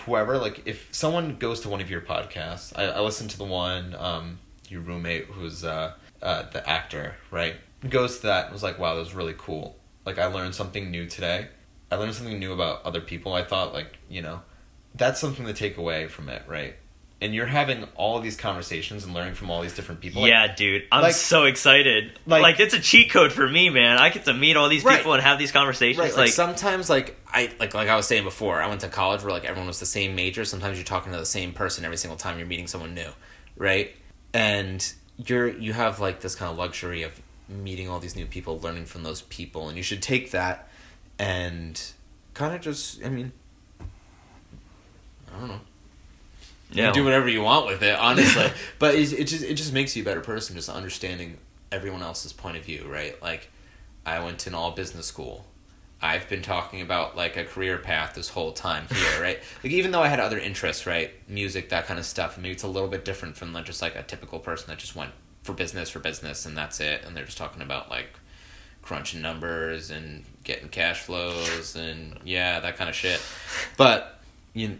whoever 0.05 0.37
like 0.37 0.63
if 0.67 0.87
someone 0.93 1.37
goes 1.37 1.61
to 1.61 1.71
one 1.71 1.81
of 1.81 1.91
your 1.91 2.03
podcasts 2.03 2.79
i, 2.79 2.85
I 2.85 3.01
listened 3.01 3.31
to 3.31 3.39
the 3.39 3.45
one 3.45 3.97
um 3.99 4.39
your 4.69 4.83
roommate 4.83 5.25
who's 5.25 5.65
uh, 5.65 5.95
uh 6.23 6.43
the 6.53 6.69
actor 6.69 7.17
right? 7.31 7.57
Goes 7.89 8.17
to 8.19 8.27
that 8.27 8.45
and 8.45 8.53
was 8.53 8.63
like 8.63 8.79
wow 8.79 8.95
that 8.95 9.01
was 9.01 9.15
really 9.15 9.35
cool. 9.39 9.77
Like 10.05 10.19
i 10.19 10.27
learned 10.27 10.55
something 10.55 10.91
new 10.91 11.07
today. 11.07 11.49
I 11.91 11.97
learned 11.97 12.15
something 12.15 12.39
new 12.39 12.53
about 12.53 12.85
other 12.85 13.01
people 13.01 13.33
i 13.33 13.43
thought 13.43 13.73
like 13.73 13.97
you 14.11 14.21
know 14.21 14.43
that's 14.95 15.19
something 15.19 15.47
to 15.47 15.55
take 15.55 15.79
away 15.79 16.09
from 16.09 16.29
it 16.29 16.43
right 16.47 16.77
and 17.21 17.35
you're 17.35 17.47
having 17.47 17.85
all 17.97 18.21
these 18.21 18.37
conversations 18.37 19.05
and 19.05 19.13
learning 19.13 19.35
from 19.35 19.51
all 19.51 19.61
these 19.63 19.75
different 19.75 20.01
people 20.01 20.23
like, 20.23 20.31
yeah, 20.31 20.55
dude, 20.55 20.85
I'm 20.93 21.03
like- 21.03 21.15
so 21.15 21.45
excited. 21.47 22.19
like- 22.27 22.43
Like, 22.43 22.61
it's 22.61 22.75
a 22.75 22.81
cheat 22.81 23.11
code 23.11 23.33
for 23.33 23.49
me, 23.49 23.71
man. 23.71 23.99
I 23.99 24.11
get 24.11 24.25
to 24.27 24.35
meet 24.35 24.57
all 24.57 24.69
these 24.69 24.85
Right. 24.85 24.99
people 24.99 25.15
and 25.15 25.23
have 25.23 25.39
these 25.39 25.51
conversations. 25.51 25.99
Right, 25.99 26.17
like, 26.17 26.31
sometimes, 26.31 26.89
like 26.89 27.19
I 27.33 27.51
like 27.59 27.75
like 27.75 27.89
I 27.89 27.97
was 27.97 28.07
saying 28.07 28.23
before, 28.25 28.63
I 28.63 28.69
went 28.69 28.83
to 28.83 28.89
college 28.89 29.23
where 29.23 29.33
like 29.33 29.45
everyone 29.45 29.67
was 29.67 29.81
the 29.81 29.87
same 29.87 30.15
major. 30.15 30.45
Sometimes 30.45 30.77
you're 30.79 30.85
talking 30.85 31.13
to 31.13 31.19
the 31.19 31.27
same 31.27 31.53
person 31.53 31.85
every 31.85 31.97
single 31.97 32.17
time 32.17 32.39
you're 32.39 32.47
meeting 32.47 32.67
someone 32.69 32.95
new, 32.95 33.11
right? 33.57 33.95
And 34.33 34.87
you're 35.27 35.49
you 35.49 35.73
have 35.73 35.99
like 35.99 36.21
this 36.21 36.35
kind 36.37 36.53
of 36.53 36.57
luxury 36.57 37.03
of 37.03 37.21
meeting 37.49 37.89
all 37.89 37.99
these 37.99 38.15
new 38.15 38.27
people, 38.27 38.61
learning 38.61 38.85
from 38.87 39.03
those 39.03 39.23
people, 39.23 39.69
and 39.69 39.77
you 39.77 39.83
should 39.83 40.03
take 40.03 40.31
that 40.31 40.69
and 41.19 41.83
kind 42.35 42.55
of 42.55 42.61
just, 42.61 43.03
I 43.05 43.09
mean, 43.09 43.33
I 45.35 45.41
don't 45.41 45.49
know. 45.49 45.61
You 46.71 46.83
yeah, 46.83 46.93
do 46.93 47.05
whatever 47.05 47.29
you 47.29 47.43
want 47.43 47.67
with 47.67 47.83
it, 47.83 47.99
honestly. 47.99 48.51
but 48.79 48.95
it, 48.95 49.13
it 49.13 49.25
just 49.25 49.43
it 49.43 49.55
just 49.55 49.73
makes 49.73 49.97
you 49.97 50.03
a 50.03 50.05
better 50.05 50.21
person, 50.21 50.55
just 50.55 50.69
understanding 50.69 51.39
everyone 51.73 52.03
else's 52.03 52.33
point 52.33 52.57
of 52.57 52.65
view, 52.65 52.87
right? 52.89 53.21
Like, 53.23 53.51
I 54.05 54.23
went 54.23 54.39
to 54.41 54.51
an 54.51 54.55
all 54.55 54.73
business 54.73 55.07
school. 55.07 55.47
I've 56.01 56.29
been 56.29 56.43
talking 56.43 56.81
about 56.81 57.17
like 57.17 57.37
a 57.37 57.45
career 57.45 57.79
path 57.79 58.15
this 58.15 58.29
whole 58.29 58.53
time 58.53 58.87
here, 58.93 59.21
right? 59.23 59.39
Like, 59.65 59.73
even 59.73 59.91
though 59.91 60.03
I 60.03 60.09
had 60.09 60.21
other 60.21 60.39
interests, 60.39 60.87
right, 60.87 61.11
music, 61.29 61.71
that 61.71 61.87
kind 61.87 61.99
of 61.99 62.07
stuff, 62.07 62.37
maybe 62.37 62.51
it's 62.51 62.63
a 62.63 62.69
little 62.69 62.89
bit 62.89 63.05
different 63.05 63.37
from 63.37 63.53
like, 63.53 63.65
just 63.65 63.83
like 63.83 63.97
a 63.97 64.03
typical 64.03 64.39
person 64.39 64.69
that 64.69 64.79
just 64.79 64.95
went 64.95 65.13
for 65.43 65.55
business 65.55 65.89
for 65.89 65.99
business 65.99 66.45
and 66.45 66.57
that's 66.57 66.81
it, 66.81 67.05
and 67.05 67.17
they're 67.17 67.25
just 67.25 67.39
talking 67.39 67.63
about 67.63 67.91
like 67.91 68.19
crunching 68.83 69.21
numbers 69.21 69.91
and 69.91 70.25
getting 70.45 70.69
cash 70.69 71.01
flows 71.01 71.77
and 71.77 72.19
yeah, 72.25 72.61
that 72.61 72.77
kind 72.77 72.89
of 72.91 72.97
shit. 72.97 73.21
But 73.77 74.21
you 74.55 74.79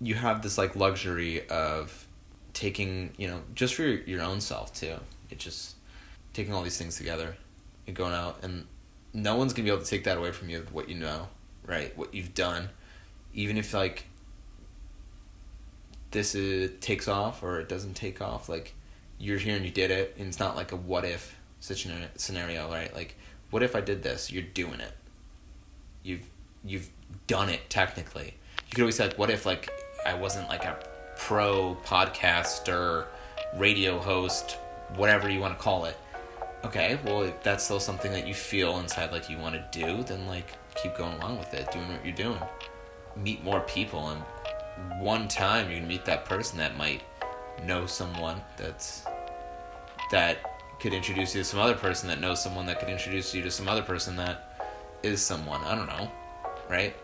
you 0.00 0.14
have 0.14 0.42
this 0.42 0.56
like 0.56 0.74
luxury 0.76 1.46
of 1.48 2.06
taking 2.52 3.12
you 3.16 3.28
know 3.28 3.40
just 3.54 3.74
for 3.74 3.82
your, 3.82 4.00
your 4.02 4.22
own 4.22 4.40
self 4.40 4.74
too. 4.74 4.96
It 5.30 5.38
just 5.38 5.76
taking 6.32 6.52
all 6.52 6.62
these 6.62 6.78
things 6.78 6.96
together 6.96 7.36
and 7.86 7.94
going 7.94 8.14
out 8.14 8.38
and 8.42 8.66
no 9.12 9.36
one's 9.36 9.52
gonna 9.52 9.64
be 9.64 9.70
able 9.70 9.82
to 9.82 9.88
take 9.88 10.04
that 10.04 10.18
away 10.18 10.32
from 10.32 10.48
you 10.48 10.66
what 10.72 10.88
you 10.88 10.94
know 10.94 11.28
right 11.66 11.96
what 11.96 12.14
you've 12.14 12.34
done. 12.34 12.70
Even 13.34 13.56
if 13.56 13.74
like 13.74 14.04
this 16.10 16.34
is 16.34 16.72
takes 16.80 17.06
off 17.06 17.42
or 17.42 17.60
it 17.60 17.68
doesn't 17.68 17.94
take 17.94 18.20
off 18.20 18.48
like 18.48 18.74
you're 19.18 19.38
here 19.38 19.54
and 19.54 19.64
you 19.64 19.70
did 19.70 19.90
it 19.90 20.14
and 20.18 20.26
it's 20.26 20.40
not 20.40 20.56
like 20.56 20.72
a 20.72 20.76
what 20.76 21.04
if 21.04 21.36
scenario 21.60 22.70
right? 22.70 22.94
Like 22.94 23.16
what 23.50 23.62
if 23.62 23.76
i 23.76 23.80
did 23.80 24.02
this? 24.02 24.32
You're 24.32 24.42
doing 24.42 24.80
it. 24.80 24.92
You've 26.02 26.28
you've 26.64 26.90
done 27.26 27.48
it 27.48 27.68
technically. 27.68 28.34
You 28.68 28.74
could 28.74 28.82
always 28.82 28.96
say 28.96 29.08
like 29.08 29.18
what 29.18 29.30
if 29.30 29.44
like 29.44 29.68
i 30.06 30.14
wasn't 30.14 30.48
like 30.48 30.64
a 30.64 30.78
pro 31.16 31.76
podcaster 31.84 33.06
radio 33.54 33.98
host 33.98 34.58
whatever 34.96 35.28
you 35.28 35.40
want 35.40 35.56
to 35.56 35.62
call 35.62 35.84
it. 35.84 35.96
Okay 36.64 36.98
well 37.04 37.22
if 37.22 37.42
that's 37.42 37.64
still 37.64 37.80
something 37.80 38.12
that 38.12 38.26
you 38.26 38.34
feel 38.34 38.78
inside 38.78 39.12
like 39.12 39.30
you 39.30 39.38
want 39.38 39.54
to 39.54 39.78
do 39.78 40.02
then 40.02 40.26
like 40.26 40.56
keep 40.74 40.96
going 40.96 41.14
along 41.18 41.38
with 41.38 41.52
it 41.54 41.70
doing 41.72 41.88
what 41.88 42.04
you're 42.04 42.14
doing. 42.14 42.40
Meet 43.16 43.42
more 43.44 43.60
people 43.60 44.08
and 44.08 44.22
one 45.02 45.28
time 45.28 45.70
you're 45.70 45.78
gonna 45.78 45.88
meet 45.88 46.04
that 46.04 46.24
person 46.24 46.58
that 46.58 46.76
might 46.76 47.02
know 47.64 47.86
someone 47.86 48.40
that's 48.56 49.04
that 50.10 50.38
could 50.80 50.94
introduce 50.94 51.34
you 51.34 51.42
to 51.42 51.44
some 51.44 51.60
other 51.60 51.74
person 51.74 52.08
that 52.08 52.20
knows 52.20 52.42
someone 52.42 52.66
that 52.66 52.80
could 52.80 52.88
introduce 52.88 53.34
you 53.34 53.42
to 53.42 53.50
some 53.50 53.68
other 53.68 53.82
person 53.82 54.16
that 54.16 54.56
is 55.02 55.20
someone 55.20 55.60
i 55.64 55.74
don't 55.74 55.86
know 55.86 56.10
right 56.70 56.96